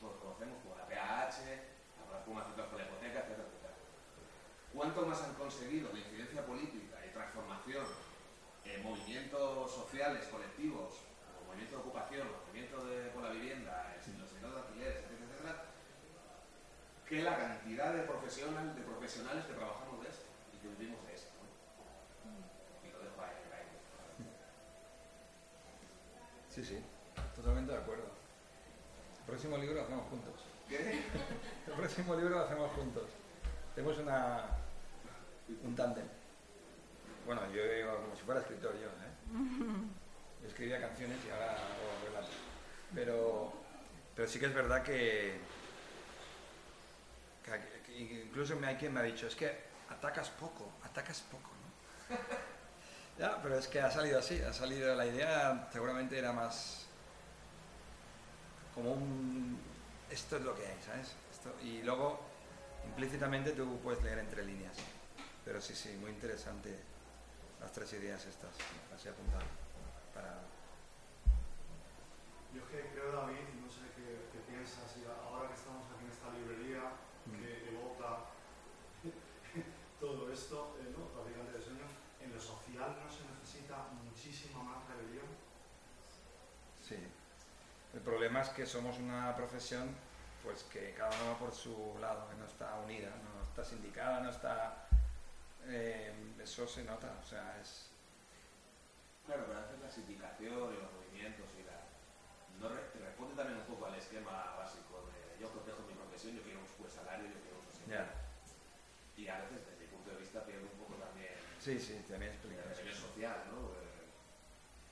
todos 0.00 0.16
conocemos, 0.16 0.56
como 0.64 0.74
la 0.76 0.88
PAH, 0.88 1.36
la 2.08 2.44
Central 2.44 2.68
por 2.68 2.80
la 2.80 2.86
Hipoteca, 2.86 3.20
etcétera. 3.20 3.44
¿Cuánto 4.72 5.06
más 5.06 5.22
han 5.22 5.34
conseguido 5.34 5.90
de 5.90 6.00
incidencia 6.00 6.46
política 6.46 7.04
y 7.04 7.12
transformación 7.12 7.84
en 8.64 8.82
movimientos 8.82 9.74
sociales, 9.74 10.26
colectivos, 10.28 11.04
como 11.34 11.48
movimiento 11.48 11.76
de 11.76 11.82
ocupación, 11.82 12.28
movimiento 12.46 12.84
de, 12.84 13.10
por 13.10 13.22
la 13.22 13.30
vivienda, 13.30 13.96
en 14.06 14.20
los 14.20 14.30
sectores 14.30 14.54
de 14.54 14.60
alquileres, 14.60 14.96
etcétera, 15.04 15.26
etcétera, 15.32 15.64
que 17.08 17.22
la 17.22 17.36
cantidad 17.36 17.94
de 17.94 18.02
profesionales, 18.02 18.76
de 18.76 18.82
profesionales 18.82 19.44
que 19.46 19.54
trabajamos 19.54 20.02
de 20.02 20.10
esto 20.10 20.26
y 20.52 20.58
que 20.58 20.68
vivimos 20.68 21.06
de 21.06 21.14
esto? 21.14 21.30
¿no? 21.40 22.86
Y 22.86 22.92
lo 22.92 22.98
dejo 22.98 23.22
ahí, 23.22 23.32
ahí. 23.56 23.66
Sí, 26.50 26.64
sí, 26.64 26.78
totalmente 27.34 27.72
de 27.72 27.78
acuerdo. 27.78 28.04
El 29.20 29.24
próximo 29.24 29.56
libro 29.56 29.76
lo 29.76 29.82
hacemos 29.82 30.08
juntos. 30.08 30.34
¿Qué? 30.68 31.04
El 31.66 31.72
próximo 31.72 32.14
libro 32.14 32.30
lo 32.30 32.44
hacemos 32.44 32.70
juntos. 32.72 33.04
Tenemos 33.74 33.98
una, 33.98 34.44
un 35.64 35.74
tándem. 35.74 36.06
Bueno, 37.24 37.42
yo 37.52 37.62
digo 37.62 37.96
como 38.02 38.16
si 38.16 38.22
fuera 38.22 38.40
escritor 38.40 38.74
yo, 38.74 38.88
¿eh? 38.88 39.18
Yo 40.40 40.46
escribía 40.46 40.80
canciones 40.80 41.18
y 41.26 41.30
ahora 41.30 41.50
hago 41.50 42.06
relatos. 42.06 42.30
Pero, 42.94 43.52
pero 44.14 44.28
sí 44.28 44.38
que 44.38 44.46
es 44.46 44.54
verdad 44.54 44.84
que 44.84 45.40
incluso 47.98 48.56
me 48.56 48.66
hay 48.68 48.76
quien 48.76 48.92
me 48.92 49.00
ha 49.00 49.02
dicho, 49.02 49.26
es 49.26 49.34
que 49.34 49.50
atacas 49.90 50.30
poco, 50.30 50.70
atacas 50.84 51.20
poco, 51.22 51.50
¿no? 52.10 52.16
Ya, 53.18 53.42
pero 53.42 53.58
es 53.58 53.66
que 53.66 53.80
ha 53.80 53.90
salido 53.90 54.20
así, 54.20 54.40
ha 54.40 54.52
salido 54.52 54.94
la 54.94 55.04
idea, 55.04 55.68
seguramente 55.72 56.16
era 56.16 56.32
más 56.32 56.86
como 58.74 58.92
un 58.92 59.58
esto 60.08 60.36
es 60.36 60.42
lo 60.42 60.54
que 60.54 60.64
hay, 60.66 60.78
¿sabes? 60.86 61.16
Esto- 61.32 61.56
y 61.62 61.82
luego 61.82 62.20
implícitamente 62.86 63.50
tú 63.52 63.80
puedes 63.82 64.00
leer 64.04 64.20
entre 64.20 64.44
líneas. 64.44 64.74
Pero 65.44 65.60
sí, 65.60 65.74
sí, 65.74 65.90
muy 66.00 66.10
interesante 66.10 66.78
las 67.60 67.72
tres 67.72 67.92
ideas 67.94 68.24
estas, 68.24 68.50
las 68.90 69.04
he 69.04 69.08
apuntado 69.08 69.42
para 70.14 70.38
Yo 72.54 72.62
es 72.62 72.68
que 72.70 72.90
creo, 72.94 73.10
David, 73.10 73.48
no 73.60 73.68
sé 73.68 73.82
qué, 73.96 74.30
qué 74.32 74.38
piensas, 74.46 74.94
y 74.96 75.04
ahora 75.04 75.48
que 75.48 75.54
estamos 75.54 75.84
aquí 75.90 76.04
en 76.04 76.10
esta 76.12 76.30
librería 76.30 76.82
que 77.34 77.74
evota 77.74 78.30
todo 80.00 80.27
esto, 80.38 80.76
eh, 80.80 80.94
¿no? 80.96 81.08
Fabricante 81.10 81.58
de 81.58 81.62
sueños, 81.64 81.90
en 82.22 82.32
lo 82.32 82.40
social 82.40 82.96
no 83.02 83.10
se 83.10 83.26
necesita 83.26 83.88
muchísima 84.04 84.62
más 84.62 84.86
rebelión. 84.88 85.26
Sí. 86.86 86.96
El 87.94 88.00
problema 88.00 88.42
es 88.42 88.48
que 88.50 88.64
somos 88.66 88.98
una 88.98 89.34
profesión 89.34 89.94
pues 90.42 90.62
que 90.64 90.94
cada 90.94 91.10
uno 91.20 91.32
va 91.32 91.38
por 91.38 91.52
su 91.52 91.96
lado, 92.00 92.28
que 92.30 92.36
no 92.36 92.46
está 92.46 92.78
unida, 92.84 93.10
no 93.10 93.42
está 93.42 93.64
sindicada, 93.64 94.20
no 94.20 94.30
está... 94.30 94.86
eh, 95.66 96.14
eso 96.40 96.66
se 96.66 96.84
nota, 96.84 97.18
o 97.20 97.26
sea, 97.26 97.58
es... 97.60 97.90
Claro, 99.26 99.44
pero 99.46 99.58
a 99.58 99.62
veces 99.62 99.80
la 99.80 99.90
sindicación 99.90 100.72
y 100.72 100.78
los 100.80 100.92
movimientos 100.94 101.44
y 101.58 101.66
la... 101.66 101.82
No 102.62 102.72
re- 102.74 102.88
te 102.94 102.98
responde 103.00 103.34
también 103.34 103.58
un 103.58 103.66
poco 103.66 103.86
al 103.86 103.96
esquema 103.96 104.54
básico 104.56 105.04
de 105.10 105.42
yo 105.42 105.50
protejo 105.50 105.82
mi 105.86 105.94
profesión, 105.94 106.36
yo 106.36 106.42
quiero 106.42 106.60
un 106.60 106.66
buen 106.78 106.90
salario, 106.90 107.26
yo 107.26 107.40
quiero 107.42 107.58
un 107.58 107.66
social. 107.68 108.06
Y 109.18 109.28
a 109.28 109.42
veces, 109.42 109.58
un 110.46 110.78
poco 110.78 110.94
también 111.02 111.34
Sí, 111.58 111.74
Sí, 111.82 111.98
también 112.06 112.30
explica. 112.32 112.62
El 112.62 112.78
nivel 112.78 112.94
social, 112.94 113.38
¿no? 113.50 113.74
De, 113.74 113.82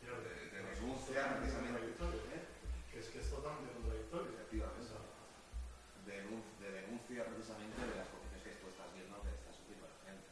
Pero 0.03 0.15
de, 0.21 0.31
de 0.51 0.59
es 0.59 0.81
denuncia, 0.81 1.15
totalmente 1.15 1.39
precisamente. 1.47 1.79
contradictorio, 1.95 2.21
¿eh? 2.35 2.43
Que 2.91 2.99
es 2.99 3.07
que 3.07 3.19
es 3.23 3.29
totalmente 3.31 3.71
contradictorio. 3.79 4.31
Efectivamente. 4.35 4.83
O 4.83 4.89
sea, 4.91 5.03
denun- 6.07 6.47
de 6.59 6.69
denuncia 6.83 7.21
precisamente 7.31 7.79
de 7.87 7.95
las 7.95 8.09
condiciones 8.11 8.43
que 8.43 8.59
tú 8.59 8.67
estás 8.75 8.91
viendo 8.99 9.15
que 9.23 9.31
está 9.31 9.51
sufriendo 9.55 9.87
la 9.87 9.99
gente. 10.03 10.27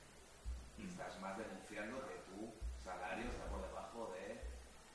Y 0.79 0.83
estás 0.91 1.15
más 1.23 1.39
denunciando 1.39 2.03
que 2.11 2.17
tu 2.27 2.51
salario 2.83 3.31
está 3.31 3.47
por 3.47 3.63
debajo 3.63 4.11
de 4.19 4.43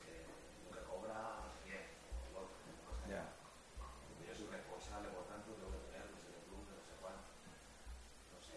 eh, 0.04 0.28
lo 0.68 0.70
que 0.76 0.84
cobra 0.86 1.16
no 1.40 1.48
sé 1.56 1.60
quién, 1.64 1.84
o 2.04 2.20
el 2.28 2.36
otro, 2.36 2.60
no 2.68 2.92
sé. 3.00 3.08
Ya. 3.16 3.24
Yo 4.28 4.34
soy 4.36 4.48
responsable, 4.52 5.08
por 5.16 5.24
tanto, 5.32 5.56
tengo 5.56 5.72
que 5.72 5.82
tener 5.88 6.04
no 6.12 6.20
sé 6.20 6.28
qué 6.36 6.40
plus, 6.46 6.68
no 6.68 6.84
sé 6.84 6.94
cuánto. 7.00 7.24
No 8.36 8.38
sé. 8.44 8.56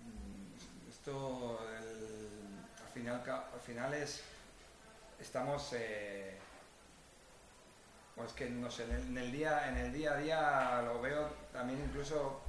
Mm, 0.00 0.88
Esto, 0.90 1.14
el- 1.78 2.60
al, 3.20 3.24
final, 3.24 3.24
ca- 3.24 3.54
al 3.54 3.60
final 3.60 3.94
es, 3.94 4.22
estamos, 5.20 5.72
eh, 5.74 6.36
pues 8.16 8.32
que 8.32 8.48
no 8.50 8.70
sé, 8.70 8.84
en 8.84 8.90
el, 8.92 9.02
en 9.08 9.18
el 9.18 9.32
día, 9.32 9.68
en 9.68 9.76
el 9.76 9.92
día 9.92 10.12
a 10.12 10.16
día 10.16 10.82
lo 10.82 11.00
veo 11.00 11.28
también 11.52 11.80
incluso 11.84 12.40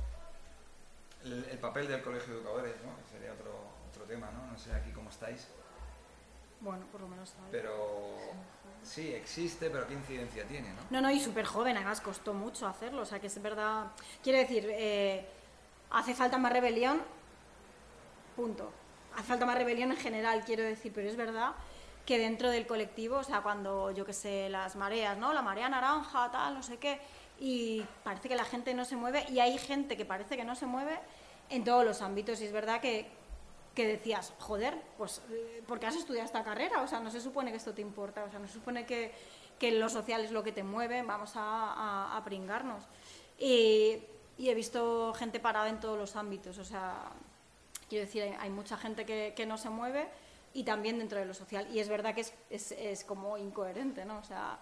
el, 1.23 1.45
el 1.51 1.57
papel 1.59 1.87
del 1.87 2.01
colegio 2.01 2.33
de 2.33 2.39
educadores, 2.39 2.75
¿no? 2.83 2.95
Que 3.03 3.11
sería 3.17 3.33
otro, 3.33 3.53
otro 3.89 4.03
tema, 4.05 4.29
¿no? 4.31 4.51
No 4.51 4.57
sé 4.57 4.73
aquí 4.73 4.91
cómo 4.91 5.09
estáis, 5.09 5.47
Bueno, 6.61 6.85
por 6.91 7.01
lo 7.01 7.07
menos 7.07 7.33
pero 7.51 8.17
sí, 8.83 9.13
existe, 9.13 9.69
pero 9.69 9.87
¿qué 9.87 9.93
incidencia 9.93 10.45
tiene, 10.47 10.69
no? 10.73 10.81
No, 10.89 11.01
no, 11.01 11.11
y 11.11 11.19
súper 11.19 11.45
joven, 11.45 11.75
además 11.77 12.01
costó 12.01 12.33
mucho 12.33 12.67
hacerlo, 12.67 13.01
o 13.01 13.05
sea 13.05 13.19
que 13.19 13.27
es 13.27 13.41
verdad. 13.41 13.87
Quiero 14.23 14.39
decir, 14.39 14.67
eh, 14.69 15.25
hace 15.91 16.15
falta 16.15 16.37
más 16.37 16.51
rebelión, 16.51 17.01
punto. 18.35 18.71
Hace 19.15 19.23
falta 19.23 19.45
más 19.45 19.57
rebelión 19.57 19.91
en 19.91 19.97
general, 19.97 20.43
quiero 20.45 20.63
decir, 20.63 20.91
pero 20.93 21.09
es 21.09 21.15
verdad 21.15 21.53
que 22.05 22.17
dentro 22.17 22.49
del 22.49 22.65
colectivo, 22.65 23.17
o 23.17 23.23
sea, 23.23 23.41
cuando 23.41 23.91
yo 23.91 24.05
que 24.05 24.13
sé, 24.13 24.49
las 24.49 24.75
mareas, 24.75 25.17
¿no? 25.17 25.33
La 25.33 25.41
marea 25.41 25.69
naranja, 25.69 26.31
tal, 26.31 26.55
no 26.55 26.63
sé 26.63 26.77
qué, 26.77 26.99
y 27.39 27.85
parece 28.03 28.29
que 28.29 28.35
la 28.35 28.45
gente 28.45 28.73
no 28.73 28.85
se 28.85 28.95
mueve, 28.95 29.25
y 29.29 29.39
hay 29.39 29.57
gente 29.57 29.97
que 29.97 30.05
parece 30.05 30.37
que 30.37 30.43
no 30.43 30.55
se 30.55 30.65
mueve 30.65 30.99
en 31.49 31.63
todos 31.63 31.85
los 31.85 32.01
ámbitos, 32.01 32.41
y 32.41 32.45
es 32.45 32.51
verdad 32.51 32.81
que, 32.81 33.07
que 33.75 33.85
decías, 33.85 34.33
joder, 34.39 34.75
pues, 34.97 35.21
eh, 35.29 35.63
¿por 35.67 35.79
qué 35.79 35.87
has 35.87 35.95
estudiado 35.95 36.25
esta 36.25 36.43
carrera? 36.43 36.81
O 36.81 36.87
sea, 36.87 36.99
no 36.99 37.11
se 37.11 37.21
supone 37.21 37.51
que 37.51 37.57
esto 37.57 37.73
te 37.73 37.81
importa, 37.81 38.23
o 38.23 38.29
sea, 38.29 38.39
no 38.39 38.47
se 38.47 38.53
supone 38.53 38.85
que, 38.85 39.13
que 39.59 39.71
lo 39.71 39.89
social 39.89 40.21
es 40.21 40.31
lo 40.31 40.43
que 40.43 40.51
te 40.51 40.63
mueve, 40.63 41.03
vamos 41.03 41.33
a, 41.35 42.19
pringarnos. 42.25 42.83
Y 43.37 44.03
he 44.37 44.55
visto 44.55 45.13
gente 45.13 45.39
parada 45.39 45.69
en 45.69 45.79
todos 45.79 45.97
los 45.97 46.15
ámbitos, 46.15 46.57
o 46.57 46.65
sea, 46.65 47.11
quiero 47.91 48.05
decir, 48.05 48.23
hay, 48.23 48.29
hay 48.39 48.49
mucha 48.49 48.77
gente 48.77 49.05
que, 49.05 49.33
que 49.35 49.45
no 49.45 49.57
se 49.57 49.69
mueve 49.69 50.07
y 50.53 50.63
también 50.63 50.97
dentro 50.97 51.19
de 51.19 51.25
lo 51.25 51.33
social. 51.33 51.67
Y 51.75 51.79
es 51.79 51.89
verdad 51.89 52.15
que 52.15 52.21
es, 52.21 52.33
es, 52.49 52.71
es 52.71 53.03
como 53.03 53.37
incoherente, 53.37 54.05
¿no? 54.05 54.19
O 54.19 54.23
sea, 54.23 54.57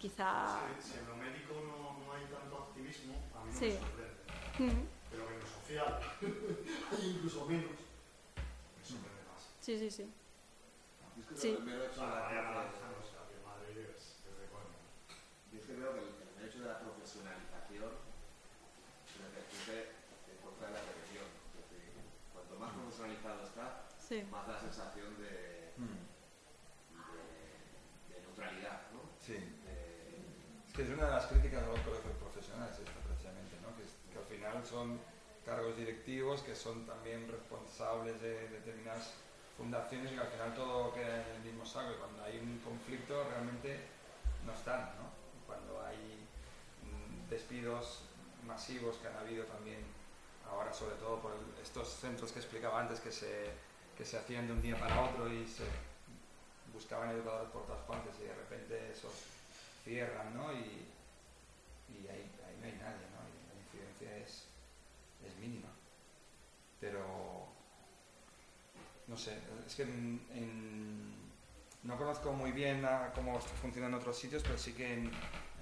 quizá... 0.00 0.58
si, 0.82 0.90
si 0.94 0.98
en 0.98 1.06
lo 1.06 1.14
médico 1.14 1.54
no, 1.54 2.04
no 2.04 2.12
hay 2.12 2.24
tanto 2.24 2.56
activismo, 2.68 3.14
a 3.38 3.44
mí 3.44 3.52
no 3.52 3.58
Sí. 3.58 3.66
me 3.66 3.78
sorprende. 3.78 4.90
Pero 5.10 5.28
que 5.28 5.34
en 5.34 5.40
lo 5.40 5.46
social 5.46 6.00
hay 6.90 7.10
incluso 7.14 7.46
menos, 7.46 7.70
me 7.70 8.82
sorprende 8.82 9.22
más. 9.30 9.46
Sí, 9.60 9.78
sí, 9.78 9.90
sí. 9.92 10.10
Es 11.20 11.26
que 11.26 11.36
Sí. 11.36 11.54
creo 11.54 11.54
que 11.54 11.62
el 11.62 11.70
mero 11.70 11.84
hecho 11.86 12.02
O 12.02 12.04
de 12.04 12.10
sea, 12.10 12.18
la 12.18 12.26
vaya 12.26 12.40
profe- 12.40 12.50
naranja, 12.50 12.86
no 12.90 13.02
sé, 13.06 13.14
que 13.30 13.38
Madrid 13.46 13.78
es, 13.94 14.02
es 14.26 14.34
de 14.42 14.46
coña. 14.50 14.78
Yo 15.52 15.54
es 15.54 15.64
que 15.70 15.74
creo 15.78 15.92
que 15.94 16.00
el, 16.02 16.10
el 16.18 16.30
mero 16.34 16.46
hecho 16.50 16.58
de 16.66 16.66
la 16.66 16.78
profesionalización 16.82 17.90
repercute 19.22 19.78
en 20.34 20.38
contra 20.42 20.66
de 20.66 20.74
la 20.74 20.82
religión. 20.90 21.28
Es 21.30 21.66
decir, 21.70 21.92
cuanto 22.32 22.52
más 22.56 22.70
profesionalizado 22.72 23.38
está, 23.44 23.66
Sí. 24.10 24.26
más 24.30 24.48
la 24.48 24.58
sensación 24.58 25.06
de, 25.22 25.70
Mm, 25.78 26.02
de, 27.14 28.14
de 28.14 28.20
neutralidad, 28.22 28.90
¿no? 28.92 29.00
Sí. 29.24 29.34
De- 29.34 30.66
Es 30.66 30.74
que 30.74 30.82
es 30.82 30.88
una 30.90 31.04
de 31.06 31.10
las 31.12 31.26
críticas 31.26 31.62
a 31.62 31.66
los 31.68 31.80
colegios 31.80 32.14
profesionales, 32.18 32.74
esta 32.78 33.00
precisamente, 33.06 33.54
¿no? 33.62 33.70
que, 33.78 33.86
que 34.12 34.18
al 34.18 34.24
final 34.26 34.66
son 34.66 34.98
cargos 35.46 35.76
directivos 35.76 36.42
que 36.42 36.54
son 36.56 36.84
también 36.86 37.26
responsables 37.30 38.20
de 38.20 38.48
determinadas 38.48 39.14
fundaciones 39.56 40.10
y 40.12 40.14
que 40.16 40.20
al 40.20 40.26
final 40.28 40.54
todo 40.54 40.92
queda 40.94 41.22
en 41.22 41.36
el 41.36 41.42
mismo 41.42 41.64
saco 41.64 41.92
y 41.92 41.98
cuando 41.98 42.24
hay 42.24 42.38
un 42.38 42.58
conflicto 42.64 43.24
realmente 43.30 43.78
no 44.44 44.52
están. 44.52 44.90
¿no? 44.98 45.06
Cuando 45.46 45.80
hay 45.86 46.26
mm, 46.84 47.28
despidos 47.30 48.02
masivos 48.46 48.96
que 48.98 49.06
han 49.08 49.16
habido 49.16 49.44
también 49.44 49.80
ahora 50.50 50.72
sobre 50.72 50.96
todo 50.96 51.20
por 51.20 51.32
estos 51.62 51.88
centros 51.88 52.32
que 52.32 52.40
explicaba 52.40 52.80
antes 52.80 52.98
que 53.00 53.12
se, 53.12 53.50
que 54.00 54.06
se 54.06 54.16
hacían 54.16 54.46
de 54.46 54.54
un 54.54 54.62
día 54.62 54.80
para 54.80 54.98
otro 54.98 55.30
y 55.30 55.46
se 55.46 55.64
buscaban 56.72 57.10
educadores 57.10 57.50
por 57.50 57.66
todas 57.66 57.82
partes 57.82 58.14
y 58.18 58.22
de 58.22 58.34
repente 58.34 58.90
esos 58.90 59.12
cierran, 59.84 60.34
¿no? 60.34 60.50
Y, 60.54 60.88
y 61.92 62.08
ahí, 62.08 62.24
ahí 62.40 62.56
no 62.58 62.64
hay 62.64 62.72
nadie, 62.80 63.04
¿no? 63.12 63.20
Y 63.28 63.36
la 63.44 63.60
incidencia 63.60 64.16
es, 64.16 64.46
es 65.22 65.36
mínima. 65.38 65.68
Pero, 66.80 67.44
no 69.06 69.18
sé, 69.18 69.36
es 69.66 69.74
que 69.74 69.84
no 71.82 71.98
conozco 71.98 72.32
muy 72.32 72.52
bien 72.52 72.82
cómo 73.14 73.38
funciona 73.38 73.88
en 73.88 73.94
otros 73.94 74.18
sitios, 74.18 74.42
pero 74.42 74.56
sí 74.56 74.72
que 74.72 74.94
en, 74.94 75.12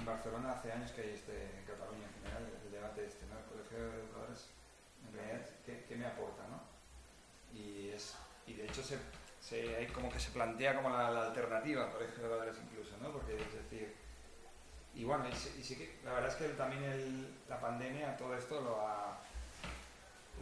Barcelona 0.06 0.52
hace 0.52 0.70
años 0.70 0.92
que 0.92 1.00
hay 1.00 1.10
este, 1.10 1.42
en 1.58 1.64
Cataluña 1.66 2.06
en 2.06 2.14
general, 2.22 2.52
el 2.64 2.70
debate 2.70 3.04
este, 3.04 3.26
¿no? 3.26 3.36
El 3.36 3.46
colegio 3.46 3.78
de 3.78 3.98
educadores, 3.98 4.46
en 5.08 5.12
realidad, 5.12 5.50
¿qué, 5.66 5.84
qué 5.88 5.96
me 5.96 6.06
aporta, 6.06 6.46
no? 6.46 6.62
Y, 7.52 7.88
es, 7.88 8.14
y 8.48 8.54
de 8.54 8.66
hecho 8.66 8.82
se, 8.82 8.98
como 9.92 10.10
que 10.10 10.20
se 10.20 10.30
plantea 10.30 10.76
como 10.76 10.90
la, 10.90 11.10
la 11.10 11.26
alternativa 11.28 11.86
de 11.86 12.04
educadores 12.04 12.56
incluso, 12.64 12.96
¿no? 13.02 13.12
Porque 13.12 13.34
es 13.34 13.52
decir, 13.54 13.94
y 14.94 15.04
bueno, 15.04 15.24
la 16.04 16.12
verdad 16.14 16.30
es 16.30 16.36
que 16.36 16.48
también 16.54 16.82
la 17.48 17.60
pandemia 17.60 18.16
todo 18.16 18.34
esto 18.36 18.60
lo 18.60 18.80
ha, 18.80 19.18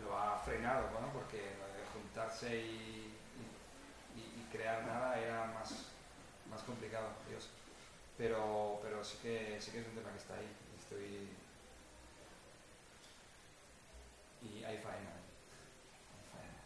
lo 0.03 0.17
ha 0.19 0.39
frenado, 0.39 0.89
¿no? 1.01 1.13
Porque 1.13 1.41
juntarse 1.93 2.57
y, 2.57 3.13
y- 4.17 4.47
crear 4.53 4.85
nada 4.87 5.19
era 5.21 5.45
más, 5.47 5.93
más 6.51 6.63
complicado, 6.63 7.09
Dios. 7.29 7.49
Pero, 8.19 8.81
pero 8.83 9.05
sí, 9.05 9.19
que, 9.23 9.59
sí 9.61 9.73
que 9.73 9.81
es 9.81 9.87
un 9.89 9.95
tema 9.95 10.11
que 10.13 10.19
está 10.19 10.35
ahí. 10.35 10.49
Estoy... 10.79 11.29
Y 14.43 14.65
hay 14.65 14.79
faena. 14.79 15.11
ahí, 15.11 15.23
hay 16.15 16.25
faena. 16.33 16.63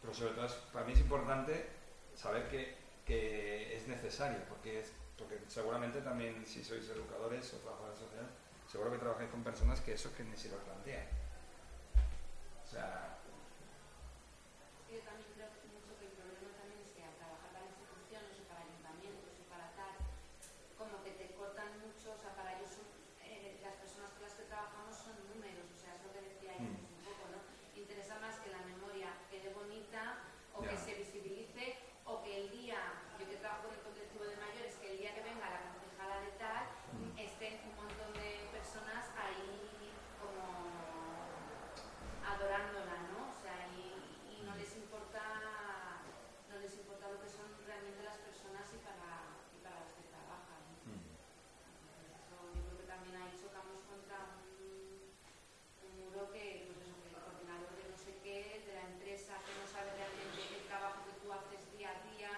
Pero 0.00 0.14
sobre 0.14 0.34
todo, 0.34 0.46
para 0.72 0.84
mí 0.86 0.92
es 0.92 1.00
importante 1.00 1.66
saber 2.14 2.48
que, 2.48 2.76
que 3.04 3.76
es 3.76 3.86
necesario, 3.88 4.38
porque, 4.48 4.80
es, 4.80 4.92
porque 5.16 5.38
seguramente 5.48 6.00
también 6.00 6.44
si 6.46 6.62
sois 6.62 6.88
educadores 6.88 7.52
o 7.54 7.58
trabajadores 7.58 7.98
sociales, 7.98 8.30
seguro 8.70 8.92
que 8.92 8.98
trabajáis 8.98 9.30
con 9.30 9.42
personas 9.42 9.80
que 9.80 9.94
eso 9.94 10.14
que 10.16 10.24
ni 10.24 10.36
se 10.36 10.50
lo 10.50 10.58
plantean. 10.58 11.04
chocamos 53.36 53.84
contra 53.84 54.40
un, 54.56 55.12
muro 56.00 56.32
pues 56.32 56.40
que, 56.40 56.64
el 56.64 57.12
coordinador 57.12 57.68
de 57.76 57.84
no 57.92 57.98
sé 57.98 58.16
qué, 58.24 58.64
de 58.64 58.72
la 58.72 58.88
empresa, 58.88 59.36
que 59.44 59.52
no 59.60 59.66
sabe 59.68 59.92
realmente 59.92 60.40
el 60.56 60.64
trabajo 60.64 61.04
que 61.04 61.20
tú 61.20 61.28
haces 61.28 61.60
día 61.76 61.92
a 61.92 62.00
día, 62.08 62.32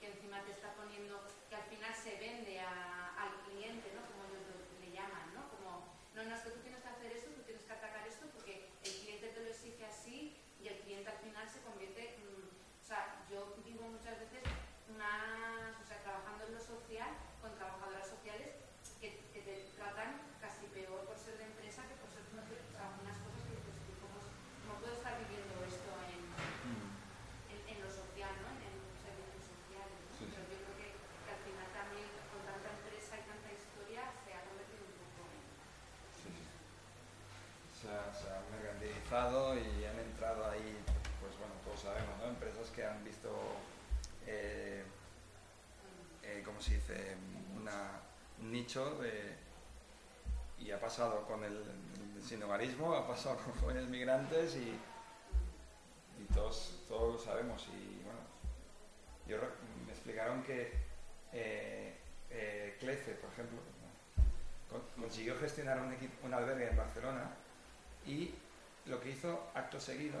que 0.00 0.08
encima 0.08 0.40
te 0.48 0.56
está 0.56 0.72
poniendo, 0.78 1.20
que 1.48 1.56
al 1.56 1.66
final 1.68 1.92
se 1.92 2.16
vende 2.16 2.56
a, 2.60 3.12
al 3.20 3.32
cliente, 3.44 3.92
¿no? 3.92 4.00
Como 4.08 4.24
ellos 4.32 4.48
le 4.80 4.88
llaman, 4.96 5.34
¿no? 5.36 5.44
Como, 5.52 5.84
no, 6.16 6.24
no, 6.24 6.32
es 6.32 6.40
que 6.40 6.56
tú 6.56 6.60
tienes 6.64 6.80
que 6.80 6.88
hacer 6.88 7.12
esto, 7.12 7.36
tú 7.36 7.42
tienes 7.44 7.64
que 7.64 7.76
atacar 7.76 8.06
esto, 8.08 8.24
porque 8.32 8.72
el 8.80 8.92
cliente 9.04 9.36
te 9.36 9.40
lo 9.44 9.50
exige 9.50 9.84
así 9.84 10.36
y 10.56 10.68
el 10.68 10.80
cliente 10.80 11.10
al 11.10 11.20
final 11.20 11.44
se 11.48 11.60
convierte, 11.60 12.16
o 12.16 12.84
sea, 12.84 13.24
yo 13.28 13.56
digo 13.64 13.84
muchas 13.84 14.16
veces, 14.20 14.40
más, 14.96 15.76
o 15.80 15.84
sea, 15.86 16.02
trabajando 16.02 16.44
en 16.46 16.54
lo 16.54 16.60
social, 16.60 17.12
estar 25.00 25.16
viviendo 25.16 25.56
esto 25.64 25.90
en, 26.12 26.20
Mm. 26.60 26.92
en, 27.56 27.60
en 27.72 27.78
lo 27.80 27.88
social, 27.88 28.36
¿no? 28.44 28.52
En, 28.60 28.68
en 28.68 28.74
los 28.84 29.00
servicios 29.00 29.44
sociales, 29.48 29.96
¿no? 29.96 30.12
Sí. 30.12 30.24
Pero 30.28 30.44
yo 30.44 30.56
creo 30.60 30.76
que, 30.76 30.88
que 30.92 31.30
al 31.32 31.40
final 31.40 31.68
también 31.72 32.06
con 32.28 32.40
tanta 32.44 32.68
empresa 32.68 33.12
y 33.16 33.22
tanta 33.24 33.48
historia 33.48 34.02
se 34.12 34.30
ha 34.36 34.40
convertido 34.44 34.84
un 34.84 34.96
poco 35.00 35.20
en... 35.32 35.40
Sí, 36.20 36.28
sí. 36.36 36.44
Se, 37.80 37.88
ha, 37.88 38.12
se 38.12 38.28
han 38.28 38.44
mercantilizado 38.52 39.56
y 39.56 39.88
han 39.88 39.98
entrado 40.04 40.44
ahí, 40.52 40.76
pues 41.24 41.32
bueno, 41.40 41.56
todos 41.64 41.80
sabemos, 41.80 42.12
¿no? 42.20 42.28
Empresas 42.28 42.68
que 42.68 42.84
han 42.84 43.00
visto, 43.00 43.32
eh, 44.28 44.84
eh, 46.22 46.42
¿cómo 46.44 46.60
se 46.60 46.76
dice? 46.76 47.16
Una, 47.56 48.04
un 48.38 48.52
nicho 48.52 49.00
de, 49.00 49.32
y 50.60 50.70
ha 50.72 50.78
pasado 50.80 51.24
con 51.24 51.42
el, 51.42 51.56
el 51.56 52.22
sinhogarismo, 52.22 52.92
ha 52.92 53.08
pasado 53.08 53.36
con 53.44 53.54
jóvenes 53.64 53.88
migrantes 53.88 54.56
y 54.56 54.76
todos, 56.34 56.84
todos 56.88 57.14
lo 57.14 57.18
sabemos. 57.18 57.66
Y 57.68 58.02
bueno, 58.04 58.20
yo 59.26 59.38
me 59.86 59.92
explicaron 59.92 60.42
que 60.42 60.72
eh, 61.32 61.96
eh, 62.30 62.76
Clece, 62.80 63.12
por 63.14 63.30
ejemplo, 63.30 63.58
con- 64.70 65.02
consiguió 65.02 65.38
gestionar 65.38 65.78
un 65.80 66.34
albergue 66.34 66.68
en 66.70 66.76
Barcelona 66.76 67.30
y 68.06 68.34
lo 68.86 69.00
que 69.00 69.10
hizo 69.10 69.50
acto 69.54 69.78
seguido, 69.80 70.18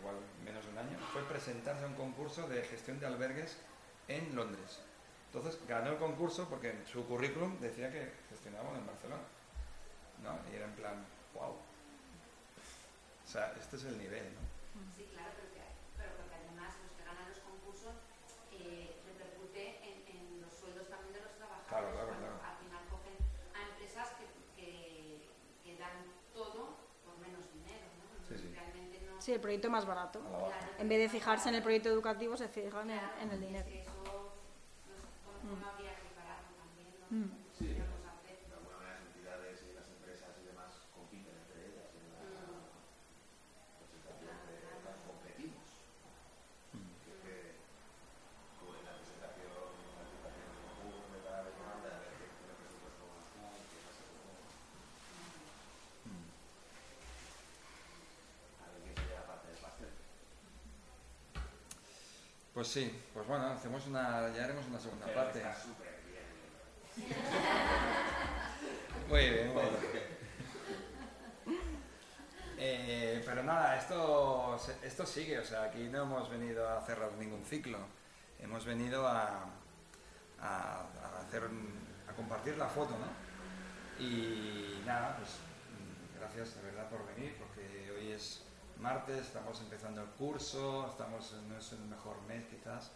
igual 0.00 0.16
menos 0.44 0.64
de 0.64 0.70
un 0.70 0.78
año, 0.78 0.98
fue 1.12 1.22
presentarse 1.22 1.84
a 1.84 1.86
un 1.86 1.94
concurso 1.94 2.48
de 2.48 2.62
gestión 2.62 2.98
de 3.00 3.06
albergues 3.06 3.56
en 4.08 4.34
Londres. 4.34 4.80
Entonces 5.32 5.58
ganó 5.66 5.90
el 5.90 5.98
concurso 5.98 6.48
porque 6.48 6.70
en 6.70 6.86
su 6.86 7.04
currículum 7.06 7.58
decía 7.60 7.90
que 7.90 8.12
gestionaba 8.30 8.70
en 8.78 8.86
Barcelona. 8.86 9.22
¿no? 10.22 10.38
Y 10.52 10.56
era 10.56 10.64
en 10.66 10.72
plan, 10.72 11.04
wow. 11.34 11.50
O 11.52 13.28
sea, 13.30 13.52
este 13.60 13.76
es 13.76 13.84
el 13.84 13.98
nivel, 13.98 14.22
¿no? 14.34 14.53
Sí, 14.96 15.04
claro, 15.12 15.30
pero, 15.38 15.48
que, 15.54 15.62
pero 15.96 16.10
porque 16.18 16.34
además 16.34 16.74
los 16.82 16.92
que 16.98 17.04
ganan 17.04 17.28
los 17.30 17.38
concursos 17.40 17.94
eh, 18.52 18.98
repercute 19.06 19.62
en, 19.86 19.96
en 20.10 20.40
los 20.42 20.52
sueldos 20.52 20.88
también 20.90 21.14
de 21.14 21.22
los 21.22 21.32
trabajadores. 21.38 21.68
Claro, 21.70 21.90
claro, 21.94 22.08
cuando 22.08 22.26
claro. 22.26 22.42
Al 22.42 22.56
final 22.58 22.82
cogen 22.90 23.16
a 23.54 23.60
empresas 23.70 24.08
que, 24.18 24.26
que, 24.58 24.70
que 25.62 25.78
dan 25.78 26.06
todo 26.34 26.78
por 27.06 27.14
menos 27.22 27.46
dinero, 27.54 27.86
¿no? 27.98 28.04
Entonces, 28.18 28.40
Sí, 28.40 28.48
sí. 28.48 28.54
realmente 28.54 29.00
no... 29.06 29.20
Sí, 29.20 29.32
el 29.32 29.40
proyecto 29.40 29.70
más 29.70 29.86
barato. 29.86 30.20
Claro, 30.20 30.50
En 30.78 30.88
vez 30.88 30.98
de 30.98 31.08
fijarse 31.08 31.48
en 31.48 31.54
el 31.56 31.62
proyecto 31.62 31.88
educativo, 31.88 32.36
se 32.36 32.48
fijan 32.48 32.90
en, 32.90 32.98
Claro, 32.98 33.20
en 33.22 33.28
el 33.30 33.34
es 33.42 33.46
dinero. 33.46 33.66
que 33.66 33.80
eso, 33.82 33.94
no 33.94 34.94
sé, 34.98 35.06
¿cómo, 35.24 35.54
cómo 35.54 35.66
habría 35.70 35.94
que 35.96 36.08
pararlo 36.18 36.50
también, 36.58 36.90
¿no? 36.98 37.06
Mm. 37.10 37.30
Sí. 37.54 37.64
Podríamos 37.78 38.02
hacer. 38.10 38.36
De 38.48 38.54
alguna 38.58 38.76
manera 38.78 38.98
las 38.98 39.06
entidades 39.06 39.56
y 39.62 39.72
las 39.74 39.86
empresas 39.88 40.30
y 40.42 40.44
demás 40.50 40.70
compiten 40.94 41.34
entre 41.38 41.58
ellas 41.70 41.88
en 41.94 42.04
la 42.10 42.18
presentación 43.78 44.34
de 44.44 44.54
las 44.84 44.98
competimos. 45.06 45.64
Que 47.04 47.10
es 47.14 47.18
que 47.22 47.34
como 48.58 48.74
en 48.74 48.84
la 48.84 48.94
presentación, 48.98 49.54
en 49.54 49.94
la 49.94 50.02
presentación 50.04 50.48
común 50.74 51.06
de 51.14 51.20
cada 51.24 51.40
demanda, 51.48 51.88
a 51.94 51.98
ver 52.02 52.12
qué 52.18 52.26
tiene 52.34 52.54
presupuesto 52.60 53.02
más 53.14 53.24
común, 53.30 53.56
qué 53.72 53.78
más 53.84 53.94
se 53.94 54.04
común, 54.10 54.36
a 58.58 58.64
ver 58.74 58.78
quién 58.84 58.94
se 58.98 59.04
lleva 59.06 59.24
parte 59.30 59.46
del 59.54 59.60
pastel. 59.62 59.92
Pues 62.54 62.62
sí, 62.74 62.92
pues 63.12 63.26
bueno, 63.28 63.46
hacemos 63.46 63.86
una, 63.86 64.32
ya 64.34 64.44
haremos 64.44 64.66
una 64.66 64.80
segunda 64.80 65.06
Pero 65.06 65.20
parte. 65.20 65.38
está 65.38 65.54
súper 65.54 65.94
bien. 66.96 67.08
Muy 69.08 69.20
bien, 69.30 69.52
muy 69.52 69.62
bien. 69.62 70.02
Eh, 72.58 73.22
pero 73.24 73.42
nada, 73.42 73.76
esto, 73.76 74.58
esto 74.82 75.06
sigue, 75.06 75.38
o 75.38 75.44
sea, 75.44 75.64
aquí 75.64 75.88
no 75.90 76.02
hemos 76.02 76.30
venido 76.30 76.68
a 76.68 76.80
cerrar 76.80 77.12
ningún 77.12 77.44
ciclo, 77.44 77.78
hemos 78.40 78.64
venido 78.64 79.06
a, 79.06 79.44
a, 80.40 80.40
a 80.40 81.20
hacer, 81.20 81.42
a 82.08 82.12
compartir 82.14 82.56
la 82.56 82.66
foto, 82.68 82.96
¿no? 82.98 84.02
Y 84.02 84.80
nada, 84.86 85.16
pues 85.18 85.30
mm, 85.30 86.18
gracias 86.18 86.56
de 86.56 86.62
verdad 86.62 86.88
por 86.88 87.06
venir, 87.14 87.36
porque 87.38 87.90
hoy 87.92 88.12
es 88.12 88.42
martes, 88.78 89.18
estamos 89.26 89.60
empezando 89.60 90.02
el 90.02 90.08
curso, 90.10 90.88
estamos, 90.90 91.32
en- 91.32 91.48
no 91.48 91.58
es 91.58 91.72
el 91.72 91.80
mejor 91.80 92.20
mes 92.22 92.44
quizás, 92.46 92.90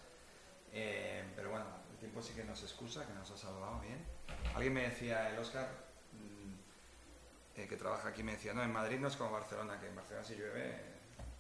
eh, 0.73 1.25
pero 1.37 1.51
bueno, 1.51 1.65
el 1.93 1.97
tiempo 1.99 2.21
sí 2.23 2.33
que 2.35 2.45
nos 2.45 2.63
excusa, 2.63 3.07
que 3.07 3.13
nos 3.15 3.31
ha 3.31 3.37
salvado 3.37 3.81
bien. 3.81 4.05
Alguien 4.55 4.73
me 4.75 4.83
decía, 4.83 5.31
el 5.31 5.39
Oscar, 5.39 5.69
mm, 6.13 7.59
eh, 7.61 7.67
que 7.69 7.77
trabaja 7.77 8.09
aquí, 8.09 8.23
me 8.23 8.33
decía, 8.33 8.53
no, 8.55 8.63
en 8.63 8.73
Madrid 8.73 8.99
no 8.99 9.09
es 9.09 9.17
como 9.17 9.31
Barcelona, 9.33 9.79
que 9.81 9.87
en 9.89 9.97
Barcelona 9.97 10.25
si 10.27 10.35
llueve 10.35 10.71
eh, 10.71 10.81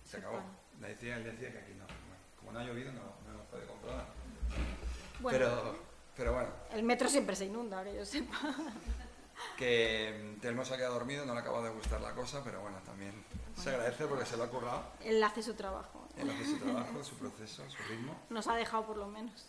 se 0.04 0.16
acabó. 0.18 0.40
decía, 0.80 1.16
él 1.16 1.24
decía 1.24 1.52
que 1.52 1.58
aquí 1.58 1.72
no. 1.74 1.84
Bueno, 1.84 2.22
como 2.38 2.52
no 2.52 2.58
ha 2.60 2.64
llovido, 2.64 2.92
no, 2.92 3.00
no 3.26 3.34
hemos 3.34 3.46
podido 3.48 3.68
comprobar. 3.68 4.06
Bueno, 5.20 5.38
Pero, 5.38 5.78
pero 6.16 6.32
bueno, 6.32 6.48
el 6.72 6.82
metro 6.84 7.08
siempre 7.08 7.34
se 7.36 7.46
inunda, 7.46 7.82
que 7.84 7.94
yo 7.96 8.04
sepa. 8.06 8.38
que 9.56 10.34
mm, 10.36 10.40
Telmo 10.40 10.64
se 10.64 10.74
ha 10.74 10.76
quedado 10.76 10.94
dormido, 10.94 11.26
no 11.26 11.34
le 11.34 11.40
acaba 11.40 11.62
de 11.62 11.70
gustar 11.70 12.00
la 12.00 12.12
cosa, 12.14 12.42
pero 12.44 12.60
bueno, 12.60 12.78
también 12.84 13.12
se 13.58 13.70
agradece 13.70 14.06
porque 14.06 14.24
se 14.24 14.36
lo 14.36 14.44
ha 14.44 14.48
currado. 14.50 14.82
Él 15.04 15.22
hace 15.22 15.42
su 15.42 15.54
trabajo. 15.54 16.06
Él 16.16 16.30
hace 16.30 16.44
su 16.46 16.58
trabajo, 16.58 17.04
su 17.04 17.16
proceso, 17.16 17.62
su 17.68 17.82
ritmo. 17.88 18.14
Nos 18.30 18.46
ha 18.46 18.54
dejado 18.54 18.86
por 18.86 18.96
lo 18.96 19.06
menos. 19.06 19.46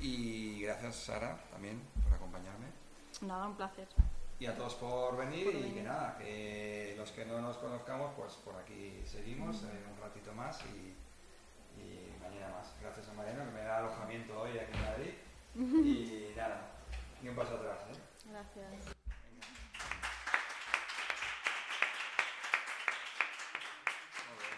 Y 0.00 0.60
gracias, 0.60 0.96
Sara, 0.96 1.38
también 1.50 1.80
por 2.04 2.12
acompañarme. 2.14 2.66
Nada, 3.22 3.46
un 3.46 3.56
placer. 3.56 3.88
Y 4.38 4.44
a 4.44 4.54
todos 4.54 4.74
por 4.74 5.16
venir 5.16 5.46
Por 5.46 5.54
y 5.54 5.70
que 5.72 5.82
nada, 5.82 6.18
que 6.18 6.94
los 6.98 7.10
que 7.12 7.24
no 7.24 7.40
nos 7.40 7.56
conozcamos, 7.56 8.12
pues 8.16 8.34
por 8.34 8.54
aquí 8.56 9.02
seguimos 9.06 9.62
eh, 9.62 9.84
un 9.90 9.98
ratito 10.02 10.34
más 10.34 10.60
y, 10.66 10.94
y 11.80 12.14
mañana 12.20 12.54
más. 12.54 12.74
Gracias 12.82 13.08
a 13.08 13.14
Mariano 13.14 13.46
que 13.46 13.52
me 13.52 13.62
da 13.62 13.78
alojamiento 13.78 14.38
hoy 14.38 14.58
aquí 14.58 14.76
en 14.76 14.82
Madrid. 14.82 15.14
Y 15.54 16.32
nada, 16.36 16.60
ni 17.22 17.30
un 17.30 17.36
paso 17.36 17.54
atrás. 17.54 17.78
¿eh? 17.90 18.28
Gracias. 18.30 18.95